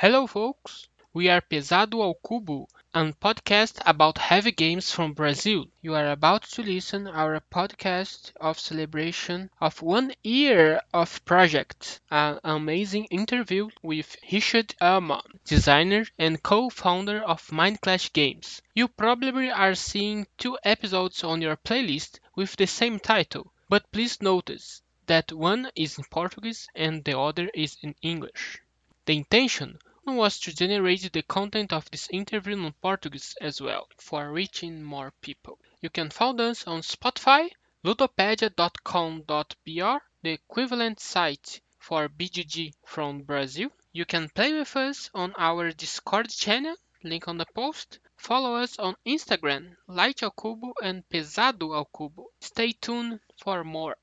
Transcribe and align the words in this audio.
Hello, 0.00 0.28
folks. 0.28 0.86
We 1.12 1.28
are 1.28 1.40
Pesado 1.40 2.02
ao 2.02 2.14
Cubo, 2.14 2.68
a 2.94 3.12
podcast 3.20 3.80
about 3.84 4.16
heavy 4.16 4.52
games 4.52 4.92
from 4.92 5.12
Brazil. 5.12 5.66
You 5.82 5.96
are 5.96 6.12
about 6.12 6.44
to 6.52 6.62
listen 6.62 7.08
our 7.08 7.40
podcast 7.40 8.30
of 8.40 8.60
celebration 8.60 9.50
of 9.60 9.82
one 9.82 10.12
year 10.22 10.80
of 10.94 11.24
project, 11.24 11.98
an 12.12 12.38
amazing 12.44 13.06
interview 13.06 13.70
with 13.82 14.16
Richard 14.32 14.72
Ellman, 14.80 15.40
designer 15.44 16.06
and 16.16 16.40
co-founder 16.44 17.20
of 17.20 17.44
Mindclash 17.48 18.12
Games. 18.12 18.62
You 18.76 18.86
probably 18.86 19.50
are 19.50 19.74
seeing 19.74 20.28
two 20.36 20.56
episodes 20.62 21.24
on 21.24 21.42
your 21.42 21.56
playlist 21.56 22.20
with 22.36 22.54
the 22.54 22.68
same 22.68 23.00
title, 23.00 23.52
but 23.68 23.90
please 23.90 24.22
notice 24.22 24.80
that 25.06 25.32
one 25.32 25.72
is 25.74 25.98
in 25.98 26.04
Portuguese 26.04 26.68
and 26.76 27.02
the 27.02 27.18
other 27.18 27.50
is 27.52 27.76
in 27.82 27.96
English. 28.00 28.62
The 29.06 29.16
intention 29.16 29.80
was 30.16 30.38
to 30.40 30.54
generate 30.54 31.12
the 31.12 31.22
content 31.22 31.72
of 31.72 31.90
this 31.90 32.08
interview 32.10 32.54
in 32.54 32.72
Portuguese 32.80 33.34
as 33.40 33.60
well, 33.60 33.88
for 33.98 34.32
reaching 34.32 34.82
more 34.82 35.12
people. 35.20 35.58
You 35.80 35.90
can 35.90 36.10
find 36.10 36.40
us 36.40 36.66
on 36.66 36.80
Spotify, 36.80 37.50
ludopedia.com.br, 37.84 40.04
the 40.22 40.30
equivalent 40.30 41.00
site 41.00 41.60
for 41.78 42.08
BGG 42.08 42.72
from 42.86 43.22
Brazil. 43.22 43.70
You 43.92 44.04
can 44.04 44.28
play 44.28 44.52
with 44.52 44.74
us 44.76 45.10
on 45.12 45.34
our 45.36 45.72
Discord 45.72 46.30
channel, 46.30 46.76
link 47.04 47.28
on 47.28 47.36
the 47.36 47.46
post. 47.54 47.98
Follow 48.16 48.54
us 48.54 48.78
on 48.78 48.96
Instagram, 49.06 49.76
Light 49.86 50.22
ao 50.22 50.30
Cubo 50.30 50.72
and 50.82 51.06
Pesado 51.08 51.74
ao 51.74 51.84
Cubo. 51.84 52.28
Stay 52.40 52.72
tuned 52.72 53.20
for 53.36 53.62
more. 53.62 53.96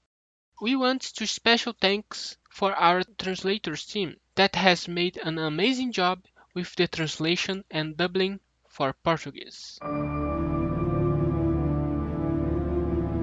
We 0.62 0.76
want 0.76 1.02
to 1.02 1.26
special 1.26 1.74
thanks 1.74 2.38
for 2.50 2.74
our 2.76 3.04
translators 3.18 3.86
team 3.86 4.18
that 4.36 4.56
has 4.56 4.88
made 4.88 5.18
an 5.18 5.38
amazing 5.38 5.92
job 5.92 6.20
with 6.54 6.76
the 6.76 6.88
translation 6.88 7.64
and 7.72 7.98
dubbing 7.98 8.40
for 8.68 8.94
Portuguese. 9.04 9.78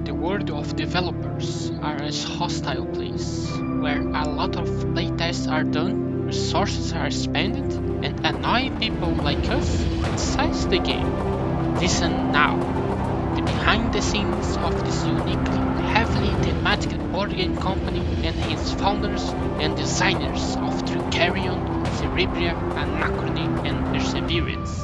The 0.05 0.13
world 0.13 0.49
of 0.51 0.75
developers 0.75 1.71
are 1.81 1.97
a 1.97 2.11
hostile 2.11 2.85
place 2.87 3.49
where 3.57 4.01
a 4.01 4.27
lot 4.27 4.55
of 4.55 4.67
playtests 4.93 5.49
are 5.49 5.63
done, 5.63 6.25
resources 6.25 6.93
are 6.93 7.11
spent, 7.11 7.73
and 8.03 8.25
annoying 8.25 8.79
people 8.79 9.11
like 9.11 9.47
us 9.49 9.85
criticize 10.01 10.67
the 10.67 10.79
game. 10.79 11.75
Listen 11.75 12.31
now 12.31 12.82
behind 13.45 13.93
the 13.93 14.01
scenes 14.01 14.57
of 14.57 14.83
this 14.85 15.05
uniquely, 15.05 15.83
heavily 15.93 16.33
thematic 16.43 16.99
board 17.11 17.35
game 17.35 17.57
company 17.57 18.05
and 18.27 18.35
its 18.51 18.71
founders 18.73 19.23
and 19.59 19.75
designers 19.75 20.55
of 20.57 20.73
Trickerion, 20.85 21.85
Cerebria, 21.97 22.53
Anachrony, 22.75 23.47
and 23.67 23.85
Perseverance. 23.87 24.82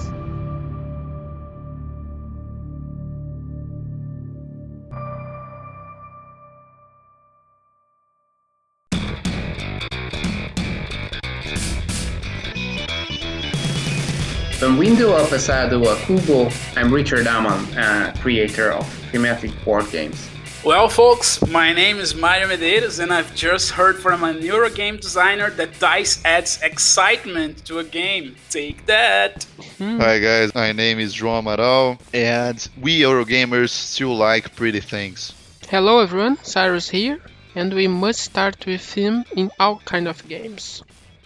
Bem-vindo 14.90 15.14
ao 15.14 15.28
Pesado 15.28 15.88
a 15.88 15.96
Cubo. 15.98 16.50
I'm 16.76 16.92
Richard 16.92 17.28
Amann, 17.28 17.64
uh, 17.78 18.12
creator 18.22 18.72
of 18.72 18.88
thematic 19.12 19.52
board 19.64 19.86
games. 19.92 20.18
Well, 20.64 20.90
folks, 20.90 21.40
my 21.48 21.72
name 21.74 22.00
is 22.00 22.16
Mario 22.16 22.48
Medeiros, 22.48 23.00
and 23.00 23.14
I've 23.14 23.36
just 23.36 23.70
heard 23.70 23.98
from 24.00 24.24
a 24.24 24.34
Eurogame 24.34 25.00
designer 25.00 25.52
that 25.52 25.78
dice 25.78 26.20
adds 26.26 26.60
excitement 26.64 27.64
to 27.66 27.78
a 27.78 27.84
game. 27.84 28.36
Take 28.50 28.88
that! 28.88 29.46
Hi 29.78 30.18
guys, 30.18 30.56
my 30.56 30.72
name 30.72 30.98
is 30.98 31.14
João 31.14 31.44
Amaral, 31.44 32.00
and 32.12 32.68
we 32.82 33.02
Eurogamers 33.02 33.70
still 33.70 34.18
like 34.18 34.56
pretty 34.56 34.80
things. 34.80 35.34
Hello 35.70 36.00
everyone, 36.00 36.38
Cyrus 36.42 36.90
here, 36.90 37.20
and 37.54 37.76
we 37.76 37.88
must 37.88 38.22
start 38.22 38.66
with 38.66 38.82
theme 38.82 39.24
in 39.36 39.52
all 39.60 39.84
kind 39.86 40.08
of 40.08 40.28
games. 40.28 40.82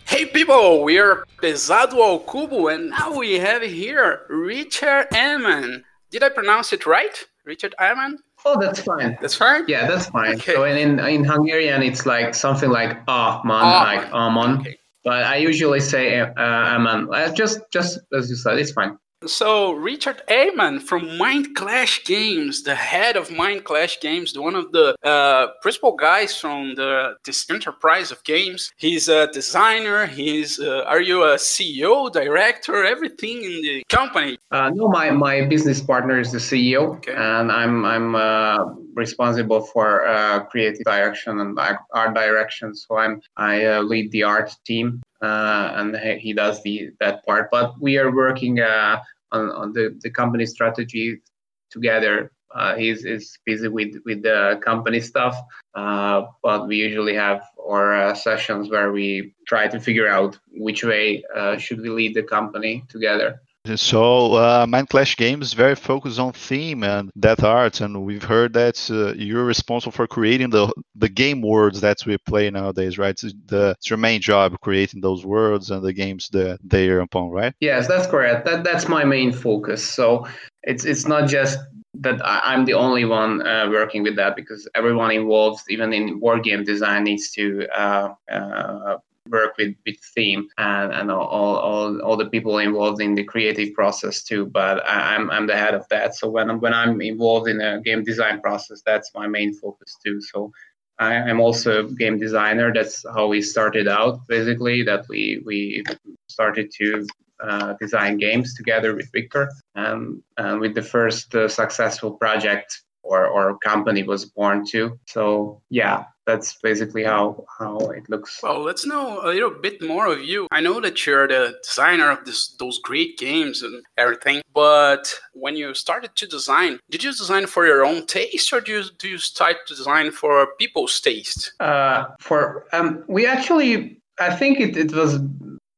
Hey 0.06 0.26
people, 0.26 0.84
we 0.84 1.00
are 1.00 1.26
Pesado 1.42 1.94
ao 2.00 2.20
Cubo, 2.20 2.74
and 2.74 2.90
now 2.90 3.18
we 3.18 3.40
have 3.40 3.62
here 3.64 4.22
Richard 4.30 5.08
Eman. 5.12 5.84
Did 6.12 6.24
I 6.24 6.30
pronounce 6.30 6.72
it 6.74 6.86
right? 6.86 7.16
Richard 7.46 7.74
Eman? 7.80 8.16
Oh, 8.46 8.60
that's 8.60 8.82
fine. 8.82 9.18
That's 9.22 9.36
fine? 9.36 9.66
Yeah, 9.68 9.88
that's 9.88 10.08
fine. 10.08 10.36
Okay. 10.36 10.54
So 10.54 10.66
in 10.66 11.00
in 11.00 11.24
Hungarian, 11.24 11.82
it's 11.82 12.06
like 12.06 12.36
something 12.36 12.70
like 12.70 12.98
ah 13.08 13.42
man, 13.44 13.62
Ah, 13.64 13.84
like 13.84 14.14
amon. 14.14 14.60
Okay. 14.60 14.78
But 15.04 15.24
I 15.24 15.38
usually 15.38 15.80
say 15.80 16.20
uh, 16.22 16.34
aman. 16.38 17.08
Uh, 17.14 17.34
just 17.34 17.60
just 17.72 18.00
as 18.14 18.30
you 18.30 18.36
said, 18.36 18.58
it's 18.60 18.72
fine. 18.72 18.98
So, 19.28 19.72
Richard 19.74 20.22
Eman 20.28 20.82
from 20.82 21.18
Mind 21.18 21.56
Clash 21.56 22.04
Games, 22.04 22.64
the 22.64 22.76
head 22.76 23.16
of 23.16 23.32
Mind 23.32 23.64
Clash 23.64 24.00
Games, 24.00 24.38
one 24.38 24.56
of 24.56 24.72
the 24.72 24.96
uh, 25.04 25.48
principal 25.62 25.96
guys 25.96 26.36
from 26.38 26.76
the 26.76 27.16
this 27.26 27.50
enterprise 27.50 28.12
of 28.12 28.24
games. 28.24 28.72
He's 28.78 29.08
a 29.08 29.28
designer. 29.32 30.06
He's 30.06 30.60
uh, 30.60 30.84
are 30.88 31.02
you 31.02 31.24
a 31.24 31.36
CEO, 31.36 32.12
director, 32.12 32.84
everything 32.84 33.44
in 33.44 33.62
the 33.62 33.84
company? 33.90 34.38
Uh, 34.52 34.72
no, 34.74 34.88
my, 34.90 35.10
my 35.12 35.46
business 35.46 35.82
partner 35.82 36.20
is 36.20 36.32
the 36.32 36.40
CEO, 36.40 36.96
Okay. 36.98 37.14
and 37.16 37.52
I'm 37.52 37.86
I'm 37.86 38.16
uh, 38.16 38.66
responsible 38.94 39.62
for 39.62 40.06
uh, 40.06 40.44
creative 40.46 40.84
direction 40.86 41.40
and 41.40 41.58
art 41.94 42.14
direction. 42.14 42.76
So 42.76 42.98
I'm 42.98 43.22
I 43.38 43.66
uh, 43.66 43.82
lead 43.82 44.12
the 44.12 44.24
art 44.24 44.56
team, 44.66 45.02
uh, 45.22 45.72
and 45.76 45.96
he, 45.96 46.18
he 46.20 46.34
does 46.34 46.62
the 46.64 46.92
that 47.00 47.26
part. 47.26 47.50
But 47.52 47.80
we 47.80 47.98
are 47.98 48.14
working 48.14 48.60
uh, 48.60 49.02
on 49.34 49.50
on 49.52 49.74
the, 49.74 49.98
the 50.02 50.10
company 50.10 50.46
strategy 50.46 51.22
together. 51.70 52.32
Uh, 52.56 52.76
he's 52.76 53.04
is 53.04 53.38
busy 53.46 53.68
with 53.68 53.96
with 54.06 54.22
the 54.22 54.60
company 54.64 55.00
stuff, 55.00 55.36
uh, 55.74 56.22
but 56.44 56.68
we 56.68 56.76
usually 56.78 57.16
have 57.16 57.42
our 57.60 57.94
uh, 57.96 58.14
sessions 58.14 58.70
where 58.70 58.92
we 58.92 59.34
try 59.48 59.68
to 59.68 59.80
figure 59.80 60.08
out 60.08 60.38
which 60.52 60.84
way 60.84 61.24
uh, 61.36 61.58
should 61.58 61.82
we 61.82 61.90
lead 61.90 62.14
the 62.14 62.22
company 62.22 62.84
together. 62.90 63.42
So, 63.66 64.34
uh, 64.34 64.66
Mind 64.68 64.90
Clash 64.90 65.16
Games 65.16 65.54
very 65.54 65.76
focused 65.76 66.20
on 66.20 66.34
theme 66.34 66.84
and 66.84 67.10
that 67.16 67.46
art, 67.46 67.80
and 67.80 68.04
we've 68.04 68.24
heard 68.24 68.52
that 68.54 68.90
uh, 68.92 69.14
you're 69.14 69.46
responsible 69.46 69.94
for 69.94 70.06
creating 70.06 70.50
the 70.50 70.70
the 70.96 71.08
game 71.08 71.42
worlds 71.42 71.80
that 71.80 72.06
we 72.06 72.18
play 72.18 72.50
nowadays, 72.50 72.98
right? 72.98 73.12
It's, 73.12 73.34
the, 73.46 73.70
it's 73.78 73.90
your 73.90 73.96
main 73.96 74.20
job 74.20 74.60
creating 74.60 75.00
those 75.00 75.26
worlds 75.26 75.72
and 75.72 75.82
the 75.82 75.94
games 75.94 76.28
that 76.34 76.60
they 76.62 76.90
are 76.90 77.00
upon, 77.00 77.30
right? 77.30 77.54
Yes, 77.62 77.88
that's 77.88 78.06
correct. 78.06 78.46
That 78.46 78.66
that's 78.66 78.90
my 78.90 79.06
main 79.06 79.32
focus. 79.32 79.82
So 79.82 80.28
it's 80.64 80.84
it's 80.84 81.08
not 81.08 81.30
just 81.30 81.58
that 82.02 82.20
I'm 82.26 82.66
the 82.66 82.74
only 82.74 83.06
one 83.06 83.48
uh, 83.48 83.68
working 83.70 84.04
with 84.04 84.18
that 84.18 84.36
because 84.36 84.68
everyone 84.76 85.12
involved, 85.12 85.64
even 85.70 85.94
in 85.94 86.20
war 86.20 86.38
game 86.38 86.66
design, 86.66 87.06
needs 87.06 87.32
to 87.32 87.66
uh, 87.74 88.14
uh, 88.30 88.98
work 89.30 89.56
with 89.58 89.76
with 89.86 89.98
theme 90.16 90.48
and 90.58 90.94
and 90.94 91.12
all, 91.12 91.28
all 91.28 92.02
all 92.02 92.18
the 92.18 92.30
people 92.30 92.58
involved 92.58 93.02
in 93.02 93.16
the 93.16 93.24
creative 93.24 93.74
process 93.74 94.24
too. 94.24 94.46
But 94.46 94.86
I, 94.86 95.16
I'm 95.16 95.30
I'm 95.32 95.48
the 95.48 95.58
head 95.58 95.74
of 95.74 95.88
that. 95.90 96.16
So 96.16 96.30
when 96.30 96.50
I'm, 96.50 96.60
when 96.60 96.74
I'm 96.74 97.02
involved 97.02 97.48
in 97.48 97.62
a 97.62 97.82
game 97.82 98.04
design 98.04 98.42
process, 98.42 98.82
that's 98.86 99.12
my 99.14 99.28
main 99.28 99.54
focus 99.54 99.98
too. 100.06 100.22
So. 100.22 100.52
I, 101.00 101.16
I'm 101.16 101.40
also 101.40 101.86
a 101.86 101.92
game 101.92 102.20
designer. 102.20 102.72
That's 102.72 103.04
how 103.16 103.26
we 103.26 103.42
started 103.42 103.88
out, 103.88 104.28
basically. 104.28 104.84
That 104.84 105.06
we 105.10 105.42
we 105.44 105.84
started 106.28 106.72
to 106.78 107.08
uh, 107.44 107.74
design 107.82 108.18
games 108.18 108.54
together 108.54 108.96
with 108.96 109.12
Victor. 109.12 109.52
And, 109.74 110.22
and 110.38 110.60
with 110.60 110.76
the 110.76 110.84
first 110.84 111.34
uh, 111.34 111.48
successful 111.48 112.12
project 112.12 112.84
or, 113.02 113.26
or 113.26 113.58
company 113.58 114.04
was 114.04 114.26
born 114.26 114.66
too. 114.66 115.00
So 115.08 115.62
yeah, 115.70 116.06
that's 116.26 116.56
basically 116.62 117.04
how 117.04 117.46
how 117.60 117.78
it 117.92 118.10
looks. 118.10 118.40
Well, 118.42 118.62
let's 118.62 118.86
know 118.86 119.22
a 119.24 119.28
little 119.28 119.52
bit 119.52 119.82
more 119.82 120.08
of 120.08 120.22
you. 120.22 120.48
I 120.52 120.62
know 120.62 120.80
that 120.80 121.06
you're 121.06 121.28
the 121.28 121.56
designer 121.64 122.10
of 122.12 122.26
this, 122.26 122.56
those 122.60 122.80
great 122.80 123.18
games 123.18 123.62
and 123.62 123.84
everything, 123.98 124.42
but 124.54 125.14
when 125.34 125.56
you 125.56 125.74
started 125.74 126.16
to 126.16 126.28
design, 126.28 126.80
did 126.90 127.04
you 127.04 127.12
design 127.12 127.48
for 127.48 127.66
your 127.66 127.86
own 127.86 128.06
taste 128.06 128.54
or 128.54 128.62
do 128.62 128.72
you, 128.72 128.84
do 128.98 129.08
you 129.10 129.18
start 129.18 129.58
to 129.68 129.76
design 129.76 130.12
for 130.12 130.48
people's 130.60 131.00
taste? 131.00 131.54
Uh, 131.60 132.06
for 132.20 132.66
um, 132.74 133.04
we 133.08 133.26
actually, 133.26 134.02
I 134.20 134.36
think 134.36 134.60
it, 134.60 134.78
it 134.78 134.94
was 134.94 135.20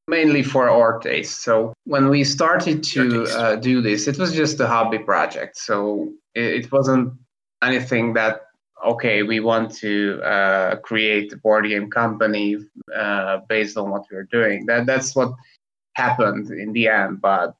mainly 0.07 0.43
for 0.43 0.69
our 0.69 0.99
taste. 0.99 1.41
So 1.41 1.73
when 1.85 2.09
we 2.09 2.23
started 2.23 2.83
to 2.83 3.23
uh, 3.23 3.55
do 3.55 3.81
this, 3.81 4.07
it 4.07 4.19
was 4.19 4.33
just 4.33 4.59
a 4.59 4.67
hobby 4.67 4.99
project. 4.99 5.57
So 5.57 6.13
it, 6.35 6.65
it 6.65 6.71
wasn't 6.71 7.13
anything 7.63 8.13
that 8.13 8.44
okay, 8.85 9.23
we 9.23 9.39
want 9.39 9.73
to 9.75 10.21
uh, 10.23 10.77
create 10.77 11.33
a 11.33 11.37
board 11.37 11.67
game 11.67 11.89
company 11.89 12.57
uh, 12.95 13.39
based 13.49 13.77
on 13.77 13.89
what 13.89 14.05
we're 14.11 14.23
doing. 14.31 14.65
That 14.65 14.85
that's 14.85 15.15
what 15.15 15.33
happened 15.93 16.51
in 16.51 16.73
the 16.73 16.87
end. 16.87 17.21
But 17.21 17.55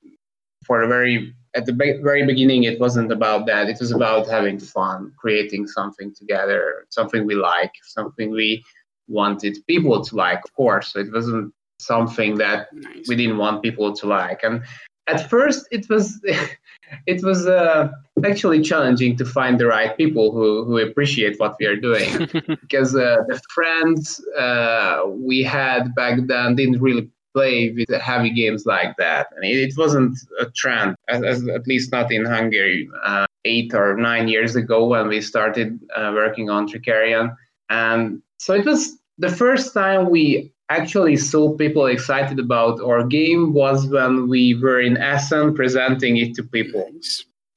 for 0.66 0.82
the 0.82 0.88
very 0.88 1.34
at 1.56 1.66
the 1.66 1.74
be- 1.74 2.00
very 2.04 2.26
beginning, 2.26 2.64
it 2.64 2.80
wasn't 2.80 3.12
about 3.12 3.46
that. 3.48 3.70
It 3.70 3.78
was 3.80 3.92
about 3.92 4.28
having 4.28 4.60
fun, 4.60 5.14
creating 5.18 5.68
something 5.68 6.14
together, 6.14 6.86
something 6.90 7.26
we 7.26 7.36
like, 7.36 7.72
something 7.84 8.32
we 8.32 8.64
wanted 9.08 9.58
people 9.68 10.04
to 10.04 10.16
like. 10.16 10.42
Of 10.44 10.54
course, 10.54 10.94
so 10.94 11.00
it 11.00 11.12
wasn't 11.14 11.54
something 11.80 12.36
that 12.36 12.68
Nice. 12.74 13.08
we 13.08 13.16
didn't 13.16 13.38
want 13.38 13.64
people 13.64 13.94
to 13.96 14.08
like. 14.08 14.44
And 14.44 14.64
at 15.08 15.30
first, 15.30 15.68
it 15.72 15.90
was 15.90 16.22
it 17.06 17.24
was 17.24 17.48
uh, 17.48 17.90
actually 18.24 18.62
challenging 18.62 19.16
to 19.18 19.26
find 19.26 19.60
the 19.60 19.66
right 19.66 19.96
people 19.98 20.32
who 20.32 20.64
who 20.66 20.78
appreciate 20.78 21.40
what 21.40 21.56
we 21.60 21.66
are 21.66 21.76
doing 21.76 22.10
because 22.62 22.96
uh, 22.96 23.18
the 23.28 23.40
friends 23.54 24.22
uh, 24.38 25.02
we 25.06 25.44
had 25.44 25.94
back 25.96 26.20
then 26.28 26.56
didn't 26.56 26.82
really 26.82 27.10
play 27.34 27.72
with 27.72 27.90
heavy 28.02 28.30
games 28.30 28.66
like 28.66 28.96
that, 28.98 29.28
and 29.36 29.44
it, 29.44 29.58
it 29.58 29.74
wasn't 29.78 30.18
a 30.40 30.46
trend, 30.56 30.96
as, 31.10 31.22
as, 31.22 31.48
at 31.50 31.68
least 31.68 31.92
not 31.92 32.12
in 32.12 32.26
Hungary. 32.26 32.90
Uh, 33.04 33.26
eight 33.48 33.76
or 33.76 33.96
nine 33.96 34.28
years 34.28 34.56
ago, 34.56 34.88
when 34.88 35.08
we 35.08 35.22
started 35.22 35.80
uh, 35.96 36.12
working 36.16 36.50
on 36.50 36.68
Trickerion, 36.68 37.36
and 37.70 38.22
so 38.40 38.54
it 38.54 38.66
was 38.66 38.98
the 39.18 39.30
first 39.30 39.74
time 39.74 40.10
we 40.10 40.52
actually 40.70 41.16
saw 41.16 41.56
people 41.56 41.86
excited 41.86 42.40
about 42.40 42.82
our 42.82 43.04
game 43.04 43.54
was 43.54 43.88
when 43.88 44.28
we 44.28 44.56
were 44.56 44.82
in 44.82 44.98
Essen 44.98 45.54
presenting 45.54 46.18
it 46.18 46.34
to 46.36 46.44
people. 46.44 46.90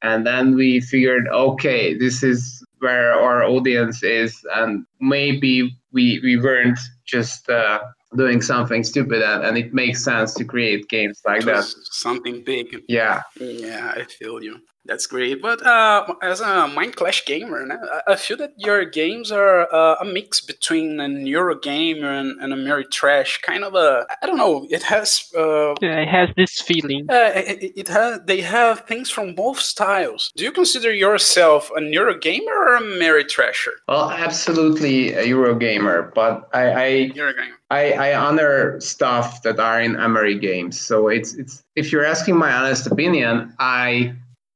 And 0.03 0.27
then 0.27 0.55
we 0.55 0.81
figured, 0.81 1.27
okay, 1.29 1.95
this 1.95 2.23
is 2.23 2.63
where 2.79 3.13
our 3.13 3.43
audience 3.45 4.03
is, 4.05 4.39
and 4.55 4.85
maybe 5.01 5.77
we 5.93 6.21
we 6.23 6.37
weren't 6.37 6.79
just 7.05 7.49
uh, 7.51 7.81
doing 8.17 8.41
something 8.41 8.85
stupid, 8.85 9.23
and, 9.23 9.45
and 9.45 9.59
it 9.59 9.75
makes 9.75 10.05
sense 10.05 10.35
to 10.35 10.45
create 10.45 10.89
games 10.89 11.21
like 11.27 11.43
It 11.43 11.47
that. 11.47 11.65
something 11.91 12.45
big. 12.45 12.67
Yeah, 12.89 13.23
Yeah, 13.41 13.93
I 13.97 14.05
feel 14.05 14.41
you. 14.43 14.59
That's 14.89 15.07
great. 15.07 15.43
But 15.43 15.65
uh, 15.65 16.15
as 16.23 16.41
a 16.41 16.67
Mind 16.69 16.97
Clash 16.97 17.25
gamer, 17.27 17.61
I 17.71 18.13
I 18.13 18.17
feel 18.17 18.39
that 18.39 18.53
your 18.57 18.85
games 19.01 19.31
are 19.31 19.69
uh, 19.73 19.97
a 20.01 20.05
mix 20.05 20.41
between 20.41 20.99
an 21.07 21.15
Eurogamer 21.27 22.11
and, 22.21 22.31
and 22.43 22.53
a 22.53 22.57
Mary 22.57 22.87
Trash. 22.99 23.33
Kind 23.43 23.65
of 23.65 23.75
a, 23.75 24.07
I 24.23 24.27
don't 24.27 24.39
know. 24.45 24.67
It 24.71 24.83
has, 24.85 25.09
uh, 25.37 25.75
Yeah, 25.83 26.01
it 26.07 26.09
has 26.09 26.29
this 26.41 26.55
feeling. 26.69 27.03
uh, 27.11 27.33
it, 27.37 27.73
it 27.83 27.89
has. 27.89 28.21
They 28.25 28.41
have 28.41 28.77
things 28.91 29.11
from 29.11 29.35
both 29.35 29.61
styles. 29.61 30.33
Do 30.37 30.43
you 30.45 30.53
consider 30.53 30.93
yourself 30.93 31.71
a 31.77 31.81
Eurogamer 31.81 32.57
or 32.67 32.77
a 32.77 32.81
Mary 32.99 33.25
Trasher? 33.25 33.75
well, 33.89 34.11
absolutely 34.11 35.13
a 35.15 35.25
Euro 35.35 35.55
gamer, 35.55 36.11
but 36.15 36.49
I, 36.55 36.65
I 36.85 36.89
Eurogamer. 37.15 37.57
I, 37.71 37.93
I 37.93 38.15
honor 38.27 38.81
stuff 38.81 39.43
that 39.43 39.59
are 39.61 39.81
in 39.87 39.93
Ameri 39.97 40.41
games. 40.41 40.81
So 40.81 41.09
it's 41.09 41.35
it's 41.35 41.63
if 41.77 41.93
you're 41.93 42.07
asking 42.15 42.37
my 42.39 42.51
honest 42.59 42.87
opinion, 42.87 43.53
I 43.59 44.15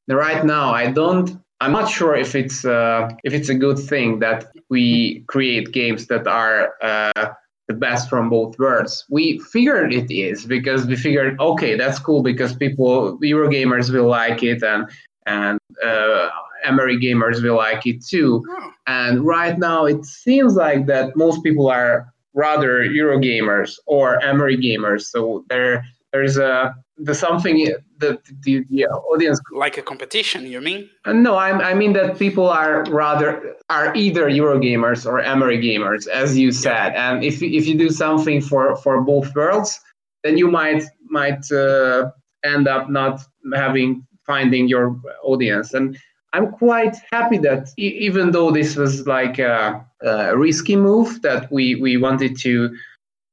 right 0.08 0.44
now 0.44 0.72
I 0.72 0.90
don't 0.90 1.30
I'm 1.60 1.72
not 1.72 1.88
sure 1.88 2.16
if 2.16 2.34
it's 2.34 2.64
uh, 2.64 3.08
if 3.22 3.32
it's 3.32 3.48
a 3.48 3.54
good 3.54 3.78
thing 3.78 4.18
that 4.18 4.46
we 4.68 5.24
create 5.28 5.72
games 5.72 6.08
that 6.08 6.26
are 6.26 6.72
uh, 6.82 7.28
the 7.68 7.74
best 7.74 8.08
from 8.10 8.28
both 8.28 8.58
worlds. 8.58 9.04
We 9.08 9.38
figured 9.38 9.92
it 9.92 10.10
is 10.10 10.44
because 10.44 10.86
we 10.86 10.96
figured 10.96 11.38
okay 11.40 11.76
that's 11.76 12.00
cool 12.00 12.22
because 12.22 12.56
people 12.56 13.18
Eurogamers 13.20 13.92
will 13.92 14.08
like 14.08 14.42
it 14.42 14.62
and 14.64 14.90
and 15.26 15.58
uh, 15.84 16.30
Ameri 16.66 17.00
gamers 17.02 17.42
will 17.42 17.56
like 17.56 17.86
it 17.86 18.04
too. 18.04 18.44
Oh, 18.48 18.70
And 18.86 19.24
right 19.24 19.58
now, 19.58 19.84
it 19.84 20.04
seems 20.04 20.54
like 20.54 20.86
that 20.86 21.16
most 21.16 21.42
people 21.42 21.68
are 21.68 22.12
rather 22.34 22.80
Eurogamers 22.80 23.78
or 23.86 24.18
Ameri 24.20 24.56
gamers. 24.56 25.02
So 25.02 25.44
there, 25.48 25.84
there's 26.12 26.38
a 26.38 26.74
the 26.98 27.14
something 27.14 27.56
that 27.98 28.24
the, 28.44 28.64
the 28.70 28.86
audience. 28.86 29.40
like 29.52 29.78
a 29.78 29.82
competition, 29.82 30.46
you 30.46 30.60
mean? 30.60 30.88
uh, 31.04 31.12
No, 31.12 31.36
I, 31.36 31.70
I 31.70 31.74
mean 31.74 31.92
that 31.94 32.18
people 32.18 32.48
are 32.48 32.84
rather 32.90 33.56
are 33.70 33.94
either 33.94 34.28
Eurogamers 34.28 35.06
or 35.06 35.22
Ameri 35.22 35.58
gamers, 35.62 36.06
as 36.08 36.36
you 36.36 36.52
said. 36.52 36.94
And 36.94 37.24
if 37.24 37.42
if 37.42 37.66
you 37.66 37.76
do 37.76 37.90
something 37.90 38.40
for 38.40 38.76
for 38.76 39.00
both 39.00 39.34
worlds, 39.34 39.80
then 40.22 40.36
you 40.36 40.50
might 40.50 40.84
might 41.08 41.50
uh, 41.50 42.10
end 42.44 42.68
up 42.68 42.90
not 42.90 43.20
having 43.54 44.06
finding 44.26 44.68
your 44.68 45.00
audience. 45.24 45.74
And 45.74 45.98
I'm 46.32 46.52
quite 46.52 46.96
happy 47.10 47.38
that 47.38 47.68
e- 47.78 47.96
even 48.00 48.30
though 48.30 48.50
this 48.50 48.76
was 48.76 49.06
like 49.06 49.38
a, 49.38 49.84
a 50.02 50.36
risky 50.36 50.76
move, 50.76 51.22
that 51.22 51.50
we 51.50 51.74
we 51.76 51.96
wanted 51.96 52.38
to 52.40 52.74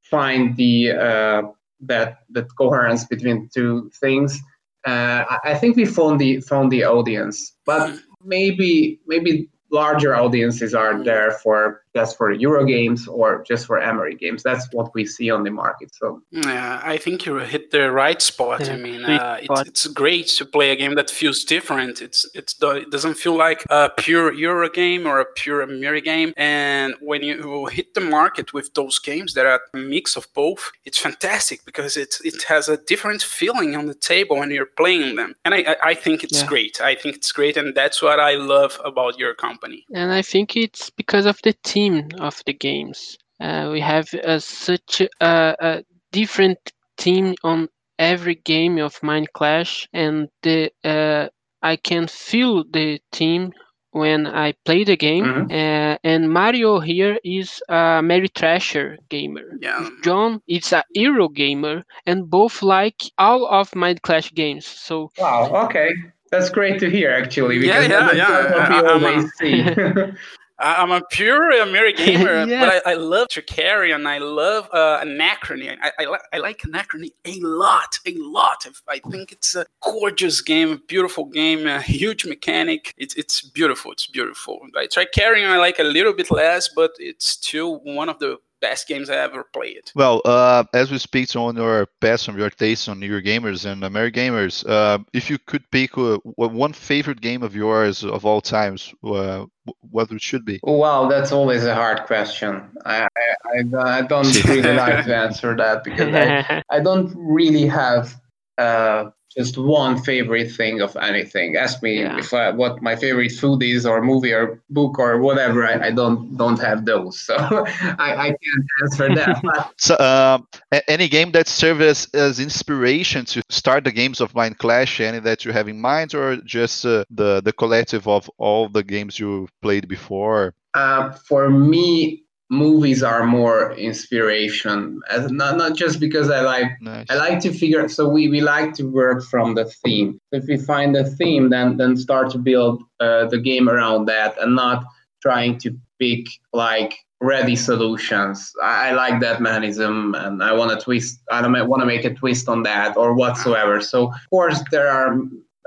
find 0.03 0.55
the 0.55 0.91
uh, 0.91 1.41
that 1.81 2.19
that 2.31 2.47
coherence 2.55 3.05
between 3.05 3.49
two 3.53 3.89
things. 3.99 4.39
Uh, 4.85 5.23
I- 5.43 5.55
think 5.55 5.75
we 5.75 5.85
found 5.85 6.19
the 6.19 6.39
found 6.41 6.71
the 6.71 6.83
audience, 6.85 7.55
but 7.65 7.99
maybe 8.23 8.99
maybe 9.07 9.49
larger 9.71 10.15
audiences 10.15 10.73
are 10.73 11.03
there 11.03 11.31
for 11.31 11.83
just 11.95 12.17
for 12.17 12.31
Euro 12.31 12.65
games 12.65 13.07
or 13.07 13.43
just 13.47 13.65
for 13.65 13.79
Ameri 13.79 14.17
games. 14.17 14.43
That's 14.43 14.67
what 14.73 14.93
we 14.93 15.05
see 15.05 15.29
on 15.31 15.43
the 15.43 15.51
market. 15.51 15.89
So 15.95 16.21
Yeah, 16.31 16.81
I 16.83 16.97
think 16.97 17.25
you 17.25 17.35
hit 17.37 17.71
the 17.71 17.91
right 17.91 18.21
spot. 18.21 18.69
I 18.69 18.77
mean, 18.77 19.03
uh, 19.05 19.39
it's, 19.41 19.61
it's 19.69 19.87
great 19.87 20.27
to 20.37 20.45
play 20.45 20.71
a 20.71 20.75
game 20.75 20.95
that 20.95 21.09
feels 21.09 21.43
different. 21.43 22.01
It's 22.01 22.25
it's 22.35 22.55
it 22.61 22.91
doesn't 22.91 23.15
feel 23.15 23.35
like 23.35 23.63
a 23.69 23.89
pure 23.97 24.31
Euro 24.33 24.69
game 24.69 25.07
or 25.07 25.19
a 25.19 25.25
pure 25.41 25.65
Miri 25.65 26.01
game. 26.01 26.33
And 26.37 26.93
when 27.01 27.23
you 27.23 27.65
hit 27.67 27.93
the 27.95 28.01
market 28.01 28.53
with 28.53 28.73
those 28.75 28.99
games 28.99 29.33
that 29.33 29.45
are 29.45 29.59
a 29.73 29.77
mix 29.77 30.15
of 30.15 30.27
both, 30.35 30.71
it's 30.85 30.99
fantastic 30.99 31.65
because 31.65 31.97
it 31.97 32.15
it 32.23 32.43
has 32.43 32.69
a 32.69 32.77
different 32.91 33.21
feeling 33.23 33.75
on 33.75 33.87
the 33.87 33.95
table 33.95 34.37
when 34.37 34.51
you're 34.51 34.73
playing 34.77 35.15
them. 35.15 35.33
And 35.43 35.53
I 35.55 35.59
I, 35.71 35.75
I 35.91 35.93
think 35.95 36.23
it's 36.23 36.41
Yeah. 36.41 36.47
great. 36.53 36.75
I 36.81 36.93
think 36.95 37.15
it's 37.15 37.31
great, 37.31 37.57
and 37.57 37.73
that's 37.73 37.99
what 38.01 38.19
I 38.19 38.33
love 38.35 38.79
about 38.91 39.17
your 39.17 39.33
company. 39.33 39.79
And 39.93 40.11
I 40.19 40.21
think 40.21 40.55
it's 40.55 40.89
because 40.91 41.25
of 41.25 41.37
the 41.43 41.53
team 41.63 41.78
of 41.87 42.23
the 42.23 42.53
games. 42.53 42.99
Uh, 43.39 43.69
we 43.71 43.79
have 43.79 44.07
uh, 44.13 44.39
such 44.39 45.01
a, 45.01 45.07
a 45.21 45.83
different 46.11 46.57
team 46.97 47.35
on 47.43 47.67
every 47.97 48.35
game 48.35 48.77
of 48.79 49.01
Mind 49.01 49.27
Clash, 49.33 49.87
and 49.93 50.29
the 50.41 50.71
uh, 50.83 51.27
I 51.61 51.75
can 51.77 52.07
feel 52.07 52.63
the 52.63 52.99
team 53.11 53.51
when 53.91 54.27
I 54.27 54.53
play 54.65 54.83
the 54.83 54.95
game. 54.97 55.25
Mhm. 55.25 55.51
Uh, 55.51 55.97
and 56.03 56.29
Mario 56.31 56.79
here 56.79 57.17
is 57.23 57.61
a 57.69 58.01
Mary 58.03 58.29
Trasher 58.29 58.97
gamer. 59.09 59.47
Yeah. 59.61 59.89
John 60.03 60.41
is 60.47 60.71
a 60.73 60.83
hero 60.93 61.27
gamer, 61.29 61.83
and 62.05 62.29
both 62.29 62.61
like 62.61 63.01
all 63.17 63.45
of 63.47 63.75
Mind 63.75 64.01
Clash 64.01 64.31
games. 64.33 64.65
So 64.65 65.09
wow, 65.17 65.65
okay. 65.65 65.89
That's 66.31 66.49
great 66.49 66.79
to 66.79 66.89
hear, 66.89 67.09
actually, 67.11 67.57
Yeah, 67.57 67.79
because 67.79 67.87
yeah, 67.89 67.99
that's 68.05 68.15
yeah. 68.17 68.27
not 68.29 68.51
what 68.51 68.69
we 68.69 68.75
I- 68.75 68.81
I'm 68.93 69.03
a- 69.03 69.09
always 69.11 69.31
see. 69.39 69.63
I- 70.59 70.81
I'm 70.81 70.91
a 70.91 71.01
pure 71.09 71.51
Ameri 71.53 71.95
gamer, 72.05 72.45
Yeah. 72.45 72.65
but 72.65 72.87
I, 72.87 72.91
I 72.91 72.93
love 72.95 73.27
Trickerion. 73.29 74.05
I 74.05 74.17
love 74.17 74.67
uh, 74.73 74.99
Anachrony. 75.01 75.75
I, 75.81 75.91
I, 75.99 76.17
I 76.33 76.37
like 76.39 76.59
Anachrony 76.61 77.11
a 77.25 77.39
lot, 77.39 77.97
a 78.05 78.13
lot. 78.17 78.65
I 78.87 78.99
think 79.09 79.31
it's 79.31 79.55
a 79.55 79.65
gorgeous 79.81 80.41
game, 80.41 80.81
beautiful 80.87 81.25
game, 81.25 81.65
a 81.67 81.81
huge 81.81 82.25
mechanic. 82.25 82.93
It's 82.97 83.15
it's 83.15 83.41
beautiful. 83.41 83.91
It's 83.91 84.07
beautiful. 84.07 84.59
I 84.77 84.87
Trickerion 84.87 85.49
I 85.49 85.57
like 85.57 85.79
a 85.79 85.83
little 85.83 86.13
bit 86.13 86.29
less, 86.31 86.69
but 86.69 86.91
it's 86.99 87.27
still 87.29 87.79
one 87.83 88.09
of 88.09 88.19
the 88.19 88.37
best 88.61 88.87
games 88.87 89.09
I 89.09 89.17
ever 89.17 89.45
played. 89.53 89.91
Well, 89.95 90.21
uh, 90.25 90.63
as 90.73 90.91
we 90.91 90.97
speak 90.97 91.35
on 91.35 91.55
your 91.55 91.87
best 92.01 92.29
on 92.29 92.37
your 92.37 92.49
taste 92.49 92.89
on 92.89 93.01
your 93.01 93.21
gamers 93.21 93.65
and 93.65 93.83
American 93.83 94.33
gamers, 94.33 94.67
uh, 94.67 94.99
if 95.13 95.29
you 95.29 95.37
could 95.37 95.69
pick 95.71 95.97
uh, 95.97 96.17
one 96.23 96.73
favorite 96.73 97.21
game 97.21 97.43
of 97.43 97.55
yours 97.55 98.03
of 98.03 98.25
all 98.25 98.41
times, 98.41 98.93
uh, 99.03 99.45
w- 99.65 99.79
what 99.91 100.11
it 100.11 100.21
should 100.21 100.45
be? 100.45 100.59
Wow, 100.63 101.07
that's 101.07 101.31
always 101.31 101.65
a 101.65 101.75
hard 101.75 102.03
question. 102.05 102.61
I, 102.85 103.03
I, 103.03 103.77
I, 103.77 103.97
I 103.97 104.01
don't 104.01 104.45
really 104.45 104.73
like 104.73 105.05
to 105.05 105.15
answer 105.15 105.55
that 105.55 105.83
because 105.83 106.13
I, 106.13 106.63
I 106.69 106.79
don't 106.79 107.13
really 107.15 107.67
have 107.67 108.15
uh, 108.57 109.11
just 109.35 109.57
one 109.57 109.97
favorite 109.97 110.51
thing 110.51 110.81
of 110.81 110.95
anything. 110.97 111.55
Ask 111.55 111.81
me 111.83 112.01
Yeah. 112.01 112.17
if 112.17 112.33
I, 112.33 112.51
what 112.51 112.81
my 112.81 112.95
favorite 112.95 113.31
food 113.31 113.61
is, 113.63 113.85
or 113.85 114.01
movie, 114.01 114.33
or 114.33 114.61
book, 114.69 114.99
or 114.99 115.19
whatever. 115.19 115.65
I, 115.65 115.87
I 115.87 115.91
don't 115.91 116.35
don't 116.37 116.59
have 116.59 116.85
those, 116.85 117.19
so 117.21 117.35
I, 117.37 118.09
I 118.15 118.27
can't 118.27 118.65
answer 118.83 119.09
that. 119.13 119.41
So, 119.77 119.97
um, 119.99 120.47
any 120.87 121.07
game 121.07 121.31
that 121.31 121.47
serves 121.47 121.81
as, 121.81 122.07
as 122.13 122.39
inspiration 122.39 123.25
to 123.25 123.41
start 123.49 123.83
the 123.83 123.91
games 123.91 124.19
of 124.21 124.35
Mind 124.35 124.57
Clash, 124.57 124.99
any 124.99 125.19
that 125.19 125.45
you 125.45 125.51
have 125.51 125.67
in 125.67 125.79
mind, 125.79 126.13
or 126.13 126.37
just 126.37 126.85
uh, 126.85 127.03
the 127.09 127.41
the 127.41 127.53
collective 127.53 128.07
of 128.07 128.29
all 128.37 128.69
the 128.69 128.83
games 128.83 129.19
you 129.19 129.47
played 129.61 129.87
before? 129.87 130.53
uh, 130.73 131.11
for 131.11 131.49
me, 131.49 132.23
movies 132.49 133.03
are 133.03 133.25
more 133.25 133.73
inspiration. 133.73 134.99
As 135.09 135.31
not 135.31 135.57
not 135.57 135.75
just 135.75 135.99
because 135.99 136.29
I 136.29 136.41
like 136.41 136.69
Nice. 136.81 137.05
I 137.09 137.15
like 137.15 137.39
to 137.41 137.53
figure. 137.53 137.87
So 137.87 138.09
we, 138.09 138.27
we 138.27 138.41
like 138.41 138.73
to 138.75 138.83
work 138.83 139.23
from 139.23 139.55
the 139.55 139.65
theme. 139.65 140.19
If 140.31 140.45
we 140.45 140.57
find 140.57 140.95
a 140.95 141.05
theme, 141.05 141.49
then 141.49 141.77
then 141.77 141.95
start 141.95 142.31
to 142.31 142.37
build 142.37 142.83
uh, 142.99 143.25
the 143.27 143.39
game 143.39 143.69
around 143.69 144.05
that, 144.05 144.41
and 144.41 144.55
not 144.55 144.83
trying 145.21 145.57
to 145.59 145.77
pick 145.99 146.25
like 146.53 146.97
ready 147.21 147.55
solutions. 147.55 148.51
I, 148.63 148.89
I 148.89 148.91
like 148.93 149.19
that 149.21 149.41
mechanism, 149.41 150.15
and 150.15 150.41
I 150.41 150.53
want 150.53 150.71
to 150.71 150.83
twist. 150.83 151.21
I 151.31 151.41
don't 151.41 151.67
want 151.67 151.81
to 151.81 151.85
make 151.85 152.05
a 152.05 152.13
twist 152.13 152.49
on 152.49 152.63
that 152.63 152.97
or 152.97 153.13
whatsoever. 153.13 153.79
So 153.81 154.07
of 154.07 154.29
course 154.29 154.61
there 154.71 154.89
are. 154.89 155.17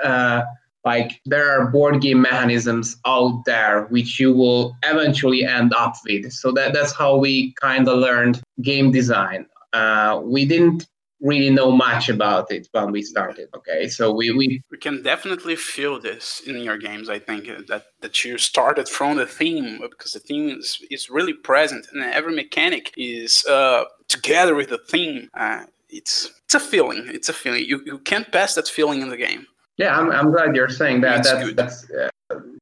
Uh, 0.02 0.42
like 0.84 1.20
there 1.26 1.50
are 1.50 1.70
board 1.70 2.00
game 2.00 2.22
mechanisms 2.22 2.96
out 3.06 3.44
there 3.44 3.84
which 3.86 4.18
you 4.18 4.32
will 4.32 4.76
eventually 4.82 5.44
end 5.44 5.72
up 5.74 5.94
with 6.06 6.32
so 6.32 6.52
that 6.52 6.72
that's 6.72 6.92
how 6.92 7.16
we 7.16 7.52
kind 7.60 7.88
of 7.88 7.98
learned 7.98 8.40
game 8.62 8.90
design 8.90 9.46
uh, 9.72 10.20
we 10.22 10.44
didn't 10.44 10.86
really 11.22 11.50
know 11.50 11.70
much 11.70 12.08
about 12.08 12.50
it 12.50 12.68
when 12.72 12.90
we 12.90 13.02
started. 13.02 13.48
Okay, 13.54 13.88
so 13.88 14.12
we 14.12 14.30
we 14.32 14.60
we 14.70 14.76
can 14.76 15.02
definitely 15.02 15.56
feel 15.56 15.98
this 16.00 16.42
in 16.46 16.56
your 16.58 16.76
games. 16.76 17.08
I 17.08 17.18
think 17.18 17.48
uh, 17.48 17.62
that 17.68 17.86
that 18.00 18.24
you 18.24 18.36
started 18.36 18.88
from 18.88 19.16
the 19.16 19.26
theme 19.26 19.78
because 19.80 20.12
the 20.12 20.18
theme 20.18 20.58
is, 20.58 20.78
is 20.90 21.08
really 21.08 21.32
present, 21.32 21.86
and 21.92 22.02
every 22.02 22.34
mechanic 22.34 22.92
is 22.96 23.44
uh, 23.46 23.84
together 24.08 24.54
with 24.54 24.68
the 24.68 24.80
theme. 24.90 25.30
Uh, 25.34 25.64
it's 25.88 26.32
it's 26.44 26.54
a 26.54 26.60
feeling. 26.60 27.04
It's 27.06 27.28
a 27.28 27.32
feeling. 27.32 27.64
You 27.64 27.80
you 27.86 27.98
can't 27.98 28.30
pass 28.32 28.54
that 28.54 28.68
feeling 28.68 29.00
in 29.00 29.08
the 29.08 29.16
game. 29.16 29.46
Yeah, 29.78 29.98
I'm, 29.98 30.10
I'm 30.10 30.30
glad 30.30 30.54
you're 30.54 30.68
saying 30.68 31.00
that. 31.02 31.24
That's, 31.24 31.54
that's 31.54 31.90
uh, 31.90 32.10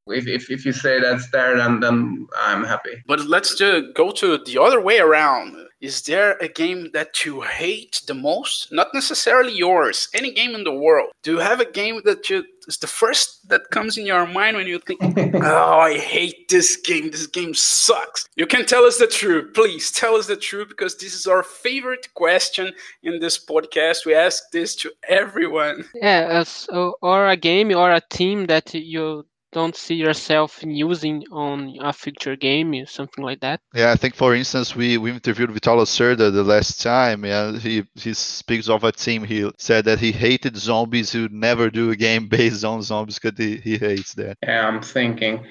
if, 0.06 0.26
if, 0.26 0.50
if 0.50 0.64
you 0.64 0.72
say 0.72 1.00
that's 1.00 1.30
there, 1.30 1.56
then, 1.56 1.80
then 1.80 2.26
I'm 2.36 2.64
happy. 2.64 3.02
But 3.06 3.20
let's 3.26 3.54
just 3.56 3.94
go 3.94 4.10
to 4.12 4.38
the 4.38 4.60
other 4.60 4.80
way 4.80 4.98
around. 4.98 5.56
Is 5.80 6.02
there 6.02 6.36
a 6.38 6.48
game 6.48 6.90
that 6.92 7.24
you 7.24 7.40
hate 7.40 8.02
the 8.06 8.14
most? 8.14 8.70
Not 8.70 8.88
necessarily 8.92 9.52
yours, 9.52 10.08
any 10.12 10.30
game 10.30 10.54
in 10.54 10.64
the 10.64 10.74
world. 10.74 11.12
Do 11.22 11.32
you 11.32 11.38
have 11.38 11.60
a 11.60 11.70
game 11.70 12.02
that 12.04 12.28
you 12.28 12.44
is 12.68 12.78
the 12.78 12.86
first 12.86 13.48
that 13.48 13.70
comes 13.70 13.98
in 13.98 14.06
your 14.06 14.26
mind 14.26 14.56
when 14.56 14.66
you 14.66 14.78
think, 14.78 15.00
oh, 15.34 15.78
I 15.80 15.98
hate 15.98 16.48
this 16.48 16.76
game. 16.76 17.10
This 17.10 17.26
game 17.26 17.54
sucks. 17.54 18.28
You 18.36 18.46
can 18.46 18.66
tell 18.66 18.84
us 18.84 18.98
the 18.98 19.06
truth. 19.06 19.54
Please 19.54 19.90
tell 19.90 20.14
us 20.14 20.26
the 20.26 20.36
truth 20.36 20.68
because 20.68 20.96
this 20.96 21.14
is 21.14 21.26
our 21.26 21.42
favorite 21.42 22.12
question 22.14 22.72
in 23.02 23.18
this 23.18 23.44
podcast. 23.44 24.06
We 24.06 24.14
ask 24.14 24.50
this 24.52 24.76
to 24.76 24.92
everyone. 25.08 25.84
Yeah, 25.94 26.28
uh, 26.30 26.44
so, 26.44 26.94
or 27.02 27.28
a 27.28 27.36
game 27.36 27.74
or 27.74 27.90
a 27.90 28.02
team 28.10 28.46
that 28.46 28.72
you 28.74 29.26
don't 29.52 29.76
see 29.76 29.94
yourself 29.94 30.60
using 30.62 31.24
on 31.30 31.76
a 31.80 31.92
future 31.92 32.36
game, 32.36 32.86
something 32.86 33.24
like 33.24 33.40
that? 33.40 33.60
Yeah, 33.74 33.92
I 33.92 33.96
think 33.96 34.14
for 34.14 34.34
instance, 34.34 34.76
we, 34.76 34.98
we 34.98 35.10
interviewed 35.10 35.50
Vital 35.50 35.78
Lacerda 35.78 36.32
the 36.32 36.44
last 36.44 36.80
time, 36.82 37.24
and 37.24 37.60
he, 37.60 37.84
he 37.94 38.14
speaks 38.14 38.68
of 38.68 38.84
a 38.84 38.92
team. 38.92 39.24
He 39.24 39.50
said 39.58 39.84
that 39.86 39.98
he 39.98 40.12
hated 40.12 40.56
zombies, 40.56 41.12
he 41.12 41.22
would 41.22 41.32
never 41.32 41.70
do 41.70 41.90
a 41.90 41.96
game 41.96 42.28
based 42.38 42.64
on 42.64 42.82
zombies 42.82 43.18
because 43.18 43.38
he, 43.38 43.56
he 43.56 43.78
hates 43.78 44.14
that. 44.14 44.36
Yeah, 44.42 44.66
I'm 44.66 44.82
thinking. 44.82 45.46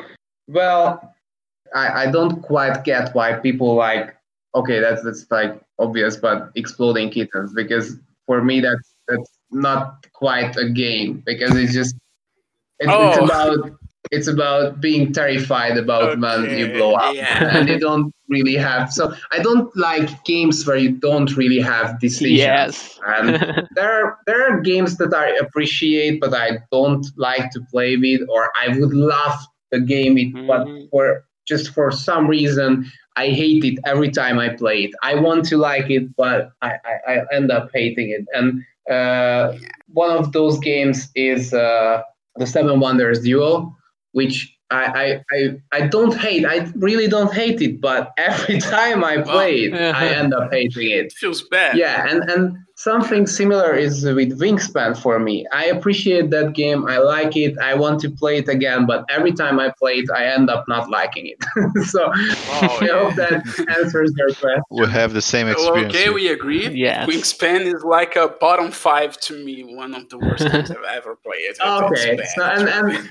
Well, 0.48 1.16
I, 1.76 2.04
I 2.04 2.12
don't 2.12 2.42
quite 2.42 2.84
get 2.84 3.14
why 3.14 3.34
people 3.34 3.76
like, 3.76 4.16
okay, 4.56 4.80
that's, 4.80 5.04
that's 5.04 5.26
like 5.30 5.62
obvious, 5.78 6.18
but 6.18 6.52
exploding 6.56 7.10
kittens, 7.10 7.54
because 7.54 7.98
for 8.26 8.44
me, 8.44 8.60
that's, 8.60 8.96
that's 9.08 9.30
not 9.52 10.06
quite 10.14 10.56
a 10.58 10.70
game 10.70 11.24
because 11.26 11.56
it's 11.56 11.74
just 11.74 11.96
it's, 12.80 12.90
oh. 12.90 13.10
it's 13.10 13.18
about 13.18 13.80
it's 14.12 14.28
about 14.28 14.82
being 14.82 15.14
terrified 15.14 15.78
about 15.78 16.04
okay. 16.04 16.20
when 16.20 16.58
you 16.58 16.74
blow 16.74 16.94
up 16.94 17.16
yeah. 17.16 17.56
and 17.58 17.70
you 17.70 17.80
don't 17.80 18.14
really 18.28 18.56
have 18.56 18.92
so 18.92 19.14
i 19.32 19.40
don't 19.40 19.76
like 19.76 20.24
games 20.24 20.66
where 20.66 20.78
you 20.78 20.92
don't 20.92 21.36
really 21.36 21.60
have 21.60 22.00
decisions 22.00 22.38
yes 22.38 23.00
and 23.08 23.68
there 23.76 23.92
are 23.92 24.18
there 24.26 24.42
are 24.48 24.62
games 24.62 24.98
that 24.98 25.14
i 25.14 25.30
appreciate 25.38 26.20
but 26.20 26.34
i 26.34 26.58
don't 26.72 27.08
like 27.18 27.50
to 27.52 27.60
play 27.72 27.98
with 27.98 28.22
or 28.30 28.52
i 28.60 28.68
would 28.68 28.94
love 28.94 29.36
the 29.72 29.80
game 29.80 30.18
it 30.18 30.34
mm-hmm. 30.34 30.48
but 30.48 30.68
for 30.92 31.26
just 31.48 31.74
for 31.74 31.92
some 31.92 32.28
reason 32.28 32.86
i 33.16 33.28
hate 33.28 33.64
it 33.64 33.80
every 33.86 34.10
time 34.10 34.38
i 34.40 34.50
play 34.50 34.84
it 34.84 34.92
i 35.02 35.16
want 35.16 35.44
to 35.44 35.58
like 35.58 35.90
it 35.90 36.16
but 36.16 36.52
i 36.62 36.74
i, 36.86 37.14
I 37.14 37.22
end 37.32 37.52
up 37.52 37.70
hating 37.74 38.10
it 38.10 38.26
and 38.34 38.64
uh, 38.90 39.56
one 39.94 40.10
of 40.10 40.32
those 40.32 40.58
games 40.58 41.12
is 41.14 41.54
uh, 41.54 42.02
the 42.38 42.48
seven 42.48 42.80
wonders 42.80 43.22
duel 43.22 43.76
which 44.12 44.56
I, 44.72 45.24
I, 45.32 45.36
I, 45.36 45.82
I 45.84 45.88
don't 45.88 46.16
hate. 46.16 46.46
I 46.46 46.72
really 46.76 47.08
don't 47.08 47.34
hate 47.34 47.62
it, 47.62 47.82
but 47.82 48.12
every 48.18 48.60
time 48.60 49.04
I 49.04 49.22
play 49.22 49.62
it, 49.62 49.74
I 49.74 50.10
end 50.10 50.34
up 50.34 50.52
hating 50.52 50.92
it. 50.92 51.06
it. 51.06 51.14
Feels 51.14 51.42
bad. 51.50 51.76
Yeah, 51.76 52.08
and, 52.08 52.30
and 52.30 52.58
something 52.76 53.26
similar 53.26 53.74
is 53.74 54.04
with 54.04 54.40
Wingspan 54.40 54.96
for 54.96 55.18
me. 55.18 55.48
I 55.52 55.66
appreciate 55.66 56.30
that 56.30 56.54
game. 56.54 56.86
I 56.88 57.00
like 57.00 57.36
it. 57.36 57.58
I 57.58 57.74
want 57.74 58.00
to 58.02 58.12
play 58.12 58.38
it 58.38 58.48
again, 58.48 58.86
but 58.86 59.06
every 59.10 59.32
time 59.32 59.60
I 59.60 59.74
play 59.80 59.94
it, 59.94 60.10
I 60.16 60.26
end 60.26 60.52
up 60.52 60.66
not 60.68 60.88
liking 60.88 61.26
it. 61.28 61.86
so 61.88 62.04
oh, 62.06 62.78
I 62.82 62.86
yeah. 62.86 63.00
hope 63.00 63.16
that 63.16 63.76
answers 63.76 64.14
your 64.16 64.34
question. 64.36 64.62
We 64.70 64.88
have 64.88 65.14
the 65.14 65.22
same 65.22 65.48
experience. 65.48 65.96
okay, 65.96 66.12
we 66.12 66.28
agree. 66.28 66.68
Yeah. 66.70 67.08
Wingspan 67.08 67.62
is 67.62 67.84
like 67.84 68.16
a 68.16 68.28
bottom 68.40 68.70
five 68.70 69.20
to 69.22 69.44
me. 69.44 69.64
One 69.76 69.96
of 69.96 70.10
the 70.10 70.20
worst 70.20 70.44
games 70.52 70.70
I've 70.70 70.78
ever 70.84 71.16
played. 71.16 71.60
okay, 71.60 72.20
so, 72.36 72.44
and, 72.44 72.70
and 72.70 73.10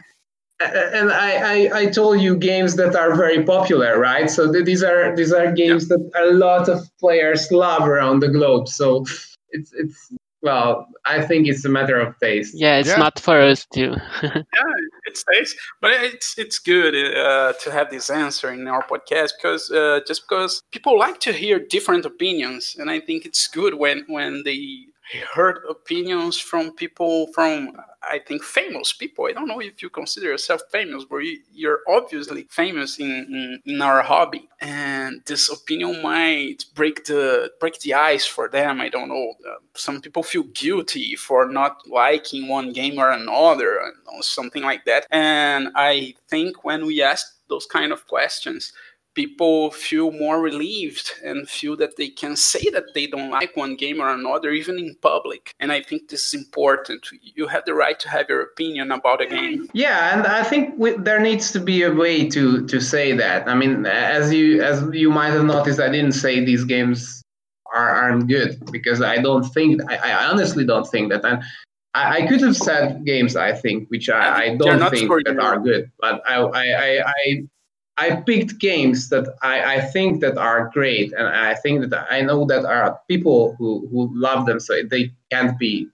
and 0.61 1.13
I, 1.13 1.69
I, 1.69 1.79
I, 1.81 1.87
told 1.87 2.21
you 2.21 2.37
games 2.37 2.77
that 2.77 2.97
are 2.97 3.15
very 3.15 3.45
popular, 3.45 3.99
right? 3.99 4.29
So 4.29 4.51
these 4.51 4.83
are 4.83 5.15
these 5.15 5.33
are 5.33 5.53
games 5.53 5.89
yeah. 5.89 5.97
that 5.97 6.31
a 6.31 6.33
lot 6.33 6.69
of 6.69 6.91
players 6.99 7.51
love 7.53 7.87
around 7.87 8.21
the 8.21 8.29
globe. 8.29 8.69
So 8.69 9.05
it's 9.51 9.73
it's 9.73 10.13
well, 10.41 10.87
I 11.05 11.23
think 11.23 11.49
it's 11.49 11.65
a 11.65 11.69
matter 11.69 11.99
of 11.99 12.19
taste. 12.21 12.55
Yeah, 12.57 12.79
it's 12.79 12.91
yeah. 12.91 12.97
not 12.97 13.19
for 13.19 13.41
us 13.41 13.67
too. 13.73 13.95
yeah, 14.23 14.43
it's 15.05 15.25
taste, 15.33 15.57
but 15.81 15.91
it's 15.93 16.39
it's 16.39 16.59
good 16.59 16.95
uh, 16.95 17.53
to 17.55 17.73
have 17.73 17.91
this 17.91 18.11
answer 18.11 18.51
in 18.53 18.67
our 18.69 18.85
podcast 18.85 19.33
because 19.41 19.71
uh, 19.71 20.01
just 20.07 20.29
because 20.29 20.63
people 20.71 20.99
like 20.99 21.21
to 21.21 21.33
hear 21.33 21.59
different 21.59 22.05
opinions, 22.05 22.77
and 22.79 22.91
I 22.91 23.01
think 23.01 23.27
it's 23.27 23.47
good 23.49 23.75
when 23.75 24.05
when 24.09 24.43
they 24.45 24.87
heard 25.33 25.61
opinions 25.69 26.39
from 26.39 26.73
people 26.73 27.29
from 27.33 27.73
I 28.03 28.21
think 28.21 28.43
famous 28.45 28.93
people. 28.93 29.27
I 29.27 29.33
don't 29.33 29.49
know 29.49 29.61
if 29.61 29.83
you 29.83 29.91
consider 29.91 30.27
yourself 30.27 30.61
famous, 30.71 31.05
but 31.05 31.19
you're 31.53 31.81
obviously 31.89 32.47
famous 32.51 32.99
in, 32.99 33.11
in, 33.11 33.61
in, 33.65 33.83
our 33.83 34.03
hobby, 34.03 34.49
and 34.61 35.21
this 35.27 35.49
opinion 35.51 36.01
might 36.01 36.65
break 36.75 37.05
the 37.07 37.51
break 37.59 37.81
the 37.81 37.95
ice 37.95 38.25
for 38.25 38.49
them. 38.49 38.81
I 38.81 38.89
don't 38.89 39.09
know. 39.09 39.35
Uh, 39.47 39.57
some 39.75 40.01
people 40.01 40.23
feel 40.23 40.45
guilty 40.55 41.17
for 41.17 41.47
not 41.49 41.87
liking 41.89 42.49
one 42.49 42.73
game 42.73 42.99
or 42.99 43.11
another, 43.11 43.81
or 43.81 44.23
something 44.23 44.63
like 44.63 44.85
that. 44.85 45.07
And 45.11 45.69
I 45.75 46.15
think 46.29 46.65
when 46.65 46.87
we 46.87 47.03
ask 47.03 47.27
those 47.49 47.67
kind 47.67 47.93
of 47.93 48.07
questions, 48.07 48.73
people 49.19 49.73
feel 49.73 50.13
more 50.13 50.41
relieved 50.41 51.11
and 51.25 51.49
feel 51.49 51.77
that 51.77 51.97
they 51.97 52.09
can 52.09 52.37
say 52.37 52.71
that 52.71 52.85
they 52.95 53.05
don't 53.09 53.33
like 53.33 53.57
one 53.57 53.75
game 53.75 54.01
or 54.01 54.11
another, 54.11 54.51
even 54.53 54.79
in 54.79 54.95
public. 55.03 55.53
And 55.59 55.73
I 55.73 55.83
think 55.83 56.09
this 56.09 56.29
is 56.29 56.35
important. 56.35 57.05
You 57.21 57.49
have 57.49 57.65
the 57.65 57.75
right 57.75 57.99
to 57.99 58.09
have 58.09 58.29
your 58.29 58.43
opinion 58.43 58.93
about 58.93 59.21
a 59.21 59.27
game. 59.27 59.69
Yeah, 59.73 60.15
and 60.15 60.25
I 60.25 60.45
think 60.45 60.75
we, 60.79 60.93
there 60.93 61.19
needs 61.19 61.51
to 61.51 61.59
be 61.59 61.83
a 61.83 61.93
way 61.93 62.29
to 62.29 62.65
to 62.73 62.81
say 62.81 63.07
that. 63.23 63.49
I 63.49 63.55
mean, 63.57 63.85
as 63.87 64.33
you 64.33 64.63
as 64.63 64.77
you 64.93 65.11
might 65.11 65.33
have 65.37 65.45
noticed, 65.45 65.81
I 65.81 65.91
didn't 65.97 66.17
say 66.25 66.33
these 66.45 66.65
games 66.65 67.21
are 67.75 67.91
aren't 68.01 68.29
good 68.29 68.53
because 68.71 69.03
I 69.03 69.17
don't 69.27 69.47
think 69.57 69.83
I, 69.91 69.97
I 70.11 70.13
honestly 70.31 70.65
don't 70.65 70.89
think 70.95 71.11
that. 71.11 71.25
And 71.25 71.43
I, 71.95 72.27
could 72.29 72.43
have 72.43 72.57
said 72.57 73.05
games 73.05 73.35
I 73.35 73.53
think 73.53 73.89
which 73.89 74.09
I, 74.09 74.25
I 74.43 74.57
don't 74.57 74.91
think 74.91 75.11
that 75.27 75.39
are 75.41 75.59
good, 75.59 75.91
but 75.99 76.23
I 76.29 76.37
I, 76.63 76.65
I 77.23 77.49
I 77.99 78.17
picked 78.17 78.59
games 78.59 79.09
that 79.09 79.27
I, 79.43 79.77
I 79.77 79.81
think 79.81 80.21
that 80.21 80.39
are 80.39 80.71
great, 80.73 81.13
and 81.13 81.27
I 81.27 81.55
think 81.55 81.91
that 81.91 82.07
I 82.11 82.21
know 82.23 82.45
that 82.47 82.65
are 82.65 83.01
people 83.09 83.57
who, 83.59 83.89
who 83.91 84.11
love 84.15 84.47
them, 84.47 84.61
so 84.61 84.83
they 84.85 85.13
can't 85.33 85.59
be 85.59 85.89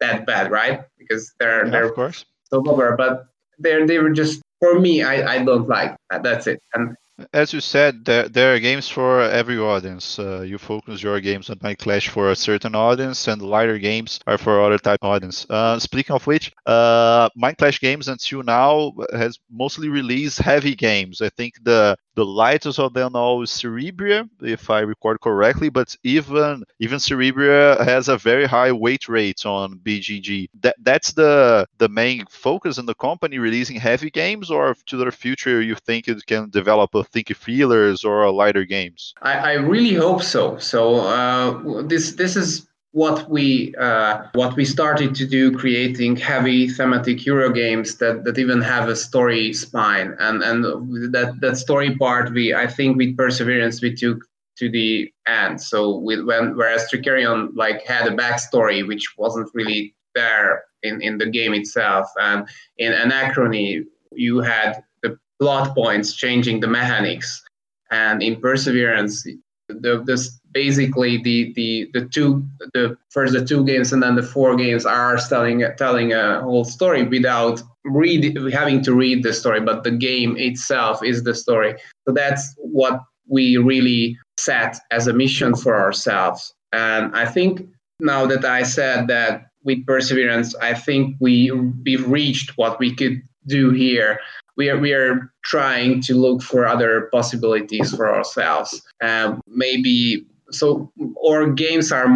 that 0.00 0.26
bad, 0.26 0.50
right? 0.50 0.82
Because 0.98 1.32
they're 1.38 1.64
yeah, 1.64 1.70
they're 1.70 1.84
of 1.86 1.94
course. 1.94 2.24
so 2.44 2.62
popular, 2.62 2.96
but 2.96 3.26
they're 3.58 3.86
they 3.86 3.98
were 3.98 4.10
just 4.10 4.40
for 4.60 4.80
me. 4.80 5.02
I, 5.02 5.34
I 5.34 5.44
don't 5.44 5.68
like. 5.68 5.94
That's 6.10 6.46
it. 6.46 6.60
And 6.74 6.96
as 7.32 7.52
you 7.52 7.60
said, 7.60 8.04
there, 8.04 8.28
there 8.28 8.54
are 8.54 8.58
games 8.60 8.88
for 8.88 9.22
every 9.22 9.58
audience. 9.58 10.18
Uh, 10.18 10.40
you 10.42 10.58
focus 10.58 11.02
your 11.02 11.20
games 11.20 11.50
on 11.50 11.58
Mind 11.62 11.78
Clash 11.78 12.08
for 12.08 12.30
a 12.30 12.36
certain 12.36 12.74
audience, 12.74 13.28
and 13.28 13.40
lighter 13.42 13.78
games 13.78 14.20
are 14.26 14.38
for 14.38 14.60
other 14.62 14.78
type 14.78 14.98
of 15.02 15.10
audience. 15.10 15.46
Uh, 15.48 15.78
speaking 15.78 16.14
of 16.14 16.26
which, 16.26 16.52
uh, 16.66 17.28
Mind 17.36 17.58
Clash 17.58 17.80
games 17.80 18.08
until 18.08 18.42
now 18.42 18.92
has 19.12 19.38
mostly 19.50 19.88
released 19.88 20.38
heavy 20.38 20.74
games. 20.74 21.20
I 21.20 21.28
think 21.30 21.54
the 21.62 21.96
the 22.14 22.24
lightest 22.24 22.78
of 22.78 22.92
them 22.92 23.16
all 23.16 23.42
is 23.42 23.50
Cerebria, 23.50 24.28
if 24.40 24.70
I 24.70 24.80
record 24.80 25.20
correctly. 25.20 25.68
But 25.68 25.96
even 26.02 26.64
even 26.78 26.98
Cerebria 26.98 27.82
has 27.84 28.08
a 28.08 28.16
very 28.16 28.46
high 28.46 28.72
weight 28.72 29.08
rate 29.08 29.44
on 29.46 29.78
BGG. 29.78 30.48
That 30.60 30.76
that's 30.80 31.12
the 31.12 31.66
the 31.78 31.88
main 31.88 32.24
focus 32.30 32.78
in 32.78 32.86
the 32.86 32.94
company 32.94 33.38
releasing 33.38 33.76
heavy 33.76 34.10
games, 34.10 34.50
or 34.50 34.74
to 34.86 34.96
the 34.96 35.10
future 35.10 35.60
you 35.60 35.74
think 35.74 36.08
it 36.08 36.24
can 36.26 36.50
develop 36.50 36.94
a 36.94 37.02
thinky 37.02 37.36
feelers 37.36 38.04
or 38.04 38.30
lighter 38.30 38.64
games? 38.64 39.14
I, 39.22 39.32
I 39.32 39.52
really 39.54 39.94
hope 39.94 40.22
so. 40.22 40.58
So 40.58 40.96
uh, 41.00 41.82
this 41.82 42.14
this 42.14 42.36
is 42.36 42.66
what 42.92 43.28
we 43.30 43.74
uh, 43.76 44.24
what 44.34 44.54
we 44.54 44.64
started 44.64 45.14
to 45.14 45.26
do 45.26 45.56
creating 45.56 46.14
heavy 46.14 46.68
thematic 46.68 47.24
euro 47.24 47.50
games 47.50 47.96
that, 47.96 48.24
that 48.24 48.38
even 48.38 48.60
have 48.60 48.88
a 48.88 48.96
story 48.96 49.52
spine. 49.52 50.14
And 50.20 50.42
and 50.42 50.64
that 51.12 51.38
that 51.40 51.56
story 51.56 51.96
part 51.96 52.32
we 52.32 52.54
i 52.54 52.66
think 52.66 52.96
with 52.98 53.16
perseverance 53.16 53.80
we 53.82 53.94
took 53.94 54.18
to 54.58 54.70
the 54.70 55.10
end. 55.26 55.60
So 55.60 55.96
with 55.96 56.24
when 56.24 56.54
whereas 56.54 56.86
Trickerion 56.90 57.48
like 57.54 57.82
had 57.86 58.06
a 58.06 58.14
backstory 58.14 58.86
which 58.86 59.14
wasn't 59.16 59.50
really 59.54 59.94
there 60.14 60.64
in 60.82 61.00
in 61.00 61.16
the 61.16 61.30
game 61.30 61.54
itself. 61.54 62.10
And 62.20 62.46
in 62.76 62.92
anachrony 62.92 63.84
you 64.12 64.40
had 64.40 64.84
the 65.02 65.18
plot 65.40 65.74
points 65.74 66.14
changing 66.14 66.60
the 66.60 66.68
mechanics. 66.68 67.42
And 67.90 68.22
in 68.22 68.40
perseverance 68.40 69.26
the, 69.68 70.02
the, 70.04 70.28
basically 70.52 71.22
the 71.22 71.52
the 71.54 71.90
the 71.92 72.06
two 72.06 72.44
the 72.74 72.96
first 73.10 73.32
the 73.32 73.44
two 73.44 73.64
games 73.64 73.92
and 73.92 74.02
then 74.02 74.14
the 74.14 74.22
four 74.22 74.56
games 74.56 74.86
are 74.86 75.16
telling 75.28 75.64
telling 75.76 76.12
a 76.12 76.40
whole 76.42 76.64
story 76.64 77.02
without 77.04 77.62
read 77.84 78.36
having 78.52 78.82
to 78.82 78.94
read 78.94 79.22
the 79.22 79.32
story, 79.32 79.60
but 79.60 79.84
the 79.84 79.90
game 79.90 80.36
itself 80.36 81.02
is 81.02 81.24
the 81.24 81.34
story. 81.34 81.74
So 82.06 82.14
that's 82.14 82.54
what 82.58 83.00
we 83.28 83.56
really 83.56 84.18
set 84.38 84.76
as 84.90 85.06
a 85.06 85.12
mission 85.12 85.54
for 85.54 85.76
ourselves. 85.76 86.54
And 86.72 87.14
I 87.14 87.26
think 87.26 87.66
now 88.00 88.26
that 88.26 88.44
I 88.44 88.62
said 88.62 89.08
that 89.08 89.46
with 89.64 89.86
perseverance, 89.86 90.54
I 90.56 90.74
think 90.74 91.16
we 91.20 91.50
we've 91.84 92.08
reached 92.08 92.56
what 92.56 92.78
we 92.78 92.94
could 92.94 93.22
do 93.46 93.70
here. 93.70 94.18
We 94.56 94.68
are 94.70 94.78
we 94.78 94.92
are 94.92 95.32
trying 95.44 96.00
to 96.02 96.14
look 96.14 96.42
for 96.42 96.66
other 96.66 97.08
possibilities 97.12 97.94
for 97.94 98.14
ourselves. 98.14 98.82
Um, 99.02 99.40
maybe 99.46 100.26
so. 100.52 100.92
Our 101.26 101.50
games 101.50 101.92
are 101.92 102.08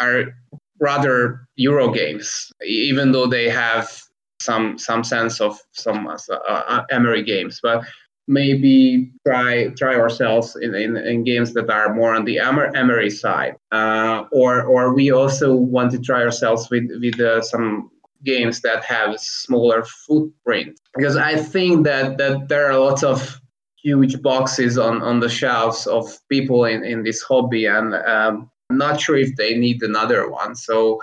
are 0.00 0.24
rather 0.80 1.46
Euro 1.56 1.90
games, 1.90 2.52
even 2.64 3.12
though 3.12 3.26
they 3.26 3.48
have 3.48 3.90
some 4.40 4.78
some 4.78 5.04
sense 5.04 5.40
of 5.40 5.58
some 5.72 6.06
uh, 6.06 6.16
uh, 6.48 6.84
Ameri 6.92 7.24
games, 7.24 7.60
but 7.62 7.84
maybe 8.28 9.10
try 9.26 9.68
try 9.76 9.94
ourselves 9.94 10.56
in, 10.60 10.74
in, 10.74 10.96
in 10.96 11.24
games 11.24 11.54
that 11.54 11.68
are 11.70 11.94
more 11.94 12.14
on 12.14 12.24
the 12.24 12.36
Ameri 12.36 13.10
side, 13.10 13.56
uh, 13.72 14.24
or 14.32 14.62
or 14.62 14.94
we 14.94 15.10
also 15.10 15.54
want 15.54 15.90
to 15.92 15.98
try 15.98 16.22
ourselves 16.22 16.68
with 16.70 16.88
with 17.00 17.18
uh, 17.20 17.42
some 17.42 17.90
games 18.24 18.60
that 18.60 18.84
have 18.84 19.18
smaller 19.20 19.84
footprint 19.84 20.78
because 20.96 21.16
I 21.16 21.36
think 21.36 21.84
that 21.84 22.18
that 22.18 22.48
there 22.48 22.70
are 22.70 22.78
lots 22.78 23.02
of 23.02 23.40
huge 23.82 24.20
boxes 24.22 24.78
on 24.78 25.02
on 25.02 25.20
the 25.20 25.28
shelves 25.28 25.86
of 25.86 26.04
people 26.28 26.64
in 26.64 26.84
in 26.84 27.02
this 27.02 27.22
hobby 27.22 27.66
and 27.66 27.94
um, 27.94 28.50
not 28.70 29.00
sure 29.00 29.16
if 29.16 29.34
they 29.36 29.56
need 29.56 29.82
another 29.82 30.28
one. 30.28 30.54
So 30.54 31.00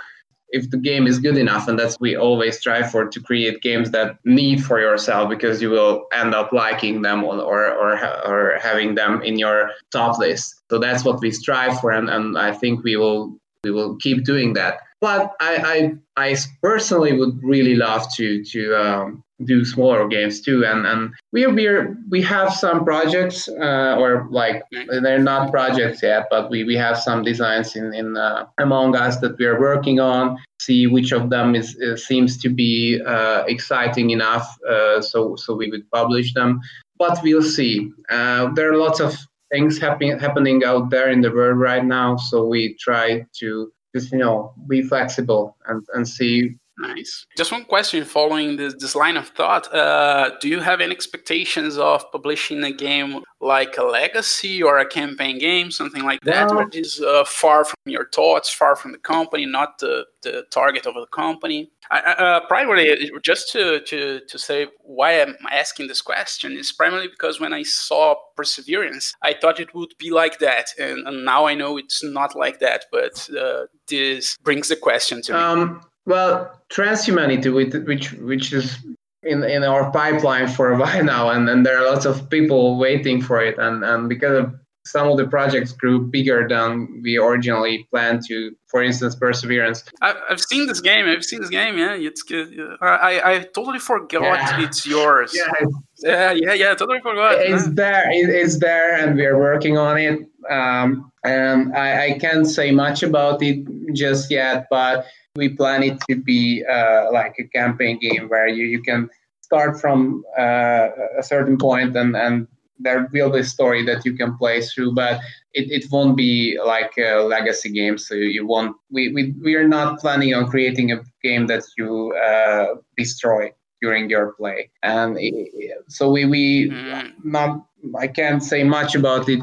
if 0.50 0.70
the 0.70 0.76
game 0.76 1.06
is 1.06 1.18
good 1.18 1.36
enough 1.36 1.66
and 1.66 1.78
that's 1.78 1.98
we 1.98 2.14
always 2.16 2.58
strive 2.58 2.90
for 2.90 3.06
to 3.06 3.20
create 3.20 3.60
games 3.62 3.90
that 3.90 4.16
need 4.24 4.64
for 4.64 4.78
yourself 4.80 5.28
because 5.28 5.60
you 5.60 5.70
will 5.70 6.06
end 6.12 6.34
up 6.34 6.52
liking 6.52 7.02
them 7.02 7.24
or 7.24 7.40
or 7.40 7.98
or 8.24 8.58
having 8.60 8.94
them 8.94 9.22
in 9.22 9.38
your 9.38 9.70
top 9.90 10.18
list. 10.18 10.62
So 10.70 10.78
that's 10.78 11.04
what 11.04 11.20
we 11.20 11.30
strive 11.32 11.80
for 11.80 11.90
and, 11.90 12.08
and 12.08 12.38
i 12.38 12.52
think 12.52 12.84
we 12.84 12.96
will 12.96 13.36
we 13.64 13.70
will 13.70 13.96
keep 13.96 14.24
doing 14.24 14.52
that. 14.52 14.78
But 15.00 15.32
i 15.40 15.92
i, 16.16 16.28
I 16.28 16.36
personally 16.62 17.12
would 17.18 17.42
really 17.42 17.74
love 17.74 18.06
to 18.16 18.44
to 18.44 18.60
um, 18.76 19.24
do 19.44 19.64
smaller 19.64 20.08
games 20.08 20.40
too. 20.40 20.64
And 20.64 20.86
and 20.86 21.12
we 21.32 21.46
we 21.46 21.68
we 22.08 22.22
have 22.22 22.52
some 22.52 22.84
projects 22.84 23.48
uh, 23.48 23.96
or 23.98 24.26
like 24.30 24.62
they're 25.02 25.18
not 25.18 25.50
projects 25.50 26.02
yet 26.02 26.26
but 26.30 26.50
we 26.50 26.64
we 26.64 26.76
have 26.76 26.98
some 26.98 27.22
designs 27.22 27.76
in 27.76 27.92
in 27.92 28.16
uh, 28.16 28.46
among 28.58 28.96
us 28.96 29.18
that 29.18 29.36
we 29.38 29.44
are 29.44 29.60
working 29.60 30.00
on 30.00 30.38
see 30.60 30.86
which 30.86 31.12
of 31.12 31.28
them 31.30 31.54
is, 31.54 31.78
uh, 31.80 31.96
seems 31.96 32.38
to 32.38 32.48
be 32.48 33.00
uh, 33.06 33.44
exciting 33.46 34.10
enough 34.10 34.56
uh, 34.68 35.00
so 35.00 35.36
so 35.36 35.54
we 35.54 35.70
would 35.70 35.88
publish 35.90 36.32
them. 36.34 36.60
But 36.98 37.22
we'll 37.22 37.42
see. 37.42 37.92
Uh, 38.08 38.52
there 38.54 38.72
are 38.72 38.78
lots 38.78 39.00
of 39.00 39.14
things 39.50 39.78
happening 39.78 40.18
happening 40.18 40.64
out 40.64 40.90
there 40.90 41.10
in 41.10 41.20
the 41.20 41.30
world 41.30 41.58
right 41.58 41.84
now 41.84 42.16
so 42.16 42.44
we 42.44 42.74
try 42.80 43.24
to 43.38 43.70
just 43.94 44.10
you 44.10 44.18
know 44.18 44.52
be 44.66 44.82
flexible 44.82 45.56
and 45.66 45.86
and 45.94 46.08
see 46.08 46.56
Nice. 46.78 47.26
Just 47.36 47.52
one 47.52 47.64
question 47.64 48.04
following 48.04 48.56
this, 48.56 48.74
this 48.78 48.94
line 48.94 49.16
of 49.16 49.28
thought. 49.28 49.72
Uh, 49.72 50.32
do 50.40 50.48
you 50.48 50.60
have 50.60 50.80
any 50.82 50.92
expectations 50.92 51.78
of 51.78 52.04
publishing 52.12 52.62
a 52.64 52.72
game 52.72 53.22
like 53.40 53.78
a 53.78 53.82
legacy 53.82 54.62
or 54.62 54.78
a 54.78 54.86
campaign 54.86 55.38
game, 55.38 55.70
something 55.70 56.02
like 56.02 56.20
that, 56.22 56.50
well, 56.50 56.60
or 56.60 56.68
is 56.72 57.00
uh, 57.00 57.24
far 57.24 57.64
from 57.64 57.76
your 57.86 58.08
thoughts, 58.10 58.50
far 58.50 58.76
from 58.76 58.92
the 58.92 58.98
company, 58.98 59.46
not 59.46 59.78
the, 59.78 60.04
the 60.22 60.44
target 60.50 60.86
of 60.86 60.94
the 60.94 61.06
company? 61.06 61.70
I, 61.90 62.00
uh, 62.00 62.40
primarily, 62.46 63.10
just 63.22 63.52
to, 63.52 63.80
to, 63.80 64.20
to 64.28 64.38
say 64.38 64.66
why 64.80 65.22
I'm 65.22 65.36
asking 65.50 65.88
this 65.88 66.02
question 66.02 66.52
is 66.52 66.72
primarily 66.72 67.08
because 67.08 67.40
when 67.40 67.52
I 67.52 67.62
saw 67.62 68.16
Perseverance, 68.36 69.14
I 69.22 69.34
thought 69.40 69.60
it 69.60 69.74
would 69.74 69.94
be 69.98 70.10
like 70.10 70.40
that, 70.40 70.70
and, 70.78 71.06
and 71.06 71.24
now 71.24 71.46
I 71.46 71.54
know 71.54 71.78
it's 71.78 72.02
not 72.04 72.34
like 72.34 72.58
that. 72.60 72.86
But 72.92 73.28
uh, 73.30 73.66
this 73.88 74.36
brings 74.38 74.68
the 74.68 74.76
question 74.76 75.22
to 75.22 75.38
um, 75.38 75.74
me. 75.74 75.80
Well, 76.06 76.60
transhumanity, 76.70 77.52
which 77.86 78.12
which 78.12 78.52
is 78.52 78.78
in 79.22 79.42
in 79.42 79.64
our 79.64 79.90
pipeline 79.90 80.48
for 80.48 80.72
a 80.72 80.78
while 80.82 81.04
now, 81.04 81.30
and, 81.30 81.48
and 81.48 81.66
there 81.66 81.78
are 81.78 81.90
lots 81.90 82.06
of 82.06 82.30
people 82.30 82.78
waiting 82.78 83.20
for 83.20 83.42
it, 83.42 83.58
and 83.58 83.84
and 83.84 84.08
because 84.08 84.38
of 84.44 84.54
some 84.86 85.08
of 85.08 85.16
the 85.16 85.26
projects 85.26 85.72
grew 85.72 85.98
bigger 86.00 86.46
than 86.48 87.00
we 87.02 87.18
originally 87.18 87.88
planned 87.90 88.22
to. 88.28 88.54
For 88.68 88.82
instance, 88.82 89.16
Perseverance. 89.16 89.84
I've 90.02 90.40
seen 90.40 90.66
this 90.66 90.80
game. 90.80 91.06
I've 91.06 91.24
seen 91.24 91.40
this 91.40 91.50
game. 91.50 91.78
Yeah, 91.78 91.94
it's 91.94 92.22
good. 92.22 92.56
I 92.80 93.20
I 93.24 93.38
totally 93.54 93.78
forgot 93.78 94.22
yeah. 94.22 94.60
it's 94.60 94.86
yours. 94.86 95.32
Yeah. 95.34 95.66
yeah, 96.04 96.32
yeah, 96.32 96.52
yeah. 96.52 96.74
Totally 96.74 97.00
forgot. 97.00 97.40
It's 97.40 97.68
there. 97.70 98.04
It's 98.10 98.58
there, 98.60 98.96
and 98.96 99.16
we're 99.16 99.38
working 99.38 99.78
on 99.78 99.98
it. 99.98 100.20
Um, 100.48 101.10
and 101.24 101.74
I, 101.76 102.06
I 102.06 102.18
can't 102.18 102.46
say 102.46 102.70
much 102.70 103.02
about 103.02 103.42
it 103.42 103.66
just 103.92 104.30
yet, 104.30 104.66
but 104.70 105.06
we 105.36 105.48
plan 105.50 105.82
it 105.82 105.98
to 106.08 106.16
be 106.16 106.64
uh, 106.64 107.06
like 107.12 107.36
a 107.38 107.44
campaign 107.44 107.98
game 107.98 108.28
where 108.28 108.48
you, 108.48 108.66
you 108.66 108.82
can 108.82 109.08
start 109.40 109.80
from 109.80 110.24
uh, 110.38 110.88
a 111.18 111.22
certain 111.22 111.56
point 111.56 111.96
and, 111.96 112.16
and 112.16 112.48
there 112.78 113.08
will 113.12 113.30
be 113.30 113.40
a 113.40 113.44
story 113.44 113.84
that 113.84 114.04
you 114.04 114.14
can 114.14 114.36
play 114.36 114.60
through, 114.60 114.94
but 114.94 115.20
it, 115.54 115.70
it 115.70 115.90
won't 115.90 116.16
be 116.16 116.58
like 116.64 116.92
a 116.98 117.22
legacy 117.22 117.70
game. 117.70 117.98
So 117.98 118.14
you 118.14 118.46
won't. 118.46 118.76
We, 118.90 119.12
we, 119.12 119.34
we 119.42 119.54
are 119.54 119.66
not 119.66 119.98
planning 119.98 120.34
on 120.34 120.46
creating 120.48 120.92
a 120.92 121.02
game 121.22 121.46
that 121.46 121.62
you 121.78 122.14
uh, 122.14 122.74
destroy 122.96 123.52
during 123.80 124.10
your 124.10 124.32
play, 124.32 124.70
and 124.82 125.16
it, 125.18 125.84
so 125.88 126.10
we 126.10 126.24
we 126.24 126.70
mm. 126.70 127.12
not. 127.24 127.66
I 127.98 128.08
can't 128.08 128.42
say 128.42 128.64
much 128.64 128.94
about 128.94 129.28
it 129.28 129.40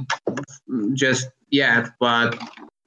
just 0.94 1.28
yet, 1.50 1.90
but 2.00 2.38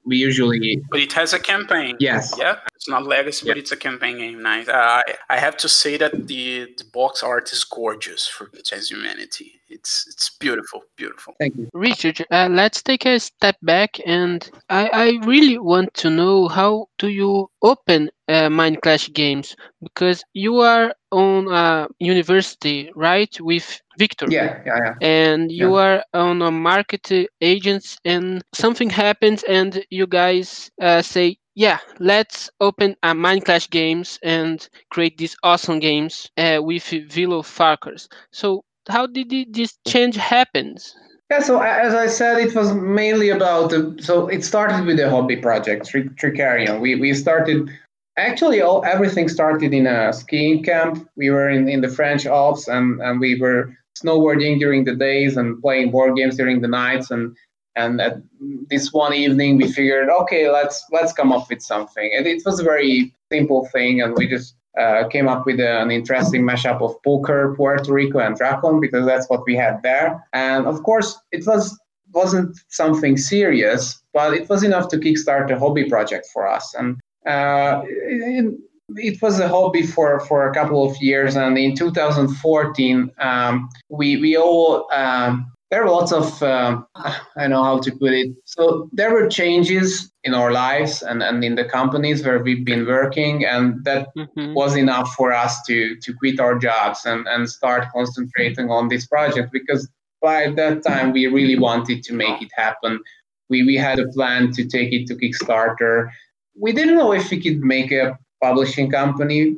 we 0.07 0.16
usually. 0.16 0.83
But 0.90 1.01
it 1.01 1.12
has 1.12 1.33
a 1.33 1.38
campaign. 1.38 1.97
Yes. 1.99 2.35
Yeah. 2.38 2.57
It's 2.75 2.88
not 2.88 3.05
legacy, 3.05 3.47
yeah. 3.47 3.53
but 3.53 3.59
it's 3.59 3.73
a 3.73 3.77
campaign 3.77 4.19
game. 4.19 4.42
Nice. 4.42 4.69
Uh, 4.69 4.73
I, 4.75 5.03
I 5.29 5.38
have 5.38 5.57
to 5.59 5.69
say 5.69 5.97
that 5.97 6.29
the, 6.29 6.73
the 6.79 6.85
box 6.85 7.23
art 7.23 7.53
is 7.53 7.64
gorgeous 7.64 8.27
for 8.27 8.49
the 8.53 8.62
Transhumanity. 8.62 9.55
It's 9.68 10.07
it's 10.09 10.31
beautiful, 10.38 10.83
beautiful. 10.96 11.35
Thank 11.40 11.57
you, 11.57 11.68
Richard. 11.72 12.24
Uh, 12.31 12.48
let's 12.50 12.83
take 12.83 13.05
a 13.07 13.18
step 13.18 13.57
back, 13.62 13.98
and 14.07 14.48
I, 14.68 14.88
I 14.92 15.26
really 15.26 15.59
want 15.59 15.92
to 15.94 16.11
know 16.11 16.48
how 16.48 16.88
do 16.98 17.09
you 17.09 17.50
open 17.62 18.11
uh, 18.29 18.48
Mind 18.48 18.81
Clash 18.83 19.12
games 19.12 19.57
because 19.83 20.24
you 20.35 20.61
are 20.61 20.94
on 21.11 21.48
a 21.52 21.88
university, 21.98 22.90
right, 22.94 23.35
with 23.40 23.81
Victor. 23.98 24.26
Yeah, 24.29 24.61
yeah, 24.64 24.79
yeah. 24.79 24.94
And 25.00 25.50
you 25.50 25.76
yeah. 25.76 25.83
are 25.83 26.05
on 26.14 26.42
a 26.42 26.50
market 26.50 27.11
agents, 27.40 27.98
and 28.05 28.42
something 28.52 28.90
happens, 28.90 29.42
and 29.44 29.85
you 29.90 30.07
guys 30.07 30.70
uh, 30.81 31.02
say, 31.02 31.38
yeah, 31.57 31.79
let's 31.98 32.50
open 32.61 32.94
a 33.02 33.14
Mind 33.14 33.46
Clash 33.46 33.70
games 33.70 34.18
and 34.22 34.68
create 34.90 35.16
these 35.16 35.37
awesome 35.42 35.79
games 35.81 36.31
uh, 36.37 36.61
with 36.62 36.85
Vilo 36.85 37.42
Farkers. 37.42 38.09
So 38.31 38.62
how 38.88 39.07
did 39.07 39.33
this 39.53 39.79
change 39.87 40.16
happen? 40.16 40.77
Yeah, 41.31 41.40
so 41.40 41.61
as 41.61 41.92
I 41.92 42.07
said, 42.07 42.38
it 42.38 42.55
was 42.55 42.72
mainly 42.72 43.31
about 43.31 43.72
so 44.01 44.29
it 44.29 44.44
started 44.44 44.87
with 44.87 45.01
a 45.01 45.11
hobby 45.11 45.37
project, 45.37 45.87
Tricarion. 45.87 46.81
We 46.81 46.94
we 46.94 47.12
started 47.14 47.68
actually 48.16 48.61
all 48.61 48.85
everything 48.85 49.29
started 49.29 49.75
in 49.75 49.87
a 49.87 50.12
skiing 50.12 50.62
camp. 50.62 51.09
We 51.16 51.31
were 51.31 51.49
in, 51.49 51.68
in 51.68 51.81
the 51.81 51.88
French 51.88 52.27
Alps 52.27 52.68
and, 52.68 53.01
and 53.01 53.20
we 53.20 53.40
were 53.40 53.77
snowboarding 53.99 54.59
during 54.59 54.85
the 54.85 54.94
days 54.94 55.37
and 55.37 55.61
playing 55.61 55.90
board 55.90 56.16
games 56.16 56.37
during 56.37 56.61
the 56.61 56.68
nights 56.68 57.11
and 57.11 57.37
and 57.77 58.01
at 58.01 58.18
this 58.68 58.92
one 58.92 59.14
evening 59.14 59.57
we 59.57 59.70
figured 59.70 60.09
okay 60.09 60.51
let's 60.51 60.85
let's 60.92 61.12
come 61.12 61.33
up 61.33 61.49
with 61.49 61.62
something 61.62 62.11
and 62.16 62.27
it 62.27 62.42
was 62.44 62.61
a 62.61 62.64
very 62.64 63.12
simple 63.33 63.66
thing 63.72 64.03
and 64.03 64.14
we 64.16 64.29
just 64.29 64.55
uh, 64.79 65.09
came 65.09 65.29
up 65.29 65.47
with 65.47 65.61
an 65.61 65.91
interesting 65.91 66.43
mashup 66.43 66.81
of 66.83 67.01
poker, 67.03 67.55
Puerto 67.57 67.93
Rico, 67.93 68.19
and 68.19 68.37
Dragon 68.37 68.81
because 68.81 69.07
that's 69.07 69.29
what 69.29 69.45
we 69.47 69.55
had 69.55 69.83
there. 69.83 70.25
And 70.33 70.67
of 70.67 70.83
course, 70.83 71.19
it 71.33 71.47
was 71.47 71.79
wasn't 72.12 72.57
something 72.69 73.17
serious, 73.17 74.03
but 74.12 74.33
it 74.35 74.49
was 74.49 74.62
enough 74.62 74.89
to 74.89 74.97
kickstart 74.99 75.51
a 75.51 75.59
hobby 75.59 75.85
project 75.85 76.27
for 76.33 76.49
us. 76.49 76.75
And 76.75 76.99
uh, 77.27 77.83
it, 77.85 78.55
it, 78.95 79.21
was 79.21 79.39
a 79.41 79.49
hobby 79.49 79.83
for, 79.83 80.21
for 80.21 80.49
a 80.49 80.55
couple 80.55 80.89
of 80.89 80.97
years. 80.99 81.37
And 81.37 81.59
in 81.59 81.75
2014, 81.75 83.11
um, 83.19 83.69
we 83.89 84.17
we 84.17 84.37
all 84.37 84.89
um, 84.93 85.53
there 85.70 85.85
were 85.85 85.90
lots 85.90 86.12
of 86.12 86.42
uh, 86.42 86.81
i 87.37 87.46
know 87.46 87.62
how 87.62 87.79
to 87.79 87.90
put 87.92 88.12
it 88.12 88.31
so 88.44 88.88
there 88.92 89.12
were 89.12 89.29
changes 89.29 90.12
in 90.24 90.35
our 90.35 90.50
lives 90.50 91.02
and, 91.02 91.22
and 91.22 91.44
in 91.44 91.55
the 91.55 91.64
companies 91.64 92.24
where 92.24 92.42
we've 92.42 92.64
been 92.64 92.87
working 92.87 93.44
and 93.44 93.85
that 93.85 94.09
mm-hmm. 94.16 94.55
was 94.55 94.76
enough 94.76 95.09
for 95.14 95.33
us 95.33 95.62
to 95.62 95.96
to 95.96 96.12
quit 96.14 96.40
our 96.40 96.59
jobs 96.59 97.07
and, 97.07 97.26
and 97.29 97.48
start 97.48 97.85
concentrating 97.92 98.70
on 98.70 98.88
this 98.88 99.07
project 99.07 99.50
because 99.52 99.88
by 100.22 100.50
that 100.50 100.83
time 100.83 101.12
we 101.12 101.26
really 101.26 101.59
wanted 101.59 102.02
to 102.02 102.12
make 102.12 102.40
it 102.42 102.50
happen 102.57 103.00
we, 103.48 103.62
we 103.62 103.76
had 103.76 103.98
a 103.98 104.09
plan 104.09 104.52
to 104.52 104.64
take 104.64 104.92
it 104.92 105.07
to 105.09 105.14
Kickstarter. 105.14 106.11
We 106.59 106.72
didn't 106.72 106.96
know 106.96 107.12
if 107.12 107.31
we 107.31 107.40
could 107.40 107.61
make 107.61 107.92
a 107.92 108.18
publishing 108.42 108.90
company 108.90 109.57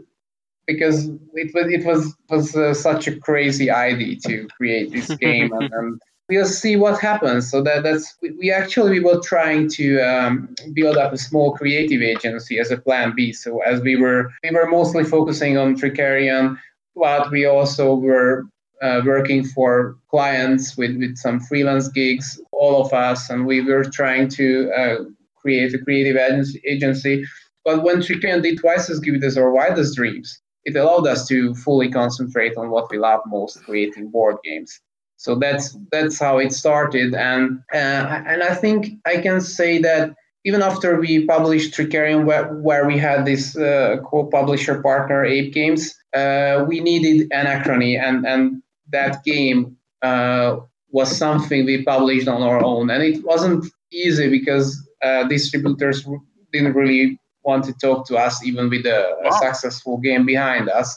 because 0.69 1.09
it 1.35 1.53
was 1.55 1.67
it 1.73 1.85
was 1.85 2.15
was 2.29 2.55
uh, 2.55 2.73
such 2.73 3.09
a 3.09 3.19
crazy 3.19 3.71
idea 3.71 4.17
to 4.27 4.47
create 4.57 4.93
this 4.93 5.09
game 5.27 5.51
and, 5.53 5.73
and, 5.73 6.01
we'll 6.31 6.45
see 6.45 6.77
what 6.77 7.01
happens 7.01 7.51
so 7.51 7.63
that 7.63 7.83
that's 7.83 8.15
we, 8.21 8.31
we 8.33 8.53
actually 8.53 8.91
we 8.91 9.01
were 9.01 9.19
trying 9.21 9.67
to 9.67 9.99
um, 10.01 10.55
build 10.75 10.99
up 10.99 11.11
a 11.11 11.17
small 11.17 11.55
creative 11.55 12.03
agency 12.03 12.59
as 12.59 12.71
a 12.71 12.77
plan 12.77 13.15
b 13.17 13.33
so 13.33 13.61
as 13.63 13.81
we 13.81 13.97
were 13.97 14.31
we 14.45 14.51
were 14.51 14.67
mostly 14.67 15.05
focusing 15.05 15.57
on 15.57 15.75
Trickerion 15.75 16.59
but 16.95 17.31
we 17.31 17.47
also 17.47 17.95
were 17.95 18.45
uh, 18.83 19.01
working 19.05 19.45
for 19.45 19.97
clients 20.11 20.77
with, 20.77 20.97
with 20.99 21.17
some 21.17 21.41
freelance 21.41 21.89
gigs, 21.89 22.41
all 22.53 22.85
of 22.85 22.93
us, 22.93 23.31
and 23.31 23.47
we 23.47 23.61
were 23.61 23.85
trying 23.85 24.29
to 24.29 24.71
uh, 24.73 24.97
create 25.37 25.75
a 25.75 25.79
creative 25.79 26.17
agency. 26.65 27.25
But 27.65 27.83
when 27.83 27.97
Trickerion 27.97 28.43
did 28.43 28.59
twice 28.59 28.89
as 28.89 29.01
good 29.01 29.23
as 29.25 29.37
our 29.37 29.51
wildest 29.51 29.97
dreams, 29.97 30.41
it 30.69 30.77
allowed 30.77 31.07
us 31.07 31.27
to 31.29 31.55
fully 31.55 31.91
concentrate 31.91 32.55
on 32.57 32.71
what 32.71 32.91
we 32.91 32.99
love 32.99 33.21
most, 33.27 33.65
creating 33.65 34.11
board 34.11 34.37
games. 34.45 34.81
So 35.17 35.35
that's 35.35 35.77
that's 35.91 36.19
how 36.21 36.39
it 36.39 36.53
started, 36.53 37.15
and 37.15 37.59
uh, 37.75 38.23
and 38.33 38.43
I 38.51 38.55
think 38.55 38.81
I 39.05 39.17
can 39.27 39.41
say 39.41 39.73
that 39.89 40.15
even 40.45 40.63
after 40.63 41.01
we 41.01 41.27
published 41.27 41.75
Trickerion, 41.75 42.25
where, 42.25 42.47
where 42.67 42.87
we 42.87 42.97
had 42.97 43.25
this 43.25 43.57
uh, 43.57 43.97
co-publisher 44.09 44.81
partner, 44.81 45.25
Ape 45.25 45.53
Games, 45.53 45.93
uh, 46.15 46.65
we 46.69 46.79
needed 46.81 47.29
Anachrony, 47.31 47.99
and 47.99 48.25
and 48.27 48.63
that 48.93 49.25
game 49.25 49.77
uh, 50.03 50.57
was 50.91 51.09
something 51.25 51.67
we 51.67 51.85
published 51.85 52.29
on 52.29 52.43
our 52.43 52.63
own, 52.63 52.91
and 52.91 53.03
it 53.03 53.25
wasn't 53.25 53.65
easy 53.91 54.29
because 54.31 54.67
uh, 55.03 55.25
distributors 55.25 56.07
didn't 56.53 56.75
really 56.75 57.19
want 57.49 57.65
to 57.65 57.75
talk 57.87 58.07
to 58.09 58.15
us, 58.27 58.35
even 58.45 58.69
with 58.69 58.85
a, 58.87 59.01
wow. 59.23 59.31
a 59.31 59.33
successful 59.45 59.97
game 60.09 60.25
behind 60.35 60.69
us, 60.81 60.89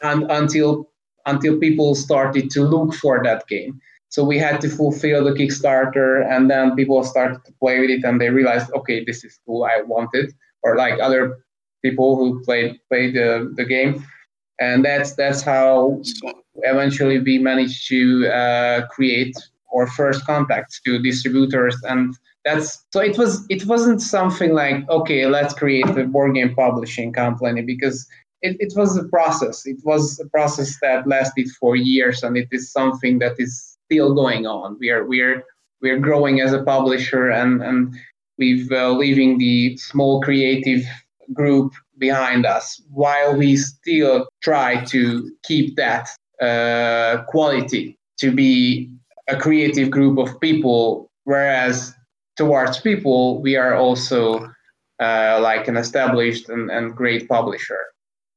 and 0.00 0.20
until 0.30 0.70
until 1.26 1.58
people 1.58 1.94
started 1.94 2.44
to 2.54 2.60
look 2.74 2.94
for 2.94 3.14
that 3.22 3.46
game. 3.48 3.72
So 4.08 4.24
we 4.24 4.38
had 4.46 4.56
to 4.62 4.68
fulfill 4.70 5.20
the 5.24 5.34
Kickstarter, 5.38 6.10
and 6.32 6.50
then 6.50 6.76
people 6.80 7.04
started 7.04 7.44
to 7.44 7.52
play 7.62 7.76
with 7.80 7.90
it, 7.90 8.04
and 8.04 8.18
they 8.20 8.30
realized, 8.30 8.72
okay, 8.78 9.04
this 9.04 9.24
is 9.26 9.38
cool. 9.44 9.64
I 9.64 9.82
want 9.82 10.10
it, 10.14 10.32
or 10.62 10.76
like 10.76 10.96
other 11.08 11.22
people 11.84 12.16
who 12.16 12.42
played 12.46 12.80
played 12.88 13.12
the, 13.14 13.52
the 13.58 13.66
game, 13.74 13.92
and 14.66 14.84
that's 14.84 15.10
that's 15.20 15.42
how 15.42 16.00
eventually 16.72 17.18
we 17.18 17.38
managed 17.50 17.80
to 17.88 18.00
uh, 18.40 18.86
create 18.94 19.36
our 19.74 19.86
first 19.98 20.24
contacts 20.24 20.80
to 20.84 21.02
distributors 21.08 21.76
and 21.84 22.14
that's 22.48 22.84
so 22.92 23.00
it 23.00 23.16
was 23.18 23.44
it 23.48 23.66
wasn't 23.66 24.00
something 24.00 24.52
like 24.54 24.88
okay 24.88 25.26
let's 25.26 25.54
create 25.54 25.86
a 25.86 26.04
board 26.04 26.34
game 26.34 26.54
publishing 26.54 27.12
company 27.12 27.62
because 27.62 28.06
it, 28.42 28.56
it 28.60 28.72
was 28.76 28.96
a 28.96 29.04
process. 29.04 29.66
It 29.66 29.78
was 29.84 30.20
a 30.20 30.28
process 30.28 30.78
that 30.80 31.06
lasted 31.06 31.48
for 31.60 31.76
years 31.76 32.22
and 32.22 32.36
it 32.36 32.48
is 32.50 32.70
something 32.70 33.18
that 33.18 33.34
is 33.38 33.76
still 33.86 34.14
going 34.14 34.46
on. 34.46 34.76
We 34.78 34.90
are 34.90 35.04
we're 35.04 35.44
we're 35.80 35.98
growing 35.98 36.40
as 36.40 36.52
a 36.52 36.62
publisher 36.62 37.30
and 37.30 37.62
and 37.62 37.94
we've 38.36 38.70
uh, 38.70 38.92
leaving 38.92 39.38
the 39.38 39.76
small 39.76 40.20
creative 40.20 40.84
group 41.32 41.72
behind 41.98 42.46
us 42.46 42.80
while 42.90 43.36
we 43.36 43.56
still 43.56 44.28
try 44.40 44.84
to 44.84 45.30
keep 45.42 45.76
that 45.76 46.08
uh, 46.40 47.24
quality 47.24 47.98
to 48.18 48.30
be 48.30 48.90
a 49.28 49.36
creative 49.36 49.90
group 49.90 50.18
of 50.18 50.40
people, 50.40 51.10
whereas 51.24 51.92
towards 52.38 52.80
people, 52.80 53.42
we 53.42 53.56
are 53.56 53.74
also 53.74 54.48
uh, 55.00 55.38
like 55.42 55.68
an 55.68 55.76
established 55.76 56.48
and, 56.48 56.70
and 56.70 56.96
great 56.96 57.28
publisher. 57.28 57.80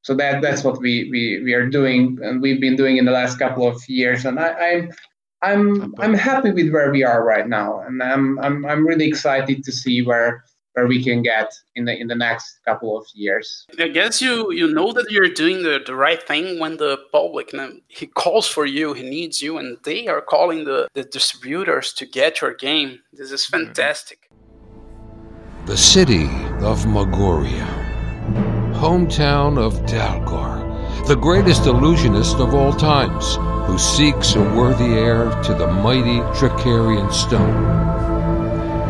So 0.01 0.15
that 0.15 0.41
that's 0.41 0.63
what 0.63 0.81
we, 0.81 1.07
we, 1.11 1.41
we 1.43 1.53
are 1.53 1.69
doing, 1.69 2.17
and 2.23 2.41
we've 2.41 2.59
been 2.59 2.75
doing 2.75 2.97
in 2.97 3.05
the 3.05 3.11
last 3.11 3.37
couple 3.37 3.67
of 3.67 3.77
years. 3.87 4.25
And 4.25 4.39
I, 4.39 4.49
I'm 4.49 4.91
I'm 5.43 5.93
I'm 5.99 6.13
happy 6.13 6.51
with 6.51 6.73
where 6.73 6.91
we 6.91 7.03
are 7.03 7.23
right 7.23 7.47
now, 7.47 7.81
and 7.81 8.01
I'm 8.01 8.39
I'm 8.39 8.65
I'm 8.65 8.85
really 8.85 9.07
excited 9.07 9.63
to 9.63 9.71
see 9.71 10.01
where 10.01 10.43
where 10.73 10.88
we 10.88 11.03
can 11.03 11.21
get 11.21 11.53
in 11.75 11.86
the 11.86 11.97
in 11.99 12.07
the 12.07 12.15
next 12.15 12.60
couple 12.65 12.97
of 12.97 13.05
years. 13.13 13.65
I 13.79 13.88
guess 13.88 14.21
you 14.21 14.51
you 14.51 14.73
know 14.73 14.91
that 14.93 15.07
you're 15.10 15.29
doing 15.29 15.63
the, 15.63 15.81
the 15.86 15.95
right 15.95 16.21
thing 16.21 16.60
when 16.60 16.77
the 16.77 16.97
public 17.12 17.51
he 17.88 18.07
calls 18.07 18.47
for 18.47 18.65
you, 18.65 18.93
he 18.93 19.03
needs 19.03 19.41
you, 19.41 19.57
and 19.57 19.77
they 19.84 20.07
are 20.07 20.21
calling 20.21 20.65
the, 20.65 20.88
the 20.93 21.03
distributors 21.03 21.93
to 21.93 22.05
get 22.05 22.41
your 22.41 22.53
game. 22.53 22.99
This 23.13 23.31
is 23.31 23.41
mm-hmm. 23.41 23.65
fantastic. 23.65 24.29
The 25.65 25.77
city 25.77 26.25
of 26.62 26.86
Magoria, 26.86 27.67
hometown 28.73 29.60
of 29.60 29.73
Dalgar, 29.86 31.07
the 31.07 31.15
greatest 31.15 31.67
illusionist 31.67 32.38
of 32.38 32.55
all 32.55 32.73
times, 32.73 33.38
who 33.67 33.77
seeks 33.77 34.36
a 34.36 34.41
worthy 34.41 34.93
heir 34.95 35.29
to 35.43 35.53
the 35.53 35.67
mighty 35.67 36.19
Trickerion 36.38 37.12
stone. 37.13 38.00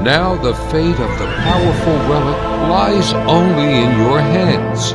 Now 0.03 0.35
the 0.35 0.55
fate 0.71 0.99
of 0.99 1.19
the 1.19 1.27
powerful 1.43 1.93
relic 2.09 2.41
lies 2.71 3.13
only 3.13 3.83
in 3.83 3.99
your 3.99 4.19
hands. 4.19 4.93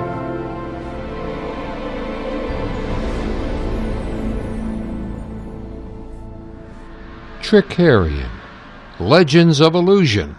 Trickerion 7.40 8.28
Legends 8.98 9.60
of 9.60 9.76
Illusion. 9.76 10.34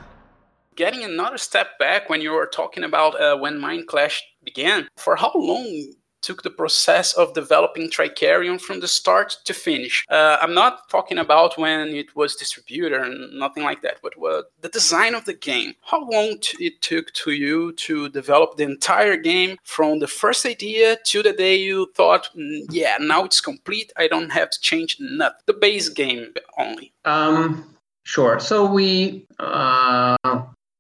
Getting 0.76 1.06
another 1.06 1.38
step 1.38 1.80
back 1.80 2.10
when 2.10 2.20
you 2.20 2.32
were 2.32 2.46
talking 2.46 2.84
about 2.84 3.20
uh, 3.22 3.38
when 3.38 3.60
Mind 3.60 3.88
Clash 3.88 4.22
began, 4.44 4.90
for 4.98 5.16
how 5.16 5.32
long 5.34 5.94
took 6.22 6.44
the 6.44 6.50
process 6.50 7.14
of 7.14 7.34
developing 7.34 7.90
Trickerion 7.90 8.60
from 8.60 8.80
the 8.80 8.88
start 8.88 9.38
to 9.46 9.54
finish. 9.54 10.06
Uh, 10.10 10.38
I'm 10.42 10.54
not 10.54 10.90
talking 10.90 11.18
about 11.18 11.58
when 11.58 11.90
it 11.90 12.16
was 12.16 12.36
distributed 12.36 13.02
and 13.02 13.40
nothing 13.40 13.64
like 13.64 13.82
that, 13.82 13.98
but 14.02 14.14
uh, 14.18 14.44
the 14.62 14.70
design 14.70 15.16
of 15.16 15.26
the 15.26 15.34
game. 15.34 15.74
How 15.82 16.00
long 16.10 16.38
t- 16.42 16.66
it 16.66 16.82
took 16.82 17.12
to 17.14 17.32
you 17.32 17.74
to 17.74 18.10
develop 18.10 18.58
the 18.58 18.64
entire 18.64 19.18
game 19.18 19.58
from 19.64 20.00
the 20.00 20.08
first 20.08 20.46
idea 20.46 20.98
to 21.06 21.24
the 21.24 21.34
day 21.34 21.56
you 21.56 21.92
thought, 21.96 22.30
mm, 22.36 22.66
yeah, 22.70 22.98
now 23.00 23.24
it's 23.24 23.42
complete. 23.42 23.92
I 23.98 24.08
don't 24.08 24.32
have 24.32 24.50
to 24.50 24.60
change 24.60 24.98
nothing. 25.00 25.40
The 25.46 25.54
base 25.54 25.90
game 25.90 26.34
only. 26.58 26.94
Um, 27.06 27.76
sure. 28.04 28.40
So 28.40 28.66
we 28.66 29.26
uh, 29.40 30.18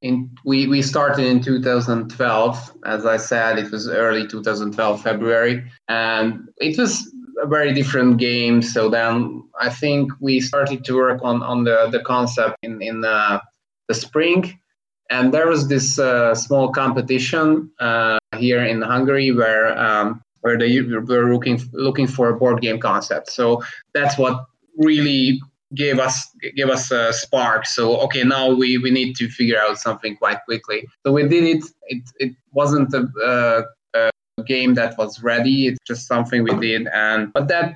in 0.08 0.30
we, 0.46 0.68
we 0.68 0.82
started 0.82 1.26
in 1.26 1.42
2012 1.42 2.74
as 2.86 3.06
i 3.06 3.18
said 3.18 3.60
it 3.60 3.72
was 3.72 3.88
early 3.88 4.28
2012 4.28 5.02
february. 5.02 5.64
And 5.88 6.50
it 6.58 6.78
was 6.78 7.14
a 7.42 7.48
very 7.48 7.74
different 7.74 8.18
game. 8.18 8.62
So 8.62 8.90
then 8.90 9.44
i 9.60 9.70
think 9.70 10.12
we 10.20 10.40
started 10.40 10.84
to 10.86 10.96
work 10.96 11.20
on 11.24 11.44
on 11.44 11.64
the 11.64 11.88
the 11.92 12.02
concept 12.14 12.56
in 12.64 12.82
in 12.82 13.06
uh, 13.06 13.40
the 13.88 13.94
spring. 13.94 14.60
And 15.10 15.34
there 15.34 15.48
was 15.48 15.70
this 15.70 16.00
uh, 16.00 16.36
small 16.36 16.70
competition 16.82 17.72
uh, 17.80 18.18
here 18.38 18.64
in 18.66 18.82
hungary 18.82 19.32
where 19.32 19.78
um, 19.78 20.22
where 20.42 20.58
they 20.58 20.82
were 20.82 21.32
looking 21.34 21.60
looking 21.74 22.08
for 22.08 22.30
a 22.30 22.38
board 22.38 22.62
game 22.62 22.80
concept. 22.80 23.32
So 23.32 23.64
that's 23.94 24.18
what 24.18 24.46
really 24.78 25.42
gave 25.76 26.00
us 26.00 26.30
gave 26.56 26.70
us 26.70 26.92
a 26.92 27.14
spark. 27.14 27.66
So 27.66 27.98
okay 28.02 28.24
now 28.24 28.54
we 28.54 28.78
we 28.78 28.92
need 28.92 29.16
to 29.18 29.30
figure 29.30 29.60
out 29.60 29.78
something 29.78 30.16
quite 30.16 30.44
quickly. 30.46 30.88
So 31.06 31.12
we 31.12 31.28
did 31.28 31.44
it. 31.44 31.64
It 31.88 32.04
it 32.20 32.36
wasn't 32.52 32.94
a, 32.94 33.08
a, 33.26 33.64
a 34.38 34.44
game 34.44 34.76
that 34.76 34.98
was 34.98 35.22
ready. 35.22 35.68
It's 35.68 35.80
just 35.86 36.08
something 36.08 36.44
we 36.44 36.56
did. 36.58 36.88
And 36.94 37.34
but 37.34 37.48
that 37.50 37.74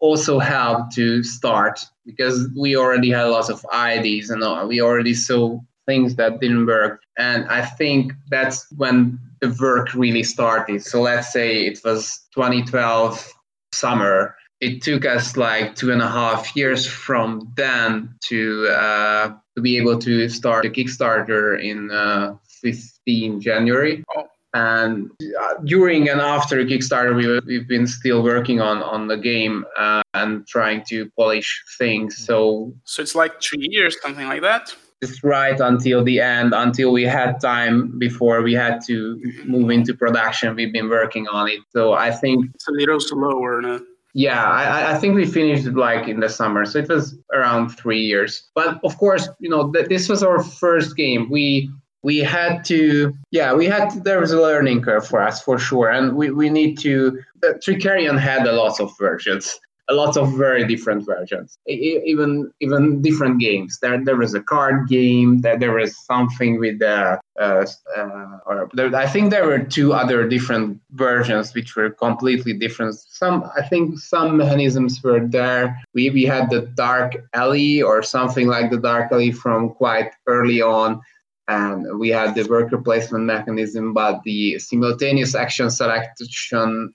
also 0.00 0.38
helped 0.38 0.94
to 0.94 1.22
start 1.22 1.80
because 2.04 2.48
we 2.56 2.76
already 2.76 3.10
had 3.10 3.24
lots 3.24 3.48
of 3.48 3.64
ideas 3.72 4.30
and 4.30 4.68
we 4.68 4.80
already 4.80 5.14
saw 5.14 5.58
things 5.86 6.16
that 6.16 6.40
didn't 6.40 6.66
work. 6.66 7.02
And 7.18 7.46
i 7.48 7.62
think 7.62 8.12
that's 8.28 8.66
when 8.72 9.18
the 9.40 9.56
work 9.60 9.94
really 9.94 10.22
started. 10.22 10.82
So 10.82 11.02
let's 11.02 11.32
say 11.32 11.66
it 11.66 11.80
was 11.84 12.20
2012 12.34 13.32
summer 13.72 14.34
it 14.64 14.82
took 14.82 15.04
us 15.04 15.36
like 15.36 15.76
two 15.76 15.92
and 15.92 16.00
a 16.00 16.08
half 16.08 16.56
years 16.56 16.86
from 16.86 17.52
then 17.54 18.14
to 18.28 18.66
uh, 18.68 19.34
to 19.54 19.60
be 19.60 19.76
able 19.76 19.98
to 19.98 20.28
start 20.28 20.62
the 20.62 20.70
Kickstarter 20.70 21.62
in 21.62 21.90
uh, 21.90 22.36
15 22.62 23.40
January. 23.40 24.02
Oh. 24.16 24.24
And 24.54 25.10
uh, 25.20 25.54
during 25.64 26.08
and 26.08 26.20
after 26.20 26.64
Kickstarter, 26.64 27.14
we, 27.14 27.40
we've 27.40 27.68
been 27.68 27.86
still 27.86 28.22
working 28.22 28.60
on 28.60 28.82
on 28.82 29.08
the 29.08 29.16
game 29.16 29.64
uh, 29.76 30.02
and 30.14 30.46
trying 30.46 30.82
to 30.90 31.10
polish 31.18 31.50
things. 31.76 32.16
So 32.16 32.72
so 32.84 33.02
it's 33.02 33.14
like 33.14 33.42
three 33.42 33.66
years, 33.70 33.96
something 34.00 34.26
like 34.26 34.42
that. 34.42 34.74
Just 35.02 35.22
right 35.24 35.58
until 35.60 36.04
the 36.04 36.20
end, 36.20 36.54
until 36.54 36.90
we 36.92 37.02
had 37.02 37.40
time 37.40 37.98
before 37.98 38.40
we 38.42 38.54
had 38.54 38.80
to 38.86 38.96
move 39.44 39.68
into 39.70 39.92
production. 39.92 40.54
We've 40.54 40.72
been 40.72 40.88
working 40.88 41.26
on 41.28 41.48
it. 41.48 41.60
So 41.70 41.92
I 41.92 42.10
think 42.12 42.46
it's 42.54 42.68
a 42.68 42.72
little 42.72 43.00
slower. 43.00 43.60
No? 43.60 43.80
Yeah, 44.14 44.42
I, 44.42 44.94
I 44.94 44.98
think 44.98 45.16
we 45.16 45.26
finished 45.26 45.66
like 45.66 46.06
in 46.08 46.20
the 46.20 46.28
summer, 46.28 46.64
so 46.64 46.78
it 46.78 46.88
was 46.88 47.18
around 47.32 47.70
three 47.70 48.00
years. 48.00 48.48
But 48.54 48.80
of 48.84 48.96
course, 48.96 49.28
you 49.40 49.50
know, 49.50 49.72
th- 49.72 49.88
this 49.88 50.08
was 50.08 50.22
our 50.22 50.40
first 50.40 50.96
game. 50.96 51.28
We 51.28 51.68
we 52.04 52.18
had 52.18 52.64
to 52.66 53.12
yeah 53.32 53.52
we 53.52 53.66
had 53.66 53.88
to, 53.88 54.00
there 54.00 54.20
was 54.20 54.30
a 54.30 54.40
learning 54.40 54.82
curve 54.82 55.06
for 55.08 55.20
us 55.20 55.42
for 55.42 55.58
sure 55.58 55.90
and 55.90 56.14
we, 56.14 56.30
we 56.30 56.50
need 56.50 56.78
to 56.78 57.18
uh, 57.42 57.54
the 57.54 57.60
Trickerion 57.64 58.18
had 58.18 58.46
a 58.46 58.52
lot 58.52 58.78
of 58.78 58.92
versions 58.98 59.58
a 59.88 59.94
lot 59.94 60.16
of 60.16 60.32
very 60.36 60.66
different 60.66 61.04
versions. 61.04 61.58
Even 61.66 62.50
even 62.60 63.02
different 63.02 63.38
games. 63.40 63.78
There 63.80 64.02
there 64.02 64.16
was 64.16 64.34
a 64.34 64.40
card 64.40 64.88
game 64.88 65.40
there, 65.42 65.58
there 65.58 65.72
was 65.72 65.96
something 66.06 66.58
with 66.58 66.78
the 66.78 67.20
uh, 67.38 67.66
uh, 67.96 68.38
or 68.46 68.70
there, 68.74 68.94
i 68.94 69.06
think 69.06 69.30
there 69.30 69.46
were 69.46 69.58
two 69.58 69.92
other 69.92 70.28
different 70.28 70.80
versions 70.92 71.52
which 71.54 71.76
were 71.76 71.90
completely 71.90 72.52
different. 72.52 72.94
Some 72.94 73.50
i 73.56 73.62
think 73.62 73.98
some 73.98 74.36
mechanisms 74.36 75.02
were 75.02 75.20
there. 75.26 75.76
We, 75.94 76.10
we 76.10 76.24
had 76.24 76.50
the 76.50 76.62
dark 76.62 77.16
alley 77.34 77.82
or 77.82 78.02
something 78.02 78.46
like 78.48 78.70
the 78.70 78.78
dark 78.78 79.12
alley 79.12 79.32
from 79.32 79.70
quite 79.70 80.12
early 80.26 80.62
on. 80.62 81.00
And 81.46 81.98
we 81.98 82.08
had 82.08 82.34
the 82.34 82.44
worker 82.44 82.78
placement 82.78 83.24
mechanism, 83.24 83.92
but 83.92 84.22
the 84.24 84.58
simultaneous 84.58 85.34
action 85.34 85.68
selection. 85.68 86.94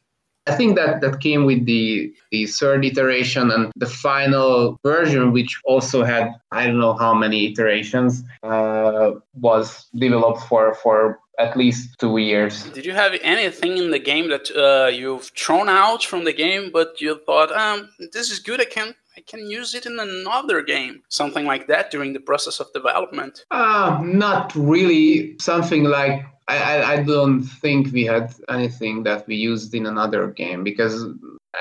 I 0.49 0.55
think 0.55 0.75
that 0.75 1.01
that 1.01 1.19
came 1.19 1.45
with 1.45 1.65
the 1.65 2.13
the 2.31 2.45
third 2.47 2.85
iteration 2.85 3.51
and 3.51 3.71
the 3.75 3.85
final 3.85 4.79
version, 4.83 5.31
which 5.31 5.59
also 5.65 6.03
had 6.03 6.25
I 6.51 6.65
don't 6.65 6.79
know 6.79 6.93
how 6.93 7.13
many 7.13 7.39
iterations, 7.51 8.23
uh, 8.43 9.11
was 9.33 9.87
developed 9.95 10.41
for 10.49 10.73
for 10.83 11.19
at 11.39 11.55
least 11.55 11.97
two 11.99 12.17
years. 12.17 12.63
Did 12.77 12.85
you 12.85 12.93
have 12.93 13.13
anything 13.21 13.77
in 13.77 13.91
the 13.91 13.99
game 13.99 14.29
that 14.29 14.45
uh, 14.51 14.87
you've 14.87 15.31
thrown 15.37 15.69
out 15.69 16.03
from 16.03 16.25
the 16.25 16.33
game, 16.33 16.69
but 16.71 16.99
you 16.99 17.19
thought, 17.25 17.49
um, 17.53 17.89
this 18.11 18.29
is 18.29 18.39
good, 18.39 18.59
I 18.59 18.65
can 18.65 18.93
I 19.17 19.21
can 19.21 19.49
use 19.49 19.73
it 19.75 19.85
in 19.85 19.99
another 19.99 20.61
game, 20.61 21.01
something 21.09 21.45
like 21.45 21.67
that 21.67 21.91
during 21.91 22.13
the 22.13 22.21
process 22.21 22.59
of 22.59 22.71
development? 22.73 23.45
Uh, 23.51 23.99
not 24.01 24.53
really. 24.55 25.35
Something 25.39 25.83
like 25.83 26.23
I, 26.49 26.93
I 26.93 27.03
don't 27.03 27.43
think 27.43 27.93
we 27.93 28.05
had 28.05 28.33
anything 28.49 29.03
that 29.03 29.27
we 29.27 29.35
used 29.35 29.73
in 29.75 29.85
another 29.85 30.27
game 30.27 30.63
because, 30.63 31.05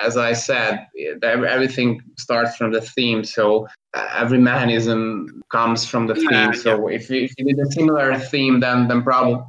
as 0.03 0.16
I 0.16 0.33
said, 0.33 0.87
everything 1.22 2.01
starts 2.16 2.57
from 2.57 2.72
the 2.72 2.81
theme. 2.81 3.22
So 3.24 3.68
uh, 3.94 4.09
every 4.16 4.38
mechanism 4.38 5.42
comes 5.53 5.87
from 5.87 6.07
the 6.07 6.14
theme. 6.14 6.31
Yeah, 6.31 6.53
so 6.53 6.88
yeah. 6.88 6.96
if, 6.96 7.11
if 7.11 7.33
you 7.37 7.44
did 7.44 7.59
a 7.59 7.70
similar 7.70 8.18
theme, 8.18 8.61
then 8.61 8.88
then 8.88 9.03
probably 9.03 9.42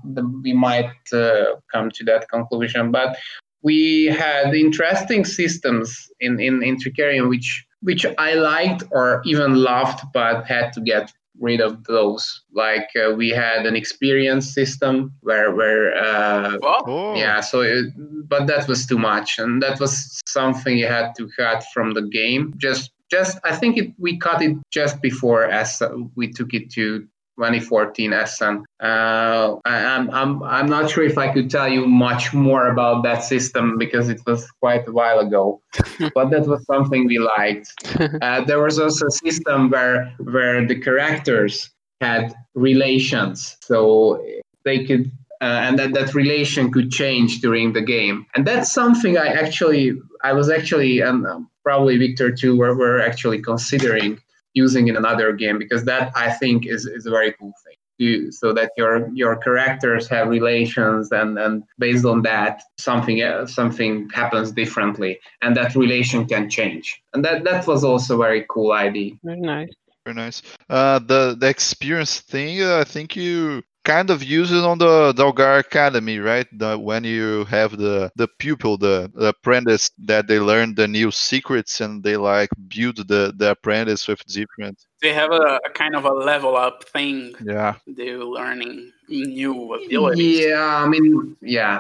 we 0.43 0.54
might 0.54 0.91
uh, 1.13 1.56
come 1.71 1.89
to 1.91 2.04
that 2.06 2.28
conclusion. 2.30 2.91
But 2.91 3.17
we 3.62 4.06
had 4.06 4.54
interesting 4.54 5.23
systems 5.23 6.10
in 6.19 6.39
in, 6.39 6.63
in 6.63 7.30
which 7.30 7.65
which 7.82 8.06
I 8.17 8.34
liked 8.34 8.84
or 8.91 9.21
even 9.25 9.56
loved, 9.56 10.02
but 10.13 10.45
had 10.45 10.73
to 10.73 10.82
get 10.82 11.13
rid 11.39 11.62
of 11.62 11.84
those. 11.86 12.41
Like 12.54 12.89
uh, 12.95 13.13
we 13.13 13.30
had 13.30 13.65
an 13.65 13.75
experience 13.75 14.54
system 14.54 15.13
where 15.21 15.54
where 15.56 15.95
uh, 15.95 16.58
oh. 16.63 17.15
yeah, 17.15 17.41
so 17.41 17.62
it, 17.62 17.86
but 18.28 18.47
that 18.47 18.67
was 18.67 18.86
too 18.86 18.97
much, 18.97 19.39
and 19.39 19.62
that 19.63 19.80
was 19.80 20.21
something 20.25 20.78
you 20.78 20.88
had 20.88 21.13
to 21.17 21.30
cut 21.36 21.63
from 21.73 21.93
the 21.93 22.04
game. 22.04 22.54
Just 22.58 22.91
just 23.10 23.39
I 23.43 23.56
think 23.56 23.78
it 23.78 23.93
we 23.97 24.17
cut 24.17 24.41
it 24.41 24.58
just 24.71 25.02
before 25.02 25.45
as 25.45 25.82
we 26.15 26.32
took 26.32 26.54
it 26.54 26.69
to 26.71 27.08
2014 27.39 28.12
Essen. 28.12 28.65
Uh, 28.84 29.56
I, 29.63 29.78
am 29.95 30.10
I'm, 30.12 30.43
I'm 30.43 30.67
not 30.67 30.89
sure 30.89 31.06
if 31.06 31.17
I 31.17 31.32
could 31.34 31.49
tell 31.49 31.69
you 31.69 31.88
much 31.88 32.34
more 32.34 32.67
about 32.67 33.04
that 33.04 33.23
system 33.23 33.78
because 33.78 34.10
it 34.10 34.21
was 34.28 34.52
quite 34.60 34.86
a 34.88 34.91
while 34.91 35.19
ago, 35.19 35.62
but 36.13 36.32
that 36.32 36.45
was 36.47 36.65
something 36.65 37.08
we 37.08 37.17
liked. 37.17 37.69
Uh, 38.21 38.43
there 38.43 38.62
was 38.62 38.80
also 38.80 39.06
a 39.06 39.12
system 39.12 39.69
where 39.69 40.13
where 40.34 40.65
the 40.65 40.78
characters 40.80 41.69
had 42.02 42.34
relations, 42.56 43.58
so 43.62 44.23
they 44.65 44.84
could. 44.86 45.12
Uh, 45.41 45.65
and 45.65 45.80
that, 45.80 45.93
that 45.93 46.13
relation 46.13 46.69
could 46.69 46.91
change 46.91 47.39
during 47.39 47.71
the 47.71 47.82
game 47.82 48.25
and 48.36 48.45
that's 48.45 48.73
something 48.73 49.17
i 49.17 49.28
actually 49.28 49.93
i 50.21 50.34
was 50.34 50.49
actually 50.49 50.99
and 50.99 51.25
um, 51.25 51.49
probably 51.63 51.97
victor 51.97 52.30
too 52.30 52.58
were, 52.58 52.75
were 52.75 52.99
actually 52.99 53.41
considering 53.41 54.19
using 54.54 54.88
in 54.88 54.96
another 54.96 55.32
game 55.34 55.58
because 55.58 55.86
that 55.86 56.12
I 56.16 56.32
think 56.32 56.66
is, 56.66 56.86
is 56.86 57.06
a 57.06 57.10
very 57.10 57.34
cool 57.34 57.54
thing. 57.64 57.76
You, 57.98 58.32
so 58.32 58.54
that 58.54 58.72
your 58.78 59.10
your 59.14 59.36
characters 59.36 60.08
have 60.08 60.30
relations 60.30 61.12
and 61.12 61.38
and 61.38 61.64
based 61.78 62.06
on 62.06 62.22
that 62.22 62.62
something 62.78 63.20
else, 63.20 63.54
something 63.54 64.10
happens 64.12 64.54
differently 64.54 65.20
and 65.42 65.54
that 65.58 65.76
relation 65.76 66.26
can 66.26 66.50
change. 66.50 67.02
And 67.14 67.26
that 67.26 67.44
that 67.44 67.68
was 67.68 67.84
also 67.84 68.16
a 68.16 68.18
very 68.18 68.46
cool 68.50 68.72
idea. 68.72 69.16
Very 69.22 69.42
nice. 69.42 69.74
Very 70.06 70.16
nice. 70.16 70.42
Uh 70.70 71.00
the 71.00 71.36
the 71.38 71.50
experience 71.50 72.22
thing 72.22 72.64
uh, 72.64 72.78
i 72.78 72.86
think 72.86 73.18
you 73.18 73.64
kind 73.89 74.12
of 74.12 74.23
use 74.23 74.52
it 74.52 74.63
on 74.63 74.78
the 74.78 75.13
Dalgar 75.13 75.60
Academy, 75.60 76.19
right? 76.19 76.47
The, 76.60 76.78
when 76.78 77.04
you 77.04 77.45
have 77.45 77.71
the 77.78 78.12
the 78.15 78.28
pupil, 78.28 78.78
the, 78.78 79.12
the, 79.15 79.30
apprentice 79.30 79.89
that 80.06 80.28
they 80.28 80.39
learn 80.39 80.75
the 80.75 80.88
new 80.88 81.10
secrets 81.10 81.82
and 81.82 82.04
they 82.04 82.15
like 82.17 82.49
build 82.67 82.97
the 83.12 83.34
the 83.36 83.52
apprentice 83.52 84.08
with 84.08 84.21
different. 84.25 84.78
They 85.02 85.13
have 85.13 85.32
a, 85.32 85.60
a 85.67 85.71
kind 85.73 85.95
of 85.95 86.06
a 86.06 86.13
level 86.32 86.56
up 86.56 86.84
thing. 86.95 87.34
Yeah, 87.43 87.75
they're 87.88 88.23
learning 88.39 88.91
new 89.08 89.73
abilities. 89.73 90.39
Yeah, 90.45 90.84
I 90.84 90.88
mean, 90.88 91.36
yeah, 91.41 91.75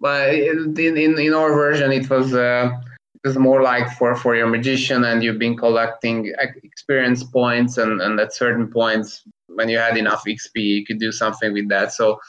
but 0.00 0.34
in 0.34 0.78
in, 0.78 1.18
in 1.18 1.32
our 1.34 1.52
version, 1.52 1.92
it 1.92 2.08
was. 2.10 2.34
Uh, 2.34 2.70
it 3.14 3.28
was 3.28 3.38
more 3.38 3.62
like 3.62 3.88
for, 3.96 4.14
for 4.14 4.36
your 4.36 4.46
magician 4.46 5.04
and 5.04 5.24
you've 5.24 5.38
been 5.38 5.56
collecting 5.56 6.30
experience 6.62 7.24
points 7.24 7.78
and, 7.78 8.02
and 8.02 8.20
at 8.20 8.34
certain 8.34 8.66
points 8.70 9.24
when 9.54 9.68
you 9.68 9.78
had 9.78 9.96
enough 9.96 10.24
XP, 10.26 10.56
you 10.56 10.84
could 10.84 10.98
do 10.98 11.12
something 11.12 11.52
with 11.52 11.68
that. 11.68 11.92
So 11.92 12.20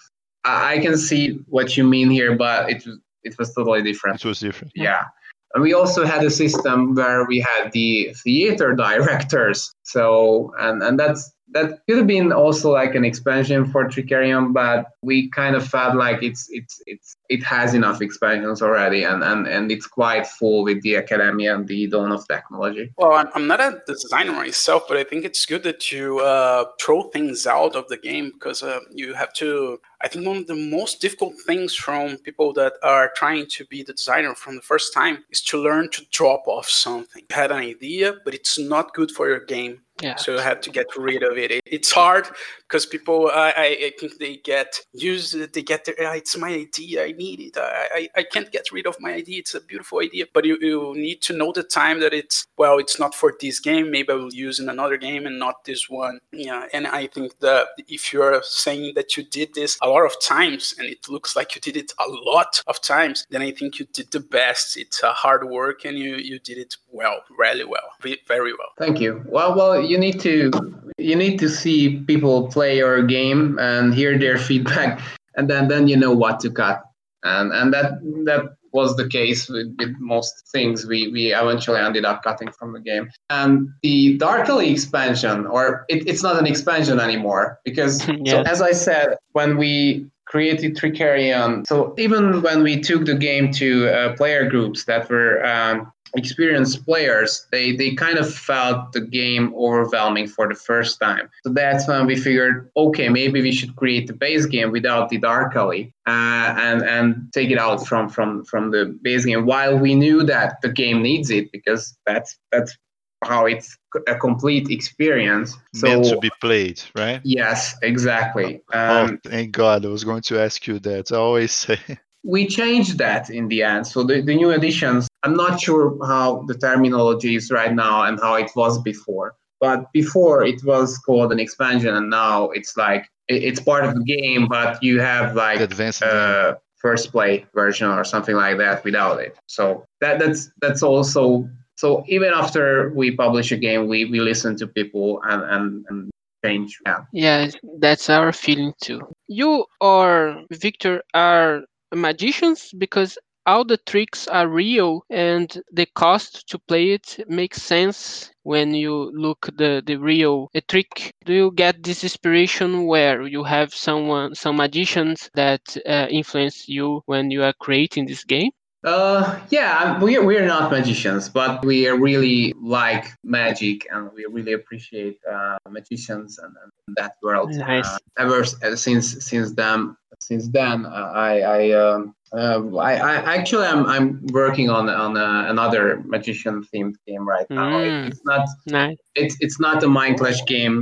I, 0.43 0.75
I 0.75 0.79
can 0.79 0.97
see 0.97 1.39
what 1.47 1.75
you 1.77 1.83
mean 1.83 2.09
here, 2.09 2.35
but 2.35 2.69
it 2.69 2.85
was 2.85 2.99
it 3.25 3.37
was 3.39 3.53
totally 3.53 3.81
different. 3.81 4.23
It 4.23 4.27
was 4.27 4.39
different. 4.39 4.71
Yeah. 4.75 5.05
And 5.53 5.63
we 5.63 5.73
also 5.73 6.05
had 6.05 6.23
a 6.23 6.29
system 6.29 6.95
where 6.95 7.25
we 7.25 7.39
had 7.39 7.71
the 7.71 8.13
theater 8.23 8.73
directors. 8.73 9.73
So 9.83 10.53
and 10.59 10.81
and 10.83 10.99
that's 10.99 11.33
that 11.51 11.79
could 11.87 11.97
have 11.97 12.07
been 12.07 12.31
also 12.31 12.71
like 12.71 12.95
an 12.95 13.05
expansion 13.05 13.65
for 13.65 13.85
Trickerion, 13.85 14.53
but 14.53 14.87
we 15.01 15.29
kind 15.29 15.55
of 15.55 15.67
felt 15.67 15.95
like 15.95 16.21
it's 16.21 16.47
it's 16.51 16.81
it's 16.85 17.15
it 17.29 17.43
has 17.43 17.73
enough 17.73 18.01
expansions 18.01 18.61
already, 18.61 19.03
and 19.03 19.23
and 19.23 19.47
and 19.47 19.71
it's 19.71 19.87
quite 19.87 20.27
full 20.27 20.63
with 20.63 20.81
the 20.81 20.95
Academy 20.95 21.47
and 21.47 21.67
the 21.67 21.87
Dawn 21.87 22.11
of 22.11 22.27
Technology. 22.27 22.91
Well, 22.97 23.29
I'm 23.33 23.47
not 23.47 23.59
a 23.59 23.81
designer 23.87 24.31
myself, 24.31 24.83
but 24.87 24.97
I 24.97 25.03
think 25.03 25.25
it's 25.25 25.45
good 25.45 25.63
that 25.63 25.91
you 25.91 26.19
uh, 26.19 26.65
throw 26.79 27.03
things 27.09 27.47
out 27.47 27.75
of 27.75 27.87
the 27.87 27.97
game 27.97 28.31
because 28.33 28.63
uh, 28.63 28.79
you 28.91 29.13
have 29.13 29.33
to. 29.33 29.79
I 30.01 30.07
think 30.07 30.27
one 30.27 30.37
of 30.37 30.47
the 30.47 30.55
most 30.55 31.01
difficult 31.01 31.33
things 31.47 31.73
from 31.73 32.17
people 32.17 32.53
that 32.53 32.73
are 32.83 33.11
trying 33.15 33.47
to 33.47 33.65
be 33.65 33.81
the 33.81 33.93
designer 33.93 34.35
from 34.35 34.55
the 34.55 34.61
first 34.61 34.93
time 34.93 35.23
is 35.31 35.41
to 35.43 35.57
learn 35.57 35.89
to 35.91 36.05
drop 36.11 36.43
off 36.47 36.67
something. 36.69 37.23
You 37.29 37.35
had 37.35 37.51
an 37.51 37.57
idea, 37.57 38.15
but 38.23 38.33
it's 38.33 38.59
not 38.59 38.93
good 38.93 39.09
for 39.09 39.27
your 39.27 39.39
game 39.39 39.81
yeah. 40.01 40.15
So 40.15 40.33
you 40.33 40.39
have 40.39 40.59
to 40.61 40.69
get 40.69 40.87
rid 40.97 41.23
of 41.23 41.37
it. 41.37 41.61
It's 41.65 41.91
hard 41.91 42.27
because 42.67 42.85
people, 42.85 43.31
I, 43.33 43.53
I 43.55 43.91
think 43.97 44.17
they 44.17 44.37
get 44.37 44.79
used, 44.91 45.53
they 45.53 45.61
get 45.61 45.85
their, 45.85 45.95
it's 46.15 46.37
my 46.37 46.49
idea, 46.49 47.05
I 47.05 47.13
need 47.15 47.39
it. 47.39 47.57
I, 47.57 47.87
I, 47.93 48.09
I 48.19 48.23
can't 48.23 48.51
get 48.51 48.71
rid 48.71 48.87
of 48.87 48.99
my 48.99 49.13
idea. 49.13 49.39
It's 49.39 49.55
a 49.55 49.61
beautiful 49.61 49.99
idea, 49.99 50.25
but 50.33 50.45
you, 50.45 50.57
you 50.61 50.93
need 50.95 51.21
to 51.23 51.33
know 51.33 51.51
the 51.51 51.63
time 51.63 51.99
that 51.99 52.13
it's, 52.13 52.45
well, 52.57 52.77
it's 52.77 52.99
not 52.99 53.15
for 53.15 53.33
this 53.39 53.59
game. 53.59 53.91
Maybe 53.91 54.11
I 54.11 54.15
will 54.15 54.33
use 54.33 54.59
in 54.59 54.69
another 54.69 54.97
game 54.97 55.25
and 55.25 55.39
not 55.39 55.65
this 55.65 55.89
one. 55.89 56.19
Yeah. 56.31 56.67
And 56.73 56.87
I 56.87 57.07
think 57.07 57.39
that 57.39 57.67
if 57.87 58.13
you're 58.13 58.41
saying 58.43 58.93
that 58.95 59.17
you 59.17 59.23
did 59.23 59.53
this 59.53 59.77
a 59.81 59.89
lot 59.89 60.05
of 60.05 60.13
times 60.21 60.75
and 60.77 60.87
it 60.87 61.09
looks 61.09 61.35
like 61.35 61.55
you 61.55 61.61
did 61.61 61.77
it 61.77 61.91
a 61.99 62.07
lot 62.07 62.61
of 62.67 62.81
times, 62.81 63.25
then 63.29 63.41
I 63.41 63.51
think 63.51 63.79
you 63.79 63.85
did 63.91 64.11
the 64.11 64.19
best. 64.19 64.77
It's 64.77 65.03
a 65.03 65.11
hard 65.11 65.49
work 65.49 65.85
and 65.85 65.97
you, 65.97 66.15
you 66.15 66.39
did 66.39 66.57
it 66.57 66.77
well, 66.91 67.21
really 67.37 67.65
well, 67.65 67.89
very 68.27 68.53
well. 68.53 68.69
Thank 68.77 68.99
you. 68.99 69.23
Well, 69.27 69.55
well, 69.55 69.81
you 69.81 69.97
need 69.97 70.19
to 70.21 70.51
you 70.97 71.15
need 71.15 71.37
to 71.39 71.49
see 71.49 71.99
people 72.07 72.47
play 72.47 72.77
your 72.77 73.03
game 73.03 73.59
and 73.59 73.93
hear 73.93 74.17
their 74.17 74.37
feedback, 74.47 75.01
and 75.35 75.49
then 75.49 75.67
then 75.67 75.87
you 75.87 75.97
know 75.97 76.13
what 76.13 76.39
to 76.41 76.49
cut. 76.49 76.83
And 77.25 77.51
and 77.51 77.73
that 77.73 77.99
that 78.25 78.55
was 78.71 78.95
the 78.97 79.07
case 79.07 79.49
with, 79.49 79.75
with 79.79 79.95
most 79.99 80.47
things. 80.51 80.85
We 80.85 81.07
we 81.07 81.33
eventually 81.33 81.79
ended 81.79 82.05
up 82.05 82.23
cutting 82.23 82.51
from 82.51 82.73
the 82.73 82.79
game. 82.79 83.09
And 83.29 83.69
the 83.81 84.17
Dark 84.17 84.47
Alley 84.47 84.71
expansion, 84.71 85.47
or 85.47 85.85
it, 85.89 86.07
it's 86.07 86.21
not 86.21 86.37
an 86.37 86.45
expansion 86.45 86.99
anymore, 86.99 87.59
because 87.65 88.07
yes. 88.23 88.31
so 88.31 88.41
as 88.43 88.61
I 88.61 88.73
said, 88.73 89.17
when 89.31 89.57
we 89.57 90.05
created 90.25 90.75
Trickerion, 90.75 91.65
so 91.65 91.95
even 91.97 92.41
when 92.41 92.63
we 92.63 92.81
took 92.81 93.05
the 93.05 93.15
game 93.15 93.51
to 93.53 93.89
uh, 93.89 94.15
player 94.15 94.47
groups 94.49 94.85
that 94.85 95.09
were 95.09 95.43
um, 95.45 95.91
experienced 96.15 96.85
players, 96.85 97.47
they, 97.51 97.75
they 97.75 97.95
kind 97.95 98.17
of 98.17 98.33
felt 98.33 98.93
the 98.93 99.01
game 99.01 99.53
overwhelming 99.55 100.27
for 100.27 100.47
the 100.47 100.55
first 100.55 100.99
time. 100.99 101.29
So 101.43 101.51
that's 101.51 101.87
when 101.87 102.05
we 102.05 102.15
figured, 102.15 102.69
okay, 102.75 103.09
maybe 103.09 103.41
we 103.41 103.51
should 103.51 103.75
create 103.75 104.07
the 104.07 104.13
base 104.13 104.45
game 104.45 104.71
without 104.71 105.09
the 105.09 105.17
Dark 105.17 105.55
Alley 105.55 105.93
uh, 106.07 106.55
and 106.57 106.81
and 106.83 107.33
take 107.33 107.49
it 107.51 107.57
out 107.57 107.85
from 107.85 108.09
from 108.09 108.43
from 108.45 108.71
the 108.71 108.97
base 109.01 109.25
game. 109.25 109.45
While 109.45 109.77
we 109.77 109.95
knew 109.95 110.23
that 110.23 110.61
the 110.61 110.69
game 110.69 111.01
needs 111.01 111.29
it 111.29 111.51
because 111.51 111.97
that's 112.05 112.37
that's 112.51 112.77
how 113.23 113.45
it's 113.45 113.77
a 114.07 114.15
complete 114.15 114.69
experience. 114.69 115.57
So, 115.73 115.87
Meant 115.87 116.05
to 116.05 116.17
be 116.19 116.31
played, 116.41 116.81
right? 116.95 117.21
Yes, 117.23 117.75
exactly. 117.81 118.61
Oh, 118.73 119.05
um, 119.05 119.19
oh, 119.25 119.29
thank 119.29 119.51
God! 119.51 119.85
I 119.85 119.89
was 119.89 120.03
going 120.03 120.21
to 120.23 120.39
ask 120.39 120.65
you 120.67 120.79
that. 120.79 121.11
I 121.11 121.15
always 121.15 121.51
say. 121.65 121.79
We 122.25 122.47
changed 122.47 122.97
that 122.97 123.29
in 123.29 123.47
the 123.47 123.63
end. 123.63 123.85
So 123.87 124.03
the, 124.03 124.21
the 124.21 124.35
new 124.35 124.51
editions, 124.51 125.07
I'm 125.23 125.35
not 125.35 125.59
sure 125.59 125.97
how 126.05 126.43
the 126.47 126.55
terminology 126.55 127.35
is 127.35 127.51
right 127.51 127.73
now 127.73 128.03
and 128.03 128.19
how 128.19 128.35
it 128.35 128.51
was 128.55 128.81
before. 128.81 129.35
But 129.59 129.91
before 129.93 130.43
it 130.43 130.63
was 130.63 130.97
called 130.97 131.31
an 131.31 131.39
expansion, 131.39 131.93
and 131.95 132.09
now 132.09 132.49
it's 132.49 132.75
like 132.75 133.07
it's 133.27 133.59
part 133.59 133.85
of 133.85 133.95
the 133.95 134.03
game, 134.03 134.47
but 134.47 134.83
you 134.83 134.99
have 134.99 135.35
like 135.35 135.59
advanced 135.59 136.03
uh, 136.03 136.55
first 136.75 137.11
play 137.11 137.45
version 137.55 137.87
or 137.87 138.03
something 138.03 138.35
like 138.35 138.57
that 138.57 138.83
without 138.83 139.21
it. 139.21 139.37
So 139.47 139.85
that 140.01 140.19
that's 140.19 140.51
that's 140.61 140.83
also 140.83 141.47
so 141.75 142.03
even 142.07 142.31
after 142.33 142.91
we 142.95 143.15
publish 143.15 143.51
a 143.51 143.57
game, 143.57 143.87
we, 143.87 144.05
we 144.05 144.19
listen 144.19 144.55
to 144.57 144.67
people 144.67 145.21
and, 145.23 145.43
and, 145.43 145.85
and 145.89 146.11
change. 146.43 146.79
Yeah. 146.85 147.03
yeah, 147.11 147.47
that's 147.79 148.09
our 148.09 148.31
feeling 148.31 148.73
too. 148.81 149.01
You 149.27 149.65
or 149.81 150.43
Victor 150.51 151.03
are 151.13 151.63
magicians 151.93 152.71
because 152.77 153.17
all 153.45 153.63
the 153.63 153.77
tricks 153.77 154.27
are 154.27 154.47
real 154.47 155.03
and 155.09 155.61
the 155.71 155.85
cost 155.93 156.47
to 156.47 156.57
play 156.57 156.91
it 156.91 157.23
makes 157.27 157.61
sense 157.61 158.31
when 158.43 158.73
you 158.73 159.11
look 159.13 159.49
the 159.57 159.83
the 159.85 159.95
real 159.97 160.49
a 160.55 160.61
trick 160.61 161.13
do 161.25 161.33
you 161.33 161.51
get 161.51 161.83
this 161.83 162.03
inspiration 162.03 162.85
where 162.85 163.21
you 163.21 163.43
have 163.43 163.73
someone 163.73 164.33
some 164.33 164.57
magicians 164.57 165.29
that 165.35 165.77
uh, 165.87 166.07
influence 166.09 166.67
you 166.67 167.01
when 167.05 167.29
you 167.29 167.43
are 167.43 167.53
creating 167.59 168.05
this 168.07 168.23
game 168.23 168.51
uh, 168.85 169.39
yeah, 169.49 169.99
we 169.99 170.19
we 170.19 170.37
are 170.37 170.45
not 170.45 170.69
magicians, 170.69 171.27
but 171.27 171.65
we 171.65 171.89
really 171.89 172.53
like 172.61 173.07
magic, 173.23 173.87
and 173.91 174.11
we 174.13 174.27
really 174.29 174.53
appreciate 174.53 175.17
uh, 175.25 175.57
magicians 175.67 176.37
and, 176.37 176.53
and, 176.61 176.95
that 176.95 177.15
world. 177.23 177.49
Nice. 177.49 177.87
Uh, 177.87 177.97
ever 178.19 178.45
since 178.45 179.25
since 179.25 179.53
then, 179.53 179.97
since 180.27 180.45
then, 180.59 180.77
uh, 180.85 181.11
I 181.29 181.31
I, 181.57 181.61
um, 181.83 182.15
uh, 182.33 182.59
I, 182.77 182.93
I 183.09 183.35
actually 183.37 183.67
I'm 183.71 183.83
I'm 183.85 184.07
working 184.41 184.67
on 184.77 184.89
on 184.89 185.11
a, 185.27 185.29
another 185.53 186.01
magician 186.05 186.55
themed 186.69 186.95
game 187.07 187.25
right 187.35 187.49
now. 187.49 187.69
Mm. 187.79 188.07
It's 188.09 188.23
not 188.31 188.45
nice. 188.65 188.97
It's 189.13 189.35
it's 189.39 189.59
not 189.59 189.83
a 189.83 189.87
Mind 189.87 190.15
Clash 190.19 190.41
game 190.45 190.75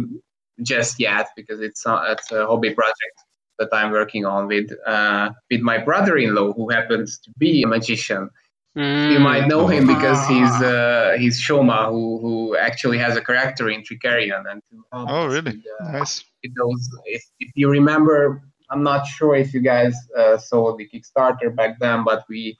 just 0.62 1.00
yet 1.00 1.28
because 1.36 1.60
it's 1.68 1.86
a, 1.86 1.94
it's 2.14 2.32
a 2.32 2.46
hobby 2.46 2.72
project 2.82 3.18
that 3.60 3.70
I'm 3.74 3.92
working 3.92 4.24
on 4.26 4.48
with 4.48 4.70
uh, 4.88 5.32
with 5.52 5.62
my 5.62 5.78
brother-in-law, 5.78 6.54
who 6.54 6.66
happens 6.70 7.20
to 7.24 7.30
be 7.38 7.64
a 7.64 7.68
magician. 7.68 8.30
Mm. 8.78 9.12
You 9.14 9.20
might 9.20 9.46
know 9.48 9.68
him 9.68 9.86
because 9.86 10.20
he's 10.28 10.56
uh, 10.62 11.16
he's 11.20 11.38
Shoma, 11.46 11.80
who 11.94 12.04
who 12.24 12.58
actually 12.58 12.98
has 12.98 13.14
a 13.18 13.22
character 13.22 13.70
in 13.70 13.84
Trickerion. 13.84 14.44
And 14.50 14.62
oh, 14.94 15.28
really? 15.28 15.52
With, 15.52 15.66
uh, 15.82 15.92
nice. 16.00 16.24
Those, 16.58 16.90
if, 17.06 17.24
if 17.40 17.52
you 17.56 17.70
remember, 17.70 18.42
I'm 18.70 18.84
not 18.84 19.06
sure 19.06 19.36
if 19.36 19.54
you 19.54 19.62
guys 19.62 19.96
uh, 20.18 20.38
saw 20.38 20.76
the 20.76 20.88
Kickstarter 20.88 21.56
back 21.56 21.80
then, 21.80 22.04
but 22.04 22.24
we 22.30 22.58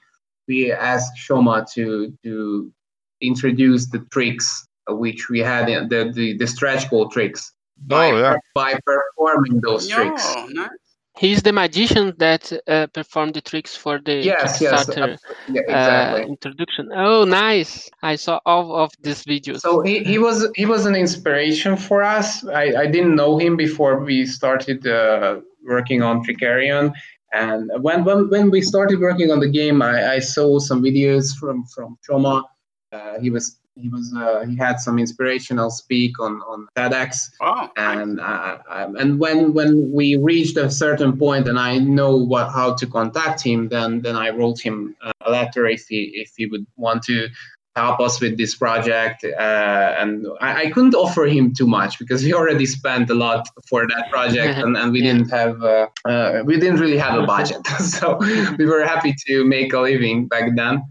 we 0.48 0.72
asked 0.72 1.12
Shoma 1.16 1.70
to 1.72 2.16
to 2.22 2.72
introduce 3.20 3.86
the 3.86 4.00
tricks 4.10 4.66
which 4.88 5.28
we 5.28 5.40
had 5.40 5.68
in 5.68 5.88
the 5.88 6.12
the, 6.14 6.36
the 6.36 6.46
stretch 6.46 6.90
goal 6.90 7.08
tricks. 7.08 7.52
Oh, 7.80 7.86
by, 7.88 8.12
yeah. 8.12 8.36
by 8.54 8.78
performing 8.86 9.60
those 9.60 9.88
no, 9.88 9.96
tricks. 9.96 10.34
Nice. 10.50 10.68
He's 11.16 11.42
the 11.42 11.52
magician 11.52 12.12
that 12.18 12.52
uh, 12.66 12.88
performed 12.88 13.34
the 13.34 13.40
tricks 13.40 13.76
for 13.76 14.00
the 14.04 14.16
yes, 14.16 14.60
yes, 14.60 14.86
Kickstarter 14.86 15.16
yeah, 15.48 15.60
exactly. 15.60 16.22
uh, 16.22 16.26
introduction. 16.26 16.90
Oh, 16.92 17.24
nice! 17.24 17.88
I 18.02 18.16
saw 18.16 18.40
all 18.44 18.74
of 18.74 18.90
these 19.00 19.22
videos. 19.22 19.60
So 19.60 19.80
he, 19.80 20.02
he 20.02 20.18
was 20.18 20.48
he 20.56 20.66
was 20.66 20.86
an 20.86 20.96
inspiration 20.96 21.76
for 21.76 22.02
us. 22.02 22.44
I, 22.44 22.82
I 22.82 22.86
didn't 22.86 23.14
know 23.14 23.38
him 23.38 23.56
before 23.56 24.00
we 24.00 24.26
started 24.26 24.84
uh, 24.88 25.40
working 25.66 26.02
on 26.02 26.24
Trickerion. 26.24 26.92
And 27.32 27.70
when, 27.80 28.04
when 28.04 28.28
when 28.30 28.50
we 28.50 28.62
started 28.62 29.00
working 29.00 29.32
on 29.32 29.40
the 29.40 29.50
game, 29.50 29.82
I, 29.82 30.14
I 30.14 30.18
saw 30.20 30.60
some 30.60 30.82
videos 30.82 31.36
from 31.36 31.64
from 31.66 31.98
Shoma. 32.08 32.44
Uh, 32.92 33.18
he 33.18 33.30
was 33.30 33.58
he 33.76 33.88
was 33.88 34.14
uh, 34.16 34.46
he 34.46 34.56
had 34.56 34.78
some 34.78 34.98
inspirational 35.00 35.68
speak 35.70 36.20
on 36.20 36.34
on 36.42 36.68
TEDx. 36.76 37.30
Wow. 37.40 37.70
And 37.76 38.20
uh, 38.20 38.58
um, 38.68 38.94
and 38.96 39.18
when 39.18 39.52
when 39.52 39.90
we 39.90 40.16
reached 40.16 40.56
a 40.56 40.70
certain 40.70 41.18
point 41.18 41.48
and 41.48 41.58
I 41.58 41.78
know 41.78 42.16
what 42.16 42.52
how 42.52 42.74
to 42.74 42.86
contact 42.86 43.42
him, 43.42 43.68
then 43.68 44.00
then 44.02 44.14
I 44.14 44.30
wrote 44.30 44.60
him 44.60 44.94
a 45.20 45.30
letter 45.30 45.66
if 45.66 45.86
he 45.88 46.12
if 46.14 46.32
he 46.36 46.46
would 46.46 46.66
want 46.76 47.02
to 47.04 47.28
help 47.76 48.00
us 48.00 48.20
with 48.20 48.38
this 48.38 48.54
project. 48.54 49.24
Uh, 49.24 49.94
and 49.98 50.26
I, 50.40 50.62
I, 50.62 50.70
couldn't 50.70 50.94
offer 50.94 51.24
him 51.26 51.52
too 51.52 51.66
much 51.66 51.98
because 51.98 52.22
we 52.22 52.32
already 52.32 52.66
spent 52.66 53.10
a 53.10 53.14
lot 53.14 53.48
for 53.68 53.86
that 53.86 54.10
project, 54.10 54.58
and, 54.58 54.76
and 54.76 54.92
we 54.92 55.02
yeah. 55.02 55.12
didn't 55.12 55.30
have 55.30 55.62
uh, 55.62 55.86
uh, 56.04 56.42
we 56.44 56.58
didn't 56.58 56.78
really 56.78 56.98
have 56.98 57.20
a 57.20 57.26
budget, 57.26 57.66
so 57.80 58.18
we 58.58 58.66
were 58.66 58.84
happy 58.84 59.14
to 59.26 59.44
make 59.44 59.72
a 59.72 59.80
living 59.80 60.28
back 60.28 60.54
then. 60.54 60.82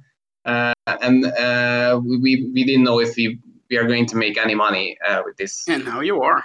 Uh, 0.45 0.73
and 1.01 1.25
uh, 1.25 2.01
we, 2.03 2.49
we 2.53 2.65
didn't 2.65 2.83
know 2.83 2.99
if 2.99 3.15
we, 3.15 3.39
we 3.69 3.77
are 3.77 3.87
going 3.87 4.05
to 4.05 4.17
make 4.17 4.37
any 4.37 4.55
money 4.55 4.97
uh, 5.07 5.21
with 5.23 5.37
this. 5.37 5.63
And 5.69 5.85
now 5.85 6.01
you 6.01 6.21
are. 6.21 6.43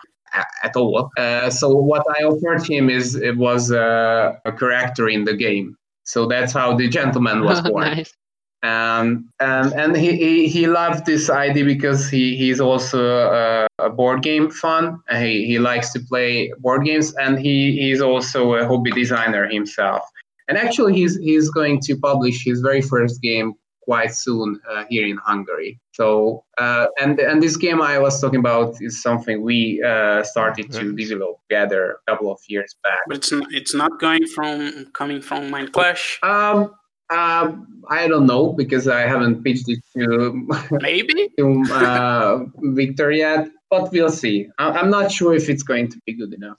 At 0.62 0.76
all. 0.76 1.10
so 1.50 1.74
what 1.74 2.04
I 2.20 2.22
offered 2.22 2.62
him 2.68 2.90
is 2.90 3.14
it 3.14 3.38
was 3.38 3.70
a 3.70 4.38
character 4.58 5.08
in 5.08 5.24
the 5.24 5.34
game. 5.34 5.74
So 6.04 6.26
that's 6.26 6.52
how 6.52 6.76
the 6.76 6.86
gentleman 6.86 7.44
was 7.44 7.60
born. 7.68 7.96
nice. 7.96 8.14
Um, 8.62 9.30
and 9.38 9.72
and 9.72 9.96
he, 9.96 10.16
he, 10.16 10.48
he 10.48 10.66
loved 10.66 11.06
this 11.06 11.30
idea 11.30 11.64
because 11.64 12.08
he, 12.08 12.36
he's 12.36 12.60
also 12.60 12.98
a, 13.18 13.66
a 13.78 13.88
board 13.88 14.22
game 14.22 14.50
fan. 14.50 15.00
He, 15.10 15.46
he 15.46 15.58
likes 15.58 15.92
to 15.92 16.00
play 16.00 16.52
board 16.58 16.84
games 16.84 17.14
and 17.16 17.38
he, 17.38 17.78
he's 17.78 18.00
also 18.00 18.54
a 18.54 18.66
hobby 18.66 18.90
designer 18.90 19.48
himself. 19.48 20.02
And 20.48 20.58
actually, 20.58 20.94
he's, 20.94 21.16
he's 21.18 21.50
going 21.50 21.80
to 21.82 21.96
publish 21.96 22.44
his 22.44 22.60
very 22.60 22.80
first 22.80 23.22
game 23.22 23.54
quite 23.88 24.14
soon 24.14 24.60
uh, 24.70 24.84
here 24.90 25.06
in 25.06 25.16
Hungary. 25.16 25.80
So 25.92 26.44
uh, 26.58 26.86
and 27.00 27.18
and 27.18 27.42
this 27.42 27.56
game 27.56 27.80
I 27.80 27.98
was 27.98 28.20
talking 28.20 28.38
about 28.38 28.76
is 28.80 29.02
something 29.02 29.42
we 29.42 29.82
uh, 29.82 30.22
started 30.24 30.70
to 30.72 30.92
develop 30.94 31.40
together 31.48 31.82
a 32.06 32.10
couple 32.10 32.30
of 32.30 32.38
years 32.48 32.76
back. 32.84 33.00
But 33.08 33.16
it's 33.16 33.32
not, 33.32 33.46
it's 33.50 33.74
not 33.74 33.98
going 33.98 34.26
from 34.26 34.86
coming 34.92 35.22
from 35.22 35.50
Mind 35.50 35.72
Clash. 35.72 36.18
Um, 36.22 36.74
um, 37.10 37.82
I 37.88 38.06
don't 38.06 38.26
know 38.26 38.52
because 38.52 38.86
I 38.88 39.02
haven't 39.02 39.42
pitched 39.42 39.68
it 39.68 39.80
to 39.94 40.48
maybe 40.82 41.28
to 41.38 41.64
uh, 41.72 42.44
Victor 42.74 43.10
yet, 43.10 43.48
but 43.70 43.90
we'll 43.92 44.10
see. 44.10 44.48
I- 44.58 44.78
am 44.78 44.90
not 44.90 45.10
sure 45.10 45.34
if 45.34 45.48
it's 45.48 45.62
going 45.62 45.88
to 45.88 45.98
be 46.06 46.12
good 46.12 46.34
enough. 46.34 46.58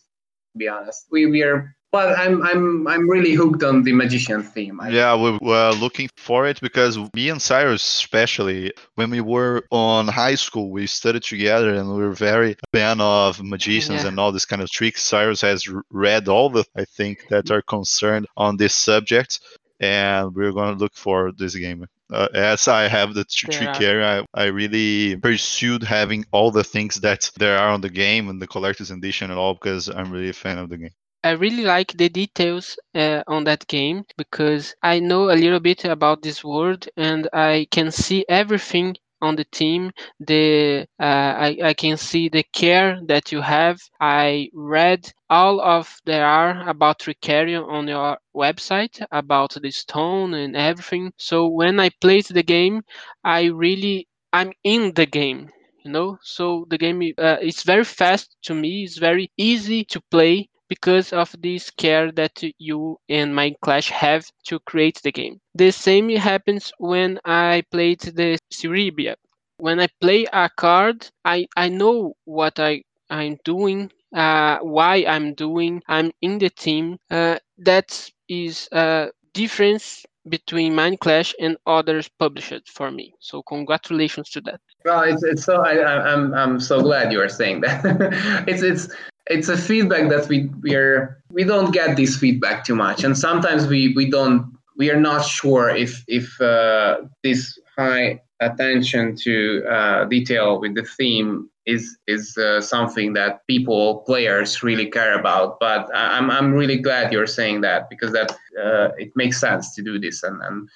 To 0.53 0.57
be 0.57 0.67
honest, 0.67 1.05
we 1.11 1.27
we 1.27 1.43
are 1.43 1.75
but 1.91 2.17
I'm 2.19 2.43
I'm 2.43 2.87
I'm 2.87 3.09
really 3.09 3.33
hooked 3.33 3.63
on 3.63 3.83
the 3.83 3.93
magician 3.93 4.43
theme. 4.43 4.79
I 4.79 4.89
yeah, 4.89 5.15
we 5.15 5.37
were 5.41 5.71
looking 5.71 6.09
for 6.17 6.47
it 6.47 6.61
because 6.61 6.97
me 7.15 7.29
and 7.29 7.41
Cyrus, 7.41 7.81
especially 7.81 8.71
when 8.95 9.09
we 9.09 9.21
were 9.21 9.63
on 9.71 10.07
high 10.07 10.35
school, 10.35 10.69
we 10.69 10.85
studied 10.85 11.23
together 11.23 11.73
and 11.73 11.89
we 11.89 12.03
were 12.03 12.11
very 12.11 12.55
fan 12.73 13.01
of 13.01 13.41
magicians 13.41 14.03
yeah. 14.03 14.09
and 14.09 14.19
all 14.19 14.31
this 14.31 14.45
kind 14.45 14.61
of 14.61 14.69
tricks. 14.69 15.01
Cyrus 15.01 15.41
has 15.41 15.67
read 15.89 16.27
all 16.27 16.49
the 16.49 16.63
I 16.75 16.85
think 16.85 17.27
that 17.29 17.49
are 17.49 17.63
concerned 17.63 18.27
on 18.37 18.57
this 18.57 18.75
subject, 18.75 19.39
and 19.79 20.35
we're 20.35 20.51
going 20.51 20.73
to 20.73 20.79
look 20.79 20.95
for 20.95 21.31
this 21.31 21.55
game. 21.55 21.85
Uh, 22.11 22.27
as 22.33 22.67
I 22.67 22.87
have 22.87 23.13
the 23.13 23.25
yeah. 23.43 23.49
trick 23.49 23.81
area, 23.81 24.25
I, 24.33 24.43
I 24.43 24.45
really 24.45 25.15
pursued 25.15 25.83
having 25.83 26.25
all 26.31 26.51
the 26.51 26.63
things 26.63 26.95
that 27.01 27.31
there 27.37 27.57
are 27.57 27.69
on 27.69 27.81
the 27.81 27.89
game 27.89 28.29
and 28.29 28.41
the 28.41 28.47
collector's 28.47 28.91
edition 28.91 29.29
and 29.29 29.39
all 29.39 29.53
because 29.53 29.89
I'm 29.89 30.11
really 30.11 30.29
a 30.29 30.33
fan 30.33 30.57
of 30.57 30.69
the 30.69 30.77
game. 30.77 30.93
I 31.23 31.31
really 31.31 31.63
like 31.63 31.91
the 31.91 32.07
details 32.07 32.79
uh, 32.95 33.23
on 33.27 33.43
that 33.43 33.67
game 33.67 34.05
because 34.17 34.73
I 34.81 34.99
know 34.99 35.29
a 35.29 35.35
little 35.35 35.59
bit 35.59 35.83
about 35.83 36.21
this 36.21 36.43
world 36.43 36.87
and 36.95 37.27
I 37.33 37.67
can 37.71 37.91
see 37.91 38.25
everything 38.29 38.95
on 39.21 39.35
the 39.35 39.45
team. 39.45 39.91
The 40.19 40.87
uh, 40.99 41.03
I, 41.03 41.57
I 41.63 41.73
can 41.73 41.97
see 41.97 42.29
the 42.29 42.43
care 42.53 42.99
that 43.07 43.31
you 43.31 43.41
have. 43.41 43.79
I 43.99 44.49
read 44.53 45.11
all 45.29 45.61
of 45.61 45.95
there 46.05 46.25
are 46.25 46.67
about 46.69 46.99
Trickerion 46.99 47.63
on 47.67 47.87
your 47.87 48.17
website 48.35 49.01
about 49.11 49.55
the 49.61 49.71
stone 49.71 50.33
and 50.33 50.55
everything. 50.55 51.13
So 51.17 51.47
when 51.47 51.79
I 51.79 51.89
played 52.01 52.25
the 52.25 52.43
game, 52.43 52.81
I 53.23 53.45
really 53.45 54.07
I'm 54.33 54.51
in 54.63 54.93
the 54.93 55.05
game 55.05 55.51
you 55.85 55.91
know 55.91 56.17
so 56.21 56.65
the 56.69 56.77
game 56.77 57.01
uh, 57.17 57.37
it's 57.41 57.63
very 57.63 57.85
fast 57.85 58.35
to 58.43 58.53
me 58.53 58.83
it's 58.83 58.97
very 58.97 59.31
easy 59.37 59.85
to 59.85 60.01
play 60.11 60.48
because 60.69 61.11
of 61.11 61.35
this 61.39 61.69
care 61.71 62.11
that 62.11 62.41
you 62.59 62.97
and 63.09 63.33
Mindclash 63.33 63.89
have 63.89 64.25
to 64.45 64.59
create 64.59 65.01
the 65.03 65.11
game. 65.11 65.41
The 65.55 65.71
same 65.71 66.09
happens 66.09 66.71
when 66.77 67.19
I 67.25 67.63
played 67.71 68.01
the 68.01 68.37
Cerebria. 68.53 69.15
When 69.57 69.79
I 69.79 69.87
play 69.99 70.25
a 70.31 70.49
card, 70.55 71.09
I, 71.25 71.47
I 71.57 71.67
know 71.67 72.13
what 72.23 72.59
I, 72.59 72.83
I'm 73.09 73.37
doing, 73.43 73.91
uh, 74.15 74.59
why 74.59 75.03
I'm 75.07 75.33
doing, 75.33 75.81
I'm 75.87 76.11
in 76.21 76.37
the 76.37 76.49
team. 76.49 76.97
Uh, 77.11 77.39
that 77.57 78.09
is 78.29 78.69
a 78.71 79.09
difference 79.33 80.05
between 80.29 80.73
Mindclash 80.73 81.33
and 81.39 81.57
others 81.65 82.09
published 82.19 82.69
for 82.69 82.91
me. 82.91 83.13
So 83.19 83.41
congratulations 83.43 84.29
to 84.31 84.41
that. 84.41 84.61
Well, 84.85 85.03
it's 85.03 85.23
it's 85.23 85.43
so 85.43 85.61
I, 85.61 86.13
I'm 86.13 86.33
I'm 86.33 86.59
so 86.59 86.81
glad 86.81 87.11
you 87.11 87.19
are 87.21 87.29
saying 87.29 87.61
that. 87.61 87.83
it's 88.47 88.61
it's 88.61 88.87
it's 89.29 89.47
a 89.47 89.57
feedback 89.57 90.09
that 90.09 90.27
we 90.27 90.49
we 90.61 90.75
are 90.75 91.21
we 91.31 91.43
don't 91.43 91.71
get 91.71 91.95
this 91.95 92.17
feedback 92.17 92.65
too 92.65 92.75
much, 92.75 93.03
and 93.03 93.17
sometimes 93.17 93.67
we 93.67 93.93
we 93.95 94.09
don't 94.09 94.57
we 94.77 94.89
are 94.89 94.99
not 94.99 95.23
sure 95.25 95.69
if 95.69 96.03
if 96.07 96.39
uh, 96.41 97.01
this 97.23 97.57
high 97.77 98.21
attention 98.39 99.15
to 99.15 99.63
uh, 99.69 100.05
detail 100.05 100.59
with 100.59 100.75
the 100.75 100.83
theme 100.83 101.49
is 101.65 101.97
is 102.07 102.35
uh, 102.37 102.59
something 102.59 103.13
that 103.13 103.45
people 103.47 103.99
players 104.07 104.63
really 104.63 104.89
care 104.89 105.17
about. 105.19 105.59
But 105.59 105.89
i'm 105.93 106.31
i'm 106.31 106.53
really 106.53 106.77
glad 106.77 107.13
you're 107.13 107.27
saying 107.27 107.61
that 107.61 107.89
because 107.89 108.11
that 108.13 108.31
uh, 108.61 108.89
it 108.97 109.11
makes 109.15 109.39
sense 109.39 109.75
to 109.75 109.83
do 109.83 109.99
this. 109.99 110.23
And 110.23 110.41
and 110.41 110.69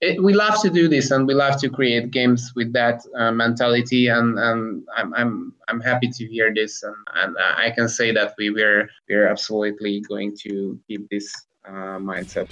it, 0.00 0.22
we 0.22 0.32
love 0.32 0.60
to 0.62 0.70
do 0.70 0.88
this 0.88 1.10
and 1.10 1.26
we 1.26 1.34
love 1.34 1.60
to 1.60 1.68
create 1.68 2.10
games 2.10 2.52
with 2.54 2.72
that 2.72 3.00
uh, 3.16 3.32
mentality 3.32 4.08
and, 4.08 4.38
and 4.38 4.84
I'm, 4.96 5.12
I'm 5.14 5.54
I'm 5.66 5.80
happy 5.80 6.08
to 6.08 6.26
hear 6.26 6.52
this 6.54 6.82
and, 6.82 6.94
and 7.16 7.36
I 7.38 7.70
can 7.70 7.88
say 7.88 8.12
that 8.12 8.34
we 8.38 8.50
we're 8.50 8.88
we're 9.08 9.26
absolutely 9.26 10.00
going 10.00 10.36
to 10.42 10.78
keep 10.86 11.08
this 11.10 11.32
uh, 11.66 11.98
mindset. 11.98 12.48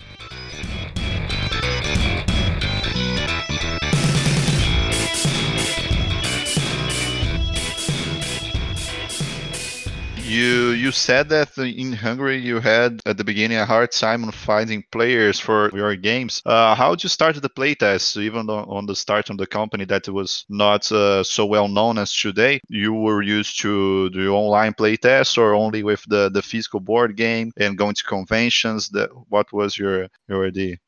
You 10.26 10.70
you 10.70 10.90
said 10.90 11.28
that 11.28 11.56
in 11.56 11.92
Hungary 11.92 12.38
you 12.38 12.58
had 12.58 13.00
at 13.06 13.16
the 13.16 13.22
beginning 13.22 13.58
a 13.58 13.64
hard 13.64 13.92
time 13.92 14.24
on 14.24 14.32
finding 14.32 14.82
players 14.90 15.38
for 15.38 15.70
your 15.72 15.94
games. 15.94 16.42
Uh, 16.44 16.74
how 16.74 16.90
did 16.90 17.04
you 17.04 17.08
start 17.08 17.40
the 17.40 17.48
playtest? 17.48 18.20
Even 18.20 18.50
on, 18.50 18.64
on 18.68 18.86
the 18.86 18.96
start 18.96 19.30
of 19.30 19.38
the 19.38 19.46
company 19.46 19.84
that 19.84 20.08
was 20.08 20.44
not 20.48 20.90
uh, 20.90 21.22
so 21.22 21.46
well 21.46 21.68
known 21.68 21.96
as 21.96 22.12
today, 22.12 22.58
you 22.68 22.92
were 22.92 23.22
used 23.22 23.60
to 23.60 24.10
do 24.10 24.34
online 24.34 24.74
playtests 24.74 25.38
or 25.38 25.54
only 25.54 25.84
with 25.84 26.02
the, 26.08 26.28
the 26.28 26.42
physical 26.42 26.80
board 26.80 27.16
game 27.16 27.52
and 27.56 27.78
going 27.78 27.94
to 27.94 28.02
conventions. 28.02 28.88
That 28.88 29.10
what 29.28 29.52
was 29.52 29.78
your 29.78 30.08
your 30.28 30.44
idea? 30.44 30.78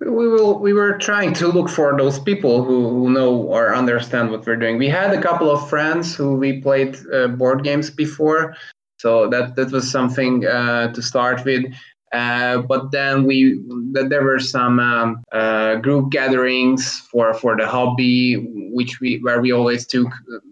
We 0.00 0.28
will 0.28 0.58
we 0.58 0.72
were 0.72 0.96
trying 0.96 1.34
to 1.34 1.48
look 1.48 1.68
for 1.68 1.96
those 1.96 2.18
people 2.18 2.64
who, 2.64 2.88
who 2.88 3.10
know 3.10 3.36
or 3.36 3.74
understand 3.74 4.30
what 4.30 4.46
we're 4.46 4.56
doing. 4.56 4.78
We 4.78 4.88
had 4.88 5.12
a 5.12 5.20
couple 5.20 5.50
of 5.50 5.68
friends 5.68 6.14
who 6.14 6.36
we 6.36 6.60
played 6.60 6.96
uh, 7.12 7.28
board 7.28 7.64
games 7.64 7.90
before 7.90 8.56
so 8.98 9.28
that 9.28 9.56
that 9.56 9.70
was 9.72 9.90
something 9.90 10.46
uh, 10.46 10.92
to 10.92 11.02
start 11.02 11.44
with. 11.44 11.64
Uh, 12.12 12.58
but 12.62 12.90
then 12.90 13.24
we 13.24 13.60
that 13.92 14.08
there 14.08 14.24
were 14.24 14.40
some 14.40 14.80
um, 14.80 15.22
uh, 15.32 15.76
group 15.76 16.10
gatherings 16.10 16.98
for 17.10 17.32
for 17.34 17.56
the 17.56 17.66
hobby 17.66 18.34
which 18.72 19.00
we 19.00 19.18
where 19.18 19.40
we 19.40 19.52
always 19.52 19.86
took 19.86 20.08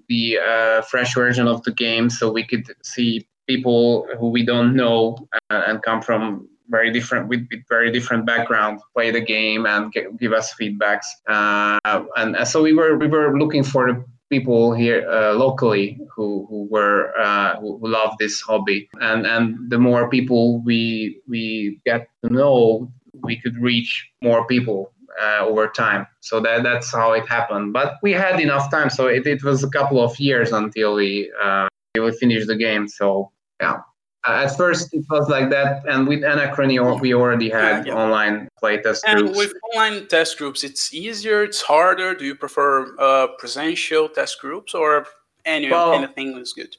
the 0.09 0.39
uh, 0.39 0.83
fresh 0.83 1.15
version 1.15 1.49
of 1.49 1.63
the 1.65 1.73
game 1.73 2.11
so 2.11 2.31
we 2.31 2.45
could 2.45 2.65
see 2.83 3.27
people 3.49 4.07
who 4.21 4.29
we 4.29 4.45
don't 4.45 4.77
know 4.77 5.17
uh, 5.51 5.63
and 5.67 5.83
come 5.83 6.01
from 6.01 6.49
very 6.69 6.91
different 6.91 7.29
with, 7.29 7.47
with 7.51 7.61
very 7.69 7.91
different 7.91 8.27
background 8.27 8.81
play 8.95 9.11
the 9.11 9.21
game 9.21 9.67
and 9.67 9.93
give 10.19 10.33
us 10.33 10.55
feedbacks. 10.61 11.07
Uh, 11.29 11.79
and, 12.17 12.37
and 12.37 12.49
so 12.49 12.63
we 12.63 12.73
were 12.73 12.97
we 12.97 13.07
were 13.07 13.39
looking 13.39 13.65
for 13.65 13.93
the 13.93 14.05
people 14.31 14.75
here 14.75 15.09
uh, 15.11 15.33
locally 15.33 15.99
who 16.15 16.47
who 16.49 16.69
were 16.71 17.13
uh, 17.19 17.57
who, 17.61 17.79
who 17.79 17.89
love 17.89 18.15
this 18.19 18.41
hobby. 18.41 18.89
And 19.01 19.27
and 19.27 19.71
the 19.71 19.79
more 19.79 20.09
people 20.09 20.61
we 20.63 21.21
we 21.29 21.81
get 21.85 22.09
to 22.25 22.33
know 22.33 22.93
we 23.23 23.41
could 23.41 23.57
reach 23.59 24.09
more 24.23 24.47
people 24.47 24.93
uh, 25.21 25.45
over 25.45 25.69
time. 25.69 26.07
So 26.21 26.41
that 26.41 26.63
that's 26.63 26.93
how 26.93 27.13
it 27.13 27.27
happened. 27.29 27.73
But 27.73 27.95
we 28.03 28.13
had 28.13 28.41
enough 28.41 28.71
time 28.71 28.91
so 28.91 29.07
it, 29.07 29.27
it 29.27 29.43
was 29.43 29.65
a 29.65 29.71
couple 29.71 30.03
of 30.03 30.19
years 30.21 30.53
until 30.53 30.95
we 30.95 31.33
uh, 31.43 31.69
we 31.95 32.13
finished 32.13 32.47
the 32.47 32.57
game. 32.57 32.89
So 32.89 33.33
yeah 33.61 33.81
uh, 34.27 34.45
at 34.45 34.57
first 34.57 34.93
it 34.93 35.05
was 35.11 35.29
like 35.29 35.51
that 35.51 35.85
and 35.87 36.09
with 36.09 36.23
anachrony 36.23 36.79
we 37.01 37.15
already 37.15 37.49
had 37.49 37.87
yeah, 37.87 37.93
yeah. 37.93 38.03
online 38.03 38.49
playtest 38.63 39.03
and 39.07 39.21
groups. 39.21 39.39
with 39.39 39.53
online 39.73 40.07
test 40.09 40.39
groups 40.39 40.65
it's 40.65 40.93
easier 40.93 41.43
it's 41.43 41.63
harder. 41.63 42.15
Do 42.15 42.25
you 42.25 42.35
prefer 42.35 42.97
uh, 42.99 43.29
presential 43.39 44.09
test 44.09 44.41
groups 44.41 44.75
or 44.75 45.07
any, 45.45 45.71
well, 45.71 45.93
anything 45.93 46.37
is 46.37 46.53
good. 46.53 46.77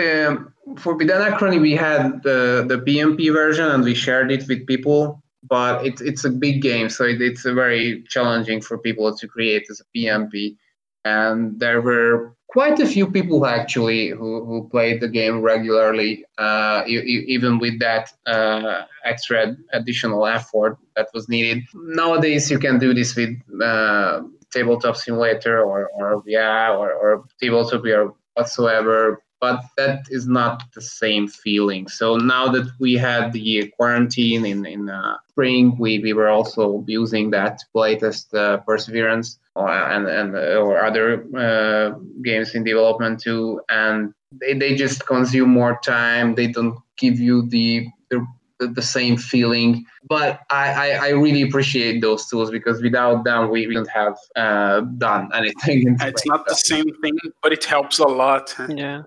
um, 0.00 0.52
for 0.78 0.94
with 0.94 1.08
anachrony 1.08 1.60
we 1.60 1.72
had 1.72 2.22
the 2.22 2.64
the 2.68 2.78
PnP 2.78 3.32
version 3.32 3.66
and 3.66 3.84
we 3.84 3.94
shared 3.94 4.30
it 4.32 4.46
with 4.48 4.66
people 4.66 5.22
but 5.48 5.84
it's 5.86 6.00
it's 6.00 6.24
a 6.24 6.30
big 6.30 6.62
game 6.62 6.88
so 6.88 7.04
it, 7.04 7.20
it's 7.20 7.42
very 7.42 8.02
challenging 8.08 8.60
for 8.60 8.78
people 8.78 9.14
to 9.16 9.28
create 9.28 9.66
as 9.70 9.80
a 9.80 9.84
PnP 9.96 10.56
and 11.04 11.58
there 11.60 11.80
were 11.80 12.35
quite 12.48 12.78
a 12.80 12.86
few 12.86 13.10
people 13.10 13.46
actually 13.46 14.08
who, 14.08 14.44
who 14.44 14.68
played 14.68 15.00
the 15.00 15.08
game 15.08 15.40
regularly, 15.40 16.24
uh, 16.38 16.84
even 16.86 17.58
with 17.58 17.78
that 17.80 18.12
uh, 18.26 18.82
extra 19.04 19.56
additional 19.72 20.26
effort 20.26 20.78
that 20.94 21.08
was 21.12 21.28
needed. 21.28 21.64
Nowadays, 21.74 22.50
you 22.50 22.58
can 22.58 22.78
do 22.78 22.94
this 22.94 23.14
with 23.16 23.36
uh, 23.62 24.22
Tabletop 24.52 24.96
Simulator 24.96 25.62
or, 25.62 25.88
or 25.88 26.22
yeah, 26.26 26.72
or, 26.72 26.92
or 26.92 27.24
Tabletop 27.40 27.84
or 27.84 28.14
whatsoever 28.34 29.22
but 29.40 29.62
that 29.76 30.06
is 30.10 30.26
not 30.26 30.62
the 30.74 30.80
same 30.80 31.28
feeling. 31.28 31.88
So 31.88 32.16
now 32.16 32.48
that 32.48 32.68
we 32.78 32.94
had 32.94 33.32
the 33.32 33.68
quarantine 33.76 34.44
in 34.46 34.66
in 34.66 34.88
uh, 34.88 35.16
spring, 35.28 35.76
we, 35.78 35.98
we 35.98 36.12
were 36.12 36.28
also 36.28 36.84
using 36.86 37.30
that 37.30 37.60
playtest 37.74 38.34
uh, 38.34 38.58
Perseverance 38.58 39.38
or, 39.54 39.70
and 39.70 40.06
and 40.06 40.34
uh, 40.34 40.60
or 40.60 40.84
other 40.84 41.26
uh, 41.36 41.98
games 42.22 42.54
in 42.54 42.64
development 42.64 43.20
too, 43.20 43.60
and 43.68 44.14
they, 44.32 44.54
they 44.54 44.74
just 44.74 45.06
consume 45.06 45.50
more 45.50 45.78
time. 45.84 46.34
They 46.34 46.48
don't 46.48 46.78
give 46.96 47.18
you 47.20 47.48
the 47.48 47.88
the, 48.10 48.68
the 48.68 48.82
same 48.82 49.16
feeling. 49.16 49.84
But 50.08 50.40
I, 50.50 50.72
I, 50.72 51.06
I, 51.06 51.08
really 51.10 51.42
appreciate 51.42 52.00
those 52.00 52.26
tools 52.26 52.50
because 52.50 52.80
without 52.80 53.24
them, 53.24 53.50
we 53.50 53.66
wouldn't 53.66 53.90
have 53.90 54.16
uh, 54.34 54.80
done 54.96 55.30
anything. 55.34 55.96
It's 56.00 56.24
not 56.26 56.46
the 56.46 56.54
same 56.54 56.86
thing, 57.02 57.18
but 57.42 57.52
it 57.52 57.64
helps 57.64 57.98
a 57.98 58.06
lot. 58.06 58.54
Yeah. 58.68 59.02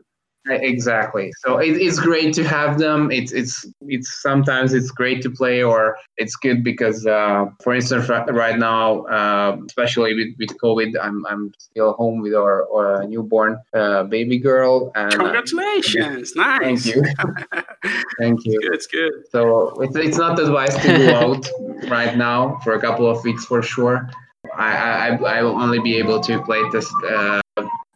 Exactly. 0.49 1.31
So 1.45 1.57
it, 1.57 1.77
it's 1.77 1.99
great 1.99 2.33
to 2.35 2.43
have 2.43 2.79
them. 2.79 3.11
It's 3.11 3.31
it's 3.31 3.65
it's 3.81 4.21
sometimes 4.21 4.73
it's 4.73 4.91
great 4.91 5.21
to 5.21 5.29
play, 5.29 5.63
or 5.63 5.97
it's 6.17 6.35
good 6.35 6.63
because, 6.63 7.05
uh, 7.05 7.45
for 7.61 7.75
instance, 7.75 8.09
right 8.09 8.57
now, 8.57 9.03
uh, 9.05 9.57
especially 9.67 10.13
with, 10.15 10.35
with 10.39 10.57
COVID, 10.59 10.95
I'm 11.01 11.25
I'm 11.27 11.53
still 11.59 11.93
home 11.93 12.21
with 12.21 12.33
our, 12.33 12.67
our 12.73 13.05
newborn 13.05 13.59
uh, 13.73 14.03
baby 14.03 14.39
girl. 14.39 14.91
And 14.95 15.13
uh, 15.13 15.17
congratulations! 15.17 16.35
nice. 16.35 16.59
Thank 16.61 16.85
you. 16.85 17.03
thank 18.19 18.45
you. 18.45 18.59
It's 18.73 18.87
good. 18.87 19.11
So 19.31 19.79
it's 19.81 19.95
it's 19.95 20.17
not 20.17 20.39
advised 20.39 20.81
to 20.81 20.97
go 20.97 21.15
out 21.15 21.89
right 21.89 22.17
now 22.17 22.59
for 22.63 22.73
a 22.73 22.81
couple 22.81 23.07
of 23.07 23.23
weeks 23.23 23.45
for 23.45 23.61
sure. 23.61 24.09
I 24.55 24.71
I 24.71 25.07
I 25.15 25.43
will 25.43 25.61
only 25.61 25.79
be 25.79 25.97
able 25.97 26.19
to 26.21 26.41
play 26.43 26.61
this. 26.71 26.91
Uh, 27.07 27.41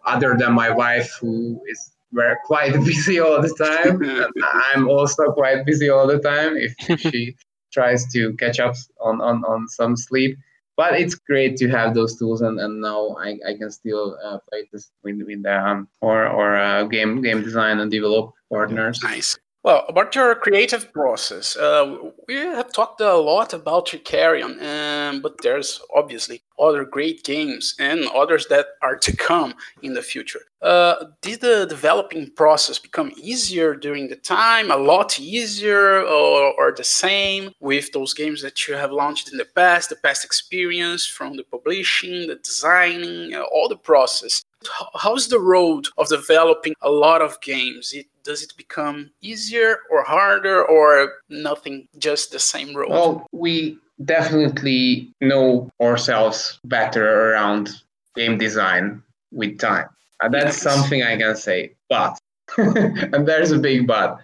other 0.06 0.36
than 0.38 0.54
my 0.54 0.70
wife, 0.70 1.10
who 1.22 1.62
is 1.70 1.93
we're 2.14 2.38
quite 2.46 2.74
busy 2.86 3.20
all 3.20 3.42
the 3.42 3.54
time. 3.56 4.02
I'm 4.74 4.88
also 4.88 5.32
quite 5.32 5.66
busy 5.66 5.90
all 5.90 6.08
the 6.08 6.20
time 6.20 6.56
if 6.56 7.00
she 7.00 7.36
tries 7.72 8.12
to 8.14 8.34
catch 8.34 8.60
up 8.60 8.76
on, 9.02 9.22
on, 9.22 9.44
on 9.46 9.68
some 9.68 9.98
sleep. 9.98 10.38
But 10.76 11.00
it's 11.00 11.14
great 11.14 11.56
to 11.58 11.70
have 11.70 11.94
those 11.94 12.18
tools, 12.18 12.42
and, 12.42 12.60
and 12.60 12.82
now 12.82 13.16
I, 13.20 13.38
I 13.48 13.54
can 13.60 13.70
still 13.70 14.18
uh, 14.26 14.40
play 14.50 14.68
this 14.72 14.90
with, 15.04 15.22
with 15.24 15.46
um, 15.46 15.88
or 16.02 16.28
or 16.28 16.56
uh, 16.56 16.86
game 16.86 17.22
game 17.22 17.44
design 17.44 17.80
and 17.80 17.92
develop 17.92 18.32
partners. 18.50 19.00
Nice. 19.04 19.38
Well, 19.64 19.86
about 19.88 20.14
your 20.14 20.36
creative 20.36 20.92
process, 20.92 21.56
uh, 21.56 21.96
we 22.28 22.36
have 22.36 22.74
talked 22.74 23.00
a 23.00 23.14
lot 23.14 23.54
about 23.54 23.88
Trickerion, 23.88 24.62
um, 24.62 25.22
but 25.22 25.42
there's 25.42 25.80
obviously 25.96 26.44
other 26.60 26.84
great 26.84 27.24
games 27.24 27.74
and 27.80 28.06
others 28.14 28.48
that 28.48 28.66
are 28.82 28.98
to 28.98 29.16
come 29.16 29.54
in 29.82 29.94
the 29.94 30.02
future. 30.02 30.42
Uh, 30.62 31.06
did 31.22 31.40
the 31.40 31.66
developing 31.66 32.30
process 32.32 32.78
become 32.78 33.14
easier 33.16 33.74
during 33.74 34.10
the 34.10 34.18
time, 34.18 34.70
a 34.70 34.76
lot 34.76 35.18
easier, 35.18 36.02
or, 36.02 36.54
or 36.58 36.74
the 36.76 36.84
same 36.84 37.50
with 37.62 37.90
those 37.94 38.14
games 38.14 38.42
that 38.42 38.68
you 38.68 38.74
have 38.74 38.92
launched 38.92 39.32
in 39.32 39.38
the 39.38 39.46
past, 39.56 39.90
the 39.90 39.96
past 39.96 40.26
experience 40.26 41.06
from 41.06 41.38
the 41.38 41.44
publishing, 41.44 42.28
the 42.28 42.36
designing, 42.36 43.34
uh, 43.34 43.44
all 43.44 43.70
the 43.70 43.78
process? 43.78 44.44
how's 44.96 45.28
the 45.28 45.40
road 45.40 45.88
of 45.98 46.08
developing 46.10 46.74
a 46.82 46.90
lot 46.90 47.22
of 47.22 47.40
games? 47.42 47.94
It 47.94 48.08
does 48.24 48.42
it 48.44 48.54
become 48.58 49.12
easier 49.22 49.78
or 49.92 50.04
harder 50.04 50.64
or 50.66 51.14
nothing, 51.30 51.88
just 51.98 52.32
the 52.32 52.40
same 52.40 52.76
road? 52.76 52.90
Well, 52.90 53.28
we 53.32 53.78
definitely 54.06 55.12
know 55.22 55.70
ourselves 55.82 56.60
better 56.66 57.32
around 57.32 57.70
game 58.16 58.38
design 58.38 59.02
with 59.32 59.60
time. 59.60 59.88
and 60.22 60.34
that's 60.34 60.64
Nice. 60.64 60.74
something 60.76 61.04
I 61.04 61.18
can 61.18 61.36
say. 61.36 61.74
But, 61.90 62.18
and 62.58 63.28
there's 63.28 63.52
a 63.52 63.60
big 63.60 63.88
but. 63.88 64.20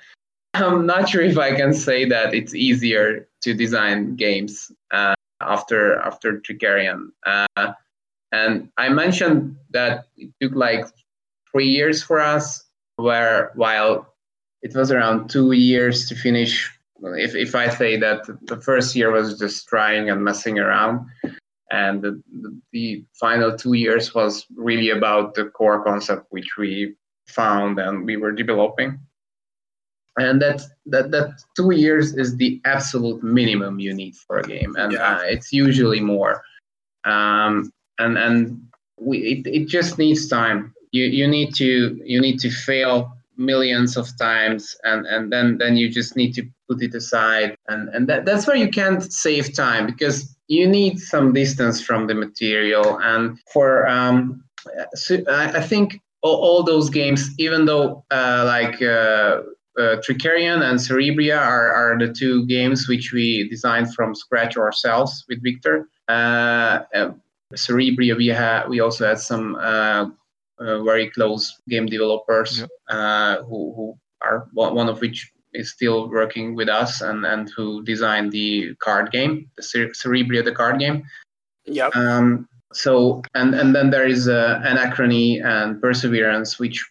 I'm 0.53 0.85
not 0.85 1.09
sure 1.09 1.21
if 1.21 1.37
I 1.37 1.55
can 1.55 1.73
say 1.73 2.05
that 2.05 2.33
it's 2.33 2.55
easier 2.55 3.27
to 3.41 3.53
design 3.53 4.15
games 4.15 4.71
uh, 4.91 5.13
after 5.41 5.99
after 5.99 6.39
Trickerion. 6.39 7.09
Uh, 7.25 7.73
and 8.31 8.69
I 8.77 8.89
mentioned 8.89 9.55
that 9.71 10.05
it 10.17 10.29
took 10.41 10.53
like 10.55 10.85
three 11.51 11.67
years 11.67 12.01
for 12.03 12.19
us, 12.19 12.65
where 13.01 13.51
while 13.55 14.13
it 14.61 14.75
was 14.75 14.91
around 14.91 15.29
two 15.29 15.51
years 15.53 16.07
to 16.09 16.15
finish. 16.15 16.71
If 17.01 17.33
if 17.33 17.55
I 17.55 17.69
say 17.69 17.95
that 17.97 18.25
the 18.43 18.59
first 18.59 18.95
year 18.95 19.11
was 19.11 19.39
just 19.39 19.67
trying 19.67 20.09
and 20.09 20.23
messing 20.23 20.59
around, 20.59 21.07
and 21.71 22.01
the, 22.01 22.21
the, 22.73 23.05
final 23.13 23.55
two 23.55 23.73
years 23.73 24.13
was 24.13 24.45
really 24.55 24.89
about 24.89 25.35
the 25.35 25.45
core 25.45 25.83
concept 25.83 26.25
which 26.29 26.57
we 26.57 26.95
found 27.27 27.79
and 27.79 28.05
we 28.05 28.17
were 28.17 28.31
developing 28.31 28.99
and 30.17 30.41
that 30.41 30.61
that 30.85 31.11
that 31.11 31.39
two 31.55 31.71
years 31.71 32.15
is 32.15 32.35
the 32.37 32.59
absolute 32.65 33.21
minimum 33.23 33.79
you 33.79 33.93
need 33.93 34.15
for 34.15 34.39
a 34.39 34.43
game 34.43 34.75
and 34.77 34.93
Yeah. 34.93 35.17
uh, 35.17 35.21
it's 35.23 35.53
usually 35.53 35.99
more 35.99 36.41
um, 37.05 37.71
and 37.99 38.17
and 38.17 38.61
we 38.99 39.17
it, 39.19 39.47
it 39.47 39.67
just 39.67 39.97
needs 39.99 40.27
time 40.27 40.73
you 40.91 41.05
you 41.05 41.27
need 41.27 41.53
to 41.55 41.99
you 42.03 42.19
need 42.21 42.39
to 42.39 42.49
fail 42.49 43.11
millions 43.37 43.95
of 43.95 44.05
times 44.17 44.75
and 44.83 45.05
and 45.07 45.31
then 45.31 45.57
then 45.57 45.77
you 45.77 45.89
just 45.89 46.15
need 46.15 46.33
to 46.33 46.43
put 46.67 46.81
it 46.81 46.93
aside 46.93 47.55
and 47.69 47.89
and 47.89 48.07
that, 48.07 48.25
that's 48.25 48.45
where 48.45 48.57
you 48.57 48.69
can't 48.69 49.11
save 49.11 49.53
time 49.53 49.85
because 49.85 50.35
you 50.47 50.67
need 50.67 50.99
some 50.99 51.31
distance 51.31 51.81
from 51.81 52.07
the 52.07 52.13
material 52.13 52.99
and 53.01 53.39
for 53.53 53.87
um 53.87 54.43
so 54.93 55.17
I, 55.29 55.59
I 55.59 55.61
think 55.61 56.01
all, 56.21 56.35
all 56.35 56.63
those 56.63 56.89
games 56.89 57.29
even 57.37 57.65
though 57.65 58.03
uh, 58.11 58.43
like 58.45 58.81
uh, 58.81 59.41
uh, 59.79 59.95
Trickerion 60.05 60.61
and 60.61 60.77
Cerebria 60.77 61.39
are, 61.39 61.71
are 61.71 61.97
the 61.97 62.13
two 62.13 62.45
games 62.47 62.89
which 62.89 63.13
we 63.13 63.47
designed 63.47 63.93
from 63.93 64.13
scratch 64.13 64.57
ourselves 64.57 65.23
with 65.29 65.41
Victor. 65.41 65.87
Uh, 66.09 66.81
uh, 66.93 67.11
Cerebria, 67.55 68.17
we 68.17 68.27
had 68.27 68.67
we 68.67 68.79
also 68.79 69.07
had 69.07 69.19
some 69.19 69.55
uh, 69.55 70.07
very 70.59 71.09
close 71.09 71.59
game 71.69 71.85
developers 71.85 72.59
Yep. 72.59 72.69
uh, 72.89 73.43
who, 73.43 73.73
who 73.75 73.97
are 74.21 74.47
one 74.53 74.75
one 74.75 74.89
of 74.89 74.99
which 75.01 75.31
is 75.53 75.71
still 75.71 76.09
working 76.09 76.55
with 76.55 76.69
us 76.69 77.01
and, 77.01 77.25
and 77.25 77.49
who 77.55 77.83
designed 77.83 78.31
the 78.31 78.75
card 78.75 79.11
game, 79.11 79.49
the 79.57 79.63
Cere- 79.63 79.91
Cerebria, 79.91 80.43
the 80.43 80.51
card 80.51 80.79
game. 80.79 81.03
Yep. 81.65 81.95
Um, 81.95 82.47
so 82.73 83.23
and 83.33 83.55
and 83.55 83.75
then 83.75 83.89
there 83.89 84.05
is 84.05 84.27
uh, 84.27 84.61
Anachrony 84.63 85.43
and 85.43 85.81
Perseverance, 85.81 86.59
which 86.59 86.85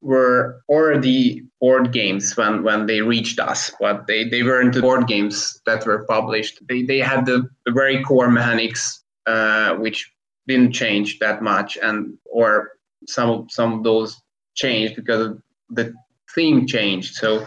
were 0.00 0.62
already 0.68 1.42
board 1.60 1.92
games 1.92 2.36
when 2.36 2.62
when 2.62 2.86
they 2.86 3.02
reached 3.02 3.38
us, 3.38 3.72
but 3.80 4.06
they 4.06 4.24
they 4.24 4.42
weren't 4.42 4.74
the 4.74 4.80
board 4.80 5.06
games 5.06 5.60
that 5.66 5.84
were 5.84 6.04
published. 6.06 6.60
They 6.68 6.82
they 6.82 6.98
had 6.98 7.26
the, 7.26 7.48
the 7.66 7.72
very 7.72 8.02
core 8.04 8.30
mechanics, 8.30 9.02
uh, 9.26 9.74
which 9.74 10.10
didn't 10.46 10.72
change 10.72 11.18
that 11.18 11.42
much, 11.42 11.76
and 11.82 12.16
or 12.24 12.77
some 13.08 13.30
of 13.30 13.50
some 13.50 13.72
of 13.74 13.84
those 13.84 14.20
changed 14.54 14.96
because 14.96 15.36
the 15.70 15.94
theme 16.34 16.66
changed. 16.66 17.14
So 17.14 17.46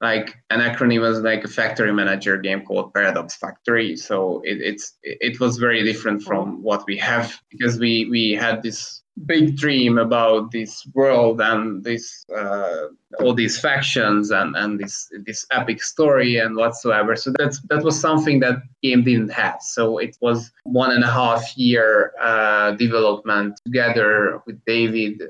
like 0.00 0.36
Anachrony 0.50 0.98
was 0.98 1.20
like 1.20 1.44
a 1.44 1.48
factory 1.48 1.92
manager 1.92 2.38
game 2.38 2.62
called 2.64 2.94
Paradox 2.94 3.36
Factory. 3.36 3.96
So 3.96 4.40
it, 4.44 4.58
it's 4.60 4.94
it 5.02 5.40
was 5.40 5.58
very 5.58 5.84
different 5.84 6.22
from 6.22 6.54
oh. 6.54 6.58
what 6.60 6.84
we 6.86 6.96
have 6.98 7.38
because 7.50 7.78
we 7.78 8.06
we 8.10 8.32
had 8.32 8.62
this 8.62 8.99
big 9.26 9.56
dream 9.56 9.98
about 9.98 10.50
this 10.50 10.86
world 10.94 11.40
and 11.40 11.84
this 11.84 12.24
uh, 12.36 12.86
all 13.18 13.34
these 13.34 13.58
factions 13.58 14.30
and 14.30 14.56
and 14.56 14.78
this 14.78 15.10
this 15.26 15.46
epic 15.50 15.82
story 15.82 16.38
and 16.38 16.56
whatsoever. 16.56 17.16
So 17.16 17.32
that's 17.38 17.60
that 17.68 17.82
was 17.82 18.00
something 18.00 18.40
that 18.40 18.62
game 18.82 19.04
didn't 19.04 19.30
have. 19.30 19.60
So 19.60 19.98
it 19.98 20.16
was 20.20 20.50
one 20.64 20.92
and 20.92 21.04
a 21.04 21.10
half 21.10 21.56
year 21.56 22.12
uh, 22.20 22.72
development 22.72 23.60
together 23.64 24.40
with 24.46 24.64
David 24.64 25.22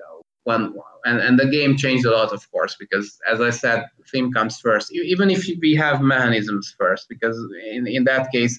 when 0.45 0.75
and, 1.05 1.21
and 1.21 1.39
the 1.39 1.47
game 1.47 1.77
changed 1.77 2.05
a 2.05 2.11
lot 2.11 2.33
of 2.33 2.51
course 2.51 2.77
because 2.79 3.19
as 3.31 3.41
i 3.41 3.51
said 3.51 3.85
theme 4.11 4.33
comes 4.33 4.59
first 4.59 4.93
even 4.93 5.31
if 5.31 5.47
we 5.61 5.75
have 5.75 6.01
mechanisms 6.01 6.75
first 6.79 7.09
because 7.09 7.37
in, 7.71 7.87
in 7.87 8.05
that 8.05 8.31
case 8.33 8.59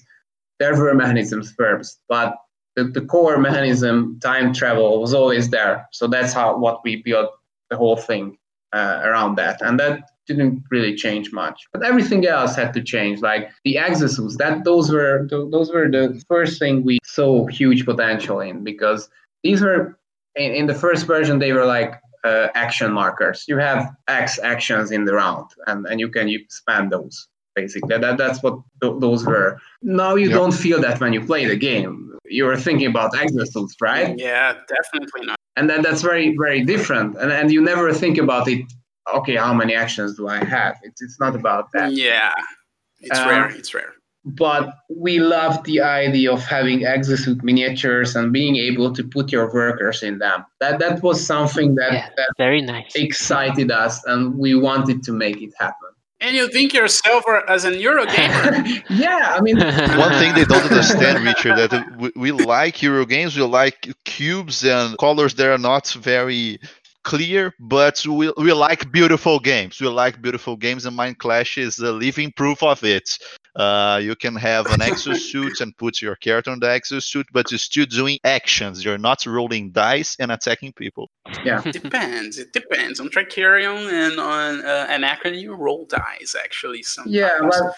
there 0.58 0.76
were 0.76 0.94
mechanisms 0.94 1.52
first 1.52 2.00
but 2.08 2.36
the, 2.76 2.84
the 2.84 3.00
core 3.02 3.38
mechanism 3.38 4.18
time 4.22 4.52
travel 4.52 5.00
was 5.00 5.12
always 5.14 5.50
there. 5.50 5.88
So 5.92 6.06
that's 6.06 6.32
how 6.32 6.56
what 6.58 6.82
we 6.84 6.96
built 7.02 7.30
the 7.70 7.76
whole 7.76 7.96
thing 7.96 8.38
uh, 8.72 9.00
around 9.04 9.36
that. 9.36 9.60
And 9.60 9.78
that 9.80 10.10
didn't 10.26 10.62
really 10.70 10.94
change 10.94 11.32
much. 11.32 11.66
But 11.72 11.84
everything 11.84 12.26
else 12.26 12.54
had 12.56 12.72
to 12.74 12.82
change 12.82 13.20
like 13.20 13.50
the 13.64 13.76
exosuits 13.76 14.36
that 14.38 14.64
those 14.64 14.90
were 14.90 15.26
those 15.30 15.70
were 15.72 15.90
the 15.90 16.22
first 16.28 16.58
thing 16.58 16.84
we 16.84 16.98
saw 17.04 17.46
huge 17.46 17.84
potential 17.84 18.40
in 18.40 18.62
because 18.64 19.08
these 19.42 19.60
were 19.60 19.98
in, 20.36 20.52
in 20.52 20.66
the 20.66 20.74
first 20.74 21.06
version 21.06 21.38
they 21.38 21.52
were 21.52 21.66
like 21.66 22.00
uh, 22.24 22.48
action 22.54 22.92
markers. 22.92 23.44
You 23.48 23.58
have 23.58 23.90
x 24.08 24.38
actions 24.42 24.92
in 24.92 25.04
the 25.04 25.14
round 25.14 25.50
and, 25.66 25.86
and 25.86 25.98
you 25.98 26.08
can 26.08 26.28
you 26.28 26.40
spam 26.48 26.88
those 26.90 27.28
basically. 27.54 27.98
That, 27.98 28.16
that's 28.16 28.42
what 28.42 28.60
th- 28.80 28.94
those 29.00 29.26
were. 29.26 29.58
Now 29.82 30.14
you 30.14 30.28
Yep. 30.28 30.38
don't 30.38 30.54
feel 30.54 30.80
that 30.80 31.00
when 31.00 31.12
you 31.12 31.20
play 31.20 31.44
the 31.46 31.56
game 31.56 32.11
you're 32.38 32.56
thinking 32.66 32.88
about 32.94 33.12
exosuits 33.24 33.74
right 33.80 34.08
Yeah, 34.18 34.48
definitely 34.76 35.22
not. 35.28 35.36
and 35.56 35.64
then 35.70 35.80
that's 35.86 36.02
very 36.10 36.26
very 36.44 36.60
different 36.74 37.10
and, 37.20 37.30
and 37.38 37.46
you 37.54 37.60
never 37.72 37.86
think 38.02 38.16
about 38.26 38.44
it 38.54 38.62
okay 39.18 39.36
how 39.46 39.52
many 39.60 39.74
actions 39.84 40.10
do 40.18 40.22
i 40.36 40.38
have 40.56 40.74
it's, 40.86 41.00
it's 41.06 41.18
not 41.24 41.34
about 41.40 41.64
that 41.74 41.88
Yeah, 41.92 42.32
it's 43.06 43.18
Uh, 43.20 43.26
rare. 43.32 43.48
It's 43.60 43.72
rare. 43.78 43.92
but 44.44 44.64
we 45.06 45.14
love 45.36 45.54
the 45.70 45.78
idea 46.04 46.28
of 46.36 46.42
having 46.56 46.78
exosuit 46.96 47.38
miniatures 47.50 48.10
and 48.18 48.26
being 48.40 48.54
able 48.68 48.88
to 48.98 49.02
put 49.16 49.26
your 49.34 49.46
workers 49.60 49.98
in 50.08 50.14
them 50.24 50.38
that 50.62 50.74
that 50.82 50.96
was 51.06 51.18
something 51.34 51.68
that, 51.80 51.92
Yeah. 51.98 52.08
that 52.18 52.30
Very 52.46 52.62
nice. 52.74 52.92
excited 53.06 53.68
us 53.84 53.94
and 54.10 54.20
we 54.44 54.50
wanted 54.68 54.98
to 55.06 55.12
make 55.24 55.38
it 55.46 55.52
happen 55.64 55.90
And 56.22 56.34
you 56.36 56.48
think 56.50 56.72
yourself 56.72 57.24
are- 57.26 57.48
as 57.50 57.64
an 57.64 57.74
Eurogamer? 57.74 58.82
yeah 58.90 59.34
i 59.36 59.40
mean 59.42 59.58
One 60.06 60.14
thing 60.20 60.34
they 60.34 60.44
don't 60.44 60.64
understand, 60.64 61.24
Richard, 61.30 61.56
that 61.56 61.72
we, 61.98 62.12
we 62.16 62.32
like 62.32 62.82
Euro 62.82 63.04
games, 63.06 63.36
we 63.36 63.42
like 63.42 63.88
cubes 64.06 64.64
and 64.64 64.96
colors 64.98 65.34
that 65.36 65.48
are 65.50 65.58
not 65.58 65.88
very 65.92 66.58
clear, 67.04 67.52
but 67.60 68.04
we, 68.06 68.32
we 68.38 68.52
like 68.52 68.90
beautiful 68.92 69.40
games. 69.40 69.80
We 69.80 69.88
like 69.88 70.22
beautiful 70.22 70.56
games, 70.56 70.86
and 70.86 70.96
Mind 70.96 71.18
Clash 71.18 71.58
is 71.58 71.78
a 71.80 71.92
living 71.92 72.32
proof 72.36 72.62
of 72.62 72.82
it. 72.84 73.18
Uh, 73.54 74.00
you 74.02 74.16
can 74.16 74.34
have 74.34 74.66
an 74.66 74.80
exosuit 74.80 75.60
and 75.60 75.76
put 75.76 76.00
your 76.00 76.16
character 76.16 76.50
on 76.50 76.58
the 76.58 76.66
exosuit, 76.66 77.24
but 77.32 77.50
you're 77.50 77.58
still 77.58 77.84
doing 77.84 78.18
actions. 78.24 78.82
You're 78.84 78.98
not 78.98 79.26
rolling 79.26 79.70
dice 79.70 80.16
and 80.18 80.32
attacking 80.32 80.72
people. 80.72 81.10
Yeah, 81.44 81.60
depends. 81.70 82.38
It 82.38 82.52
depends 82.52 82.98
on 82.98 83.10
Trickerion 83.10 83.92
and 83.92 84.18
on 84.18 84.64
uh, 84.64 84.86
Anachrony. 84.88 85.40
You 85.40 85.54
roll 85.54 85.84
dice 85.84 86.34
actually. 86.42 86.82
Sometimes. 86.82 87.14
yeah 87.14 87.38
but 87.40 87.76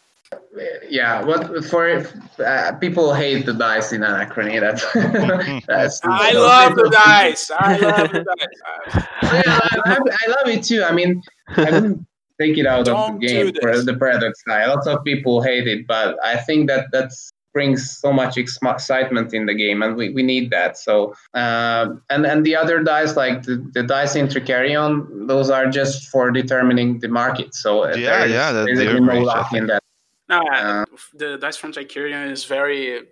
yeah 0.88 1.22
what 1.22 1.64
for 1.64 2.04
uh, 2.44 2.72
people 2.80 3.14
hate 3.14 3.46
the 3.46 3.52
dice 3.52 3.92
in 3.92 4.00
anachrony 4.00 4.58
that's, 4.58 4.84
that's 5.66 6.00
I 6.02 6.32
so 6.32 6.40
love 6.40 6.74
the 6.74 6.90
dice. 6.90 7.50
I 7.50 7.76
love 7.76 8.12
the 8.12 8.24
dice. 8.24 9.06
yeah, 9.22 9.60
I, 9.62 9.78
I, 9.84 9.96
I 9.96 10.28
love 10.28 10.48
it 10.48 10.62
too. 10.64 10.82
I 10.82 10.92
mean, 10.92 11.22
I 11.56 11.70
wouldn't 11.70 12.06
take 12.40 12.58
it 12.58 12.66
out 12.66 12.86
Don't 12.86 13.14
of 13.14 13.20
the 13.20 13.26
game 13.26 13.52
do 13.52 13.60
for 13.60 13.80
the 13.82 13.96
paradox 13.96 14.42
side. 14.44 14.66
Lots 14.68 14.86
of 14.86 15.04
people 15.04 15.42
hate 15.42 15.68
it, 15.68 15.86
but 15.86 16.16
I 16.24 16.36
think 16.36 16.68
that 16.68 16.90
that 16.92 17.12
brings 17.52 17.98
so 17.98 18.12
much 18.12 18.36
excitement 18.36 19.32
in 19.32 19.46
the 19.46 19.54
game, 19.54 19.80
and 19.82 19.94
we, 19.94 20.10
we 20.10 20.24
need 20.24 20.50
that. 20.50 20.76
So, 20.76 21.14
um, 21.34 22.02
and 22.10 22.26
and 22.26 22.44
the 22.44 22.56
other 22.56 22.82
dice, 22.82 23.16
like 23.16 23.42
the, 23.44 23.64
the 23.72 23.84
dice 23.84 24.16
in 24.16 24.26
Trickerion, 24.26 25.28
those 25.28 25.50
are 25.50 25.68
just 25.70 26.08
for 26.08 26.32
determining 26.32 26.98
the 26.98 27.08
market. 27.08 27.54
So 27.54 27.84
uh, 27.84 27.94
Yeah, 27.94 28.18
there 28.18 28.26
is 28.26 28.32
yeah, 28.32 28.52
that- 28.52 28.66
basically 28.66 28.92
they're 28.92 29.00
no 29.00 29.20
luck 29.20 29.52
in 29.52 29.66
that. 29.68 29.80
No, 30.28 30.40
Uh, 30.48 30.84
the 31.14 31.36
dice 31.36 31.56
from 31.58 31.70
Trickerion 31.72 32.30
is 32.32 32.44
very, 32.46 33.02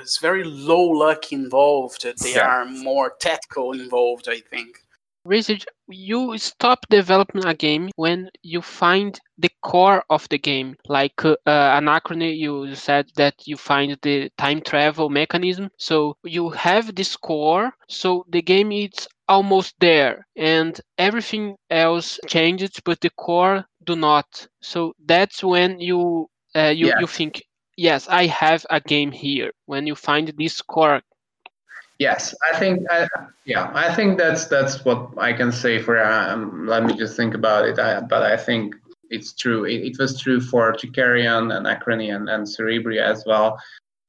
it's 0.00 0.18
very 0.20 0.44
low 0.44 0.82
luck 0.82 1.32
involved. 1.32 2.02
They 2.22 2.34
Yeah. 2.34 2.46
are 2.46 2.64
more 2.66 3.14
tactical 3.18 3.72
involved, 3.72 4.28
I 4.28 4.40
think. 4.40 4.82
Research, 5.28 5.66
you 5.88 6.36
stop 6.38 6.86
developing 6.90 7.44
a 7.44 7.54
game 7.54 7.90
when 7.96 8.30
you 8.42 8.62
find 8.62 9.20
the 9.38 9.50
core 9.62 10.04
of 10.10 10.28
the 10.28 10.38
game. 10.38 10.76
Like 10.88 11.24
uh, 11.24 11.36
Anachrony, 11.46 12.36
you 12.36 12.74
said 12.74 13.10
that 13.16 13.46
you 13.46 13.56
find 13.56 13.96
the 14.02 14.30
time 14.38 14.60
travel 14.62 15.08
mechanism. 15.10 15.70
So 15.78 16.16
you 16.24 16.50
have 16.50 16.94
this 16.94 17.16
core, 17.16 17.72
so 17.88 18.24
the 18.28 18.42
game 18.42 18.72
is 18.72 19.08
almost 19.28 19.74
there, 19.80 20.26
and 20.36 20.80
everything 20.98 21.56
else 21.70 22.18
changes, 22.26 22.80
but 22.84 23.00
the 23.00 23.10
core 23.10 23.66
do 23.84 23.96
not. 23.96 24.46
So 24.62 24.94
that's 25.04 25.42
when 25.44 25.80
you 25.80 26.28
uh, 26.54 26.72
you 26.76 26.92
Yes. 26.92 26.96
you 26.96 27.06
think, 27.06 27.42
yes, 27.76 28.08
I 28.08 28.26
have 28.26 28.66
a 28.70 28.80
game 28.80 29.12
here. 29.12 29.52
When 29.66 29.86
you 29.86 29.94
find 29.94 30.28
this 30.36 30.60
core 30.62 31.02
Yes, 31.98 32.32
I 32.52 32.56
think, 32.58 32.86
I, 32.90 33.08
yeah, 33.44 33.72
I 33.74 33.92
think 33.92 34.18
that's 34.18 34.46
that's 34.46 34.84
what 34.84 35.10
I 35.18 35.32
can 35.32 35.50
say 35.50 35.80
for. 35.80 36.00
Um, 36.00 36.66
let 36.66 36.84
me 36.84 36.96
just 36.96 37.16
think 37.16 37.34
about 37.34 37.66
it. 37.66 37.78
I, 37.78 38.00
but 38.00 38.22
I 38.22 38.36
think 38.36 38.76
it's 39.10 39.32
true. 39.32 39.64
It, 39.64 39.84
it 39.84 39.98
was 39.98 40.20
true 40.20 40.40
for 40.40 40.72
Trickerion 40.72 41.52
and 41.56 41.66
Acrony 41.66 42.14
and, 42.14 42.28
and 42.28 42.46
Cerebria 42.46 43.02
as 43.02 43.24
well, 43.26 43.58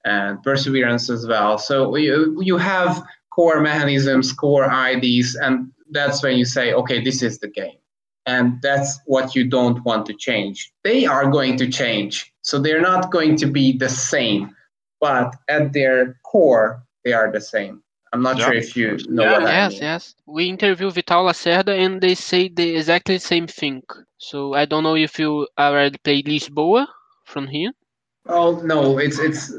and 0.06 0.42
Perseverance 0.44 1.10
as 1.10 1.26
well. 1.26 1.58
So 1.58 1.96
you 1.96 2.40
you 2.42 2.58
have 2.58 3.02
core 3.34 3.60
mechanisms, 3.60 4.34
core 4.34 4.70
IDs, 4.72 5.36
and 5.36 5.72
that's 5.90 6.22
when 6.22 6.38
you 6.38 6.46
say, 6.46 6.74
okay, 6.74 7.04
this 7.04 7.24
is 7.24 7.40
the 7.40 7.48
game, 7.48 7.80
and 8.28 8.62
that's 8.62 9.00
what 9.06 9.34
you 9.34 9.46
don't 9.50 9.84
want 9.84 10.06
to 10.08 10.14
change. 10.14 10.72
They 10.84 11.08
are 11.08 11.30
going 11.32 11.58
to 11.58 11.68
change, 11.68 12.32
so 12.42 12.60
they're 12.60 12.82
not 12.82 13.12
going 13.12 13.36
to 13.38 13.48
be 13.48 13.76
the 13.76 13.90
same, 13.90 14.56
but 15.02 15.36
at 15.48 15.74
their 15.74 16.20
core 16.24 16.84
they 17.04 17.14
are 17.14 17.32
the 17.32 17.42
same. 17.42 17.84
I'm 18.12 18.22
not 18.24 18.40
Yeah. 18.40 18.46
sure 18.46 18.54
if 18.54 18.76
you 18.76 18.98
know 19.10 19.24
Yeah, 19.24 19.32
what 19.34 19.44
I 19.44 19.52
Yes, 19.52 19.74
mean. 19.74 19.82
yes. 19.84 20.16
We 20.26 20.50
interview 20.50 20.90
Vital 20.90 21.26
Lacerda 21.26 21.78
and 21.78 22.02
they 22.02 22.16
say 22.16 22.50
the 22.50 22.76
exactly 22.76 23.20
same 23.20 23.48
thing. 23.48 23.84
So 24.18 24.54
I 24.54 24.66
don't 24.66 24.84
know 24.84 24.96
if 24.96 25.20
you 25.20 25.48
already 25.58 25.98
played 25.98 26.26
Lisboa 26.26 26.88
from 27.26 27.48
here. 27.48 27.72
Oh 28.28 28.62
no, 28.64 28.98
it's 28.98 29.20
it's 29.20 29.54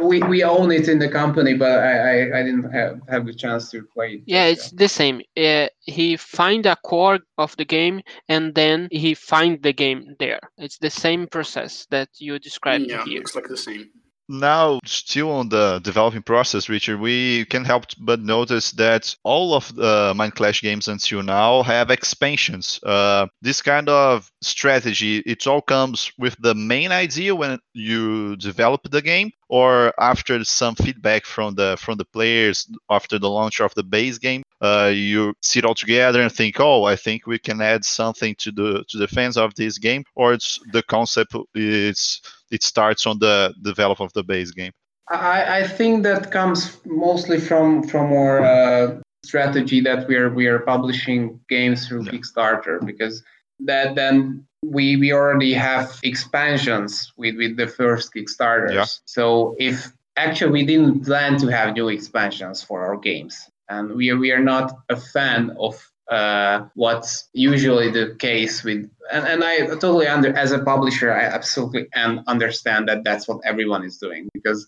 we, 0.00 0.22
we 0.22 0.44
own 0.44 0.70
it 0.70 0.88
in 0.88 0.98
the 0.98 1.08
company, 1.08 1.54
but 1.54 1.78
I, 1.80 1.92
I, 1.92 2.38
I 2.38 2.42
didn't 2.42 2.70
have, 2.70 3.00
have 3.08 3.26
the 3.26 3.34
chance 3.34 3.70
to 3.72 3.82
play 3.82 4.14
it. 4.14 4.22
Yeah, 4.26 4.44
it's 4.44 4.70
the 4.70 4.88
same. 4.88 5.22
Uh, 5.36 5.66
he 5.80 6.16
find 6.16 6.64
a 6.66 6.76
core 6.76 7.18
of 7.38 7.56
the 7.56 7.64
game 7.64 8.00
and 8.28 8.54
then 8.54 8.88
he 8.92 9.14
find 9.14 9.62
the 9.62 9.72
game 9.72 10.14
there. 10.18 10.40
It's 10.58 10.78
the 10.78 10.90
same 10.90 11.26
process 11.26 11.86
that 11.90 12.08
you 12.18 12.38
described 12.38 12.86
yeah, 12.88 13.04
here. 13.04 13.18
looks 13.18 13.34
like 13.34 13.48
the 13.48 13.56
same. 13.56 13.90
Now, 14.32 14.78
still 14.86 15.32
on 15.32 15.48
the 15.48 15.80
developing 15.80 16.22
process, 16.22 16.68
Richard, 16.68 17.00
we 17.00 17.46
can 17.46 17.64
help 17.64 17.86
but 17.98 18.20
notice 18.20 18.70
that 18.72 19.12
all 19.24 19.54
of 19.54 19.74
the 19.74 20.12
Mind 20.14 20.36
Clash 20.36 20.62
games 20.62 20.86
until 20.86 21.24
now 21.24 21.64
have 21.64 21.90
expansions. 21.90 22.78
Uh, 22.84 23.26
this 23.42 23.60
kind 23.60 23.88
of 23.88 24.30
strategy, 24.40 25.18
it 25.26 25.48
all 25.48 25.60
comes 25.60 26.12
with 26.16 26.36
the 26.38 26.54
main 26.54 26.92
idea 26.92 27.34
when 27.34 27.58
you 27.74 28.36
develop 28.36 28.88
the 28.88 29.02
game, 29.02 29.32
or 29.48 29.92
after 29.98 30.44
some 30.44 30.76
feedback 30.76 31.24
from 31.24 31.56
the 31.56 31.76
from 31.80 31.98
the 31.98 32.04
players 32.04 32.68
after 32.88 33.18
the 33.18 33.28
launch 33.28 33.60
of 33.60 33.74
the 33.74 33.82
base 33.82 34.18
game. 34.18 34.44
Uh, 34.60 34.92
you 34.94 35.34
sit 35.42 35.64
all 35.64 35.74
together 35.74 36.22
and 36.22 36.30
think, 36.30 36.60
oh, 36.60 36.84
I 36.84 36.94
think 36.94 37.26
we 37.26 37.40
can 37.40 37.60
add 37.60 37.84
something 37.84 38.36
to 38.36 38.52
the 38.52 38.84
to 38.90 38.98
the 38.98 39.08
fans 39.08 39.36
of 39.36 39.56
this 39.56 39.78
game, 39.78 40.04
or 40.14 40.34
it's 40.34 40.60
the 40.72 40.84
concept 40.84 41.34
is 41.52 42.20
it 42.50 42.62
starts 42.62 43.06
on 43.06 43.18
the 43.18 43.54
develop 43.62 44.00
of 44.00 44.12
the 44.12 44.22
base 44.22 44.50
game. 44.50 44.72
I, 45.10 45.60
I 45.60 45.66
think 45.66 46.04
that 46.04 46.30
comes 46.30 46.78
mostly 46.84 47.40
from 47.40 47.82
from 47.82 48.12
our 48.12 48.40
uh, 48.44 49.00
strategy 49.24 49.80
that 49.80 50.06
we 50.08 50.16
are 50.16 50.30
we 50.30 50.46
are 50.46 50.60
publishing 50.60 51.40
games 51.48 51.86
through 51.86 52.04
Yeah. 52.04 52.12
Kickstarter 52.12 52.84
because 52.84 53.22
that 53.60 53.94
then 53.94 54.46
we 54.62 54.96
we 54.96 55.12
already 55.12 55.52
have 55.54 55.98
expansions 56.02 57.12
with 57.16 57.36
with 57.36 57.56
the 57.56 57.66
first 57.66 58.14
Kickstarters. 58.14 58.74
Yeah. 58.74 58.86
So 59.04 59.56
if 59.58 59.92
actually 60.16 60.52
we 60.52 60.66
didn't 60.66 61.04
plan 61.04 61.38
to 61.38 61.48
have 61.48 61.74
new 61.74 61.88
expansions 61.88 62.62
for 62.62 62.84
our 62.84 62.96
games, 62.96 63.50
and 63.68 63.94
we 63.94 64.10
are, 64.10 64.16
we 64.16 64.30
are 64.32 64.42
not 64.42 64.76
a 64.88 64.96
fan 64.96 65.56
of 65.58 65.89
uh, 66.10 66.66
what's 66.74 67.28
usually 67.32 67.90
the 67.90 68.16
case 68.18 68.64
with 68.64 68.90
and, 69.12 69.26
and 69.26 69.44
I 69.44 69.66
totally 69.66 70.08
under 70.08 70.36
as 70.36 70.50
a 70.52 70.58
publisher 70.58 71.12
I 71.12 71.22
absolutely 71.22 71.86
and 71.94 72.20
understand 72.26 72.88
that 72.88 73.04
that's 73.04 73.28
what 73.28 73.40
everyone 73.44 73.84
is 73.84 73.96
doing 73.96 74.28
because 74.34 74.66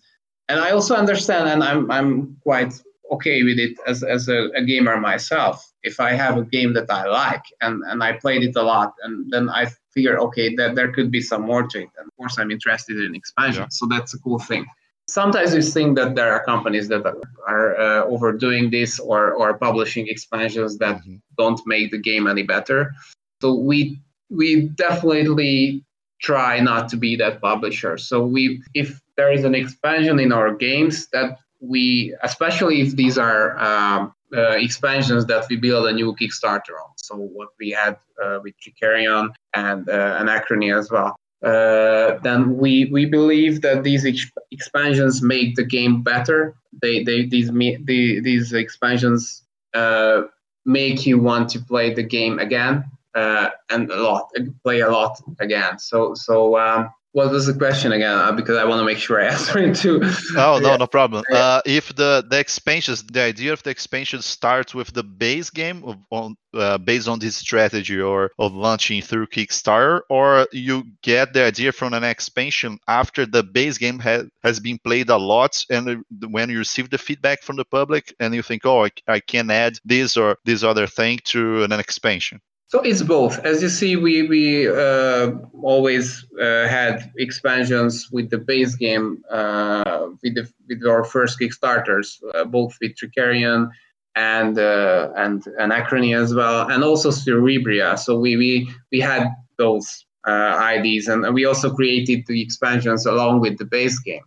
and 0.48 0.60
I 0.60 0.70
also 0.70 0.94
understand 0.94 1.48
and 1.48 1.62
I'm 1.64 1.90
I'm 1.90 2.36
quite 2.42 2.72
okay 3.10 3.42
with 3.42 3.58
it 3.58 3.76
as, 3.86 4.02
as 4.02 4.28
a, 4.28 4.48
a 4.56 4.64
gamer 4.64 4.98
myself. 4.98 5.70
If 5.82 6.00
I 6.00 6.12
have 6.12 6.38
a 6.38 6.44
game 6.44 6.72
that 6.74 6.90
I 6.90 7.04
like 7.06 7.44
and, 7.60 7.82
and 7.86 8.02
I 8.02 8.12
played 8.12 8.42
it 8.42 8.56
a 8.56 8.62
lot 8.62 8.94
and 9.02 9.30
then 9.30 9.50
I 9.50 9.66
figure 9.92 10.18
okay 10.20 10.54
that 10.56 10.76
there 10.76 10.92
could 10.92 11.10
be 11.10 11.20
some 11.20 11.42
more 11.42 11.64
to 11.64 11.78
it. 11.78 11.90
And 11.98 12.06
of 12.06 12.16
course 12.16 12.38
I'm 12.38 12.50
interested 12.50 12.96
in 12.98 13.14
expansion. 13.14 13.64
Yeah. 13.64 13.68
so 13.70 13.86
that's 13.86 14.14
a 14.14 14.18
cool 14.20 14.38
thing 14.38 14.64
sometimes 15.08 15.54
you 15.54 15.62
think 15.62 15.96
that 15.96 16.14
there 16.14 16.32
are 16.32 16.44
companies 16.44 16.88
that 16.88 17.02
are, 17.46 17.78
uh, 17.78 18.04
overdoing 18.04 18.70
this 18.70 18.98
or, 18.98 19.32
or 19.32 19.58
publishing 19.58 20.06
expansions 20.08 20.78
that 20.78 20.96
Mhm. 21.02 21.20
don't 21.36 21.60
make 21.66 21.90
the 21.90 21.98
game 21.98 22.26
any 22.26 22.42
better. 22.42 22.92
So 23.40 23.54
we 23.54 23.98
we 24.30 24.68
definitely 24.86 25.84
try 26.22 26.58
not 26.60 26.88
to 26.88 26.96
be 26.96 27.16
that 27.16 27.40
publisher. 27.42 27.98
So 27.98 28.24
we 28.24 28.62
if 28.74 29.00
there 29.16 29.30
is 29.32 29.44
an 29.44 29.54
expansion 29.54 30.18
in 30.20 30.32
our 30.32 30.54
games 30.54 31.08
that 31.12 31.38
we 31.60 32.14
especially 32.22 32.80
if 32.80 32.96
these 32.96 33.18
are 33.18 33.58
um, 33.58 34.12
uh, 34.34 34.56
expansions 34.66 35.26
that 35.26 35.44
we 35.50 35.56
build 35.56 35.86
a 35.86 35.92
new 35.92 36.14
Kickstarter 36.14 36.74
on. 36.84 36.90
So 36.96 37.16
what 37.16 37.48
we 37.60 37.70
had 37.70 37.96
uh, 38.22 38.38
with 38.42 38.54
Trickerion 38.62 39.28
and 39.54 39.88
uh, 39.88 40.18
Anachrony 40.22 40.70
as 40.76 40.90
well. 40.90 41.14
Uh, 41.42 42.18
then 42.22 42.56
we 42.56 42.86
we 42.92 43.04
believe 43.04 43.62
that 43.62 43.82
these 43.82 44.06
ex- 44.06 44.30
expansions 44.52 45.22
make 45.22 45.56
the 45.56 45.64
game 45.64 46.02
better. 46.02 46.54
They 46.80 47.02
they 47.02 47.26
these 47.26 47.50
me- 47.50 47.78
the, 47.82 48.20
these 48.20 48.52
expansions 48.52 49.42
uh, 49.74 50.22
make 50.64 51.04
you 51.06 51.18
want 51.18 51.48
to 51.50 51.58
play 51.60 51.92
the 51.92 52.02
game 52.02 52.38
again 52.38 52.84
uh, 53.14 53.50
and 53.70 53.90
a 53.90 53.96
lot 54.02 54.30
play 54.62 54.80
a 54.80 54.90
lot 54.90 55.20
again. 55.40 55.78
So 55.78 56.14
so 56.14 56.58
um, 56.58 56.90
what 57.12 57.30
was 57.30 57.46
the 57.46 57.54
question 57.54 57.92
again? 57.92 58.16
Uh, 58.18 58.32
because 58.32 58.56
I 58.56 58.64
want 58.64 58.80
to 58.80 58.84
make 58.84 58.98
sure 58.98 59.20
I 59.20 59.26
answer 59.32 59.58
it 59.58 59.76
too. 59.76 60.00
Oh 60.36 60.58
no, 60.62 60.70
Yeah. 60.70 60.76
no 60.76 60.86
problem. 60.86 61.24
Yeah. 61.30 61.38
Uh, 61.38 61.60
if 61.66 61.94
the 61.94 62.24
the 62.28 62.38
expansions, 62.38 63.02
the 63.02 63.20
idea 63.22 63.52
of 63.52 63.62
the 63.62 63.70
expansion 63.70 64.22
starts 64.22 64.74
with 64.74 64.92
the 64.92 65.02
base 65.02 65.50
game 65.50 65.84
of, 65.84 65.96
on 66.10 66.36
uh, 66.54 66.78
based 66.78 67.08
on 67.08 67.18
this 67.18 67.36
strategy 67.36 68.00
or 68.00 68.30
of 68.38 68.54
launching 68.54 69.02
through 69.02 69.26
Kickstarter, 69.26 70.00
or 70.10 70.46
you 70.52 70.84
get 71.02 71.32
the 71.32 71.44
idea 71.44 71.72
from 71.72 71.92
an 71.94 72.04
expansion 72.04 72.78
after 72.88 73.26
the 73.26 73.42
base 73.42 73.78
game 73.78 73.98
has 74.00 74.26
has 74.42 74.60
been 74.60 74.78
played 74.78 75.10
a 75.10 75.16
lot, 75.18 75.64
and 75.70 76.02
when 76.30 76.48
you 76.50 76.58
receive 76.58 76.88
the 76.90 76.98
feedback 76.98 77.42
from 77.42 77.56
the 77.56 77.64
public, 77.64 78.14
and 78.20 78.34
you 78.34 78.42
think, 78.42 78.64
oh, 78.64 78.84
I, 78.86 78.90
I 79.06 79.20
can 79.20 79.50
add 79.50 79.78
this 79.84 80.16
or 80.16 80.36
this 80.44 80.62
other 80.62 80.86
thing 80.86 81.18
to 81.24 81.64
an 81.64 81.72
expansion. 81.72 82.40
So 82.72 82.80
it's 82.80 83.02
both. 83.02 83.38
As 83.44 83.60
you 83.60 83.68
see, 83.68 83.96
we 83.96 84.26
we 84.28 84.66
uh, 84.66 85.32
always 85.62 86.24
uh, 86.40 86.66
had 86.66 87.12
expansions 87.18 88.08
with 88.10 88.30
the 88.30 88.38
base 88.38 88.74
game 88.76 89.22
uh, 89.30 90.06
with 90.22 90.36
the, 90.36 90.50
with 90.66 90.82
our 90.86 91.04
first 91.04 91.38
Kickstarters, 91.38 92.18
uh, 92.34 92.46
both 92.46 92.78
with 92.80 92.92
Trickerion 92.96 93.68
and 94.16 94.58
uh, 94.58 95.10
and 95.16 95.44
Anachrony 95.60 96.16
as 96.16 96.32
well, 96.32 96.66
and 96.70 96.82
also 96.82 97.10
Cerebria. 97.10 97.98
So 97.98 98.18
we 98.18 98.38
we 98.38 98.70
we 98.90 99.00
had 99.00 99.28
those 99.58 100.06
uh, 100.26 100.72
IDs, 100.74 101.08
and 101.08 101.34
we 101.34 101.44
also 101.44 101.74
created 101.74 102.24
the 102.26 102.40
expansions 102.40 103.04
along 103.04 103.40
with 103.40 103.58
the 103.58 103.66
base 103.66 103.98
game, 103.98 104.24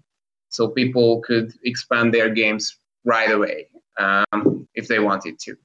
so 0.49 0.67
people 0.67 1.21
could 1.21 1.51
expand 1.63 2.13
their 2.13 2.29
games 2.29 2.77
right 3.05 3.31
away 3.31 3.69
um, 3.97 4.67
if 4.75 4.87
they 4.87 4.99
wanted 4.99 5.39
to. 5.45 5.57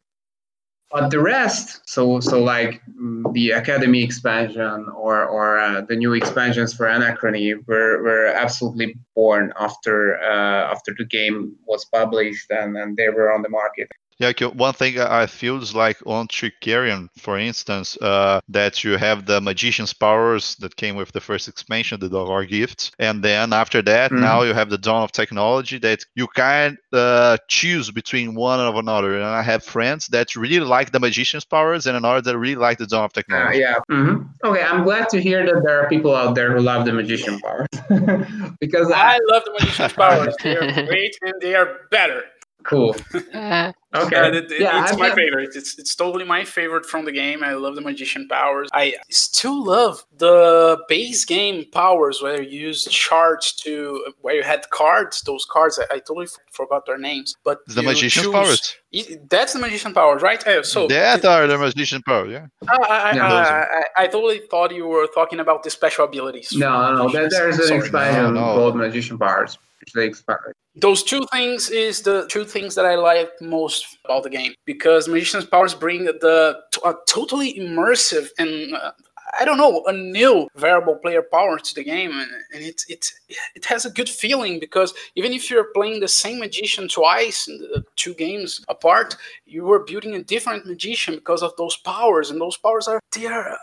But 0.91 1.11
the 1.11 1.21
rest, 1.21 1.89
so 1.89 2.19
so 2.19 2.43
like 2.43 2.83
mm, 3.01 3.33
the 3.33 3.53
academy 3.53 4.03
expansion 4.03 4.89
or 4.89 5.25
or 5.25 5.61
uh, 5.61 5.83
the 5.83 5.95
new 5.95 6.15
expansions 6.15 6.75
for 6.75 6.87
Anachrony 6.87 7.55
were 7.69 8.03
were 8.03 8.27
absolutely 8.27 8.97
born 9.15 9.53
after 9.59 10.21
uh, 10.21 10.73
after 10.73 10.93
the 10.99 11.05
game 11.05 11.55
was 11.65 11.85
published 11.85 12.51
and, 12.51 12.77
and 12.77 12.97
they 12.97 13.09
were 13.09 13.33
on 13.33 13.43
the 13.43 13.49
market. 13.49 13.89
Yeah, 14.21 14.29
okay, 14.29 14.45
one 14.47 14.75
thing 14.75 15.01
I 15.01 15.23
I 15.23 15.27
feel 15.27 15.57
is 15.63 15.75
like 15.75 15.97
on 16.07 16.29
Trickerion, 16.29 17.09
for 17.19 17.39
instance, 17.39 17.97
uh, 18.03 18.41
that 18.51 18.85
you 18.85 18.99
have 18.99 19.25
the 19.25 19.41
magician's 19.41 19.95
powers 19.95 20.57
that 20.57 20.77
came 20.77 20.95
with 20.97 21.11
the 21.13 21.21
first 21.21 21.49
expansion, 21.49 21.99
the 22.01 22.09
Dogar 22.11 22.47
gifts, 22.47 22.93
and 22.99 23.23
then 23.25 23.53
after 23.53 23.81
that, 23.83 24.11
Mhm. 24.13 24.21
now 24.21 24.43
you 24.43 24.53
have 24.55 24.69
the 24.71 24.79
dawn 24.79 25.03
of 25.03 25.11
technology 25.13 25.79
that 25.79 26.01
you 26.15 26.27
can 26.37 26.77
uh, 26.93 27.37
choose 27.49 27.91
between 27.91 28.35
one 28.35 28.61
of 28.61 28.77
another. 28.77 29.15
And 29.17 29.25
I 29.25 29.43
have 29.43 29.65
friends 29.65 30.07
that 30.09 30.37
really 30.37 30.67
like 30.77 30.93
the 30.93 31.01
magician's 31.01 31.47
powers, 31.47 31.87
and 31.87 31.97
another 31.97 32.21
that 32.27 32.37
really 32.39 32.61
like 32.67 32.79
the 32.79 32.87
dawn 32.87 33.05
of 33.05 33.13
Uh, 33.13 33.19
technology. 33.21 33.59
yeah. 33.61 33.77
hmm 33.89 34.17
Okay, 34.45 34.63
I'm 34.71 34.83
glad 34.85 35.09
to 35.15 35.19
hear 35.21 35.41
that 35.47 35.59
there 35.65 35.77
are 35.81 35.89
people 35.89 36.15
out 36.15 36.35
there 36.35 36.53
who 36.55 36.61
love 36.61 36.85
the 36.85 36.93
magician 36.93 37.41
powers 37.41 37.69
because 38.65 38.89
I 38.93 39.19
love 39.33 39.43
the 39.47 39.53
magician's 39.59 39.95
powers. 39.95 40.35
They 40.45 40.57
are 40.57 40.67
great 40.91 41.15
and 41.23 41.35
they 41.41 41.55
are 41.55 41.69
better. 41.91 42.21
Cool. 42.63 42.95
Uh, 43.35 43.73
Okay. 43.93 44.29
It- 44.29 44.53
it- 44.53 44.61
yeah, 44.61 44.83
it's 44.85 44.93
I've 44.93 44.99
my 45.01 45.07
had- 45.09 45.17
favorite. 45.17 45.51
It's 45.57 45.77
it's 45.77 45.97
totally 45.97 46.25
my 46.25 46.45
favorite 46.45 46.87
from 46.87 47.05
the 47.07 47.11
game. 47.11 47.43
I 47.43 47.55
love 47.55 47.75
the 47.75 47.81
magician 47.81 48.29
powers. 48.29 48.69
I 48.73 48.95
still 49.11 49.65
love 49.65 50.05
the 50.17 50.79
base 50.89 51.25
game 51.25 51.65
powers 51.73 52.23
where 52.23 52.41
you 52.41 52.61
use 52.69 52.85
shards 52.89 53.53
to 53.65 54.05
where 54.21 54.37
you 54.37 54.45
had 54.45 54.71
cards. 54.71 55.23
Those 55.23 55.45
cards, 55.45 55.81
I, 55.81 55.97
I 55.97 55.99
totally 55.99 56.29
forgot 56.53 56.87
their 56.87 56.99
names. 56.99 57.35
But 57.43 57.59
The 57.67 57.83
magician 57.83 58.23
choose- 58.23 58.33
powers. 58.33 58.77
Y- 58.93 59.17
That's 59.29 59.55
the 59.55 59.59
magician 59.59 59.93
powers, 59.93 60.23
right? 60.23 60.41
Uh, 60.47 60.63
so 60.63 60.87
that 60.87 61.25
are 61.25 61.49
the 61.49 61.59
magician 61.59 62.01
power, 62.03 62.27
yeah. 62.29 62.47
I, 62.69 62.77
I, 62.77 63.13
Yeah, 63.17 63.27
I, 63.27 64.03
I, 64.03 64.05
I 64.05 64.07
totally 64.07 64.41
thought 64.51 64.73
you 64.73 64.87
were 64.87 65.09
talking 65.09 65.41
about 65.41 65.65
the 65.65 65.71
special 65.71 66.05
abilities. 66.05 66.53
No, 66.53 66.95
no, 66.95 67.09
there, 67.09 67.29
there's 67.29 67.59
an 67.59 67.77
expansion 67.79 68.35
No, 68.35 68.41
no. 68.41 68.55
called 68.55 68.77
Magician 68.77 69.19
Powers. 69.19 69.59
They 69.95 70.07
expand. 70.07 70.39
those 70.77 71.03
two 71.03 71.23
things 71.33 71.71
is 71.71 72.03
the 72.03 72.27
two 72.29 72.45
things 72.45 72.75
that 72.75 72.87
I 72.87 72.95
like 72.95 73.31
most 73.41 73.99
about 74.05 74.23
the 74.23 74.31
game 74.31 74.55
because 74.67 75.09
magician's 75.09 75.47
powers 75.47 75.75
bring 75.75 76.05
the 76.05 76.61
a 76.85 76.95
totally 77.07 77.55
immersive 77.55 78.29
and 78.39 78.75
uh, 78.75 78.93
I 79.39 79.45
don't 79.45 79.59
know 79.59 79.85
a 79.87 79.93
new 79.93 80.49
variable 80.57 80.97
player 80.97 81.23
power 81.23 81.59
to 81.59 81.75
the 81.75 81.85
game 81.85 82.13
and, 82.13 82.31
and 82.53 82.63
it 82.63 82.83
it 82.89 83.13
it 83.55 83.65
has 83.65 83.85
a 83.85 83.91
good 83.91 84.09
feeling 84.09 84.61
because 84.61 84.95
even 85.15 85.33
if 85.33 85.51
you're 85.51 85.73
playing 85.73 86.01
the 86.01 86.09
same 86.09 86.39
magician 86.39 86.89
twice 86.89 87.49
two 87.97 88.15
games 88.15 88.65
apart 88.69 89.17
you 89.47 89.65
were 89.65 89.85
building 89.85 90.15
a 90.15 90.23
different 90.23 90.67
magician 90.67 91.15
because 91.17 91.43
of 91.43 91.53
those 91.57 91.77
powers 91.79 92.31
and 92.31 92.41
those 92.41 92.57
powers 92.57 92.87
are 92.87 93.01
they 93.15 93.27
are 93.27 93.57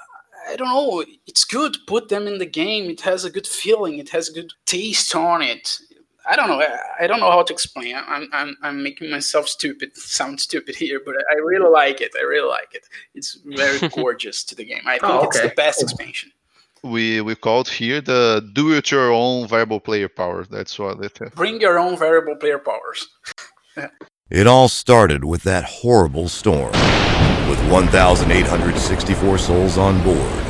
I 0.50 0.56
don't 0.56 0.70
know. 0.70 1.04
It's 1.26 1.44
good. 1.44 1.76
Put 1.88 2.08
them 2.08 2.26
in 2.26 2.38
the 2.38 2.46
game. 2.46 2.90
It 2.90 3.02
has 3.02 3.26
a 3.26 3.30
good 3.30 3.46
feeling. 3.46 3.98
It 3.98 4.08
has 4.10 4.30
a 4.30 4.34
good 4.34 4.54
taste 4.66 5.14
on 5.14 5.42
it. 5.42 5.78
I 6.28 6.36
don't 6.36 6.50
know. 6.50 6.62
I, 6.62 7.04
I 7.04 7.08
don't 7.08 7.20
know 7.20 7.32
how 7.32 7.44
to 7.44 7.54
explain. 7.54 7.96
I'm, 7.96 8.28
I'm, 8.34 8.58
I'm 8.62 8.84
making 8.84 9.10
myself 9.10 9.48
stupid, 9.48 9.96
sound 9.96 10.42
stupid 10.42 10.76
here, 10.76 11.02
but 11.04 11.16
I 11.32 11.36
really 11.36 11.70
like 11.70 12.02
it. 12.02 12.12
I 12.18 12.24
really 12.24 12.48
like 12.48 12.74
it. 12.74 12.86
It's 13.16 13.40
very 13.46 13.88
gorgeous 13.96 14.44
to 14.46 14.56
the 14.56 14.66
game. 14.66 14.82
I 14.86 15.00
oh, 15.02 15.08
think 15.08 15.24
Oh, 15.24 15.28
it's 15.28 15.42
the 15.42 15.54
best 15.56 15.82
expansion. 15.82 16.32
We 16.84 17.22
we 17.22 17.34
called 17.36 17.68
here 17.68 18.02
the 18.02 18.48
do 18.54 18.72
it 18.74 18.92
your 18.92 19.12
own 19.12 19.48
variable 19.48 19.80
player 19.80 20.08
power. 20.08 20.46
That's 20.46 20.78
what 20.78 21.04
it 21.04 21.20
is. 21.20 21.32
Bring 21.32 21.60
your 21.60 21.80
own 21.80 21.98
variable 21.98 22.36
player 22.36 22.60
powers. 22.60 23.08
It 24.30 24.46
all 24.46 24.68
started 24.68 25.24
with 25.24 25.44
that 25.44 25.64
horrible 25.64 26.28
storm. 26.28 26.74
With 27.50 27.72
1,864 27.72 29.38
souls 29.38 29.78
on 29.78 30.04
board, 30.04 30.44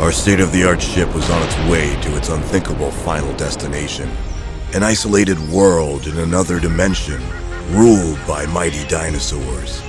our 0.00 0.10
state 0.10 0.40
of 0.40 0.50
the 0.50 0.64
art 0.64 0.80
ship 0.80 1.14
was 1.14 1.28
on 1.30 1.42
its 1.42 1.56
way 1.70 1.94
to 2.02 2.16
its 2.16 2.30
unthinkable 2.30 2.90
final 2.90 3.32
destination 3.36 4.10
an 4.74 4.82
isolated 4.82 5.38
world 5.48 6.06
in 6.06 6.18
another 6.18 6.60
dimension, 6.60 7.22
ruled 7.70 8.18
by 8.26 8.44
mighty 8.46 8.86
dinosaurs. 8.86 9.82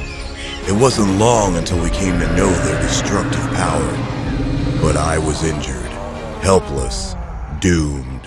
It 0.67 0.73
wasn't 0.73 1.19
long 1.19 1.57
until 1.57 1.81
we 1.83 1.89
came 1.89 2.17
to 2.19 2.35
know 2.35 2.49
their 2.49 2.81
destructive 2.81 3.41
power, 3.53 3.91
but 4.81 4.95
I 4.95 5.17
was 5.17 5.43
injured, 5.43 5.91
helpless, 6.41 7.15
doomed. 7.59 8.21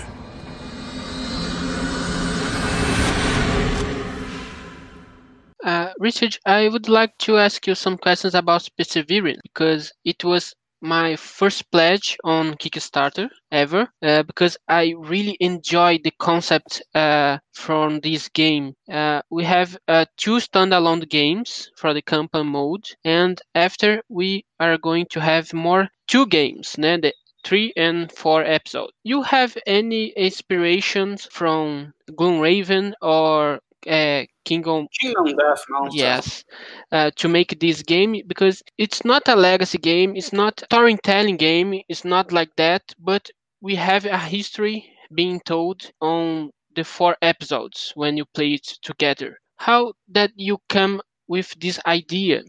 Uh, 5.65 5.93
Richard, 5.99 6.37
I 6.45 6.69
would 6.69 6.89
like 6.89 7.17
to 7.19 7.39
ask 7.39 7.67
you 7.67 7.75
some 7.75 7.97
questions 7.97 8.35
about 8.35 8.69
Perseverance 8.77 9.41
because 9.45 9.93
it 10.05 10.23
was 10.25 10.55
my 10.83 11.17
first 11.17 11.71
pledge 11.71 12.19
on 12.25 12.55
Kickstarter 12.57 13.31
ever 13.51 13.89
uh, 14.03 14.23
because 14.25 14.59
I 14.69 14.95
really 14.99 15.37
enjoy 15.41 15.99
the 16.05 16.13
concept 16.19 16.83
uh, 16.95 17.39
from 17.55 18.01
this 18.01 18.29
game. 18.29 18.75
Uh, 18.91 19.23
we 19.31 19.45
have 19.45 19.79
uh, 19.89 20.05
two 20.17 20.37
standalone 20.37 21.09
games 21.09 21.71
for 21.77 21.95
the 21.95 22.03
campaign 22.03 22.49
mode, 22.49 22.85
and 23.05 23.41
after 23.55 24.03
we 24.09 24.45
are 24.61 24.77
going 24.77 25.07
to 25.13 25.21
have 25.21 25.55
more 25.55 25.89
two 26.09 26.27
games, 26.27 26.77
né? 26.77 27.01
the 27.01 27.15
three 27.45 27.73
and 27.77 28.11
four 28.13 28.45
episodes. 28.45 28.93
You 29.05 29.23
have 29.23 29.57
any 29.67 30.09
inspirations 30.09 31.27
from 31.31 31.95
Gloomhaven 32.11 32.95
or 33.01 33.61
uh, 33.89 34.23
Kingdom 34.45 34.89
Kingdom 35.01 35.37
Death 35.37 35.65
Monster. 35.69 35.99
Yes, 35.99 36.45
uh, 36.91 37.11
to 37.17 37.29
make 37.29 37.59
this 37.61 37.83
game 37.83 38.23
because 38.27 38.63
it's 38.79 39.05
not 39.05 39.29
a 39.29 39.37
legacy 39.37 39.79
game, 39.79 40.17
it's 40.17 40.33
not 40.33 40.63
a 40.63 40.65
storytelling 40.67 41.37
game, 41.37 41.81
it's 41.89 42.05
not 42.05 42.33
like 42.33 42.55
that, 42.57 42.83
but 42.99 43.31
we 43.61 43.75
have 43.75 44.05
a 44.07 44.19
history 44.19 44.85
being 45.15 45.41
told 45.41 45.91
on 46.01 46.51
the 46.75 46.85
four 46.85 47.17
episodes 47.23 47.93
when 47.95 48.17
you 48.17 48.25
play 48.35 48.55
it 48.55 48.67
together. 48.83 49.39
How 49.57 49.93
that 50.09 50.33
you 50.37 50.59
come 50.69 51.01
with 51.29 51.55
this 51.61 51.79
idea? 51.87 52.43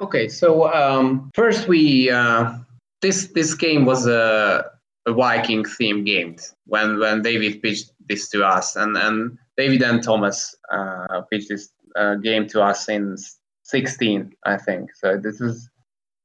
Okay, 0.00 0.28
so 0.28 0.72
um, 0.72 1.30
first 1.34 1.66
we 1.66 2.10
uh, 2.10 2.54
this 3.00 3.28
this 3.28 3.54
game 3.54 3.84
was 3.84 4.06
a, 4.06 4.64
a 5.06 5.12
Viking 5.12 5.64
theme 5.64 6.04
game 6.04 6.36
when 6.66 6.98
when 6.98 7.22
David 7.22 7.62
pitched 7.62 7.92
this 8.08 8.28
to 8.30 8.44
us, 8.44 8.76
and 8.76 8.96
and 8.96 9.38
David 9.58 9.82
and 9.82 10.02
Thomas 10.02 10.54
uh, 10.72 11.22
pitched 11.30 11.48
this 11.50 11.68
uh, 11.96 12.14
game 12.14 12.46
to 12.48 12.62
us 12.62 12.88
in 12.88 13.16
16, 13.64 14.32
I 14.46 14.56
think. 14.56 14.94
So 14.94 15.18
this 15.18 15.40
was 15.40 15.68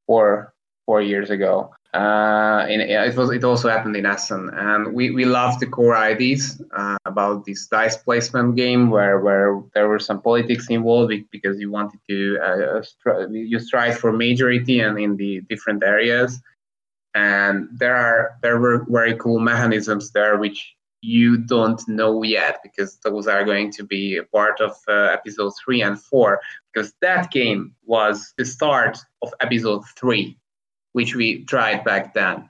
four 0.08 0.54
four 0.86 1.02
years 1.02 1.30
ago. 1.30 1.72
Uh, 1.94 2.66
it 2.68 3.16
was 3.16 3.30
it 3.32 3.44
also 3.44 3.70
happened 3.70 3.96
in 3.96 4.06
Essen, 4.06 4.50
and 4.54 4.94
we, 4.96 5.12
we 5.12 5.26
loved 5.26 5.60
the 5.60 5.68
core 5.68 5.96
ideas 5.96 6.60
uh, 6.76 6.98
about 7.06 7.46
this 7.46 7.68
dice 7.68 7.98
placement 7.98 8.56
game 8.56 8.90
where 8.90 9.20
where 9.20 9.62
there 9.76 9.88
were 9.88 10.00
some 10.00 10.20
politics 10.20 10.70
involved 10.70 11.14
because 11.32 11.60
you 11.60 11.70
wanted 11.70 12.00
to 12.10 12.40
uh, 12.44 12.82
you 13.30 13.60
strive 13.60 14.00
for 14.00 14.12
majority 14.12 14.80
and 14.80 14.98
in 14.98 15.18
the 15.18 15.42
different 15.50 15.84
areas, 15.84 16.42
and 17.14 17.70
there 17.72 17.96
are 17.96 18.40
there 18.42 18.60
were 18.60 18.86
very 18.90 19.16
cool 19.18 19.40
mechanisms 19.40 20.12
there 20.14 20.38
which 20.40 20.74
you 21.04 21.38
don't 21.38 21.86
know 21.88 22.24
yet 22.24 22.60
because 22.64 22.98
those 23.04 23.28
are 23.28 23.44
going 23.44 23.72
to 23.72 23.84
be 23.84 24.18
a 24.18 24.24
part 24.24 24.62
of 24.62 24.76
uh, 24.88 25.10
episode 25.12 25.52
three 25.64 25.82
and 25.82 26.02
four 26.02 26.40
because 26.74 26.94
that 27.02 27.32
game 27.32 27.76
was 27.86 28.34
the 28.38 28.46
start 28.46 28.98
of 29.22 29.34
episode 29.42 29.84
three 29.98 30.38
which 30.94 31.16
we 31.16 31.44
tried 31.46 31.84
back 31.84 32.14
then. 32.14 32.50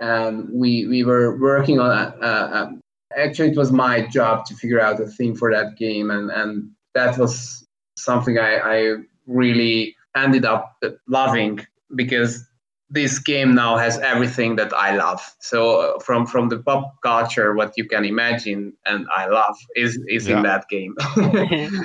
And 0.00 0.48
we 0.52 0.86
we 0.86 1.02
were 1.02 1.36
working 1.40 1.80
on. 1.80 1.90
Uh, 1.90 2.24
uh, 2.24 2.70
actually, 3.16 3.50
it 3.50 3.56
was 3.56 3.72
my 3.72 4.02
job 4.02 4.46
to 4.46 4.54
figure 4.54 4.80
out 4.80 5.00
a 5.00 5.06
theme 5.06 5.34
for 5.34 5.52
that 5.52 5.76
game, 5.76 6.12
and 6.12 6.30
and 6.30 6.70
that 6.94 7.18
was 7.18 7.66
something 7.96 8.38
I, 8.38 8.58
I 8.58 8.94
really 9.26 9.96
ended 10.16 10.44
up 10.44 10.80
loving 11.08 11.66
because 11.96 12.47
this 12.90 13.18
game 13.18 13.54
now 13.54 13.76
has 13.76 13.98
everything 13.98 14.56
that 14.56 14.72
I 14.72 14.96
love. 14.96 15.20
So 15.40 15.80
uh, 15.80 15.98
from 16.00 16.26
from 16.26 16.48
the 16.48 16.58
pop 16.58 16.94
culture, 17.02 17.54
what 17.54 17.72
you 17.76 17.86
can 17.86 18.04
imagine 18.04 18.72
and 18.86 19.06
I 19.14 19.26
love 19.26 19.56
is 19.76 19.98
is 20.08 20.26
Yeah. 20.28 20.36
in 20.36 20.42
that 20.44 20.64
game. 20.68 20.94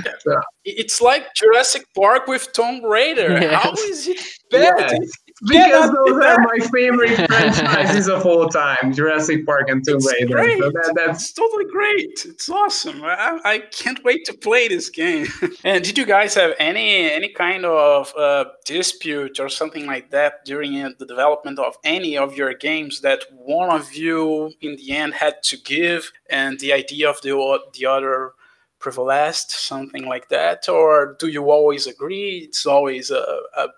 It's 0.66 1.02
like 1.02 1.34
Jurassic 1.36 1.86
Park 1.96 2.28
with 2.28 2.52
Tomb 2.54 2.84
Raider. 2.86 3.40
How 3.52 3.72
Yes. 3.72 3.80
is 3.82 4.08
it 4.08 4.20
bad? 4.50 4.92
Yes, 4.92 4.94
It 4.94 5.23
because 5.48 5.92
those 5.92 6.24
are 6.24 6.40
my 6.40 6.60
favorite 6.72 7.16
franchises 7.28 8.08
of 8.16 8.26
all 8.26 8.48
time: 8.48 8.94
Jurassic 8.94 9.46
Park 9.46 9.70
and 9.70 9.86
Tomb 9.86 10.00
Raider. 10.06 10.36
great. 10.36 10.60
So 10.60 10.70
that, 10.70 10.94
that's 10.96 11.22
It's 11.24 11.34
totally 11.34 11.66
great. 11.66 12.26
It's 12.26 12.50
awesome. 12.50 13.04
I, 13.04 13.40
I 13.44 13.60
can't 13.60 14.04
wait 14.04 14.26
to 14.26 14.34
play 14.34 14.68
this 14.68 14.90
game. 14.90 15.28
and 15.64 15.84
did 15.84 15.98
you 15.98 16.06
guys 16.06 16.34
have 16.36 16.54
any 16.60 17.12
any 17.12 17.30
kind 17.30 17.66
of 17.66 18.14
uh, 18.16 18.46
dispute 18.66 19.40
or 19.40 19.50
something 19.50 19.86
like 19.86 20.12
that 20.12 20.46
during 20.46 20.82
uh, 20.82 20.92
the 20.98 21.06
development 21.06 21.60
of 21.60 21.78
any 21.84 22.18
of 22.18 22.38
your 22.38 22.54
games 22.54 23.02
that 23.02 23.24
one 23.32 23.70
of 23.70 23.94
you 23.94 24.54
in 24.62 24.76
the 24.78 24.92
end 24.92 25.14
had 25.14 25.44
to 25.44 25.58
give, 25.58 26.12
and 26.30 26.60
the 26.60 26.74
idea 26.74 27.10
of 27.10 27.22
the 27.22 27.60
the 27.74 27.86
other 27.86 28.34
prevailed, 28.80 29.34
something 29.36 30.06
like 30.06 30.30
that, 30.30 30.68
or 30.68 31.16
do 31.20 31.28
you 31.28 31.50
always 31.50 31.88
agree? 31.88 32.40
It's 32.48 32.66
always 32.66 33.12
a, 33.12 33.40
a 33.58 33.70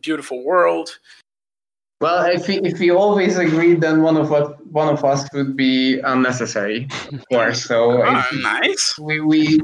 beautiful 0.00 0.44
world. 0.44 0.90
Well, 2.00 2.26
if 2.26 2.48
we, 2.48 2.58
if 2.60 2.78
we 2.80 2.90
always 2.90 3.38
agreed, 3.38 3.80
then 3.80 4.02
one 4.02 4.16
of 4.16 4.30
us 4.32 4.52
one 4.70 4.88
of 4.92 5.04
us 5.04 5.26
would 5.32 5.56
be 5.56 6.00
unnecessary, 6.00 6.88
of 7.12 7.24
course. 7.32 7.64
So 7.64 8.02
Ah, 8.04 8.28
nice. 8.42 8.98
we, 8.98 9.20
we 9.20 9.60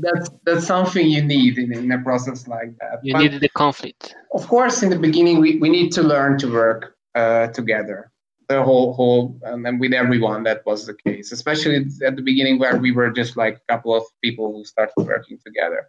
that's 0.00 0.30
that's 0.44 0.66
something 0.66 1.08
you 1.08 1.22
need 1.24 1.58
in, 1.58 1.72
in 1.72 1.90
a 1.90 1.98
process 1.98 2.46
like 2.46 2.76
that. 2.78 3.00
You 3.02 3.14
But 3.14 3.22
needed 3.22 3.40
the 3.40 3.48
conflict. 3.48 4.14
of 4.34 4.46
course, 4.46 4.82
in 4.84 4.90
the 4.90 4.98
beginning, 4.98 5.40
we, 5.40 5.56
we 5.56 5.70
need 5.70 5.90
to 5.92 6.02
learn 6.02 6.38
to 6.38 6.52
work 6.52 6.94
uh, 7.16 7.48
together. 7.48 8.12
The 8.48 8.62
whole 8.62 8.92
whole 8.92 9.38
and, 9.42 9.66
and 9.66 9.80
with 9.80 9.94
everyone 9.94 10.42
that 10.44 10.64
was 10.66 10.86
the 10.86 10.94
case, 10.94 11.32
especially 11.32 11.86
at 12.04 12.14
the 12.16 12.22
beginning 12.22 12.58
where 12.60 12.76
we 12.76 12.92
were 12.92 13.10
just 13.10 13.36
like 13.36 13.56
a 13.56 13.72
couple 13.72 13.94
of 13.96 14.04
people 14.22 14.52
who 14.52 14.64
started 14.64 14.92
working 14.98 15.38
together. 15.44 15.88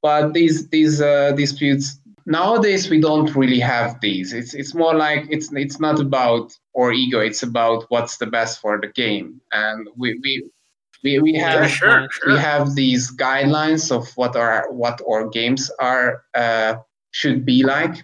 But 0.00 0.32
these 0.32 0.68
these 0.68 1.02
uh, 1.02 1.32
disputes 1.32 1.98
nowadays 2.30 2.90
we 2.90 3.00
don't 3.00 3.34
really 3.36 3.60
have 3.60 4.00
these. 4.00 4.32
It's 4.34 4.54
it's 4.54 4.74
more 4.74 4.94
like 4.94 5.26
it's 5.30 5.52
it's 5.54 5.80
not 5.80 6.00
about 6.00 6.56
our 6.78 6.92
ego. 6.92 7.20
It's 7.20 7.42
about 7.42 7.86
what's 7.90 8.18
the 8.18 8.26
best 8.26 8.60
for 8.60 8.80
the 8.80 8.88
game, 8.88 9.40
and 9.52 9.88
we 9.96 10.18
we 10.24 10.50
We, 11.04 11.18
we 11.20 11.34
have 11.36 11.62
Yeah, 11.62 11.68
sure, 11.68 12.08
sure. 12.10 12.32
we 12.34 12.38
have 12.40 12.74
these 12.76 13.10
guidelines 13.16 13.90
of 13.92 14.08
what 14.16 14.36
our 14.36 14.72
what 14.82 15.00
our 15.10 15.28
games 15.28 15.70
are 15.80 16.24
uh, 16.34 16.74
should 17.12 17.44
be 17.46 17.62
like 17.64 17.96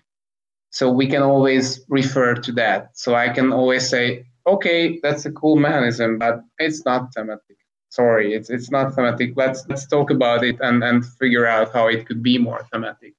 so 0.70 0.90
we 0.90 1.06
can 1.08 1.22
always 1.22 1.84
refer 1.88 2.34
to 2.34 2.52
that 2.52 2.90
so 3.02 3.14
i 3.16 3.28
can 3.30 3.52
always 3.52 3.88
say 3.88 4.26
okay 4.46 5.00
that's 5.02 5.26
a 5.26 5.32
cool 5.32 5.56
mechanism 5.56 6.18
but 6.18 6.40
it's 6.58 6.84
not 6.86 7.12
thematic 7.14 7.58
sorry 7.90 8.34
it's 8.34 8.50
it's 8.50 8.70
not 8.70 8.94
thematic 8.94 9.32
let's 9.36 9.66
let's 9.70 9.86
talk 9.88 10.10
about 10.10 10.44
it 10.44 10.56
and 10.60 10.84
and 10.84 11.04
figure 11.20 11.46
out 11.46 11.72
how 11.74 11.88
it 11.88 12.06
could 12.06 12.22
be 12.22 12.38
more 12.38 12.62
thematic 12.72 13.15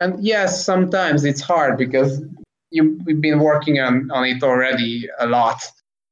and 0.00 0.22
yes 0.22 0.64
sometimes 0.64 1.24
it's 1.24 1.40
hard 1.40 1.78
because 1.78 2.22
you 2.70 2.98
we've 3.04 3.20
been 3.20 3.40
working 3.40 3.80
on 3.80 4.10
on 4.10 4.24
it 4.24 4.42
already 4.42 5.08
a 5.18 5.26
lot. 5.26 5.62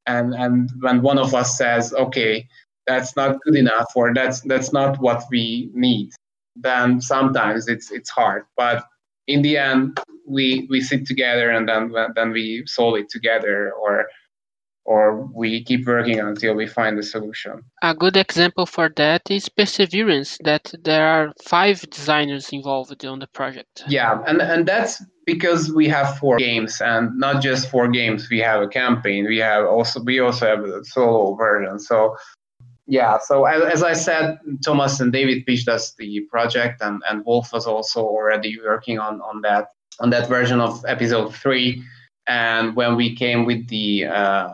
And 0.07 0.35
and 0.35 0.71
when 0.81 1.03
one 1.03 1.19
of 1.19 1.35
us 1.35 1.57
says 1.57 1.93
okay 1.95 2.47
that's 2.87 3.17
not 3.17 3.41
good 3.41 3.57
enough 3.57 3.93
or 3.95 4.13
that's 4.13 4.41
that's 4.43 4.73
not 4.73 5.01
what 5.01 5.25
we 5.31 5.71
need 5.73 6.11
then 6.57 7.01
sometimes 7.01 7.69
it's 7.69 7.91
it's 7.91 8.11
hard. 8.11 8.45
But 8.57 8.85
in 9.27 9.43
the 9.43 9.57
end 9.57 9.99
we 10.27 10.67
we 10.71 10.81
sit 10.81 11.07
together 11.07 11.51
and 11.51 11.69
then 11.69 11.95
then 12.15 12.31
we 12.31 12.65
solve 12.67 12.97
it 12.97 13.09
together 13.09 13.73
or 13.73 14.07
or 14.87 15.27
we 15.35 15.65
keep 15.65 15.87
working 15.87 16.21
until 16.21 16.55
we 16.55 16.67
find 16.67 16.99
a 16.99 17.03
solution 17.03 17.63
A 17.83 17.95
good 17.95 18.17
example 18.17 18.67
for 18.67 18.91
that 18.97 19.23
is 19.31 19.49
Perseverance, 19.49 20.39
that 20.45 20.73
there 20.83 21.07
are 21.07 21.33
five 21.43 21.81
designers 21.91 22.51
involved 22.53 23.05
on 23.05 23.19
the 23.19 23.27
project. 23.29 23.83
yeah 23.89 24.23
and 24.27 24.41
and 24.43 24.67
that's 24.67 25.03
because 25.27 25.73
we 25.73 25.89
have 25.89 26.19
four 26.19 26.37
games 26.37 26.81
and 26.81 27.17
not 27.19 27.43
just 27.43 27.71
four 27.71 27.89
games 27.89 28.29
we 28.31 28.39
have 28.41 28.61
a 28.63 28.69
campaign 28.69 29.27
we 29.27 29.39
have 29.39 29.65
also 29.65 30.03
we 30.03 30.21
also 30.21 30.47
have 30.47 30.63
a 30.65 30.85
solo 30.85 31.35
version 31.35 31.79
so 31.79 32.15
yeah 32.87 33.17
so 33.19 33.45
as, 33.47 33.63
as 33.63 33.83
i 33.83 33.95
said 33.95 34.39
thomas 34.63 35.01
and 35.01 35.13
david 35.13 35.45
pitched 35.47 35.69
us 35.69 35.95
the 35.99 36.21
project 36.31 36.83
and 36.83 37.03
and 37.09 37.25
wolf 37.25 37.53
was 37.53 37.67
also 37.67 38.01
already 38.03 38.59
working 38.63 38.99
on 38.99 39.21
on 39.23 39.41
that 39.41 39.69
on 40.01 40.11
that 40.11 40.29
version 40.29 40.61
of 40.61 40.85
episode 40.87 41.35
three 41.35 41.83
and 42.29 42.77
when 42.77 42.97
we 42.97 43.15
came 43.17 43.45
with 43.47 43.67
the 43.69 44.05
uh 44.05 44.49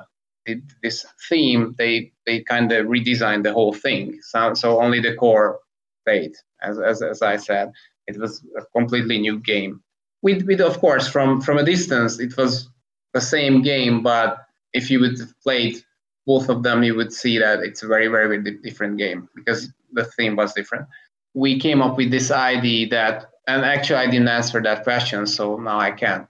the- 0.54 0.74
this 0.82 1.04
theme 1.28 1.74
they 1.78 2.12
they 2.26 2.40
kind 2.40 2.72
of 2.72 2.86
redesigned 2.86 3.44
the 3.44 3.52
whole 3.52 3.72
thing. 3.72 4.18
So 4.22 4.54
so 4.54 4.80
only 4.80 5.00
the 5.00 5.14
core 5.14 5.58
stayed 6.02 6.34
as 6.62 6.78
as, 6.78 7.02
as 7.02 7.22
i 7.22 7.36
said. 7.36 7.72
It 8.06 8.18
was 8.18 8.44
a 8.58 8.64
completely 8.76 9.18
new 9.18 9.38
game. 9.40 9.82
With 10.22 10.46
with 10.46 10.60
of 10.60 10.78
course 10.80 11.08
from 11.08 11.40
from 11.40 11.58
a 11.58 11.64
distance 11.64 12.18
it 12.20 12.36
was 12.36 12.68
the 13.14 13.20
same 13.20 13.62
game 13.62 14.02
but 14.02 14.38
if 14.72 14.90
you 14.90 15.00
would 15.00 15.18
have 15.18 15.34
played 15.42 15.76
both 16.26 16.48
of 16.48 16.62
them 16.62 16.82
you 16.82 16.94
would 16.94 17.12
see 17.12 17.38
that 17.38 17.60
it's 17.60 17.82
a 17.82 17.86
very 17.88 18.08
very 18.08 18.42
di- 18.42 18.58
different 18.62 18.98
game 18.98 19.28
because 19.34 19.72
the 19.92 20.04
theme 20.04 20.36
was 20.36 20.52
different. 20.52 20.86
We 21.34 21.58
came 21.60 21.80
up 21.82 21.96
with 21.96 22.10
this 22.10 22.30
idea 22.30 22.88
that 22.90 23.26
and 23.46 23.64
actually 23.64 23.96
i 23.96 24.06
didn't 24.06 24.28
answer 24.28 24.60
that 24.62 24.84
question 24.84 25.26
so 25.26 25.56
now 25.56 25.78
i 25.80 25.90
can. 25.90 26.26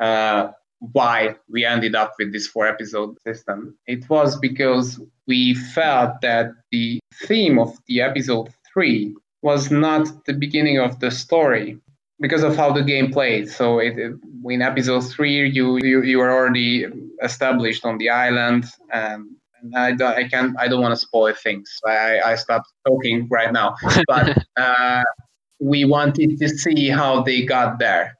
Uh, 0.00 0.52
why 0.80 1.34
we 1.48 1.64
ended 1.64 1.94
up 1.94 2.14
with 2.18 2.32
this 2.32 2.46
four 2.46 2.66
episode 2.66 3.16
system 3.22 3.76
it 3.86 4.08
was 4.08 4.38
because 4.38 5.00
we 5.26 5.54
felt 5.54 6.20
that 6.22 6.50
the 6.70 7.00
theme 7.26 7.58
of 7.58 7.76
the 7.86 8.00
episode 8.00 8.48
three 8.72 9.14
was 9.42 9.70
not 9.70 10.06
the 10.26 10.32
beginning 10.32 10.78
of 10.78 10.98
the 11.00 11.10
story 11.10 11.78
because 12.20 12.42
of 12.42 12.56
how 12.56 12.72
the 12.72 12.82
game 12.82 13.12
played. 13.12 13.48
So 13.48 13.78
it, 13.78 13.96
it- 13.98 14.14
in 14.48 14.62
episode 14.62 15.00
three, 15.00 15.48
you, 15.50 15.78
you 15.82 16.02
you 16.02 16.20
are 16.20 16.30
already 16.30 16.86
established 17.22 17.84
on 17.84 17.98
the 17.98 18.08
island, 18.08 18.64
and, 18.92 19.26
and 19.60 19.74
I 19.76 19.92
don't 19.92 20.16
I 20.16 20.28
can 20.28 20.54
I 20.58 20.68
don't 20.68 20.80
want 20.80 20.92
to 20.92 20.96
spoil 21.06 21.34
things. 21.34 21.68
I 21.86 22.20
I 22.24 22.34
stopped 22.36 22.72
talking 22.86 23.28
right 23.30 23.52
now, 23.52 23.74
but 24.06 24.38
uh, 24.56 25.02
we 25.60 25.84
wanted 25.84 26.38
to 26.38 26.48
see 26.48 26.88
how 26.88 27.22
they 27.22 27.44
got 27.44 27.78
there, 27.78 28.17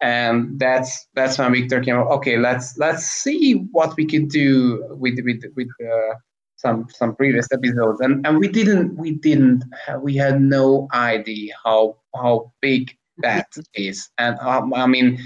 and 0.00 0.58
that's 0.58 1.06
that's 1.14 1.38
when 1.38 1.52
Victor 1.52 1.80
came 1.80 1.96
up. 1.96 2.08
Okay, 2.08 2.38
let's 2.38 2.76
let's 2.78 3.04
see 3.04 3.54
what 3.72 3.96
we 3.96 4.06
could 4.06 4.28
do 4.28 4.84
with 4.90 5.18
with 5.24 5.42
with. 5.56 5.68
Uh, 5.80 6.14
some 6.58 6.86
some 6.90 7.14
previous 7.14 7.46
episodes 7.52 8.00
and 8.00 8.26
and 8.26 8.38
we 8.38 8.48
didn't 8.48 8.96
we 8.96 9.12
didn't 9.12 9.64
we 10.02 10.16
had 10.16 10.40
no 10.40 10.88
idea 10.92 11.54
how 11.64 11.96
how 12.16 12.52
big 12.60 12.96
that 13.18 13.46
is 13.74 14.10
and 14.18 14.36
um, 14.40 14.74
i 14.74 14.86
mean 14.86 15.18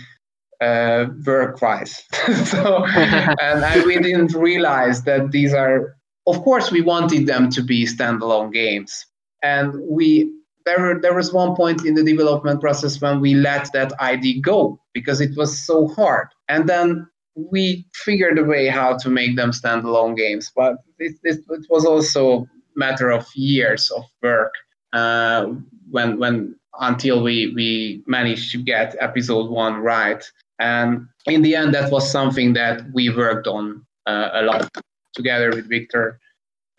uh 0.61 1.07
work 1.27 1.61
wise 1.61 2.05
so 2.45 2.85
and 2.85 3.64
I, 3.64 3.83
we 3.85 3.99
didn't 3.99 4.35
realize 4.35 5.03
that 5.05 5.33
these 5.33 5.55
are 5.55 5.97
of 6.27 6.43
course 6.43 6.70
we 6.70 6.83
wanted 6.83 7.27
them 7.27 7.49
to 7.51 7.62
be 7.62 7.87
standalone 7.87 8.53
games 8.53 9.07
and 9.43 9.75
we 9.89 10.31
there 10.65 10.99
there 11.01 11.15
was 11.15 11.33
one 11.33 11.55
point 11.55 11.85
in 11.85 11.95
the 11.95 12.05
development 12.05 12.61
process 12.61 13.01
when 13.01 13.21
we 13.21 13.35
let 13.35 13.73
that 13.73 13.93
idea 14.01 14.41
go 14.41 14.81
because 14.95 15.21
it 15.21 15.37
was 15.37 15.59
so 15.67 15.89
hard 15.89 16.29
and 16.49 16.69
then 16.69 17.07
we 17.35 17.87
figured 17.95 18.39
a 18.39 18.45
way 18.45 18.69
how 18.69 18.97
to 18.99 19.09
make 19.09 19.37
them 19.37 19.51
standalone 19.51 20.17
games, 20.17 20.53
but 20.55 20.77
it, 20.99 21.17
it, 21.23 21.41
it 21.49 21.67
was 21.71 21.85
also 21.85 22.43
a 22.43 22.47
matter 22.77 23.11
of 23.11 23.27
years 23.35 23.91
of 23.91 24.05
work 24.23 24.53
uh, 24.93 25.47
when 25.91 26.19
when 26.19 26.55
until 26.81 27.23
we 27.23 27.53
we 27.55 28.03
managed 28.07 28.53
to 28.53 28.59
get 28.59 28.97
episode 29.01 29.51
one 29.51 29.77
right. 29.77 30.25
And 30.59 31.07
in 31.27 31.43
the 31.43 31.57
end, 31.57 31.75
that 31.75 31.91
was 31.91 32.11
something 32.11 32.53
that 32.55 32.83
we 32.93 33.09
worked 33.15 33.47
on 33.47 33.85
uh, 34.07 34.31
a 34.33 34.43
lot 34.43 34.69
together 35.15 35.51
with 35.51 35.69
Victor. 35.69 36.19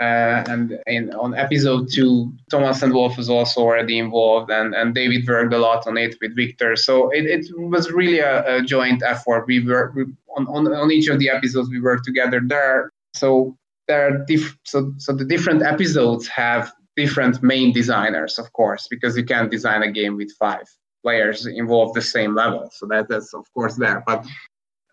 Uh, 0.04 0.43
and 0.54 0.66
in, 0.95 1.04
on 1.14 1.32
episode 1.45 1.84
two, 1.95 2.14
Thomas 2.51 2.82
and 2.84 2.93
Wolf 2.93 3.14
was 3.22 3.30
also 3.30 3.62
already 3.62 3.97
involved, 4.06 4.49
and, 4.51 4.70
and 4.80 4.93
David 4.93 5.22
worked 5.28 5.54
a 5.54 5.58
lot 5.70 5.88
on 5.88 5.95
it 5.97 6.14
with 6.22 6.36
Victor. 6.36 6.76
So 6.76 6.93
it, 7.18 7.26
it 7.36 7.43
was 7.76 7.91
really 7.99 8.20
a, 8.20 8.58
a 8.58 8.62
joint 8.74 9.01
effort. 9.14 9.45
We 9.47 9.58
were 9.68 9.93
we, 9.95 10.01
on, 10.36 10.43
on 10.56 10.62
on 10.84 10.91
each 10.97 11.08
of 11.14 11.20
the 11.20 11.30
episodes 11.30 11.70
we 11.70 11.80
worked 11.89 12.06
together 12.06 12.39
there. 12.56 12.89
So 13.14 13.56
there 13.88 14.01
are 14.08 14.18
diff- 14.32 14.58
so 14.66 14.78
so 14.97 15.10
the 15.22 15.28
different 15.34 15.62
episodes 15.74 16.28
have 16.28 16.64
different 17.01 17.36
main 17.41 17.72
designers, 17.72 18.34
of 18.43 18.47
course, 18.60 18.84
because 18.93 19.16
you 19.16 19.26
can't 19.34 19.51
design 19.58 19.82
a 19.84 19.91
game 19.99 20.16
with 20.18 20.32
five 20.45 20.68
players 21.04 21.38
involved 21.45 21.93
the 21.95 22.08
same 22.18 22.34
level. 22.43 22.64
So 22.78 22.88
that 22.91 23.08
that's 23.08 23.34
of 23.34 23.45
course 23.54 23.76
there, 23.84 24.04
but. 24.06 24.26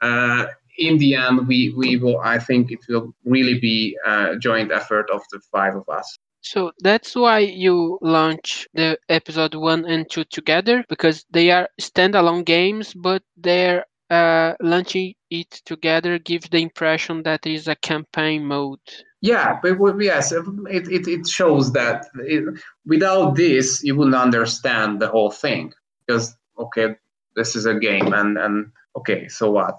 Uh, 0.03 0.47
in 0.81 0.99
the 0.99 1.15
end, 1.15 1.47
we, 1.47 1.73
we 1.77 1.97
will, 1.97 2.19
I 2.21 2.39
think 2.39 2.73
it 2.73 2.81
will 2.89 3.15
really 3.25 3.61
be 3.61 3.97
a 4.05 4.37
joint 4.37 4.73
effort 4.73 5.09
of 5.11 5.23
the 5.31 5.41
five 5.53 5.77
of 5.77 5.89
us. 5.89 6.19
So 6.43 6.73
that's 6.81 7.15
why 7.15 7.41
you 7.41 7.99
launch 8.01 8.67
the 8.73 8.99
episode 9.11 9.55
one 9.55 9.85
and 9.85 10.11
two 10.11 10.25
together 10.25 10.85
because 10.89 11.25
they 11.31 11.51
are 11.51 11.69
standalone 11.81 12.47
games, 12.47 12.95
but 12.95 13.23
they're 13.37 13.85
uh, 14.09 14.55
launching 14.61 15.15
it 15.31 15.51
together 15.67 16.19
gives 16.19 16.49
the 16.49 16.59
impression 16.59 17.23
that 17.23 17.47
is 17.47 17.69
a 17.69 17.77
campaign 17.77 18.45
mode. 18.45 18.81
Yeah, 19.21 19.61
but 19.63 19.77
yes, 20.01 20.33
it, 20.33 20.45
it, 20.71 21.07
it 21.07 21.29
shows 21.29 21.73
that 21.75 22.07
it, 22.21 22.43
without 22.87 23.37
this, 23.37 23.85
you 23.85 23.95
wouldn't 23.95 24.17
understand 24.17 24.99
the 24.99 25.09
whole 25.09 25.31
thing 25.31 25.75
because, 26.07 26.35
okay, 26.59 26.97
this 27.37 27.55
is 27.55 27.67
a 27.67 27.75
game 27.75 28.15
and, 28.15 28.39
and 28.39 28.73
okay, 28.97 29.29
so 29.29 29.51
what? 29.51 29.79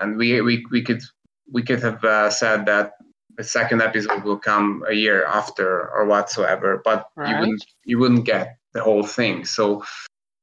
And 0.00 0.16
we, 0.16 0.40
we, 0.40 0.64
we 0.70 0.82
could 0.82 1.02
we 1.50 1.62
could 1.62 1.82
have 1.82 2.04
uh, 2.04 2.30
said 2.30 2.66
that 2.66 2.92
the 3.36 3.44
second 3.44 3.80
episode 3.80 4.24
will 4.24 4.36
come 4.36 4.84
a 4.88 4.94
year 4.94 5.24
after 5.24 5.88
or 5.90 6.04
whatsoever, 6.06 6.82
but 6.84 7.08
you 7.16 7.38
wouldn't 7.38 7.64
you 7.84 7.98
wouldn't 7.98 8.24
get 8.24 8.56
the 8.74 8.82
whole 8.82 9.04
thing. 9.04 9.44
So 9.44 9.84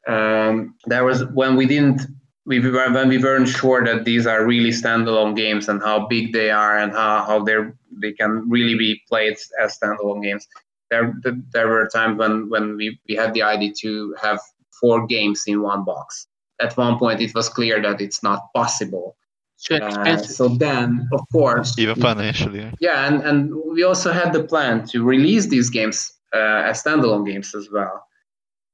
um, 0.08 0.76
there 0.86 1.04
was 1.04 1.26
when 1.26 1.56
we 1.56 1.66
didn't 1.66 2.02
we 2.46 2.60
were 2.60 2.92
when 2.92 3.10
we 3.10 3.18
weren't 3.18 3.50
sure 3.50 3.84
that 3.84 4.06
these 4.06 4.26
are 4.26 4.46
really 4.46 4.70
standalone 4.70 5.36
games 5.36 5.68
and 5.68 5.82
how 5.82 6.08
big 6.08 6.32
they 6.32 6.50
are 6.52 6.78
and 6.78 6.92
how 6.94 7.24
how 7.26 7.44
they 7.44 7.58
they 7.92 8.14
can 8.14 8.50
really 8.50 8.76
be 8.76 9.02
played 9.10 9.38
as 9.62 9.78
standalone 9.78 10.24
games. 10.24 10.48
There 10.90 11.14
there 11.52 11.68
were 11.68 11.90
times 11.90 12.18
when 12.18 12.50
when 12.50 12.78
we 12.78 13.00
we 13.10 13.16
had 13.16 13.34
the 13.34 13.44
idea 13.44 13.74
to 13.82 14.16
have 14.22 14.40
four 14.80 15.06
games 15.06 15.44
in 15.48 15.62
one 15.62 15.84
box. 15.84 16.28
At 16.62 16.78
one 16.78 16.98
point, 16.98 17.20
it 17.20 17.36
was 17.36 17.50
clear 17.50 17.82
that 17.82 18.00
it's 18.00 18.24
not 18.24 18.54
possible. 18.54 19.18
Too 19.64 19.76
Uh, 19.76 19.88
expensive. 19.88 20.36
so 20.36 20.48
then, 20.50 21.08
of 21.14 21.22
course, 21.32 21.78
Even 21.80 21.96
financially. 21.96 22.72
yeah, 22.80 23.08
and, 23.08 23.22
and 23.24 23.54
we 23.74 23.84
also 23.84 24.12
had 24.12 24.34
the 24.34 24.44
plan 24.44 24.86
to 24.88 25.04
release 25.04 25.48
these 25.48 25.70
games 25.70 26.12
uh, 26.34 26.64
as 26.70 26.84
standalone 26.84 27.26
games 27.26 27.56
as 27.56 27.70
well. 27.72 28.06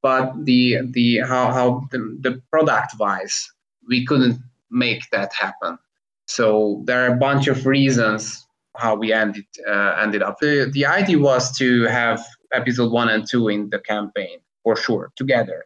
But 0.01 0.34
the 0.45 0.79
the 0.91 1.19
how 1.19 1.51
how 1.51 1.88
the, 1.91 1.99
the 2.21 2.41
product 2.51 2.93
wise, 2.99 3.47
we 3.88 4.03
couldn't 4.05 4.39
make 4.71 5.03
that 5.11 5.32
happen. 5.34 5.77
So 6.25 6.82
there 6.86 7.03
are 7.05 7.13
a 7.13 7.17
bunch 7.17 7.47
of 7.47 7.65
reasons 7.67 8.45
how 8.77 8.95
we 8.95 9.13
ended 9.13 9.45
uh, 9.67 9.95
ended 10.01 10.23
up. 10.23 10.39
The 10.39 10.69
the 10.73 10.86
idea 10.88 11.19
was 11.19 11.55
to 11.59 11.84
have 11.84 12.19
episode 12.51 12.91
one 12.91 13.09
and 13.09 13.27
two 13.29 13.47
in 13.49 13.69
the 13.69 13.79
campaign 13.79 14.39
for 14.63 14.75
sure 14.75 15.11
together, 15.15 15.65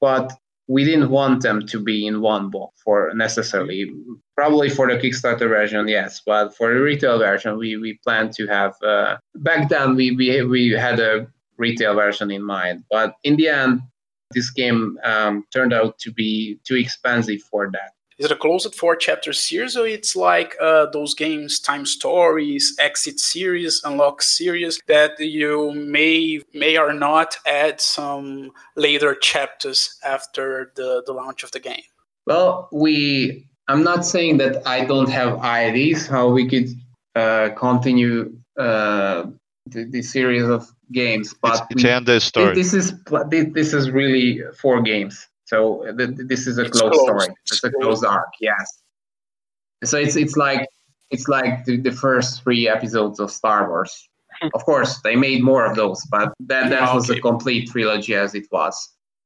but 0.00 0.30
we 0.72 0.84
didn't 0.84 1.10
want 1.10 1.42
them 1.42 1.66
to 1.66 1.78
be 1.78 2.06
in 2.06 2.22
one 2.22 2.48
box 2.48 2.80
for 2.82 3.12
necessarily. 3.14 3.92
Probably 4.34 4.70
for 4.70 4.86
the 4.88 4.98
Kickstarter 4.98 5.48
version, 5.48 5.86
yes, 5.86 6.22
but 6.24 6.56
for 6.56 6.72
the 6.72 6.80
retail 6.80 7.18
version, 7.18 7.58
we 7.58 7.76
we 7.76 7.98
plan 8.02 8.30
to 8.38 8.46
have. 8.46 8.72
Uh, 8.82 9.16
back 9.34 9.68
then, 9.68 9.94
we 9.94 10.12
we 10.12 10.42
we 10.42 10.70
had 10.70 10.98
a 10.98 11.26
retail 11.58 11.94
version 11.94 12.30
in 12.30 12.42
mind, 12.42 12.84
but 12.90 13.16
in 13.22 13.36
the 13.36 13.48
end, 13.48 13.82
this 14.32 14.48
game 14.50 14.98
um, 15.04 15.44
turned 15.52 15.74
out 15.74 15.98
to 15.98 16.10
be 16.10 16.58
too 16.64 16.76
expensive 16.76 17.42
for 17.50 17.70
that. 17.70 17.92
Is 18.22 18.26
it 18.26 18.36
a 18.36 18.36
closed 18.36 18.72
four 18.76 18.94
chapter 18.94 19.32
series 19.32 19.76
or 19.76 19.84
it's 19.84 20.14
like 20.14 20.54
uh, 20.60 20.86
those 20.92 21.12
games, 21.12 21.58
time 21.58 21.84
stories, 21.84 22.72
exit 22.78 23.18
series, 23.18 23.82
unlock 23.84 24.22
series 24.22 24.80
that 24.86 25.18
you 25.18 25.72
may 25.72 26.40
may 26.54 26.78
or 26.78 26.92
not 26.92 27.36
add 27.44 27.80
some 27.80 28.52
later 28.76 29.16
chapters 29.16 29.98
after 30.04 30.72
the, 30.76 31.02
the 31.04 31.12
launch 31.12 31.42
of 31.42 31.50
the 31.50 31.58
game? 31.58 31.82
Well, 32.24 32.68
we 32.70 33.48
I'm 33.66 33.82
not 33.82 34.06
saying 34.06 34.36
that 34.36 34.64
I 34.68 34.84
don't 34.84 35.10
have 35.10 35.40
ideas 35.40 36.06
how 36.06 36.28
we 36.28 36.48
could 36.48 36.68
uh, 37.16 37.48
continue 37.56 38.36
uh, 38.56 39.26
the, 39.66 39.82
the, 39.90 40.02
series 40.02 40.44
of 40.44 40.72
games, 40.92 41.34
but 41.42 41.66
it's, 41.70 41.84
it's 41.84 42.06
we, 42.06 42.20
story. 42.20 42.54
This 42.54 42.72
is 42.72 42.94
this 43.30 43.72
is 43.72 43.90
really 43.90 44.42
four 44.60 44.80
games. 44.80 45.26
So 45.52 45.84
th- 45.98 46.16
this 46.16 46.46
is 46.46 46.56
a 46.56 46.62
closed, 46.62 46.94
closed, 46.94 47.00
story. 47.02 47.34
It's 47.44 47.62
a 47.62 47.70
closed 47.70 48.04
arc. 48.06 48.32
Yes. 48.40 48.82
So 49.84 49.98
it's 49.98 50.16
it's 50.16 50.36
like 50.36 50.66
it's 51.10 51.28
like 51.28 51.66
the, 51.66 51.76
the 51.76 51.92
first 51.92 52.42
three 52.42 52.68
episodes 52.68 53.20
of 53.20 53.30
Star 53.30 53.68
Wars. 53.68 54.08
of 54.54 54.64
course, 54.64 55.00
they 55.02 55.14
made 55.14 55.42
more 55.42 55.66
of 55.66 55.76
those, 55.76 56.02
but 56.10 56.32
that 56.40 56.70
that 56.70 56.94
was 56.94 57.10
a 57.10 57.20
complete 57.20 57.68
trilogy 57.68 58.14
as 58.14 58.34
it 58.34 58.46
was. 58.50 58.76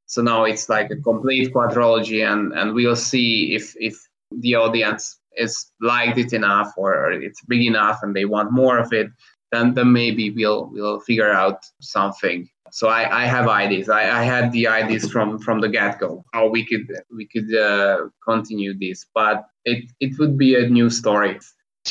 So 0.06 0.20
now 0.20 0.44
it's 0.44 0.68
like 0.68 0.90
a 0.90 0.96
complete 0.96 1.54
quadrilogy, 1.54 2.26
and 2.28 2.52
and 2.52 2.74
we'll 2.74 2.96
see 2.96 3.54
if 3.54 3.74
if 3.78 3.96
the 4.32 4.56
audience 4.56 5.20
is 5.36 5.70
liked 5.80 6.18
it 6.18 6.32
enough 6.32 6.72
or 6.76 7.12
it's 7.12 7.42
big 7.44 7.62
enough 7.62 8.00
and 8.02 8.16
they 8.16 8.24
want 8.24 8.50
more 8.50 8.78
of 8.78 8.90
it 8.92 9.08
then 9.52 9.74
then 9.74 9.92
maybe 9.92 10.30
we'll 10.30 10.70
we'll 10.72 10.98
figure 11.00 11.30
out 11.30 11.58
something 11.80 12.48
so 12.76 12.88
I, 12.88 13.22
I 13.22 13.24
have 13.24 13.48
ideas. 13.48 13.88
I, 13.88 14.02
I 14.20 14.22
had 14.22 14.52
the 14.52 14.68
ideas 14.68 15.10
from 15.10 15.38
from 15.38 15.62
the 15.62 15.68
get 15.76 15.98
go 15.98 16.22
how 16.34 16.46
we 16.46 16.62
could 16.68 16.86
we 17.10 17.26
could 17.26 17.50
uh, 17.56 18.08
continue 18.22 18.78
this, 18.78 19.06
but 19.14 19.46
it 19.64 19.90
it 19.98 20.18
would 20.18 20.36
be 20.36 20.56
a 20.56 20.68
new 20.68 20.90
story 20.90 21.38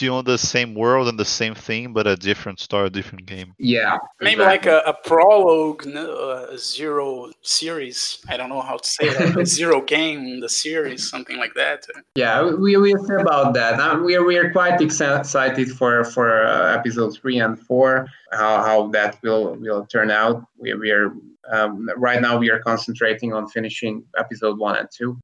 you 0.01 0.13
on 0.13 0.25
the 0.25 0.37
same 0.37 0.73
world 0.75 1.07
and 1.07 1.19
the 1.19 1.25
same 1.25 1.55
thing, 1.55 1.93
but 1.93 2.07
a 2.07 2.15
different 2.15 2.59
story, 2.59 2.89
different 2.89 3.25
game. 3.25 3.53
Yeah, 3.57 3.97
maybe 4.19 4.41
exactly. 4.41 4.71
like 4.71 4.85
a, 4.85 4.89
a 4.89 4.93
prologue, 4.93 5.87
uh, 5.87 6.57
zero 6.57 7.31
series. 7.41 8.19
I 8.29 8.37
don't 8.37 8.49
know 8.49 8.61
how 8.61 8.77
to 8.77 8.87
say 8.87 9.09
that. 9.09 9.37
a 9.37 9.45
zero 9.59 9.81
game, 9.81 10.39
the 10.39 10.49
series, 10.49 11.09
something 11.09 11.37
like 11.37 11.53
that. 11.55 11.85
Yeah, 12.15 12.43
we 12.43 12.77
will 12.77 13.05
say 13.05 13.15
about 13.15 13.53
that. 13.55 13.79
Uh, 13.79 13.99
we 14.03 14.15
are 14.15 14.23
we 14.23 14.37
are 14.37 14.51
quite 14.51 14.81
excited 14.81 15.71
for 15.71 16.03
for 16.03 16.45
uh, 16.45 16.75
episodes 16.75 17.17
three 17.17 17.39
and 17.39 17.59
four. 17.59 18.07
How 18.31 18.63
how 18.63 18.87
that 18.87 19.19
will 19.23 19.55
will 19.55 19.85
turn 19.85 20.11
out. 20.11 20.45
We 20.57 20.73
we 20.73 20.91
are 20.91 21.13
um, 21.51 21.89
right 21.97 22.21
now 22.21 22.37
we 22.37 22.49
are 22.49 22.59
concentrating 22.59 23.33
on 23.33 23.47
finishing 23.47 24.03
episode 24.17 24.57
one 24.57 24.77
and 24.77 24.89
two. 24.91 25.19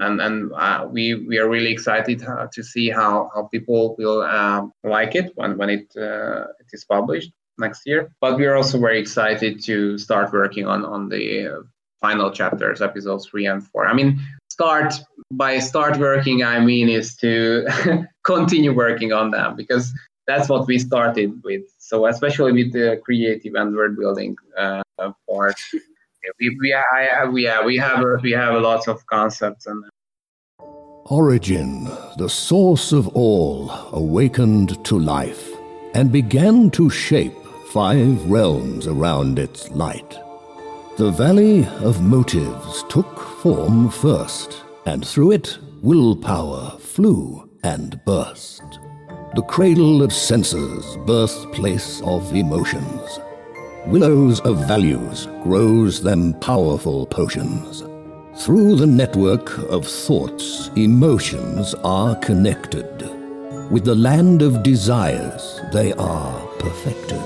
And 0.00 0.20
and 0.20 0.52
uh, 0.52 0.86
we 0.90 1.14
we 1.14 1.38
are 1.38 1.48
really 1.48 1.72
excited 1.72 2.22
uh, 2.22 2.48
to 2.52 2.62
see 2.62 2.90
how 2.90 3.30
how 3.34 3.48
people 3.52 3.94
will 3.98 4.22
um, 4.22 4.72
like 4.82 5.14
it 5.14 5.32
when 5.34 5.56
when 5.58 5.70
it 5.70 5.86
uh, 5.96 6.44
it 6.60 6.68
is 6.72 6.84
published 6.84 7.32
next 7.58 7.82
year. 7.86 8.10
But 8.20 8.38
we 8.38 8.46
are 8.46 8.56
also 8.56 8.78
very 8.78 8.98
excited 8.98 9.62
to 9.64 9.98
start 9.98 10.32
working 10.32 10.66
on 10.66 10.84
on 10.84 11.08
the 11.08 11.48
uh, 11.48 11.62
final 12.00 12.30
chapters, 12.30 12.82
episodes 12.82 13.26
three 13.26 13.46
and 13.46 13.66
four. 13.66 13.86
I 13.86 13.94
mean, 13.94 14.20
start 14.50 14.94
by 15.32 15.58
start 15.58 15.98
working. 15.98 16.42
I 16.42 16.60
mean 16.60 16.88
is 16.88 17.16
to 17.16 17.66
continue 18.24 18.72
working 18.74 19.12
on 19.12 19.30
them 19.30 19.56
because 19.56 19.92
that's 20.26 20.48
what 20.48 20.66
we 20.66 20.78
started 20.78 21.30
with. 21.44 21.62
So 21.78 22.06
especially 22.06 22.52
with 22.52 22.72
the 22.72 23.00
creative 23.04 23.54
and 23.54 23.74
word 23.74 23.96
building 23.96 24.36
uh, 24.56 24.82
part 25.28 25.56
we 26.40 26.56
we, 26.60 26.74
I, 26.74 27.24
we, 27.26 27.44
yeah, 27.44 27.64
we 27.64 27.76
have 27.76 28.22
we 28.22 28.32
have 28.32 28.60
lots 28.60 28.88
of 28.88 29.04
concepts 29.06 29.66
and. 29.66 29.84
Uh, 29.84 29.88
Origin, 31.06 31.84
the 32.16 32.30
source 32.30 32.90
of 32.92 33.08
all, 33.08 33.70
awakened 33.92 34.82
to 34.86 34.98
life 34.98 35.50
and 35.94 36.10
began 36.10 36.70
to 36.70 36.88
shape 36.88 37.36
five 37.72 38.30
realms 38.30 38.86
around 38.86 39.38
its 39.38 39.70
light. 39.70 40.18
The 40.96 41.10
Valley 41.10 41.66
of 41.82 42.00
Motives 42.00 42.84
took 42.88 43.20
form 43.42 43.90
first, 43.90 44.62
and 44.86 45.06
through 45.06 45.32
it 45.32 45.58
willpower 45.82 46.78
flew 46.78 47.50
and 47.64 48.00
burst. 48.06 48.62
The 49.34 49.42
cradle 49.42 50.02
of 50.02 50.12
senses, 50.12 50.96
birthplace 51.04 52.00
of 52.02 52.34
emotions 52.34 53.20
willows 53.86 54.40
of 54.40 54.66
values 54.66 55.26
grows 55.42 56.02
them 56.02 56.32
powerful 56.40 57.06
potions. 57.06 57.82
Through 58.36 58.76
the 58.76 58.86
network 58.86 59.58
of 59.70 59.86
thoughts, 59.86 60.70
emotions 60.74 61.74
are 61.84 62.16
connected. 62.16 63.10
With 63.70 63.84
the 63.84 63.94
land 63.94 64.42
of 64.42 64.62
desires, 64.62 65.60
they 65.72 65.92
are 65.94 66.46
perfected. 66.58 67.22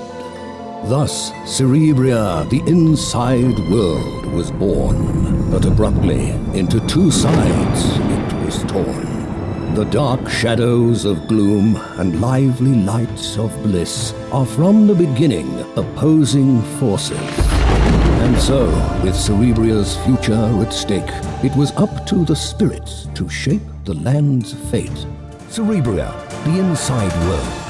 Thus, 0.85 1.31
Cerebria, 1.45 2.49
the 2.49 2.61
inside 2.67 3.57
world, 3.69 4.25
was 4.27 4.51
born, 4.51 5.51
but 5.51 5.65
abruptly, 5.65 6.29
into 6.53 6.79
two 6.87 7.11
sides 7.11 7.97
it 7.97 8.45
was 8.45 8.63
torn. 8.63 9.08
The 9.75 9.85
dark 9.85 10.27
shadows 10.27 11.05
of 11.05 11.27
gloom 11.27 11.75
and 11.99 12.19
lively 12.19 12.73
lights 12.73 13.37
of 13.37 13.55
bliss 13.61 14.13
are 14.31 14.45
from 14.45 14.87
the 14.87 14.95
beginning 14.95 15.59
opposing 15.77 16.61
forces. 16.79 17.19
And 18.25 18.37
so, 18.41 18.65
with 19.03 19.13
Cerebria's 19.13 19.95
future 20.05 20.33
at 20.33 20.73
stake, 20.73 21.11
it 21.43 21.55
was 21.55 21.71
up 21.73 22.05
to 22.07 22.25
the 22.25 22.35
spirits 22.35 23.07
to 23.13 23.29
shape 23.29 23.61
the 23.85 23.93
land's 23.93 24.53
fate. 24.71 25.05
Cerebria, 25.49 26.11
the 26.45 26.59
inside 26.59 27.13
world. 27.27 27.69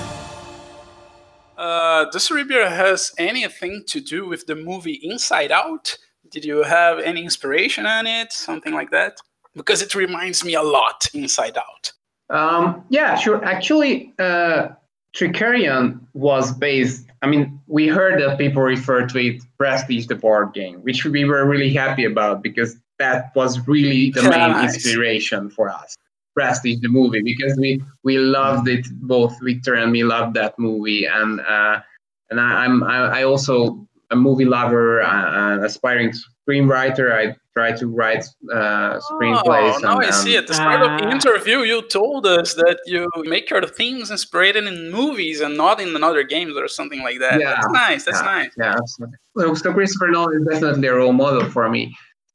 Uh, 1.58 2.06
does 2.12 2.30
Cerebria 2.30 2.70
has 2.70 3.14
anything 3.18 3.84
to 3.88 4.00
do 4.00 4.26
with 4.26 4.48
the 4.48 4.56
movie 4.56 5.02
Inside 5.04 5.52
Out? 5.52 5.98
Did 6.32 6.46
you 6.46 6.64
have 6.64 7.00
any 7.00 7.24
inspiration 7.24 7.86
on 7.86 8.08
it? 8.08 8.32
Something 8.32 8.74
like 8.74 8.90
that? 8.92 9.18
Because 9.60 9.82
it 9.82 9.94
reminds 9.94 10.46
me 10.46 10.54
a 10.56 10.64
lot 10.64 11.06
Inside 11.14 11.58
Out. 11.58 11.92
Um, 12.30 12.84
yeah, 12.90 13.16
sure. 13.16 13.44
Actually, 13.44 14.14
uh, 14.18 14.70
Trickerion 15.16 16.00
was 16.14 16.54
based. 16.54 17.06
I 17.22 17.28
mean, 17.28 17.60
we 17.68 17.88
heard 17.88 18.22
that 18.22 18.38
people 18.38 18.62
refer 18.62 19.06
to 19.06 19.18
it 19.18 19.44
Prestige, 19.58 20.08
the 20.08 20.16
board 20.16 20.54
game, 20.54 20.80
which 20.84 21.04
we 21.04 21.26
were 21.26 21.46
really 21.46 21.74
happy 21.74 22.06
about 22.06 22.42
because 22.42 22.78
that 23.00 23.36
was 23.36 23.68
really 23.68 24.12
the 24.12 24.24
main 24.24 24.52
nice. 24.52 24.76
inspiration 24.76 25.50
for 25.50 25.70
us. 25.70 25.98
Prestige, 26.36 26.80
the 26.80 26.88
movie, 26.88 27.22
because 27.22 27.58
we 27.58 27.84
we 28.04 28.18
loved 28.18 28.70
it. 28.70 28.86
Both 29.02 29.36
Victor 29.44 29.74
and 29.74 29.92
me 29.92 30.04
loved 30.06 30.36
that 30.36 30.58
movie, 30.58 31.06
and 31.06 31.42
uh, 31.42 31.82
and 32.30 32.40
I, 32.40 32.64
I'm 32.64 32.84
I, 32.84 33.20
I 33.20 33.24
also 33.24 33.86
a 34.12 34.16
movie 34.16 34.46
lover, 34.46 35.02
uh, 35.02 35.56
an 35.56 35.66
aspiring 35.66 36.14
screenwriter. 36.48 37.12
I 37.12 37.36
try 37.60 37.72
to 37.82 37.86
write 38.00 38.26
uh, 38.52 39.00
screenplays. 39.08 39.76
Oh, 39.76 39.88
now 39.88 39.98
and, 39.98 40.08
I 40.08 40.12
see 40.24 40.36
it. 40.36 40.44
At 40.44 40.48
the 40.48 40.54
start 40.54 40.82
of 40.88 40.92
the 41.00 41.06
ah. 41.08 41.16
interview, 41.18 41.60
you 41.72 41.80
told 42.00 42.24
us 42.26 42.50
that 42.62 42.78
you 42.86 43.02
make 43.36 43.46
your 43.54 43.66
themes 43.80 44.08
inspired 44.18 44.56
in 44.56 44.92
movies 44.92 45.38
and 45.46 45.54
not 45.64 45.76
in 45.84 45.90
another 46.02 46.24
games 46.36 46.54
or 46.62 46.68
something 46.68 47.02
like 47.08 47.20
that. 47.26 47.40
Yeah, 47.40 47.56
that's 47.56 47.74
nice. 47.88 48.02
That's 48.06 48.24
yeah, 48.24 48.38
nice. 48.38 48.52
Yeah, 48.58 48.76
absolutely. 48.82 49.18
So, 49.38 49.44
so 49.62 49.74
Christopher 49.78 50.10
Nolan 50.16 50.42
is 50.42 50.48
definitely 50.48 50.88
a 50.88 50.96
role 51.02 51.18
model 51.24 51.46
for 51.56 51.66
me. 51.76 51.84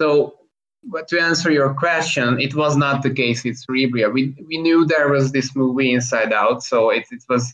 So, 0.01 0.09
but 0.95 1.05
to 1.11 1.17
answer 1.31 1.51
your 1.51 1.71
question, 1.85 2.29
it 2.47 2.55
was 2.63 2.77
not 2.85 3.03
the 3.07 3.13
case 3.23 3.39
with 3.45 3.57
Cerebria. 3.65 4.07
We 4.17 4.23
we 4.49 4.57
knew 4.65 4.79
there 4.85 5.09
was 5.17 5.33
this 5.37 5.49
movie 5.61 5.91
Inside 5.99 6.33
Out, 6.43 6.59
so 6.71 6.79
it 6.99 7.07
it 7.17 7.23
was 7.33 7.45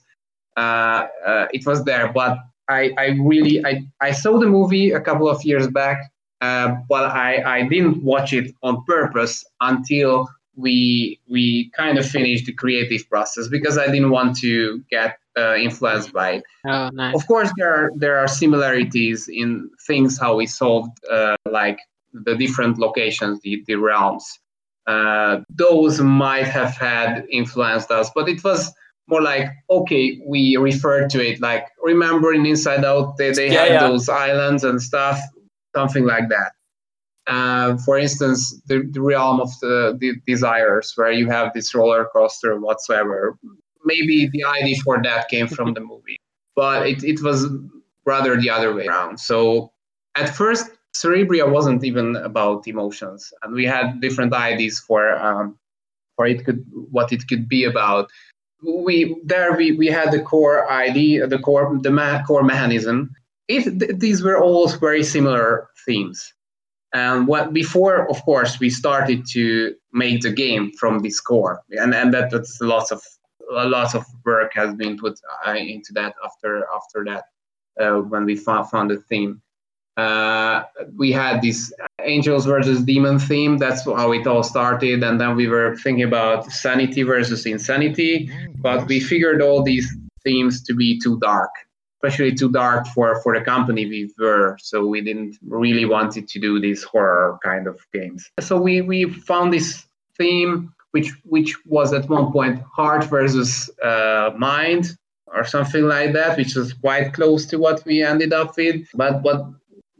uh, 0.56 1.06
uh, 1.30 1.46
it 1.56 1.62
was 1.70 1.78
there, 1.90 2.06
but 2.20 2.34
I, 2.68 2.82
I 3.04 3.06
really 3.32 3.54
I, 3.70 3.72
I 4.00 4.12
saw 4.12 4.38
the 4.38 4.50
movie 4.58 4.92
a 4.92 5.00
couple 5.00 5.28
of 5.28 5.38
years 5.44 5.66
back, 5.80 5.98
uh, 6.40 6.76
but 6.88 7.10
I, 7.10 7.58
I 7.58 7.68
didn't 7.68 8.02
watch 8.02 8.32
it 8.32 8.54
on 8.62 8.84
purpose 8.84 9.44
until 9.60 10.28
we 10.56 11.20
we 11.28 11.70
kind 11.76 11.98
of 11.98 12.06
finished 12.06 12.46
the 12.46 12.52
creative 12.52 13.08
process 13.08 13.48
because 13.48 13.78
I 13.78 13.86
didn't 13.86 14.10
want 14.10 14.36
to 14.38 14.82
get 14.90 15.18
uh, 15.38 15.54
influenced 15.56 16.12
by 16.12 16.32
it. 16.32 16.44
Oh, 16.66 16.90
nice. 16.92 17.14
Of 17.14 17.26
course, 17.26 17.50
there 17.56 17.72
are 17.72 17.90
there 17.96 18.18
are 18.18 18.28
similarities 18.28 19.28
in 19.28 19.70
things 19.86 20.18
how 20.18 20.36
we 20.36 20.46
solved 20.46 20.98
uh, 21.10 21.36
like 21.48 21.78
the 22.12 22.36
different 22.36 22.78
locations, 22.78 23.40
the, 23.42 23.62
the 23.66 23.76
realms. 23.76 24.38
Uh, 24.86 25.40
those 25.50 26.00
might 26.00 26.46
have 26.46 26.76
had 26.76 27.24
influenced 27.30 27.90
us, 27.90 28.10
but 28.14 28.28
it 28.28 28.42
was 28.42 28.72
more 29.06 29.22
like 29.22 29.50
okay 29.68 30.20
we 30.24 30.56
refer 30.56 31.08
to 31.08 31.20
it 31.20 31.40
like 31.40 31.66
remember 31.82 32.32
in 32.32 32.46
inside 32.46 32.84
out 32.84 33.16
they, 33.16 33.32
they 33.32 33.50
yeah, 33.50 33.64
had 33.64 33.72
yeah. 33.72 33.88
those 33.88 34.08
islands 34.08 34.62
and 34.62 34.80
stuff 34.80 35.18
something 35.74 36.04
like 36.04 36.28
that 36.28 36.52
Uh, 37.26 37.76
for 37.84 37.98
instance, 37.98 38.60
the, 38.66 38.82
the 38.90 39.00
realm 39.00 39.40
of 39.40 39.50
the, 39.60 39.96
the, 40.00 40.14
desires, 40.26 40.92
where 40.96 41.12
you 41.12 41.26
have 41.28 41.52
this 41.52 41.74
roller 41.74 42.08
coaster 42.12 42.58
whatsoever. 42.58 43.38
Maybe 43.84 44.28
the 44.32 44.44
idea 44.44 44.76
for 44.84 45.00
that 45.02 45.28
came 45.28 45.46
from 45.46 45.74
the 45.74 45.80
movie, 45.80 46.18
but 46.56 46.86
it, 46.88 47.04
it 47.04 47.22
was 47.22 47.46
rather 48.04 48.36
the 48.40 48.50
other 48.50 48.74
way 48.74 48.86
around. 48.86 49.20
So 49.20 49.70
at 50.16 50.34
first, 50.34 50.70
Cerebria 50.94 51.50
wasn't 51.50 51.84
even 51.84 52.16
about 52.16 52.66
emotions, 52.66 53.32
and 53.42 53.54
we 53.54 53.64
had 53.64 54.00
different 54.00 54.32
ideas 54.34 54.78
for 54.80 55.14
um, 55.16 55.58
for 56.16 56.26
it 56.26 56.44
could 56.44 56.64
what 56.90 57.12
it 57.12 57.26
could 57.28 57.48
be 57.48 57.64
about. 57.64 58.10
We 58.62 59.16
there 59.24 59.56
we, 59.56 59.72
we 59.72 59.86
had 59.86 60.10
the 60.10 60.20
core 60.20 60.70
idea, 60.70 61.26
the 61.26 61.38
core 61.38 61.78
the 61.80 61.90
ma- 61.90 62.22
core 62.24 62.42
mechanism. 62.42 63.10
It, 63.50 63.80
th- 63.80 63.98
these 63.98 64.22
were 64.22 64.38
all 64.40 64.68
very 64.68 65.02
similar 65.02 65.68
themes. 65.86 66.32
And 66.92 67.26
what 67.26 67.52
before, 67.52 68.08
of 68.10 68.22
course, 68.24 68.58
we 68.58 68.70
started 68.70 69.24
to 69.32 69.74
make 69.92 70.22
the 70.22 70.32
game 70.32 70.72
from 70.80 71.00
this 71.00 71.20
core, 71.20 71.62
and 71.70 71.94
and 71.94 72.12
that 72.14 72.30
that's 72.30 72.60
lots 72.60 72.90
of 72.90 73.00
a 73.56 73.68
lot 73.68 73.94
of 73.94 74.04
work 74.24 74.52
has 74.54 74.74
been 74.74 74.96
put 74.96 75.18
uh, 75.46 75.52
into 75.52 75.92
that 75.92 76.14
after 76.24 76.66
after 76.74 77.04
that 77.04 77.24
uh, 77.80 78.00
when 78.00 78.24
we 78.24 78.36
found, 78.36 78.68
found 78.70 78.90
the 78.90 78.98
theme. 79.08 79.40
Uh, 79.96 80.64
we 80.96 81.12
had 81.12 81.42
this 81.42 81.72
angels 82.04 82.46
versus 82.46 82.82
demon 82.82 83.18
theme. 83.18 83.58
That's 83.58 83.84
how 83.84 84.12
it 84.12 84.26
all 84.26 84.42
started, 84.42 85.02
and 85.02 85.20
then 85.20 85.36
we 85.36 85.46
were 85.46 85.76
thinking 85.76 86.04
about 86.04 86.50
sanity 86.50 87.02
versus 87.02 87.46
insanity. 87.46 88.28
Mm, 88.28 88.62
but 88.62 88.86
we 88.88 89.00
figured 89.00 89.42
all 89.42 89.62
these 89.62 89.88
themes 90.24 90.62
to 90.64 90.74
be 90.74 90.98
too 90.98 91.18
dark, 91.20 91.50
especially 92.02 92.34
too 92.34 92.50
dark 92.50 92.86
for 92.88 93.20
for 93.22 93.38
the 93.38 93.44
company 93.44 93.86
we 93.86 94.10
were. 94.18 94.56
So 94.60 94.86
we 94.86 95.00
didn't 95.00 95.36
really 95.46 95.84
wanted 95.84 96.28
to 96.28 96.38
do 96.38 96.60
these 96.60 96.82
horror 96.82 97.38
kind 97.44 97.66
of 97.66 97.78
games. 97.92 98.30
So 98.40 98.60
we 98.60 98.80
we 98.80 99.04
found 99.10 99.52
this 99.52 99.86
theme 100.16 100.72
which 100.92 101.12
which 101.24 101.54
was 101.66 101.92
at 101.92 102.08
one 102.08 102.32
point 102.32 102.60
heart 102.74 103.04
versus 103.04 103.70
uh, 103.82 104.30
mind 104.36 104.96
or 105.26 105.44
something 105.44 105.84
like 105.84 106.12
that, 106.12 106.36
which 106.36 106.56
was 106.56 106.72
quite 106.72 107.12
close 107.12 107.46
to 107.46 107.58
what 107.58 107.84
we 107.84 108.02
ended 108.02 108.32
up 108.32 108.56
with. 108.56 108.86
But 108.94 109.22
but 109.22 109.46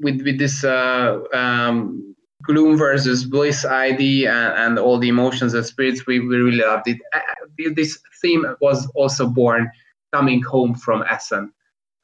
with 0.00 0.22
with 0.22 0.38
this 0.38 0.64
uh, 0.64 1.20
um, 1.32 2.14
gloom 2.42 2.76
versus 2.76 3.24
bliss 3.24 3.64
ID 3.64 4.26
and, 4.26 4.52
and 4.62 4.78
all 4.78 4.98
the 4.98 5.08
emotions 5.08 5.54
and 5.54 5.64
spirits, 5.64 6.06
we, 6.06 6.20
we 6.20 6.36
really 6.36 6.58
loved 6.58 6.88
it. 6.88 6.98
Uh, 7.12 7.20
this 7.74 7.98
theme 8.22 8.44
was 8.60 8.90
also 8.94 9.28
born 9.28 9.70
coming 10.12 10.42
home 10.42 10.74
from 10.74 11.04
Essen. 11.08 11.52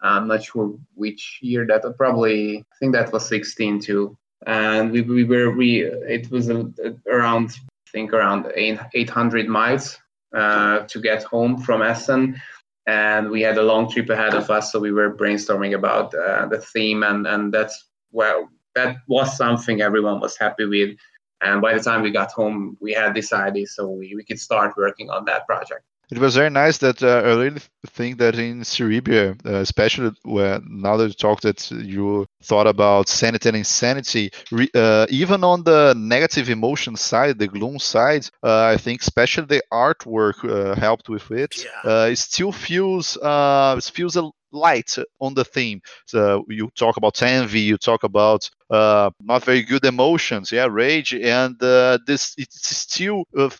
I'm 0.01 0.29
not 0.29 0.45
sure 0.45 0.77
which 0.95 1.39
year 1.43 1.67
that 1.67 1.83
probably 1.97 2.59
I 2.59 2.77
think 2.79 2.93
that 2.95 3.13
was 3.13 3.27
16 3.29 3.81
too. 3.81 4.17
And 4.47 4.93
we, 4.93 5.03
we 5.03 5.25
were 5.25 5.51
we 5.51 5.83
it 5.85 6.31
was 6.31 6.49
a, 6.49 6.61
a, 6.85 7.11
around 7.11 7.51
I 7.89 7.91
think 7.91 8.13
around 8.13 8.53
800 8.55 9.49
miles 9.49 9.99
uh, 10.35 10.81
to 10.81 11.01
get 11.01 11.23
home 11.25 11.59
from 11.59 11.83
Essen. 11.83 12.41
And 12.87 13.31
we 13.31 13.41
had 13.41 13.59
a 13.59 13.63
long 13.63 13.91
trip 13.91 14.11
ahead 14.11 14.35
of 14.35 14.51
us 14.51 14.71
so 14.71 14.79
we 14.79 14.93
were 14.93 15.17
brainstorming 15.17 15.75
about 15.75 16.15
uh, 16.15 16.47
the 16.47 16.61
theme. 16.61 17.03
And 17.03 17.27
and 17.27 17.53
that's 17.53 17.87
well 18.13 18.49
that 18.75 18.99
was 19.09 19.37
something 19.37 19.81
everyone 19.81 20.21
was 20.21 20.37
happy 20.37 20.67
with. 20.67 20.97
And 21.43 21.61
by 21.61 21.75
the 21.75 21.83
time 21.83 22.03
we 22.03 22.11
got 22.11 22.33
home 22.33 22.77
we 22.81 22.93
had 22.93 23.15
this 23.15 23.33
idea 23.33 23.67
so 23.67 23.89
we, 23.89 24.15
we 24.15 24.25
could 24.25 24.41
start 24.41 24.75
working 24.77 25.11
on 25.11 25.25
that 25.25 25.47
project 25.47 25.85
it 26.11 26.19
was 26.19 26.37
very 26.37 26.51
nice 26.51 26.79
that 26.79 27.03
uh, 27.03 27.23
I 27.25 27.35
really 27.35 27.61
think 27.87 28.19
that 28.19 28.39
in 28.39 28.61
Cerebria, 28.61 29.37
uh, 29.45 29.57
especially 29.57 30.13
where 30.23 30.61
now 30.67 30.97
that 30.97 31.09
you 31.09 31.13
talked 31.15 31.43
that 31.43 31.71
you 31.71 32.27
thought 32.43 32.67
about 32.67 33.09
sanity 33.09 33.49
and 33.49 33.59
insanity, 33.59 34.31
re, 34.53 34.69
uh, 34.75 35.07
even 35.11 35.43
on 35.43 35.65
the 35.65 35.95
negative 35.97 36.49
emotion 36.49 36.97
side, 36.97 37.39
the 37.39 37.49
gloom 37.49 37.79
side, 37.79 38.29
uh, 38.43 38.65
I 38.65 38.77
think 38.77 39.01
especially 39.01 39.47
the 39.47 39.63
artwork 39.73 40.45
uh, 40.49 40.79
helped 40.79 41.09
with 41.09 41.31
it. 41.31 41.65
Yeah. 41.65 41.91
Uh, 41.91 42.07
it 42.07 42.19
still 42.19 42.53
feels 42.53 43.19
it 43.23 43.85
feels 43.85 44.17
a 44.17 44.31
light 44.53 44.97
on 45.21 45.35
the 45.35 45.45
theme. 45.45 45.81
So 46.07 46.45
you 46.49 46.71
talk 46.77 46.97
about 46.97 47.21
envy, 47.23 47.61
you 47.61 47.77
talk 47.77 48.05
about 48.05 48.49
uh, 48.71 49.11
not 49.21 49.45
very 49.45 49.63
good 49.63 49.85
emotions, 49.85 50.51
yeah, 50.51 50.67
rage, 50.71 51.15
and 51.15 51.61
uh, 51.63 51.99
this 52.07 52.35
it's 52.39 52.69
still 52.77 53.25
uh, 53.37 53.51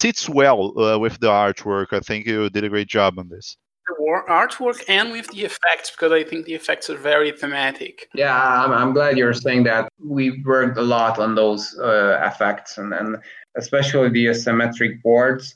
fits 0.00 0.28
well 0.28 0.78
uh, 0.78 0.98
with 0.98 1.18
the 1.20 1.28
artwork. 1.28 1.92
I 1.92 2.00
think 2.00 2.26
you 2.26 2.50
did 2.50 2.64
a 2.64 2.68
great 2.68 2.88
job 2.88 3.18
on 3.18 3.28
this. 3.28 3.56
The 3.86 4.22
artwork 4.28 4.82
and 4.88 5.12
with 5.12 5.28
the 5.28 5.44
effects 5.44 5.90
because 5.90 6.10
I 6.10 6.24
think 6.24 6.46
the 6.46 6.54
effects 6.54 6.90
are 6.90 6.96
very 6.96 7.30
thematic. 7.30 8.08
Yeah, 8.14 8.64
I'm, 8.64 8.72
I'm 8.72 8.92
glad 8.92 9.16
you're 9.16 9.32
saying 9.32 9.64
that. 9.64 9.88
We 10.04 10.42
worked 10.42 10.76
a 10.76 10.82
lot 10.82 11.18
on 11.18 11.34
those 11.36 11.78
uh, 11.78 12.20
effects 12.24 12.78
and, 12.78 12.92
and 12.92 13.16
especially 13.56 14.08
the 14.08 14.26
asymmetric 14.26 15.02
boards. 15.02 15.54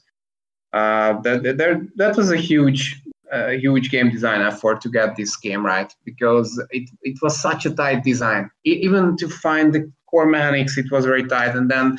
Uh, 0.72 1.20
that, 1.22 1.42
that 1.42 1.88
that 1.96 2.16
was 2.16 2.30
a 2.30 2.36
huge 2.36 3.02
a 3.32 3.58
huge 3.58 3.90
game 3.90 4.10
design 4.10 4.40
effort 4.40 4.80
to 4.80 4.88
get 4.88 5.16
this 5.16 5.36
game 5.36 5.64
right 5.64 5.94
because 6.04 6.62
it, 6.70 6.88
it 7.02 7.16
was 7.22 7.40
such 7.40 7.66
a 7.66 7.70
tight 7.70 8.04
design. 8.04 8.50
even 8.64 9.16
to 9.16 9.28
find 9.28 9.72
the 9.72 9.90
core 10.06 10.26
mechanics, 10.26 10.76
it 10.76 10.90
was 10.90 11.04
very 11.04 11.24
tight. 11.26 11.56
And 11.56 11.70
then 11.70 11.96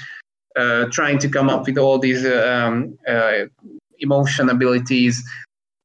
uh, 0.56 0.86
trying 0.92 1.18
to 1.20 1.30
come 1.30 1.50
up 1.50 1.66
with 1.66 1.78
all 1.78 2.00
these 2.00 2.26
um, 2.26 2.98
uh, 3.08 3.46
emotion 4.00 4.50
abilities 4.50 5.24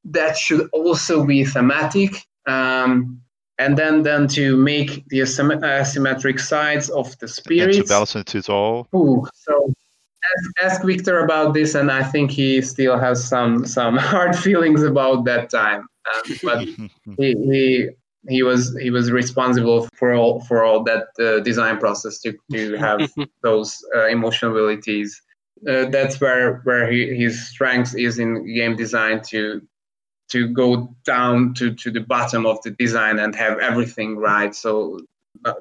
that 0.05 0.37
should 0.37 0.69
also 0.71 1.25
be 1.25 1.43
thematic. 1.43 2.23
Um, 2.47 3.21
and 3.59 3.77
then, 3.77 4.03
then 4.03 4.27
to 4.29 4.55
make 4.55 5.03
the 5.07 5.19
asymmetric 5.19 6.39
sides 6.39 6.89
of 6.89 7.17
the 7.19 7.27
spirits. 7.27 7.77
And 7.77 7.85
to 7.87 7.89
balance 7.89 8.35
it 8.35 8.49
all. 8.49 8.87
Ooh, 8.95 9.25
so 9.33 9.73
ask, 10.35 10.63
ask 10.63 10.85
Victor 10.85 11.23
about 11.23 11.53
this, 11.53 11.73
and 11.73 11.91
I 11.91 12.03
think 12.03 12.29
he 12.29 12.61
still 12.61 12.99
has 12.99 13.27
some 13.27 13.65
some 13.65 13.97
hard 13.97 14.35
feelings 14.35 14.83
about 14.83 15.25
that 15.25 15.49
time. 15.49 15.87
Um, 16.13 16.37
but 16.43 16.59
he, 17.17 17.33
he 17.33 17.89
he 18.27 18.43
was 18.43 18.77
he 18.77 18.89
was 18.89 19.11
responsible 19.11 19.87
for 19.93 20.13
all 20.13 20.41
for 20.41 20.63
all 20.63 20.83
that 20.83 21.07
uh, 21.19 21.39
design 21.41 21.77
process 21.77 22.19
to 22.19 22.37
to 22.51 22.75
have 22.77 23.09
those 23.43 23.77
uh, 23.95 24.07
emotional 24.07 24.51
abilities. 24.51 25.21
Uh, 25.67 25.85
that's 25.85 26.19
where 26.21 26.59
where 26.63 26.91
he, 26.91 27.15
his 27.15 27.49
strength 27.49 27.95
is 27.95 28.19
in 28.19 28.45
game 28.53 28.75
design 28.75 29.21
to 29.29 29.61
to 30.29 30.47
go 30.49 30.93
down 31.05 31.53
to, 31.53 31.73
to 31.73 31.89
the 31.89 32.01
bottom 32.01 32.45
of 32.45 32.61
the 32.63 32.71
design 32.71 33.19
and 33.19 33.35
have 33.35 33.59
everything 33.59 34.17
right 34.17 34.53
so 34.53 34.99
uh, 35.45 35.53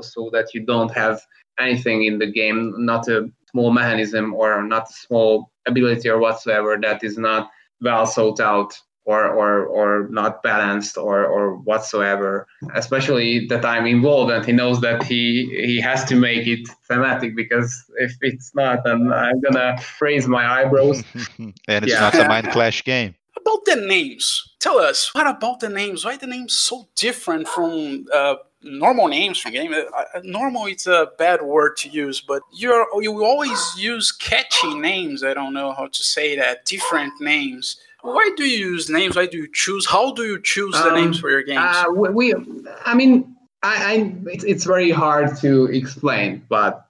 so 0.00 0.30
that 0.32 0.54
you 0.54 0.64
don't 0.64 0.94
have 0.94 1.20
anything 1.58 2.04
in 2.04 2.18
the 2.18 2.30
game 2.30 2.72
not 2.78 3.08
a 3.08 3.28
small 3.50 3.70
mechanism 3.70 4.32
or 4.34 4.62
not 4.62 4.88
a 4.88 4.92
small 4.92 5.50
ability 5.66 6.08
or 6.08 6.18
whatsoever 6.18 6.78
that 6.80 7.02
is 7.02 7.18
not 7.18 7.50
well 7.80 8.06
thought 8.06 8.40
out 8.40 8.78
or 9.04 9.26
or 9.28 9.66
or 9.66 10.08
not 10.08 10.42
balanced 10.42 10.96
or 10.96 11.24
or 11.24 11.56
whatsoever 11.56 12.46
especially 12.74 13.46
that 13.46 13.64
i'm 13.64 13.86
involved 13.86 14.30
and 14.30 14.44
he 14.44 14.52
knows 14.52 14.80
that 14.80 15.02
he 15.02 15.46
he 15.66 15.80
has 15.80 16.04
to 16.04 16.14
make 16.14 16.46
it 16.46 16.68
thematic 16.88 17.34
because 17.34 17.84
if 17.98 18.12
it's 18.20 18.54
not 18.54 18.84
then 18.84 19.12
i'm 19.12 19.40
gonna 19.40 19.76
raise 20.00 20.28
my 20.28 20.62
eyebrows 20.62 21.02
and 21.38 21.54
it's 21.84 21.92
yeah. 21.92 22.00
not 22.00 22.14
a 22.14 22.28
mind 22.28 22.48
clash 22.50 22.84
game 22.84 23.14
about 23.36 23.64
the 23.64 23.76
names 23.76 24.54
tell 24.60 24.78
us 24.78 25.12
what 25.14 25.26
about 25.26 25.60
the 25.60 25.68
names 25.68 26.04
why 26.04 26.16
the 26.16 26.26
names 26.26 26.56
so 26.56 26.88
different 26.94 27.48
from 27.48 28.06
uh, 28.12 28.34
normal 28.62 29.08
names 29.08 29.38
from 29.38 29.52
game. 29.52 29.72
Uh, 29.72 29.84
uh, 29.96 30.20
normal 30.22 30.66
it's 30.66 30.86
a 30.86 31.08
bad 31.18 31.42
word 31.42 31.76
to 31.78 31.88
use, 31.88 32.20
but 32.20 32.42
you're 32.52 32.86
you 33.00 33.24
always 33.24 33.74
use 33.76 34.12
catchy 34.12 34.74
names. 34.74 35.24
I 35.24 35.34
don't 35.34 35.52
know 35.52 35.72
how 35.72 35.86
to 35.86 36.02
say 36.02 36.36
that. 36.36 36.64
Different 36.64 37.12
names. 37.20 37.76
Why 38.02 38.30
do 38.36 38.44
you 38.44 38.70
use 38.70 38.90
names? 38.90 39.16
Why 39.16 39.26
do 39.26 39.38
you 39.38 39.48
choose? 39.52 39.86
How 39.86 40.12
do 40.12 40.24
you 40.24 40.40
choose 40.42 40.74
the 40.74 40.88
um, 40.88 40.94
names 40.94 41.18
for 41.20 41.30
your 41.30 41.42
games? 41.42 41.60
Uh, 41.62 41.84
we, 41.90 42.34
I 42.84 42.94
mean, 42.94 43.36
I, 43.62 43.94
I 43.94 44.14
it's, 44.26 44.44
it's 44.44 44.64
very 44.64 44.90
hard 44.90 45.36
to 45.38 45.66
explain, 45.66 46.44
but 46.48 46.86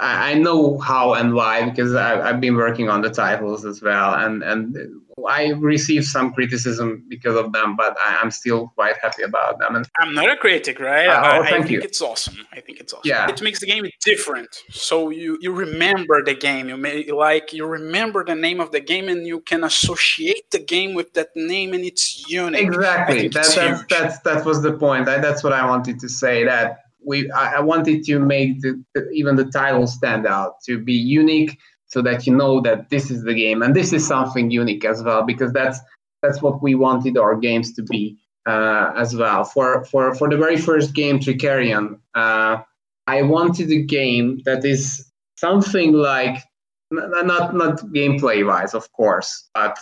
I, 0.00 0.32
I 0.32 0.34
know 0.34 0.78
how 0.78 1.14
and 1.14 1.34
why 1.34 1.68
because 1.68 1.94
I, 1.94 2.20
I've 2.28 2.40
been 2.40 2.56
working 2.56 2.88
on 2.88 3.02
the 3.02 3.10
titles 3.10 3.64
as 3.66 3.82
well, 3.82 4.14
and 4.14 4.42
and 4.42 5.02
I 5.24 5.52
received 5.52 6.04
some 6.04 6.34
criticism 6.34 7.02
because 7.08 7.36
of 7.36 7.52
them, 7.52 7.74
but 7.74 7.96
I, 7.98 8.20
am 8.20 8.30
still 8.30 8.68
quite 8.74 8.96
happy 9.00 9.22
about 9.22 9.58
them. 9.58 9.76
And 9.76 9.88
I'm 9.98 10.12
not 10.12 10.30
a 10.30 10.36
critic, 10.36 10.78
right? 10.78 11.08
Uh, 11.08 11.38
oh, 11.38 11.42
I, 11.42 11.50
thank 11.50 11.66
I 11.66 11.68
you. 11.68 11.80
think 11.80 11.84
it's 11.84 12.02
awesome. 12.02 12.36
I 12.52 12.60
think 12.60 12.80
it's 12.80 12.92
awesome. 12.92 13.08
Yeah. 13.08 13.28
It 13.28 13.40
makes 13.40 13.60
the 13.60 13.66
game 13.66 13.86
different. 14.04 14.54
So 14.70 15.08
you 15.08 15.38
you 15.40 15.52
remember 15.52 16.22
the 16.22 16.34
game. 16.34 16.68
You 16.68 16.76
may 16.76 17.10
like 17.10 17.54
you 17.54 17.64
remember 17.66 18.24
the 18.24 18.34
name 18.34 18.60
of 18.60 18.72
the 18.72 18.80
game, 18.80 19.08
and 19.08 19.26
you 19.26 19.40
can 19.40 19.64
associate 19.64 20.50
the 20.50 20.58
game 20.58 20.92
with 20.92 21.14
that 21.14 21.30
name, 21.34 21.72
and 21.72 21.82
it's 21.82 22.28
unique. 22.28 22.60
Exactly. 22.60 23.28
That, 23.28 23.32
that's, 23.32 23.86
that's 23.88 24.18
that 24.20 24.44
was 24.44 24.60
the 24.60 24.74
point. 24.74 25.06
That, 25.06 25.22
that's 25.22 25.42
what 25.42 25.54
I 25.54 25.64
wanted 25.64 25.98
to 26.00 26.08
say. 26.10 26.44
That 26.44 26.80
we 27.02 27.30
I, 27.30 27.54
I 27.54 27.60
wanted 27.60 28.04
to 28.04 28.18
make 28.18 28.60
the, 28.60 28.82
even 29.14 29.36
the 29.36 29.46
title 29.46 29.86
stand 29.86 30.26
out 30.26 30.60
to 30.64 30.78
be 30.78 30.92
unique 30.92 31.58
so 31.96 32.02
that 32.02 32.26
you 32.26 32.34
know 32.36 32.60
that 32.60 32.90
this 32.90 33.10
is 33.10 33.22
the 33.22 33.34
game 33.34 33.62
and 33.62 33.74
this 33.74 33.92
is 33.92 34.06
something 34.06 34.50
unique 34.50 34.84
as 34.84 35.02
well 35.02 35.22
because 35.22 35.52
that's 35.52 35.78
that's 36.22 36.42
what 36.42 36.62
we 36.62 36.74
wanted 36.74 37.16
our 37.16 37.34
games 37.34 37.72
to 37.72 37.82
be 37.82 38.16
uh, 38.46 38.92
as 38.96 39.16
well 39.16 39.44
for 39.44 39.84
for 39.86 40.14
for 40.14 40.28
the 40.28 40.36
very 40.36 40.58
first 40.68 40.94
game 40.94 41.18
Trickerion 41.18 41.98
uh, 42.14 42.58
I 43.06 43.22
wanted 43.22 43.70
a 43.70 43.82
game 43.82 44.40
that 44.44 44.64
is 44.64 45.10
something 45.36 45.92
like 45.92 46.42
not 46.90 47.54
not 47.54 47.78
gameplay 47.92 48.46
wise, 48.46 48.74
of 48.74 48.90
course, 48.92 49.48
but 49.54 49.78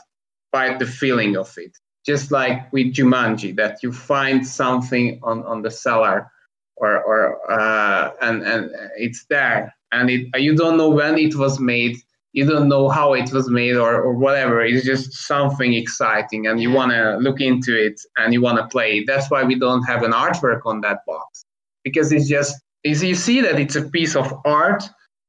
by 0.53 0.77
the 0.77 0.87
feeling 0.87 1.37
of 1.37 1.53
it. 1.57 1.77
Just 2.07 2.31
like 2.31 2.71
with 2.73 2.95
Jumanji, 2.95 3.57
that 3.57 3.83
you 3.83 3.91
find 3.93 4.47
something 4.47 5.21
on, 5.23 5.43
on 5.45 5.63
the 5.63 5.71
cellar, 5.71 6.31
or 6.77 7.03
or 7.03 7.51
uh, 7.51 8.13
and 8.21 8.43
and 8.43 8.71
it's 8.99 9.25
there, 9.31 9.75
and 9.93 10.11
it 10.11 10.29
you 10.41 10.55
don't 10.55 10.77
know 10.77 10.91
when 10.91 11.17
it 11.19 11.35
was 11.35 11.59
made, 11.59 11.97
you 12.35 12.45
don't 12.45 12.69
know 12.69 12.89
how 12.89 13.15
it 13.15 13.33
was 13.33 13.49
made, 13.49 13.77
or 13.77 14.03
or 14.03 14.13
whatever. 14.13 14.61
It's 14.61 14.85
just 14.85 15.13
something 15.13 15.73
exciting, 15.73 16.49
and 16.49 16.61
you 16.61 16.71
want 16.73 16.91
to 16.91 17.17
look 17.19 17.41
into 17.41 17.73
it 17.75 18.01
and 18.17 18.35
you 18.35 18.43
want 18.43 18.59
to 18.59 18.67
play. 18.67 19.05
That's 19.05 19.31
why 19.31 19.45
we 19.45 19.55
don't 19.55 19.85
have 19.85 20.03
an 20.03 20.11
artwork 20.11 20.63
on 20.67 20.81
that 20.81 20.99
box. 21.07 21.45
Because 21.85 22.11
it's 22.13 22.29
just 22.29 22.61
is 22.83 23.03
you 23.05 23.15
see 23.15 23.41
that 23.41 23.59
it's 23.61 23.77
a 23.77 23.83
piece 23.83 24.17
of 24.17 24.35
art 24.45 24.83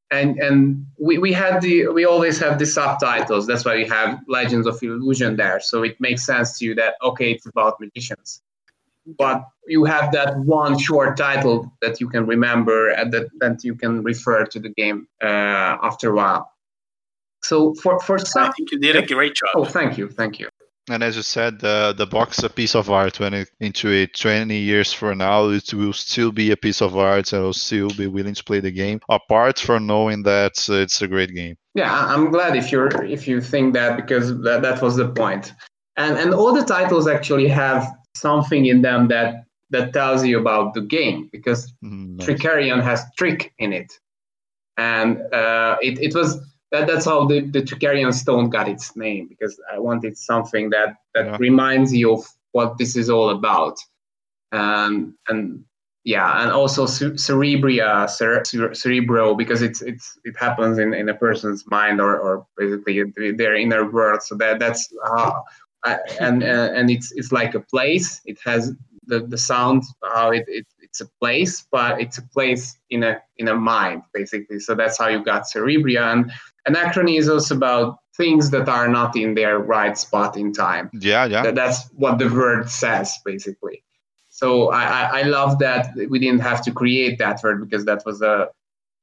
and 0.10 0.40
and 0.40 0.86
we, 1.00 1.20
we 1.20 1.32
had 1.32 1.62
the 1.62 1.88
we 1.90 2.06
always 2.06 2.40
have 2.40 2.58
the 2.58 2.66
subtitles. 2.66 3.46
That's 3.46 3.66
why 3.66 3.76
we 3.76 3.88
have 3.88 4.20
legends 4.28 4.66
of 4.66 4.82
illusion 4.82 5.36
there. 5.36 5.60
So 5.60 5.84
it 5.84 5.96
makes 6.02 6.26
sense 6.26 6.58
to 6.58 6.66
you 6.66 6.74
that 6.76 6.96
okay 7.04 7.32
it's 7.34 7.46
about 7.46 7.80
magicians. 7.80 8.42
But 9.20 9.48
you 9.68 9.86
have 9.86 10.12
that 10.14 10.40
one 10.40 10.80
short 10.80 11.18
title 11.18 11.72
that 11.84 12.02
you 12.02 12.10
can 12.10 12.26
remember 12.26 12.90
and 12.90 13.14
that, 13.14 13.28
that 13.40 13.64
you 13.64 13.76
can 13.76 14.02
refer 14.02 14.46
to 14.46 14.60
the 14.60 14.70
game 14.70 15.08
uh, 15.22 15.78
after 15.84 16.10
a 16.10 16.16
while 16.16 16.50
so 17.50 17.58
for 17.82 17.94
for 18.08 18.18
some 18.18 18.46
I 18.50 18.52
think 18.56 18.72
you 18.72 18.80
did 18.80 18.96
a 18.96 19.06
great 19.16 19.34
job. 19.42 19.50
oh 19.60 19.66
thank 19.78 19.92
you 20.00 20.06
thank 20.22 20.34
you 20.42 20.48
And 20.94 21.02
as 21.08 21.16
you 21.20 21.24
said, 21.24 21.52
the 21.66 21.78
the 22.02 22.06
box 22.18 22.30
a 22.44 22.50
piece 22.60 22.76
of 22.82 22.86
art. 23.02 23.16
When 23.22 23.34
it, 23.42 23.48
into 23.60 23.88
it, 24.02 24.10
20 24.14 24.56
years 24.72 24.90
from 25.00 25.18
now, 25.18 25.40
it 25.60 25.74
will 25.74 25.94
still 25.94 26.32
be 26.42 26.48
a 26.52 26.58
piece 26.66 26.82
of 26.88 26.92
art, 27.12 27.34
and 27.34 27.42
I'll 27.44 27.54
still 27.70 27.90
be 28.02 28.08
willing 28.18 28.36
to 28.40 28.44
play 28.50 28.62
the 28.62 28.76
game. 28.84 29.00
Apart 29.10 29.56
from 29.68 29.80
knowing 29.92 30.20
that 30.34 30.56
uh, 30.70 30.84
it's 30.86 31.02
a 31.02 31.08
great 31.16 31.32
game. 31.42 31.56
yeah 31.82 31.92
I- 32.00 32.08
i'm 32.14 32.26
glad 32.36 32.52
if 32.62 32.68
you're 32.72 32.92
if 33.18 33.22
you 33.30 33.38
think 33.52 33.66
that 33.80 33.92
because 34.02 34.26
that, 34.48 34.60
that 34.66 34.78
was 34.86 34.94
the 35.02 35.06
point. 35.06 35.16
point 35.22 35.46
and 36.04 36.14
and 36.22 36.30
all 36.40 36.54
the 36.60 36.66
titles 36.78 37.06
actually 37.16 37.50
have 37.64 37.82
something 38.28 38.64
in 38.72 38.78
them 38.88 39.02
that 39.14 39.30
that 39.74 39.86
tells 40.00 40.20
you 40.30 40.36
about 40.44 40.68
the 40.78 40.84
game 40.98 41.20
because 41.36 41.62
Mm, 41.84 42.08
nice. 42.18 42.24
Trickerion 42.26 42.80
has 42.90 43.00
trick 43.20 43.42
in 43.64 43.70
it, 43.82 43.90
and 44.78 45.10
uh, 45.42 45.74
it 45.88 45.96
it 46.08 46.14
was 46.20 46.30
that 46.72 46.88
that's 46.88 47.06
how 47.06 47.26
the 47.26 47.42
the 47.42 47.62
Trickerion 47.62 48.14
stone 48.14 48.50
got 48.50 48.68
its 48.68 48.96
name 48.96 49.28
because 49.28 49.60
I 49.72 49.80
wanted 49.80 50.18
something 50.18 50.70
that 50.72 50.96
that 51.14 51.26
Yeah. 51.26 51.38
reminds 51.40 51.94
you 51.94 52.14
of 52.14 52.26
what 52.52 52.78
this 52.78 52.96
is 52.96 53.10
all 53.10 53.30
about, 53.30 53.78
and 54.52 55.14
and 55.28 55.64
yeah, 56.04 56.42
and 56.44 56.52
also 56.52 56.86
ce- 56.86 57.18
cerebria, 57.18 58.08
cere- 58.10 58.44
cere- 58.46 58.74
cerebro 58.76 59.36
because 59.36 59.62
it's 59.62 59.82
it's 59.82 60.18
it 60.24 60.36
happens 60.38 60.78
in, 60.78 60.94
in 60.94 61.10
a 61.10 61.16
person's 61.16 61.66
mind 61.68 62.00
or 62.00 62.18
or 62.20 62.46
basically 62.58 63.32
their 63.32 63.56
inner 63.56 63.90
world. 63.92 64.22
So 64.22 64.36
that 64.36 64.60
that's 64.60 64.94
how. 65.06 65.44
I, 65.84 66.00
and 66.20 66.42
uh, 66.44 66.72
and 66.74 66.90
it's 66.90 67.12
it's 67.12 67.32
like 67.32 67.54
a 67.54 67.60
place. 67.60 68.20
It 68.26 68.40
has 68.44 68.74
the, 69.06 69.20
the 69.20 69.38
sound 69.38 69.84
how 70.04 70.32
it, 70.32 70.46
it 70.48 70.66
it's 70.82 71.00
a 71.02 71.06
place, 71.22 71.68
but 71.72 72.02
it's 72.02 72.18
a 72.18 72.24
place 72.24 72.76
in 72.90 73.04
a 73.04 73.22
in 73.38 73.50
a 73.50 73.56
mind 73.56 74.02
basically. 74.12 74.60
So 74.60 74.74
that's 74.74 74.98
how 74.98 75.10
you 75.10 75.24
got 75.24 75.44
cerebria. 75.44 76.12
And 76.12 76.32
anachrony 76.68 77.18
is 77.18 77.30
also 77.30 77.56
about 77.56 77.98
things 78.18 78.50
that 78.52 78.68
are 78.70 78.88
not 78.88 79.16
in 79.16 79.36
their 79.36 79.60
right 79.60 79.98
spot 79.98 80.38
in 80.38 80.54
time. 80.54 80.90
Yeah, 80.94 81.26
yeah. 81.26 81.44
That, 81.44 81.56
that's 81.56 81.90
what 81.94 82.18
the 82.18 82.30
word 82.30 82.70
says 82.70 83.18
basically. 83.26 83.84
So 84.30 84.72
I, 84.72 84.84
I, 84.84 85.20
I 85.20 85.22
love 85.24 85.60
that 85.60 85.96
we 86.10 86.20
didn't 86.20 86.42
have 86.42 86.62
to 86.64 86.72
create 86.72 87.18
that 87.20 87.42
word 87.44 87.62
because 87.62 87.86
that 87.86 88.04
was 88.06 88.22
a 88.22 88.50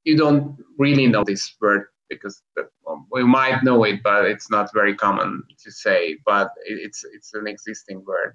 you 0.04 0.16
don't 0.16 0.56
really 0.78 1.06
know 1.06 1.24
this 1.24 1.54
word 1.60 1.86
because 2.10 2.42
we 3.10 3.24
might 3.24 3.62
know 3.62 3.84
it, 3.84 4.02
but 4.02 4.26
it's 4.26 4.50
not 4.50 4.72
very 4.74 4.94
common 4.94 5.42
to 5.62 5.70
say. 5.70 6.18
But 6.26 6.50
it, 6.66 6.78
it's 6.82 7.04
it's 7.14 7.32
an 7.34 7.46
existing 7.46 8.04
word. 8.04 8.34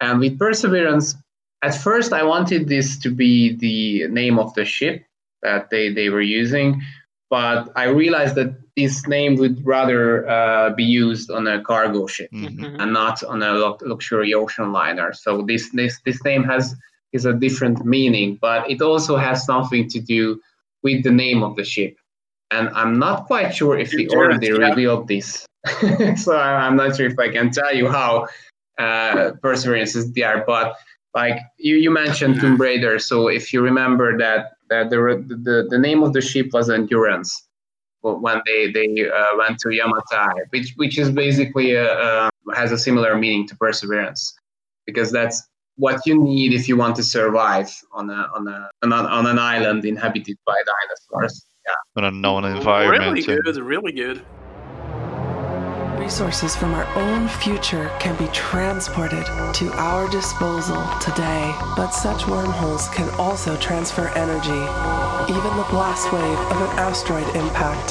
And 0.00 0.20
with 0.20 0.38
perseverance, 0.38 1.14
at 1.62 1.74
first 1.74 2.12
I 2.12 2.22
wanted 2.22 2.68
this 2.68 2.98
to 2.98 3.10
be 3.10 3.56
the 3.56 4.08
name 4.08 4.38
of 4.38 4.52
the 4.54 4.64
ship 4.64 5.04
that 5.42 5.70
they, 5.70 5.92
they 5.92 6.08
were 6.08 6.20
using, 6.20 6.82
but 7.30 7.70
I 7.76 7.84
realized 7.84 8.34
that 8.36 8.54
this 8.76 9.06
name 9.06 9.36
would 9.36 9.64
rather 9.64 10.28
uh, 10.28 10.70
be 10.70 10.84
used 10.84 11.30
on 11.30 11.46
a 11.46 11.60
cargo 11.62 12.06
ship 12.06 12.30
Mhm. 12.32 12.58
Mhm. 12.58 12.76
and 12.80 12.92
not 12.92 13.22
on 13.24 13.42
a 13.42 13.52
lu- 13.52 13.78
luxury 13.82 14.34
ocean 14.34 14.72
liner. 14.72 15.12
So 15.12 15.42
this 15.42 15.70
this 15.70 16.00
this 16.04 16.22
name 16.24 16.44
has 16.44 16.74
is 17.12 17.26
a 17.26 17.32
different 17.32 17.84
meaning, 17.84 18.38
but 18.40 18.68
it 18.70 18.82
also 18.82 19.16
has 19.16 19.44
something 19.44 19.88
to 19.88 20.00
do 20.00 20.40
with 20.82 21.02
the 21.04 21.10
name 21.12 21.42
of 21.44 21.54
the 21.56 21.64
ship. 21.64 21.96
And 22.50 22.68
I'm 22.74 22.98
not 22.98 23.26
quite 23.26 23.54
sure 23.54 23.78
if 23.78 23.92
we 23.92 24.02
Endurance, 24.04 24.42
already 24.44 24.46
yeah. 24.48 24.68
revealed 24.68 25.06
this. 25.08 25.46
so 26.24 26.36
I- 26.36 26.66
I'm 26.66 26.76
not 26.76 26.96
sure 26.96 27.06
if 27.06 27.18
I 27.18 27.28
can 27.30 27.50
tell 27.50 27.74
you 27.74 27.88
how 27.88 28.26
uh, 28.78 29.32
Perseverance 29.40 29.94
is 29.94 30.12
there, 30.12 30.42
but 30.46 30.74
like 31.14 31.38
you, 31.58 31.76
you 31.76 31.90
mentioned 31.92 32.40
Tomb 32.40 32.56
Raider. 32.56 32.98
So 32.98 33.28
if 33.28 33.52
you 33.52 33.62
remember 33.62 34.18
that 34.18 34.53
that 34.70 34.90
the 34.90 34.96
the, 35.26 35.66
the 35.70 35.78
name 35.78 36.02
of 36.02 36.12
the 36.12 36.20
ship 36.20 36.48
was 36.52 36.70
Endurance 36.70 37.48
when 38.02 38.40
they 38.46 38.70
they 38.70 39.08
uh, 39.08 39.36
went 39.38 39.58
to 39.60 39.68
Yamatai, 39.68 40.32
which 40.50 40.74
which 40.76 40.98
is 40.98 41.10
basically 41.10 41.74
a, 41.74 41.92
uh, 41.92 42.30
has 42.54 42.72
a 42.72 42.78
similar 42.78 43.16
meaning 43.16 43.46
to 43.48 43.56
perseverance, 43.56 44.34
because 44.86 45.10
that's 45.10 45.42
what 45.76 46.00
you 46.06 46.22
need 46.22 46.52
if 46.52 46.68
you 46.68 46.76
want 46.76 46.94
to 46.96 47.02
survive 47.02 47.70
on 47.92 48.10
a 48.10 48.28
on 48.34 48.46
a 48.46 48.68
on, 48.82 48.92
a, 48.92 48.96
on 48.96 49.26
an 49.26 49.38
island 49.38 49.84
inhabited 49.84 50.36
by 50.46 50.56
dinosaurs. 50.66 51.46
Yeah. 51.66 52.02
An 52.02 52.04
unknown 52.04 52.44
environment. 52.44 53.12
Really 53.12 53.22
good, 53.22 53.56
really 53.56 53.92
good. 53.92 54.24
Resources 56.04 56.54
from 56.54 56.74
our 56.74 56.86
own 56.98 57.28
future 57.28 57.90
can 57.98 58.14
be 58.16 58.30
transported 58.30 59.24
to 59.54 59.72
our 59.72 60.06
disposal 60.10 60.86
today, 61.00 61.54
but 61.76 61.92
such 61.92 62.26
wormholes 62.26 62.88
can 62.90 63.08
also 63.18 63.56
transfer 63.56 64.08
energy, 64.08 64.62
even 65.32 65.56
the 65.56 65.66
blast 65.70 66.12
wave 66.12 66.38
of 66.38 66.60
an 66.60 66.78
asteroid 66.78 67.26
impact. 67.34 67.88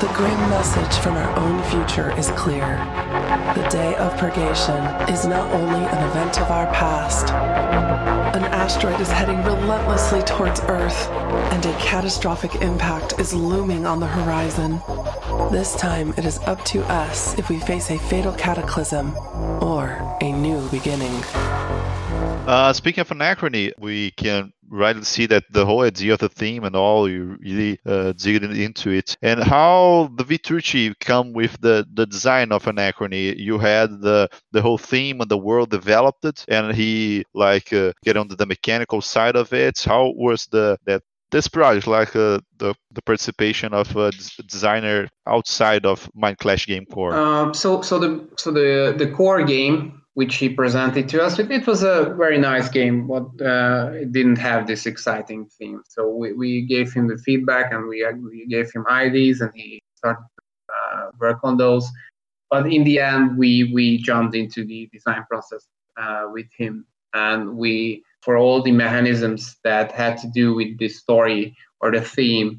The 0.00 0.06
grim 0.14 0.38
message 0.48 1.02
from 1.02 1.16
our 1.16 1.36
own 1.40 1.60
future 1.64 2.16
is 2.16 2.28
clear. 2.30 2.76
The 3.56 3.68
day 3.68 3.96
of 3.96 4.16
purgation 4.16 4.84
is 5.12 5.26
not 5.26 5.52
only 5.52 5.84
an 5.84 6.08
event 6.08 6.40
of 6.40 6.52
our 6.52 6.72
past, 6.72 7.32
an 8.36 8.44
asteroid 8.44 9.00
is 9.00 9.10
heading 9.10 9.42
relentlessly 9.42 10.22
towards 10.22 10.60
Earth, 10.68 11.08
and 11.52 11.66
a 11.66 11.72
catastrophic 11.80 12.62
impact 12.62 13.18
is 13.18 13.34
looming 13.34 13.86
on 13.86 13.98
the 13.98 14.06
horizon. 14.06 14.80
This 15.48 15.74
time, 15.74 16.14
it 16.16 16.24
is 16.24 16.38
up 16.40 16.64
to 16.66 16.80
us 16.92 17.38
if 17.38 17.48
we 17.48 17.58
face 17.58 17.90
a 17.90 17.98
fatal 17.98 18.32
cataclysm 18.32 19.16
or 19.60 20.16
a 20.20 20.32
new 20.32 20.68
beginning. 20.70 21.12
Uh, 22.46 22.72
speaking 22.72 23.02
of 23.02 23.08
anachrony, 23.08 23.72
we 23.78 24.12
can 24.12 24.52
rightly 24.70 25.02
see 25.04 25.26
that 25.26 25.44
the 25.50 25.66
whole 25.66 25.82
idea 25.82 26.12
of 26.12 26.20
the 26.20 26.28
theme 26.28 26.64
and 26.64 26.76
all 26.76 27.08
you 27.08 27.36
really 27.40 27.78
uh, 27.84 28.12
dig 28.12 28.42
into 28.42 28.90
it, 28.90 29.16
and 29.22 29.42
how 29.42 30.10
David 30.14 30.42
Turczi 30.44 30.94
come 31.00 31.32
with 31.32 31.60
the, 31.60 31.86
the 31.92 32.06
design 32.06 32.52
of 32.52 32.64
anachrony. 32.64 33.36
You 33.36 33.58
had 33.58 34.00
the 34.00 34.28
the 34.52 34.62
whole 34.62 34.78
theme 34.78 35.20
and 35.20 35.30
the 35.30 35.38
world 35.38 35.70
developed 35.70 36.24
it, 36.24 36.44
and 36.48 36.74
he 36.74 37.24
like 37.34 37.72
uh, 37.72 37.92
get 38.04 38.16
on 38.16 38.28
the 38.28 38.46
mechanical 38.46 39.00
side 39.00 39.36
of 39.36 39.52
it. 39.52 39.82
How 39.84 40.12
was 40.16 40.46
the 40.46 40.78
that 40.86 41.02
this 41.30 41.48
project 41.48 41.86
like 41.86 42.14
uh, 42.16 42.40
the 42.58 42.74
the 42.92 43.02
participation 43.02 43.72
of 43.72 43.94
a 43.96 44.10
designer 44.46 45.08
outside 45.26 45.86
of 45.86 46.08
Mind 46.14 46.38
Clash 46.38 46.66
Game 46.66 46.86
Core? 46.86 47.14
Um, 47.14 47.54
so 47.54 47.82
so 47.82 47.98
the 47.98 48.28
so 48.36 48.50
the 48.50 48.94
the 48.96 49.10
core 49.10 49.42
game 49.42 50.00
which 50.14 50.36
he 50.36 50.48
presented 50.48 51.08
to 51.08 51.22
us, 51.22 51.38
it, 51.38 51.50
it 51.50 51.66
was 51.66 51.82
a 51.82 52.14
very 52.18 52.36
nice 52.36 52.68
game, 52.68 53.06
but 53.06 53.26
uh, 53.40 53.90
it 53.92 54.12
didn't 54.12 54.36
have 54.36 54.66
this 54.66 54.84
exciting 54.84 55.46
theme. 55.46 55.82
So 55.88 56.08
we, 56.08 56.32
we 56.32 56.62
gave 56.62 56.92
him 56.92 57.06
the 57.06 57.16
feedback 57.16 57.72
and 57.72 57.86
we, 57.86 58.04
we 58.14 58.46
gave 58.46 58.70
him 58.72 58.84
IDs 58.90 59.40
and 59.40 59.50
he 59.54 59.80
started 59.94 60.24
to 60.36 60.74
uh, 60.74 61.10
work 61.18 61.38
on 61.44 61.56
those. 61.56 61.88
But 62.50 62.72
in 62.72 62.82
the 62.82 62.98
end, 62.98 63.38
we 63.38 63.72
we 63.72 63.98
jumped 63.98 64.34
into 64.34 64.64
the 64.64 64.88
design 64.92 65.24
process 65.30 65.68
uh, 65.96 66.24
with 66.32 66.48
him, 66.58 66.84
and 67.14 67.56
we 67.56 68.02
for 68.20 68.36
all 68.36 68.62
the 68.62 68.72
mechanisms 68.72 69.56
that 69.64 69.92
had 69.92 70.18
to 70.18 70.28
do 70.28 70.54
with 70.54 70.78
the 70.78 70.88
story 70.88 71.56
or 71.80 71.90
the 71.90 72.00
theme, 72.00 72.58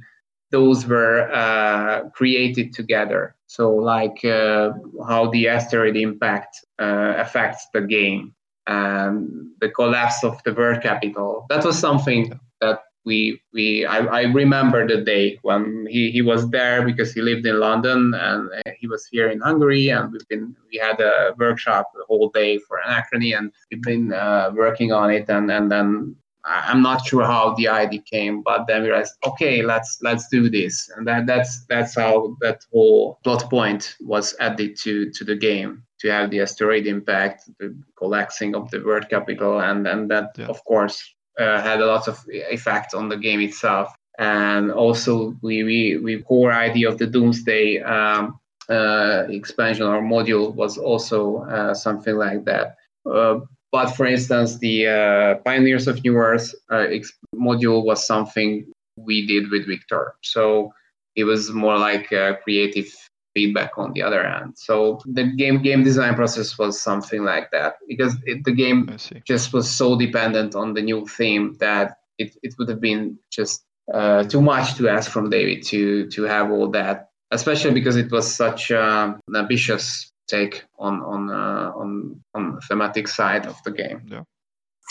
those 0.52 0.86
were 0.86 1.32
uh, 1.32 2.10
created 2.10 2.74
together. 2.74 3.36
So, 3.48 3.74
like 3.76 4.24
uh, 4.26 4.72
how 5.08 5.30
the 5.32 5.48
asteroid 5.48 5.96
impact 5.96 6.58
uh, 6.80 7.14
affects 7.18 7.68
the 7.74 7.82
game 7.82 8.34
and 8.68 9.48
the 9.60 9.70
collapse 9.70 10.24
of 10.24 10.42
the 10.44 10.54
world 10.54 10.82
capital. 10.82 11.46
That 11.50 11.66
was 11.66 11.78
something 11.78 12.40
that 12.60 12.82
we 13.06 13.42
we 13.54 13.86
I, 13.86 14.00
I 14.00 14.22
remember 14.24 14.88
the 14.88 15.02
day 15.02 15.40
when 15.42 15.88
he, 15.90 16.12
he 16.12 16.22
was 16.22 16.50
there 16.50 16.86
because 16.86 17.14
he 17.14 17.22
lived 17.22 17.46
in 17.46 17.60
London 17.60 18.14
and 18.14 18.50
uh, 18.54 18.72
he 18.80 18.88
was 18.88 19.08
here 19.08 19.30
in 19.30 19.40
Hungary 19.40 19.90
and 19.90 20.12
we've 20.12 20.28
been 20.28 20.56
we 20.72 20.78
had 20.78 21.00
a 21.00 21.34
workshop 21.38 21.92
the 21.96 22.06
whole 22.08 22.30
day 22.30 22.60
for 22.60 22.80
anachrony 22.86 23.38
and 23.38 23.52
we've 23.70 23.82
been 23.82 24.14
uh, 24.14 24.52
working 24.54 24.92
on 24.92 25.10
it 25.12 25.30
and 25.30 25.52
and 25.52 25.72
then 25.72 26.16
I'm 26.44 26.82
not 26.82 27.06
sure 27.06 27.24
how 27.24 27.54
the 27.54 27.68
idea 27.68 28.02
came, 28.02 28.42
but 28.42 28.66
then 28.66 28.82
we 28.82 28.90
realized, 28.90 29.14
okay, 29.26 29.62
let's 29.62 30.00
let's 30.02 30.28
do 30.28 30.50
this, 30.50 30.90
and 30.96 31.06
that 31.08 31.28
that's 31.28 31.66
that's 31.68 31.96
how 31.96 32.36
that 32.42 32.66
whole 32.72 33.20
plot 33.24 33.48
point 33.50 33.96
was 34.02 34.36
added 34.40 34.76
to 34.78 35.12
to 35.12 35.24
the 35.24 35.36
game 35.36 35.84
to 36.00 36.12
have 36.12 36.32
the 36.32 36.42
asteroid 36.42 36.88
impact, 36.88 37.44
the 37.60 37.78
collapsing 37.96 38.56
of 38.56 38.72
the 38.72 38.80
world 38.84 39.08
capital, 39.08 39.60
and 39.60 39.88
and 39.88 40.10
that 40.10 40.32
yeah. 40.36 40.48
of 40.48 40.64
course 40.66 41.14
uh, 41.40 41.62
had 41.62 41.82
a 41.82 41.86
lot 41.86 42.08
of 42.08 42.20
effect 42.30 42.94
on 42.94 43.10
the 43.10 43.18
game 43.18 43.42
itself. 43.42 43.94
And 44.20 44.72
also, 44.72 45.36
we 45.42 45.64
we, 45.64 45.98
we 45.98 46.22
core 46.22 46.52
idea 46.52 46.90
of 46.90 46.98
the 46.98 47.08
Doomsday 47.08 47.82
um, 47.82 48.40
uh, 48.70 49.26
expansion 49.30 49.86
or 49.86 50.02
module 50.02 50.54
was 50.54 50.78
also 50.78 51.44
uh, 51.44 51.74
something 51.74 52.16
like 52.16 52.46
that. 52.46 52.76
Uh, 53.10 53.40
but 53.72 53.88
for 53.92 54.06
instance, 54.06 54.60
the 54.60 54.88
uh, 54.88 55.36
Pioneers 55.44 55.88
of 55.88 56.04
New 56.04 56.18
Earth 56.18 56.54
uh, 56.70 56.88
module 57.36 57.84
was 57.84 58.06
something 58.06 58.66
we 58.98 59.26
did 59.26 59.50
with 59.50 59.66
Victor. 59.66 60.14
So 60.22 60.74
it 61.16 61.24
was 61.24 61.52
more 61.52 61.78
like 61.78 62.08
creative 62.44 62.94
feedback 63.34 63.78
on 63.78 63.94
the 63.94 64.02
other 64.02 64.24
hand. 64.24 64.54
So 64.58 65.02
the 65.06 65.24
game 65.24 65.62
game 65.62 65.84
design 65.84 66.16
process 66.16 66.58
was 66.58 66.82
something 66.82 67.24
like 67.24 67.52
that 67.52 67.76
because 67.88 68.16
it, 68.26 68.44
the 68.44 68.52
game 68.52 68.96
just 69.26 69.54
was 69.54 69.70
so 69.70 69.98
dependent 69.98 70.56
on 70.56 70.74
the 70.74 70.82
new 70.82 71.06
theme 71.06 71.56
that 71.60 71.98
it, 72.18 72.36
it 72.44 72.56
would 72.58 72.70
have 72.70 72.82
been 72.82 73.18
just 73.32 73.64
uh, 73.94 74.24
too 74.24 74.42
much 74.42 74.76
to 74.76 74.90
ask 74.90 75.12
from 75.12 75.30
David 75.30 75.64
to 75.64 76.08
to 76.10 76.24
have 76.24 76.52
all 76.52 76.70
that, 76.72 77.10
especially 77.32 77.72
because 77.72 77.96
it 77.96 78.12
was 78.12 78.34
such 78.34 78.72
uh, 78.72 79.14
an 79.28 79.36
ambitious 79.36 80.12
take 80.28 80.64
on 80.80 81.02
on 81.02 81.30
uh, 81.30 81.72
on 81.76 82.22
on 82.34 82.56
the 82.56 82.62
thematic 82.62 83.08
side 83.08 83.46
of 83.46 83.58
the 83.64 83.72
game. 83.72 84.02
Yeah. 84.06 84.24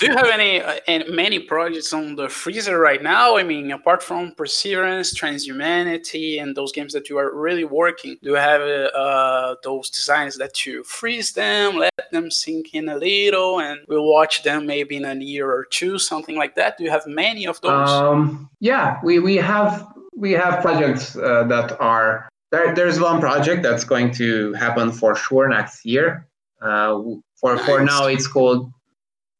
Do 0.00 0.06
you 0.06 0.16
have 0.16 0.28
any, 0.28 0.62
uh, 0.62 1.04
many 1.10 1.38
projects 1.38 1.92
on 1.92 2.16
the 2.16 2.30
freezer 2.30 2.78
right 2.80 3.02
now? 3.02 3.36
I 3.36 3.42
mean, 3.42 3.70
apart 3.70 4.02
from 4.02 4.32
Perseverance, 4.32 5.12
Transhumanity, 5.12 6.40
and 6.40 6.56
those 6.56 6.72
games 6.72 6.94
that 6.94 7.10
you 7.10 7.18
are 7.18 7.38
really 7.38 7.64
working, 7.64 8.16
do 8.22 8.30
you 8.30 8.36
have 8.36 8.62
uh, 8.62 9.56
those 9.62 9.90
designs 9.90 10.38
that 10.38 10.64
you 10.64 10.82
freeze 10.84 11.32
them, 11.32 11.76
let 11.76 11.92
them 12.12 12.30
sink 12.30 12.72
in 12.72 12.88
a 12.88 12.96
little, 12.96 13.60
and 13.60 13.78
we'll 13.88 14.10
watch 14.10 14.42
them 14.42 14.64
maybe 14.64 14.96
in 14.96 15.04
a 15.04 15.14
year 15.16 15.52
or 15.52 15.66
two, 15.66 15.98
something 15.98 16.34
like 16.34 16.54
that? 16.54 16.78
Do 16.78 16.84
you 16.84 16.90
have 16.90 17.06
many 17.06 17.46
of 17.46 17.60
those? 17.60 17.90
Um, 17.90 18.48
yeah, 18.60 18.98
we 19.04 19.18
we 19.18 19.36
have 19.36 19.86
we 20.16 20.32
have 20.32 20.62
projects 20.62 21.14
uh, 21.14 21.44
that 21.44 21.78
are 21.78 22.26
there. 22.50 22.74
There's 22.74 22.98
one 22.98 23.20
project 23.20 23.62
that's 23.62 23.84
going 23.84 24.12
to 24.12 24.54
happen 24.54 24.92
for 24.92 25.14
sure 25.14 25.46
next 25.46 25.84
year. 25.84 26.26
Uh, 26.62 27.02
for 27.36 27.56
nice. 27.56 27.66
for 27.66 27.84
now, 27.84 28.06
it's 28.06 28.26
called 28.26 28.72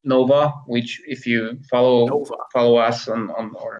Nova, 0.03 0.49
which 0.65 1.01
if 1.05 1.25
you 1.25 1.59
follow 1.69 2.07
Nova. 2.07 2.35
follow 2.51 2.77
us 2.77 3.07
on, 3.07 3.29
on 3.31 3.53
or 3.55 3.79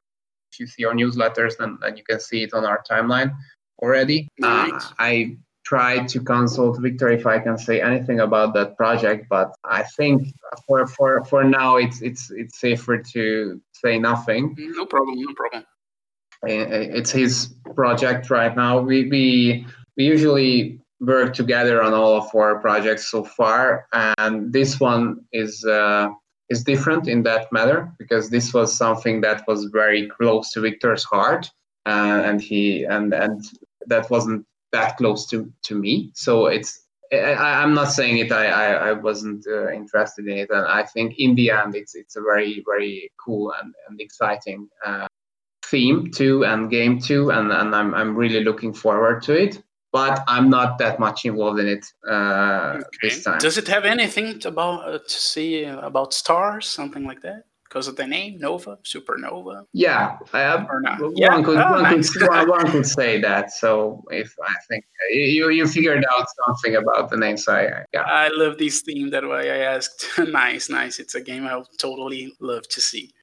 if 0.51 0.59
you 0.59 0.67
see 0.67 0.85
our 0.85 0.93
newsletters, 0.93 1.57
then, 1.57 1.77
then 1.81 1.97
you 1.97 2.03
can 2.03 2.19
see 2.19 2.43
it 2.43 2.53
on 2.53 2.65
our 2.65 2.83
timeline 2.89 3.35
already. 3.81 4.27
Uh, 4.43 4.79
I 4.99 5.37
tried 5.63 6.07
to 6.09 6.19
consult 6.19 6.81
Victor 6.81 7.09
if 7.09 7.25
I 7.25 7.39
can 7.39 7.57
say 7.57 7.81
anything 7.81 8.19
about 8.19 8.53
that 8.53 8.77
project, 8.77 9.27
but 9.29 9.53
I 9.63 9.83
think 9.83 10.27
for 10.67 10.85
for 10.87 11.23
for 11.25 11.43
now 11.43 11.77
it's 11.77 12.01
it's 12.01 12.31
it's 12.31 12.59
safer 12.59 12.97
to 12.97 13.61
say 13.71 13.97
nothing. 13.99 14.55
No 14.57 14.85
problem, 14.85 15.15
no 15.19 15.33
problem. 15.33 15.65
It's 16.43 17.11
his 17.11 17.53
project 17.75 18.29
right 18.29 18.55
now. 18.55 18.79
We 18.79 19.07
we 19.07 19.65
we 19.95 20.05
usually 20.05 20.80
worked 21.01 21.35
together 21.35 21.81
on 21.81 21.93
all 21.93 22.15
of 22.15 22.33
our 22.35 22.59
projects 22.59 23.09
so 23.09 23.23
far, 23.23 23.87
and 23.91 24.53
this 24.53 24.79
one 24.79 25.25
is 25.33 25.65
uh, 25.65 26.09
is 26.49 26.63
different 26.63 27.07
in 27.07 27.23
that 27.23 27.51
matter 27.51 27.91
because 27.97 28.29
this 28.29 28.53
was 28.53 28.77
something 28.77 29.21
that 29.21 29.43
was 29.47 29.65
very 29.65 30.07
close 30.09 30.51
to 30.51 30.61
Victor's 30.61 31.03
heart, 31.03 31.49
uh, 31.87 32.21
and 32.23 32.39
he 32.39 32.83
and 32.83 33.13
and 33.13 33.43
that 33.87 34.09
wasn't 34.09 34.45
that 34.71 34.95
close 34.97 35.27
to 35.27 35.51
to 35.63 35.75
me. 35.75 36.11
So 36.13 36.45
it's 36.45 36.85
I, 37.11 37.63
am 37.63 37.73
not 37.73 37.91
saying 37.91 38.19
it. 38.19 38.31
I 38.31 38.45
I, 38.45 38.89
I 38.89 38.91
wasn't 38.93 39.45
uh, 39.47 39.71
interested 39.71 40.27
in 40.27 40.37
it, 40.37 40.49
and 40.51 40.67
I 40.67 40.83
think 40.83 41.15
in 41.17 41.35
the 41.35 41.51
end, 41.51 41.75
it's 41.75 41.95
it's 41.95 42.15
a 42.15 42.21
very 42.21 42.63
very 42.65 43.11
cool 43.23 43.53
and 43.59 43.73
and 43.87 43.99
exciting 43.99 44.69
uh, 44.85 45.07
theme 45.65 46.11
too, 46.11 46.45
and 46.45 46.69
game 46.69 46.99
too, 46.99 47.31
and 47.31 47.51
and 47.51 47.75
I'm 47.75 47.93
I'm 47.95 48.15
really 48.15 48.43
looking 48.43 48.73
forward 48.73 49.23
to 49.23 49.33
it 49.33 49.63
but 49.91 50.23
I'm 50.27 50.49
not 50.49 50.77
that 50.79 50.99
much 50.99 51.25
involved 51.25 51.59
in 51.59 51.67
it 51.67 51.85
uh, 52.09 52.77
okay. 52.77 52.85
this 53.01 53.23
time. 53.23 53.39
Does 53.39 53.57
it 53.57 53.67
have 53.67 53.85
anything 53.85 54.41
about 54.45 54.87
uh, 54.87 54.99
to 54.99 55.09
see 55.09 55.63
about 55.63 56.13
stars, 56.13 56.67
something 56.67 57.05
like 57.05 57.21
that? 57.21 57.43
Because 57.63 57.87
of 57.87 57.95
the 57.95 58.05
name 58.05 58.37
Nova, 58.37 58.77
Supernova. 58.83 59.65
Yeah, 59.71 60.17
uh, 60.33 60.65
one, 60.65 61.13
yeah? 61.15 61.41
Could, 61.41 61.57
oh, 61.57 61.71
one, 61.71 61.83
nice. 61.83 62.09
could, 62.09 62.27
one, 62.27 62.49
one, 62.49 62.67
could 62.71 62.85
say 62.85 63.21
that. 63.21 63.51
So 63.51 64.03
if 64.11 64.33
I 64.43 64.53
think 64.69 64.83
you 65.09 65.49
you 65.49 65.65
figured 65.67 66.05
out 66.11 66.27
something 66.45 66.75
about 66.75 67.09
the 67.09 67.17
name, 67.17 67.37
so 67.37 67.53
I, 67.53 67.85
yeah. 67.93 68.01
I 68.01 68.29
love 68.33 68.57
this 68.57 68.81
theme. 68.81 69.09
That 69.09 69.27
way 69.27 69.51
I 69.51 69.73
asked. 69.75 70.05
nice, 70.17 70.69
nice. 70.69 70.99
It's 70.99 71.15
a 71.15 71.21
game 71.21 71.47
I 71.47 71.57
would 71.57 71.67
totally 71.79 72.33
love 72.41 72.67
to 72.69 72.81
see. 72.81 73.13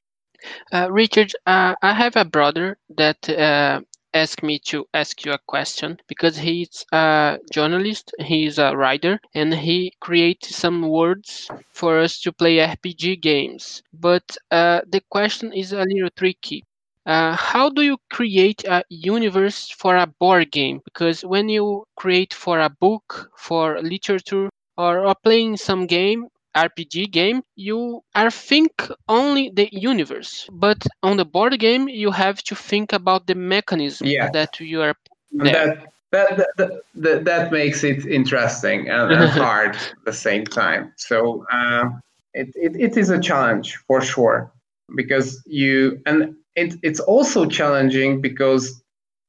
Uh, 0.71 0.87
Richard, 0.89 1.33
uh, 1.45 1.75
I 1.81 1.93
have 1.93 2.15
a 2.15 2.25
brother 2.25 2.77
that 2.97 3.29
uh, 3.29 3.81
asked 4.13 4.43
me 4.43 4.59
to 4.67 4.85
ask 4.93 5.25
you 5.25 5.31
a 5.33 5.39
question 5.47 5.99
because 6.07 6.37
he's 6.37 6.85
a 6.91 7.39
journalist, 7.51 8.11
he's 8.19 8.57
a 8.59 8.75
writer, 8.75 9.19
and 9.33 9.53
he 9.53 9.93
creates 9.99 10.55
some 10.55 10.81
words 10.89 11.49
for 11.71 11.99
us 11.99 12.19
to 12.21 12.31
play 12.31 12.59
RPG 12.59 13.15
games. 13.15 13.83
But 13.93 14.37
uh, 14.51 14.81
the 14.87 15.01
question 15.09 15.53
is 15.53 15.73
a 15.73 15.83
little 15.83 16.09
tricky. 16.15 16.63
Uh, 17.05 17.35
how 17.35 17.69
do 17.69 17.81
you 17.81 17.97
create 18.09 18.63
a 18.65 18.83
universe 18.89 19.69
for 19.69 19.95
a 19.97 20.07
board 20.07 20.51
game? 20.51 20.79
Because 20.85 21.25
when 21.25 21.49
you 21.49 21.83
create 21.97 22.33
for 22.33 22.59
a 22.59 22.69
book, 22.69 23.31
for 23.37 23.81
literature, 23.81 24.49
or, 24.77 25.05
or 25.05 25.15
playing 25.23 25.57
some 25.57 25.87
game, 25.87 26.27
RPG 26.55 27.11
game, 27.11 27.43
you 27.55 28.01
are 28.15 28.31
think 28.31 28.71
only 29.07 29.51
the 29.53 29.69
universe, 29.71 30.49
but 30.51 30.85
on 31.03 31.17
the 31.17 31.25
board 31.25 31.59
game 31.59 31.87
you 31.87 32.11
have 32.11 32.41
to 32.43 32.55
think 32.55 32.93
about 32.93 33.27
the 33.27 33.35
mechanism 33.35 34.07
yeah. 34.07 34.29
that 34.31 34.59
you 34.59 34.81
are 34.81 34.95
there. 35.31 35.83
That, 36.11 36.37
that, 36.37 36.47
that, 36.57 36.71
that, 36.95 37.25
that 37.25 37.51
makes 37.51 37.83
it 37.83 38.05
interesting 38.05 38.89
and, 38.89 39.11
and 39.11 39.29
hard 39.45 39.75
at 39.75 40.05
the 40.05 40.13
same 40.13 40.45
time. 40.45 40.91
So 40.97 41.45
uh, 41.51 41.89
it, 42.33 42.49
it, 42.55 42.75
it 42.75 42.97
is 42.97 43.09
a 43.09 43.19
challenge 43.19 43.77
for 43.87 44.01
sure 44.01 44.51
because 44.95 45.43
you 45.45 46.01
and 46.05 46.35
it, 46.55 46.75
it's 46.81 46.99
also 46.99 47.45
challenging 47.45 48.21
because 48.21 48.81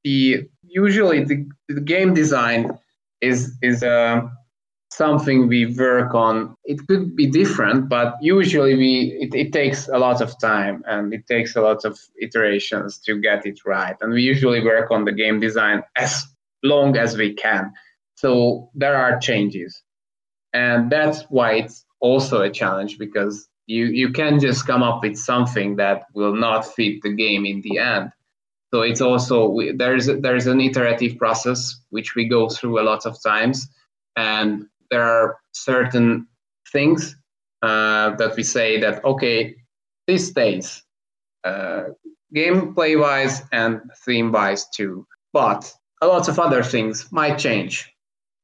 the 0.05 0.49
usually 0.63 1.25
the, 1.25 1.47
the 1.69 1.81
game 1.81 2.15
design 2.15 2.79
is 3.21 3.53
is 3.63 3.83
uh, 3.83 4.23
something 4.91 5.49
we 5.49 5.67
work 5.67 6.15
on. 6.15 6.57
It 6.65 6.87
could 6.87 7.17
be 7.17 7.27
different, 7.27 7.89
but 7.89 8.17
usually 8.21 8.77
we 8.77 9.19
it, 9.21 9.35
it 9.35 9.53
takes 9.53 9.89
a 9.89 9.99
lot 9.99 10.21
of 10.21 10.39
time 10.41 10.83
and 10.87 11.15
it 11.15 11.27
takes 11.27 11.57
a 11.57 11.61
lot 11.61 11.85
of 11.85 11.99
iterations 12.21 12.99
to 13.07 13.21
get 13.21 13.47
it 13.47 13.61
right. 13.65 13.97
And 14.01 14.13
we 14.13 14.23
usually 14.23 14.63
work 14.63 14.91
on 14.91 15.05
the 15.05 15.13
game 15.13 15.41
design 15.41 15.83
as 15.97 16.25
long 16.63 16.97
as 16.97 17.17
we 17.17 17.35
can. 17.35 17.73
So 18.17 18.71
there 18.75 18.97
are 18.97 19.19
changes. 19.19 19.83
And 20.53 20.91
that's 20.91 21.23
why 21.31 21.55
it's 21.55 21.85
also 22.01 22.43
a 22.43 22.51
challenge 22.51 22.99
because 22.99 23.49
you, 23.67 23.87
you 23.87 24.11
can 24.11 24.41
just 24.41 24.67
come 24.67 24.83
up 24.83 25.03
with 25.03 25.17
something 25.17 25.77
that 25.77 26.07
will 26.15 26.35
not 26.35 26.67
fit 26.67 27.03
the 27.03 27.15
game 27.15 27.47
in 27.47 27.61
the 27.61 27.79
end. 27.79 28.11
So 28.73 28.83
it's 28.83 29.01
also 29.01 29.57
there's 29.77 30.07
there's 30.07 30.47
an 30.47 30.61
iterative 30.61 31.19
process 31.19 31.81
which 31.91 32.15
we 32.15 32.29
go 32.29 32.49
through 32.49 32.81
a 32.81 32.87
lot 32.87 33.05
of 33.05 33.21
times, 33.21 33.69
and 34.17 34.67
there 34.91 35.03
are 35.05 35.37
certain 35.53 36.27
things 36.73 37.17
uh, 37.63 38.17
that 38.17 38.37
we 38.37 38.43
say 38.43 38.81
that 38.81 39.05
okay, 39.05 39.55
this 40.07 40.29
stays 40.29 40.83
uh, 41.45 41.85
gameplay 42.35 42.99
wise 42.99 43.43
and 43.53 43.81
theme 44.05 44.33
wise 44.33 44.67
too, 44.75 45.07
but 45.33 45.73
a 46.03 46.07
lot 46.07 46.29
of 46.29 46.39
other 46.39 46.63
things 46.63 47.11
might 47.13 47.39
change, 47.39 47.93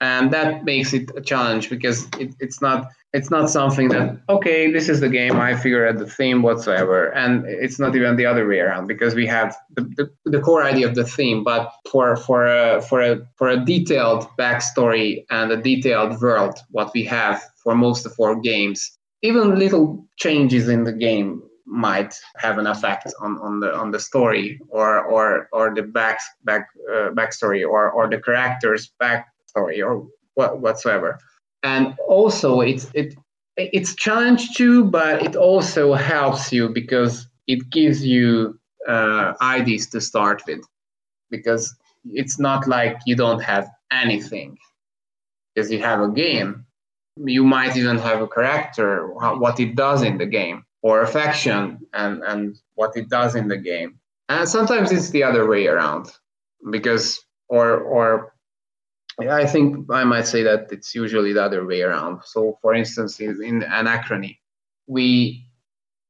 and 0.00 0.32
that 0.32 0.64
makes 0.64 0.92
it 0.92 1.10
a 1.16 1.20
challenge 1.20 1.70
because 1.70 2.06
it, 2.18 2.34
it's 2.40 2.60
not 2.60 2.88
it's 3.16 3.30
not 3.30 3.48
something 3.48 3.88
that 3.88 4.20
okay 4.28 4.70
this 4.70 4.88
is 4.88 5.00
the 5.00 5.08
game 5.08 5.36
i 5.48 5.54
figure 5.54 5.88
out 5.88 5.96
the 5.98 6.10
theme 6.18 6.42
whatsoever 6.42 6.98
and 7.22 7.46
it's 7.46 7.78
not 7.78 7.96
even 7.96 8.16
the 8.16 8.26
other 8.26 8.46
way 8.46 8.58
around 8.58 8.86
because 8.86 9.14
we 9.14 9.26
have 9.26 9.56
the, 9.74 9.82
the, 9.96 10.30
the 10.36 10.40
core 10.40 10.62
idea 10.62 10.86
of 10.86 10.94
the 10.94 11.08
theme 11.16 11.42
but 11.42 11.72
for 11.90 12.16
for 12.16 12.46
a 12.46 12.82
for 12.82 13.00
a 13.00 13.12
for 13.38 13.48
a 13.48 13.64
detailed 13.64 14.28
backstory 14.38 15.24
and 15.30 15.50
a 15.50 15.56
detailed 15.56 16.20
world 16.20 16.58
what 16.70 16.90
we 16.94 17.02
have 17.04 17.42
for 17.62 17.74
most 17.74 18.04
of 18.04 18.12
our 18.20 18.36
games 18.36 18.98
even 19.22 19.58
little 19.58 20.06
changes 20.18 20.68
in 20.68 20.84
the 20.84 20.92
game 20.92 21.42
might 21.64 22.14
have 22.36 22.58
an 22.58 22.66
effect 22.66 23.12
on, 23.20 23.38
on 23.38 23.60
the 23.60 23.74
on 23.74 23.90
the 23.90 23.98
story 23.98 24.60
or 24.68 25.02
or 25.04 25.48
or 25.52 25.74
the 25.74 25.82
back 25.82 26.20
back 26.44 26.68
uh, 26.92 27.08
backstory 27.18 27.66
or 27.66 27.90
or 27.90 28.08
the 28.08 28.20
characters 28.20 28.92
backstory 29.02 29.78
or 29.84 30.06
what 30.34 30.60
whatsoever 30.60 31.18
and 31.62 31.94
also 32.08 32.60
it's 32.60 32.90
it 32.94 33.14
it's 33.56 33.94
challenge 33.94 34.54
too, 34.54 34.84
but 34.84 35.22
it 35.22 35.36
also 35.36 35.94
helps 35.94 36.52
you 36.52 36.68
because 36.68 37.26
it 37.46 37.70
gives 37.70 38.04
you 38.04 38.58
uh, 38.86 39.34
ideas 39.40 39.86
to 39.88 40.00
start 40.00 40.42
with. 40.46 40.60
Because 41.30 41.74
it's 42.04 42.38
not 42.38 42.68
like 42.68 42.98
you 43.04 43.16
don't 43.16 43.42
have 43.42 43.68
anything, 43.90 44.56
because 45.54 45.72
you 45.72 45.80
have 45.80 46.00
a 46.00 46.08
game. 46.08 46.64
You 47.16 47.42
might 47.42 47.76
even 47.76 47.98
have 47.98 48.20
a 48.20 48.28
character, 48.28 49.08
what 49.08 49.58
it 49.58 49.74
does 49.74 50.02
in 50.02 50.18
the 50.18 50.26
game, 50.26 50.64
or 50.82 51.02
a 51.02 51.06
faction 51.06 51.80
and, 51.94 52.22
and 52.22 52.56
what 52.74 52.96
it 52.96 53.08
does 53.08 53.34
in 53.34 53.48
the 53.48 53.56
game. 53.56 53.98
And 54.28 54.48
sometimes 54.48 54.92
it's 54.92 55.10
the 55.10 55.24
other 55.24 55.48
way 55.48 55.66
around, 55.66 56.12
because 56.70 57.24
or 57.48 57.78
or 57.78 58.34
I 59.18 59.46
think 59.46 59.90
I 59.90 60.04
might 60.04 60.26
say 60.26 60.42
that 60.42 60.70
it's 60.70 60.94
usually 60.94 61.32
the 61.32 61.42
other 61.42 61.64
way 61.64 61.82
around. 61.82 62.20
So, 62.24 62.58
for 62.60 62.74
instance, 62.74 63.18
in 63.18 63.62
Anachrony, 63.62 64.38
we 64.86 65.46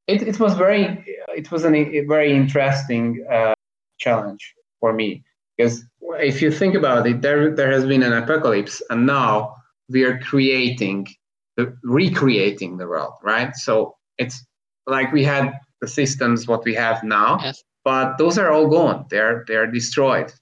it, 0.07 0.21
it 0.21 0.39
was 0.39 0.55
very 0.55 1.03
it 1.29 1.51
was 1.51 1.63
an, 1.63 1.75
a 1.75 2.01
very 2.01 2.33
interesting 2.33 3.25
uh, 3.31 3.53
challenge 3.97 4.53
for 4.79 4.93
me 4.93 5.23
because 5.55 5.83
if 6.19 6.41
you 6.41 6.51
think 6.51 6.75
about 6.75 7.07
it, 7.07 7.21
there 7.21 7.55
there 7.55 7.71
has 7.71 7.85
been 7.85 8.03
an 8.03 8.13
apocalypse, 8.13 8.81
and 8.89 9.05
now 9.05 9.55
we 9.89 10.03
are 10.03 10.19
creating, 10.19 11.07
the, 11.55 11.77
recreating 11.83 12.77
the 12.77 12.87
world, 12.87 13.13
right? 13.23 13.55
So 13.55 13.95
it's 14.17 14.45
like 14.85 15.11
we 15.11 15.23
had 15.23 15.53
the 15.81 15.87
systems 15.87 16.47
what 16.47 16.65
we 16.65 16.73
have 16.73 17.03
now, 17.03 17.39
yes. 17.41 17.63
but 17.83 18.17
those 18.17 18.37
are 18.37 18.51
all 18.51 18.67
gone. 18.67 19.05
They're 19.09 19.43
they're 19.47 19.67
destroyed. 19.67 20.33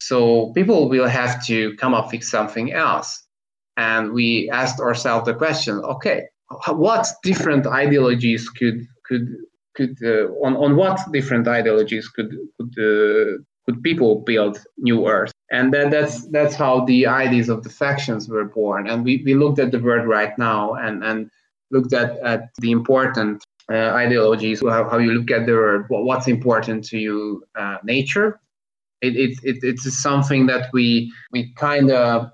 So 0.00 0.52
people 0.52 0.88
will 0.88 1.08
have 1.08 1.44
to 1.46 1.76
come 1.76 1.94
up 1.94 2.12
with 2.12 2.24
something 2.24 2.72
else. 2.72 3.22
And 3.76 4.12
we 4.12 4.50
asked 4.50 4.80
ourselves 4.80 5.26
the 5.26 5.34
question, 5.34 5.76
okay, 5.76 6.26
what 6.68 7.06
different 7.22 7.66
ideologies 7.66 8.48
could 8.48 8.86
could 9.06 9.28
could 9.76 9.96
uh, 10.02 10.26
on 10.44 10.56
on 10.56 10.76
what 10.76 10.98
different 11.12 11.46
ideologies 11.46 12.08
could 12.08 12.30
could 12.56 12.74
uh, 12.78 13.38
could 13.66 13.82
people 13.82 14.20
build 14.26 14.58
new 14.78 15.06
Earth? 15.06 15.32
And 15.50 15.72
that, 15.74 15.90
that's 15.90 16.26
that's 16.30 16.54
how 16.54 16.84
the 16.84 17.06
ideas 17.06 17.48
of 17.48 17.62
the 17.62 17.70
factions 17.70 18.28
were 18.28 18.44
born. 18.44 18.88
And 18.88 19.04
we, 19.04 19.22
we 19.24 19.34
looked 19.34 19.58
at 19.58 19.70
the 19.70 19.78
world 19.80 20.06
right 20.06 20.36
now 20.38 20.74
and 20.74 21.04
and 21.04 21.30
looked 21.70 21.92
at 21.92 22.18
at 22.18 22.50
the 22.58 22.72
important 22.72 23.44
uh, 23.70 23.92
ideologies, 23.94 24.60
how, 24.60 24.88
how 24.88 24.98
you 24.98 25.12
look 25.12 25.30
at 25.30 25.46
the 25.46 25.52
world, 25.52 25.84
what's 25.88 26.26
important 26.26 26.84
to 26.84 26.98
you, 26.98 27.44
uh, 27.54 27.78
nature, 27.84 28.40
it, 29.02 29.16
it, 29.16 29.38
it 29.42 29.58
it's 29.62 29.92
something 30.02 30.46
that 30.46 30.70
we 30.72 31.12
we 31.32 31.52
kind 31.54 31.90
of 31.90 32.30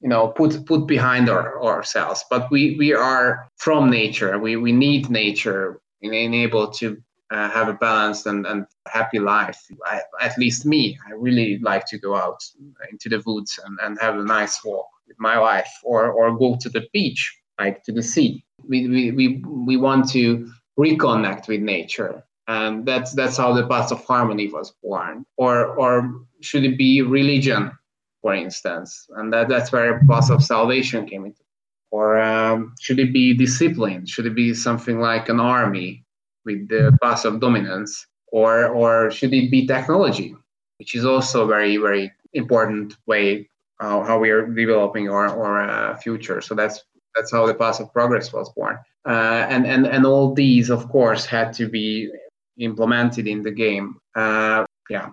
you 0.00 0.08
know 0.08 0.28
put 0.28 0.64
put 0.66 0.86
behind 0.86 1.28
our, 1.28 1.62
ourselves. 1.62 2.24
But 2.30 2.50
we 2.50 2.76
we 2.78 2.92
are 2.92 3.48
from 3.56 3.90
nature 3.90 4.38
we 4.38 4.56
we 4.56 4.72
need 4.72 5.10
nature 5.10 5.80
in 6.00 6.12
able 6.14 6.68
to 6.68 7.00
uh, 7.30 7.48
have 7.48 7.68
a 7.68 7.74
balanced 7.74 8.26
and, 8.26 8.44
and 8.46 8.66
happy 8.86 9.18
life. 9.18 9.58
I, 9.86 10.02
at 10.20 10.36
least 10.36 10.66
me 10.66 10.98
i 11.08 11.12
really 11.12 11.58
like 11.60 11.86
to 11.86 11.98
go 11.98 12.14
out 12.16 12.42
into 12.90 13.08
the 13.08 13.22
woods 13.24 13.58
and, 13.64 13.78
and 13.82 13.98
have 14.00 14.18
a 14.18 14.24
nice 14.24 14.62
walk 14.64 14.88
with 15.06 15.18
my 15.18 15.38
wife 15.38 15.72
or 15.82 16.10
or 16.10 16.36
go 16.36 16.56
to 16.60 16.68
the 16.68 16.86
beach 16.92 17.42
like 17.58 17.82
to 17.84 17.92
the 17.92 18.02
sea. 18.02 18.44
We 18.68 18.88
we 18.88 19.12
we, 19.12 19.26
we 19.44 19.76
want 19.76 20.08
to 20.10 20.50
reconnect 20.78 21.48
with 21.48 21.60
nature 21.60 22.24
and 22.52 22.86
that's 22.86 23.10
that's 23.12 23.36
how 23.36 23.52
the 23.52 23.66
path 23.66 23.92
of 23.92 24.04
harmony 24.04 24.48
was 24.48 24.72
born. 24.82 25.24
Or 25.36 25.54
or 25.82 25.92
should 26.40 26.64
it 26.64 26.76
be 26.78 27.02
religion 27.02 27.72
for 28.20 28.34
instance? 28.34 29.06
And 29.16 29.32
that 29.32 29.48
that's 29.48 29.72
where 29.72 30.02
path 30.08 30.30
of 30.30 30.42
salvation 30.42 31.06
came 31.06 31.24
into. 31.24 31.42
Or 31.90 32.20
um, 32.20 32.74
should 32.80 32.98
it 32.98 33.12
be 33.12 33.34
discipline? 33.34 34.06
Should 34.06 34.26
it 34.26 34.34
be 34.34 34.54
something 34.54 34.98
like 35.00 35.28
an 35.28 35.40
army 35.40 36.04
with 36.44 36.68
the 36.68 36.96
path 37.02 37.24
of 37.24 37.40
dominance? 37.40 38.06
Or 38.32 38.68
or 38.68 39.10
should 39.10 39.32
it 39.34 39.50
be 39.50 39.66
technology 39.66 40.34
which 40.82 40.96
is 40.96 41.04
also 41.04 41.44
a 41.44 41.46
very 41.46 41.76
very 41.76 42.10
important 42.32 42.96
way 43.06 43.48
uh, 43.78 44.02
how 44.04 44.18
we 44.18 44.30
are 44.30 44.46
developing 44.46 45.08
our, 45.08 45.28
our 45.28 45.60
uh, 45.68 45.96
future. 45.96 46.40
So 46.40 46.56
that's 46.56 46.82
that's 47.14 47.30
how 47.30 47.46
the 47.46 47.54
path 47.54 47.78
of 47.78 47.92
progress 47.92 48.32
was 48.32 48.50
born. 48.56 48.78
Uh, 49.06 49.46
and 49.48 49.66
and 49.66 49.86
and 49.86 50.04
all 50.04 50.34
these 50.34 50.70
of 50.70 50.88
course 50.88 51.24
had 51.24 51.52
to 51.54 51.68
be 51.68 52.10
implemented 52.58 53.26
in 53.26 53.42
the 53.42 53.50
game. 53.50 53.96
Uh, 54.14 54.64
yeah. 54.90 55.10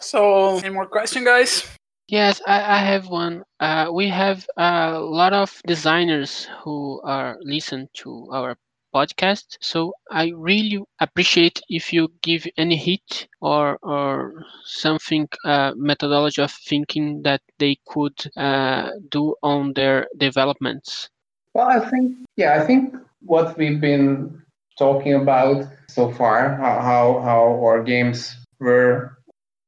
So, 0.00 0.58
any 0.58 0.70
more 0.70 0.86
question, 0.86 1.24
guys? 1.24 1.66
Yes, 2.08 2.40
I, 2.46 2.76
I 2.76 2.78
have 2.78 3.08
one. 3.08 3.42
Uh, 3.58 3.90
we 3.92 4.08
have 4.08 4.46
a 4.56 4.98
lot 5.00 5.32
of 5.32 5.60
designers 5.66 6.46
who 6.62 7.00
are 7.02 7.36
listen 7.42 7.88
to 7.94 8.28
our 8.30 8.56
podcast. 8.96 9.58
So 9.60 9.92
I 10.10 10.32
really 10.36 10.82
appreciate 11.00 11.60
if 11.68 11.92
you 11.92 12.08
give 12.22 12.46
any 12.56 12.76
hit 12.76 13.28
or 13.40 13.78
or 13.82 14.44
something 14.64 15.28
uh, 15.44 15.72
methodology 15.76 16.42
of 16.42 16.52
thinking 16.52 17.22
that 17.22 17.42
they 17.58 17.76
could 17.86 18.18
uh, 18.36 18.90
do 19.10 19.34
on 19.42 19.74
their 19.74 20.06
developments. 20.16 21.10
Well, 21.54 21.68
I 21.68 21.80
think 21.90 22.16
yeah, 22.36 22.62
I 22.62 22.66
think 22.66 22.94
what 23.20 23.58
we've 23.58 23.80
been 23.80 24.42
talking 24.78 25.14
about 25.14 25.66
so 25.88 26.12
far, 26.12 26.56
how, 26.56 27.20
how 27.20 27.60
our 27.64 27.82
games 27.82 28.36
were 28.60 29.18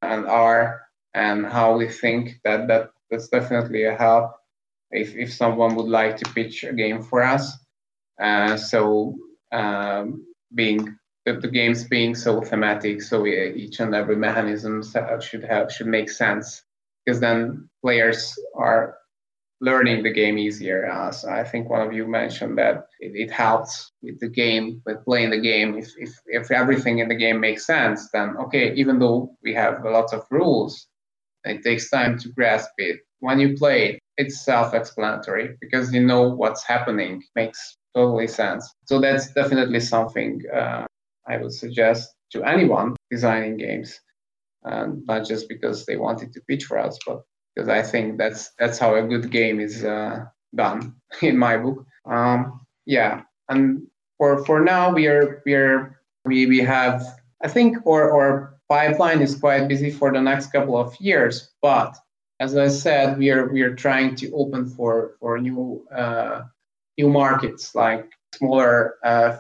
and 0.02 0.26
are, 0.26 0.82
and 1.14 1.46
how 1.46 1.76
we 1.76 1.88
think 1.88 2.40
that, 2.44 2.68
that 2.68 2.90
that's 3.10 3.28
definitely 3.28 3.84
a 3.84 3.96
help 3.96 4.32
if, 4.90 5.14
if 5.14 5.32
someone 5.32 5.74
would 5.76 5.88
like 5.88 6.16
to 6.18 6.32
pitch 6.32 6.64
a 6.64 6.72
game 6.72 7.02
for 7.02 7.22
us. 7.22 7.52
Uh, 8.20 8.56
so 8.56 9.16
um, 9.52 10.26
being 10.54 10.96
the, 11.24 11.34
the 11.34 11.48
games 11.48 11.84
being 11.84 12.14
so 12.14 12.40
thematic, 12.40 13.02
so 13.02 13.22
we, 13.22 13.52
each 13.54 13.80
and 13.80 13.94
every 13.94 14.16
mechanism 14.16 14.82
should 15.20 15.44
have 15.44 15.72
should 15.72 15.86
make 15.86 16.10
sense 16.10 16.62
because 17.04 17.20
then 17.20 17.68
players 17.82 18.38
are 18.54 18.98
learning 19.60 20.02
the 20.02 20.12
game 20.12 20.38
easier. 20.38 20.88
Uh, 20.90 21.10
so 21.10 21.28
I 21.28 21.42
think 21.44 21.68
one 21.68 21.86
of 21.86 21.92
you 21.92 22.06
mentioned 22.06 22.58
that 22.58 22.86
it, 23.00 23.12
it, 23.14 23.30
helps 23.30 23.92
with 24.02 24.20
the 24.20 24.28
game, 24.28 24.80
with 24.86 25.04
playing 25.04 25.30
the 25.30 25.40
game. 25.40 25.76
If, 25.76 25.88
if, 25.98 26.10
if 26.26 26.50
everything 26.50 27.00
in 27.00 27.08
the 27.08 27.16
game 27.16 27.40
makes 27.40 27.66
sense, 27.66 28.08
then 28.12 28.36
okay, 28.44 28.72
even 28.74 28.98
though 28.98 29.36
we 29.42 29.52
have 29.54 29.84
lots 29.84 30.12
of 30.12 30.24
rules, 30.30 30.86
it 31.44 31.62
takes 31.62 31.90
time 31.90 32.18
to 32.18 32.28
grasp 32.30 32.70
it. 32.78 33.00
When 33.20 33.40
you 33.40 33.56
play 33.56 33.88
it, 33.88 33.98
it's 34.16 34.44
self-explanatory 34.44 35.56
because 35.60 35.92
you 35.92 36.04
know 36.04 36.28
what's 36.28 36.64
happening. 36.64 37.22
Makes 37.34 37.76
totally 37.94 38.28
sense. 38.28 38.72
So 38.84 39.00
that's 39.00 39.32
definitely 39.32 39.80
something 39.80 40.42
uh, 40.54 40.86
I 41.26 41.36
would 41.38 41.52
suggest 41.52 42.14
to 42.32 42.44
anyone 42.44 42.96
designing 43.10 43.56
games, 43.56 43.98
and 44.62 45.04
not 45.06 45.26
just 45.26 45.48
because 45.48 45.84
they 45.84 45.96
wanted 45.96 46.32
to 46.32 46.40
pitch 46.48 46.64
for 46.64 46.78
us, 46.78 46.98
but 47.06 47.22
because 47.58 47.68
I 47.68 47.82
think 47.82 48.18
that's 48.18 48.50
that's 48.58 48.78
how 48.78 48.94
a 48.94 49.02
good 49.02 49.30
game 49.30 49.58
is 49.58 49.84
uh, 49.84 50.26
done 50.54 50.94
in 51.22 51.36
my 51.36 51.56
book. 51.56 51.84
Um, 52.06 52.60
yeah, 52.86 53.22
and 53.48 53.86
for 54.16 54.44
for 54.44 54.60
now 54.60 54.92
we 54.92 55.08
are 55.08 55.42
we 55.44 55.54
are 55.54 56.00
we 56.24 56.46
we 56.46 56.60
have 56.60 57.02
I 57.42 57.48
think 57.48 57.78
our 57.86 58.12
our 58.12 58.54
pipeline 58.68 59.20
is 59.20 59.34
quite 59.34 59.66
busy 59.66 59.90
for 59.90 60.12
the 60.12 60.20
next 60.20 60.52
couple 60.52 60.76
of 60.76 60.94
years, 61.00 61.50
but 61.60 61.96
as 62.38 62.56
I 62.56 62.68
said, 62.68 63.18
we 63.18 63.30
are 63.30 63.48
we 63.48 63.62
are 63.62 63.74
trying 63.74 64.14
to 64.16 64.30
open 64.32 64.68
for 64.68 65.16
for 65.18 65.36
new 65.38 65.84
uh, 65.92 66.42
new 66.96 67.08
markets 67.08 67.74
like 67.74 68.06
smaller 68.36 68.94
uh, 69.02 69.38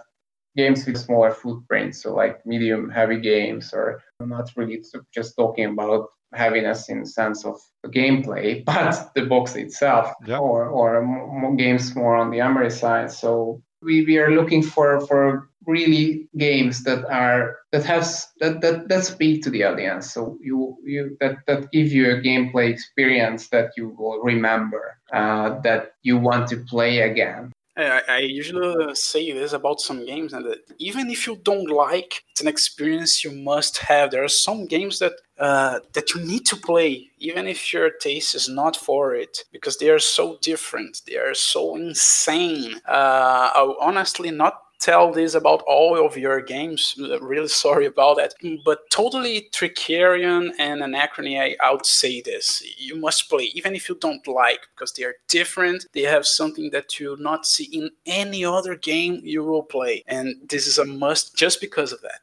games 0.56 0.84
with 0.86 0.96
smaller 0.96 1.30
footprints, 1.30 2.02
so 2.02 2.14
like 2.14 2.44
medium 2.44 2.90
heavy 2.90 3.20
games, 3.20 3.72
or 3.72 4.02
not 4.18 4.50
really 4.56 4.82
just 5.14 5.36
talking 5.36 5.66
about 5.66 6.08
heaviness 6.34 6.88
in 6.88 7.04
sense 7.06 7.44
of 7.44 7.56
gameplay, 7.86 8.64
but 8.72 9.10
the 9.14 9.26
box 9.26 9.56
itself, 9.56 10.12
yeah. 10.26 10.38
or 10.38 10.66
or 10.68 11.02
more 11.02 11.56
games 11.56 11.94
more 11.94 12.16
on 12.16 12.30
the 12.30 12.38
Ameri 12.38 12.70
side. 12.70 13.10
So 13.10 13.62
we, 13.82 14.04
we 14.04 14.18
are 14.18 14.30
looking 14.30 14.62
for 14.62 15.06
for 15.06 15.48
really 15.66 16.28
games 16.36 16.82
that 16.84 17.04
are 17.10 17.58
that 17.72 17.84
has 17.84 18.26
that 18.40 18.60
that, 18.62 18.88
that 18.88 19.04
speak 19.04 19.42
to 19.42 19.50
the 19.50 19.64
audience. 19.64 20.12
So 20.12 20.38
you 20.40 20.76
you 20.84 21.16
that 21.20 21.36
that 21.46 21.70
give 21.70 21.92
you 21.92 22.10
a 22.10 22.20
gameplay 22.20 22.70
experience 22.70 23.48
that 23.48 23.72
you 23.76 23.94
will 23.98 24.20
remember, 24.22 24.98
uh, 25.12 25.60
that 25.60 25.92
you 26.02 26.18
want 26.18 26.48
to 26.48 26.56
play 26.56 27.00
again. 27.00 27.52
I, 27.78 28.02
I 28.08 28.18
usually 28.18 28.94
say 28.94 29.30
this 29.32 29.52
about 29.52 29.80
some 29.80 30.04
games, 30.04 30.32
and 30.32 30.44
that 30.46 30.58
even 30.78 31.10
if 31.10 31.26
you 31.26 31.36
don't 31.36 31.70
like, 31.70 32.24
it's 32.32 32.40
an 32.40 32.48
experience 32.48 33.22
you 33.22 33.30
must 33.30 33.78
have. 33.78 34.10
There 34.10 34.24
are 34.24 34.28
some 34.28 34.66
games 34.66 34.98
that 34.98 35.12
uh, 35.38 35.78
that 35.92 36.14
you 36.14 36.20
need 36.20 36.44
to 36.46 36.56
play, 36.56 37.10
even 37.18 37.46
if 37.46 37.72
your 37.72 37.90
taste 37.90 38.34
is 38.34 38.48
not 38.48 38.76
for 38.76 39.14
it, 39.14 39.44
because 39.52 39.78
they 39.78 39.90
are 39.90 40.00
so 40.00 40.38
different. 40.42 41.02
They 41.06 41.16
are 41.16 41.34
so 41.34 41.76
insane. 41.76 42.80
Uh, 42.86 43.72
honestly, 43.80 44.30
not 44.32 44.54
tell 44.78 45.12
this 45.12 45.34
about 45.34 45.62
all 45.66 46.04
of 46.04 46.16
your 46.16 46.40
games. 46.40 46.94
Really 47.20 47.48
sorry 47.48 47.86
about 47.86 48.16
that. 48.16 48.34
But 48.64 48.88
totally 48.90 49.48
Trickerion 49.52 50.50
and 50.58 50.82
Anachrony, 50.82 51.56
I, 51.60 51.72
would 51.72 51.86
say 51.86 52.20
this. 52.20 52.62
You 52.78 52.96
must 52.96 53.28
play, 53.28 53.50
even 53.54 53.74
if 53.74 53.88
you 53.88 53.96
don't 53.96 54.26
like, 54.26 54.60
because 54.74 54.92
they 54.92 55.04
are 55.04 55.14
different. 55.28 55.86
They 55.92 56.02
have 56.02 56.26
something 56.26 56.70
that 56.70 56.98
you'll 56.98 57.16
not 57.16 57.46
see 57.46 57.64
in 57.64 57.90
any 58.06 58.44
other 58.44 58.76
game 58.76 59.20
you 59.22 59.44
will 59.44 59.62
play. 59.62 60.04
And 60.06 60.36
this 60.48 60.66
is 60.66 60.78
a 60.78 60.84
must 60.84 61.36
just 61.36 61.60
because 61.60 61.92
of 61.92 62.00
that. 62.02 62.20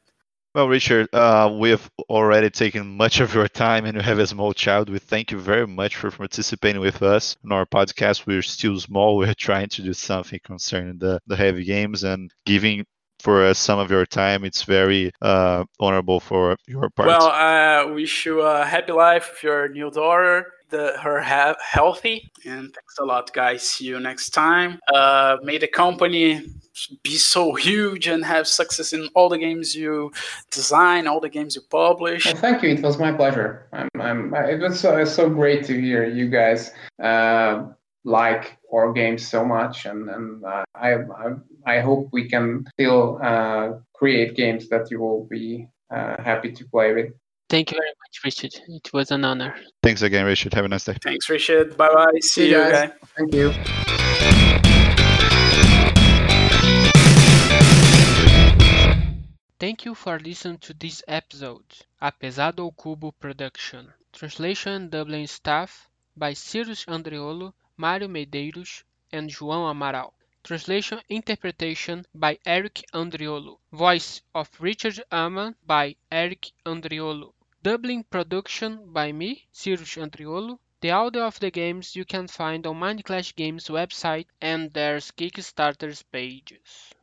Well, 0.56 0.70
Richard, 0.70 1.14
uh, 1.14 1.54
we 1.60 1.72
have 1.72 1.92
already 2.08 2.50
taken 2.50 2.96
much 2.96 3.20
of 3.20 3.36
your 3.36 3.50
time 3.50 3.84
and 3.84 3.94
you 3.94 4.02
have 4.02 4.20
a 4.20 4.26
small 4.26 4.54
child. 4.54 4.90
We 4.90 5.00
thank 5.00 5.32
you 5.32 5.38
very 5.38 5.68
much 5.68 5.98
for 5.98 6.10
participating 6.10 6.80
with 6.80 7.04
us 7.04 7.36
in 7.44 7.52
our 7.52 7.66
podcast. 7.66 8.26
We're 8.26 8.42
still 8.42 8.80
small. 8.80 9.18
We're 9.18 9.34
trying 9.34 9.68
to 9.68 9.82
do 9.82 9.92
something 9.92 10.40
concerning 10.46 10.98
the, 10.98 11.20
the 11.28 11.36
heavy 11.36 11.66
games 11.66 12.06
and 12.06 12.32
giving 12.46 12.86
for 13.20 13.44
us 13.44 13.60
some 13.60 13.80
of 13.80 13.92
your 13.92 14.06
time. 14.06 14.46
It's 14.46 14.64
very 14.64 15.12
uh, 15.22 15.66
honorable 15.78 16.22
for 16.22 16.56
your 16.70 16.90
part. 16.90 17.10
Well, 17.10 17.28
I 17.28 17.80
uh, 17.80 17.88
wish 17.94 18.26
you 18.26 18.40
a 18.40 18.64
happy 18.64 18.94
life 18.94 19.32
with 19.32 19.44
your 19.44 19.68
new 19.68 19.92
daughter 19.92 20.54
the, 20.70 20.98
her 21.02 21.22
ha- 21.22 21.56
healthy. 21.62 22.32
And 22.46 22.74
thanks 22.74 22.98
a 23.00 23.06
lot, 23.06 23.34
guys. 23.34 23.64
See 23.64 23.86
you 23.86 24.00
next 24.00 24.32
time. 24.32 24.80
Uh, 24.94 25.38
may 25.44 25.58
the 25.58 25.68
company 25.68 26.42
be 27.04 27.16
so 27.16 27.54
huge 27.54 28.08
and 28.08 28.24
have 28.26 28.48
success 28.48 28.92
in 28.94 29.08
all 29.16 29.30
the 29.30 29.38
games 29.38 29.76
you 29.76 30.12
design, 30.52 31.08
all 31.08 31.20
the 31.20 31.30
games 31.30 31.56
you 31.56 31.62
publish. 31.70 32.26
Well, 32.26 32.36
thank 32.36 32.64
you. 32.64 32.70
It 32.70 32.82
was 32.84 33.00
my 33.00 33.12
pleasure. 33.12 33.68
I'm, 33.72 33.90
I'm, 34.00 34.34
it 34.34 34.60
was 34.60 34.80
so, 34.80 35.04
so 35.06 35.30
great 35.30 35.64
to 35.66 35.80
hear 35.80 36.06
you 36.06 36.30
guys 36.30 36.72
uh, 37.02 37.68
like 38.04 38.58
our 38.74 38.94
games 38.94 39.26
so 39.26 39.44
much, 39.44 39.86
and 39.86 40.10
and 40.10 40.44
uh, 40.46 40.64
I, 40.76 40.94
I, 40.94 41.34
I 41.66 41.80
hope 41.80 42.10
we 42.12 42.30
can 42.30 42.66
still 42.74 43.20
uh, 43.22 43.80
create 43.94 44.36
games 44.36 44.70
that 44.70 44.92
you 44.92 45.00
will 45.00 45.26
be 45.26 45.68
uh, 45.90 46.22
happy 46.22 46.52
to 46.52 46.66
play 46.66 46.94
with. 46.94 47.14
Thank 47.56 47.72
you 47.72 47.78
very 47.78 47.94
much, 48.04 48.16
Richard. 48.26 48.54
It 48.68 48.92
was 48.92 49.12
an 49.12 49.24
honor. 49.24 49.56
Thanks 49.82 50.02
again, 50.02 50.26
Richard. 50.26 50.54
Have 50.56 50.66
a 50.66 50.68
nice 50.68 50.84
day. 50.84 50.98
Thanks, 51.02 51.30
Richard. 51.30 51.78
Bye 51.78 51.88
bye. 51.88 52.12
See, 52.16 52.28
See 52.28 52.50
you, 52.50 52.58
guys. 52.58 52.72
guys. 52.74 52.92
Thank 53.16 53.34
you. 53.34 53.54
Thank 59.58 59.86
you 59.86 59.96
for 59.96 60.20
listening 60.20 60.58
to 60.58 60.74
this 60.74 61.02
episode, 61.08 61.64
a 62.02 62.12
Pesado 62.12 62.60
ao 62.66 62.74
Cubo 62.74 63.14
production. 63.14 63.88
Translation 64.12 64.74
and 64.74 64.92
Dublin 64.92 65.26
staff 65.26 65.88
by 66.18 66.34
Cyrus 66.34 66.84
Andriolo, 66.90 67.54
Mário 67.80 68.10
Medeiros, 68.10 68.84
and 69.14 69.30
João 69.30 69.74
Amaral. 69.74 70.12
Translation 70.44 71.00
interpretation 71.08 72.06
by 72.14 72.38
Eric 72.46 72.84
Andriolo. 72.94 73.60
Voice 73.72 74.22
of 74.34 74.50
Richard 74.60 75.02
Amann 75.10 75.56
by 75.66 75.96
Eric 76.12 76.52
Andriolo. 76.66 77.32
Dublin 77.66 78.04
production 78.04 78.94
by 78.94 79.12
me, 79.12 79.48
Cyrus 79.52 79.96
Andriolo. 79.96 80.60
The 80.82 80.92
audio 80.92 81.24
of 81.26 81.40
the 81.40 81.50
games 81.50 81.96
you 81.96 82.06
can 82.06 82.28
find 82.28 82.68
on 82.68 82.78
Mind 82.78 83.04
Clash 83.04 83.36
Games 83.36 83.70
website 83.70 84.28
and 84.40 84.72
their 84.72 84.98
Kickstarter 84.98 86.04
pages. 86.12 86.94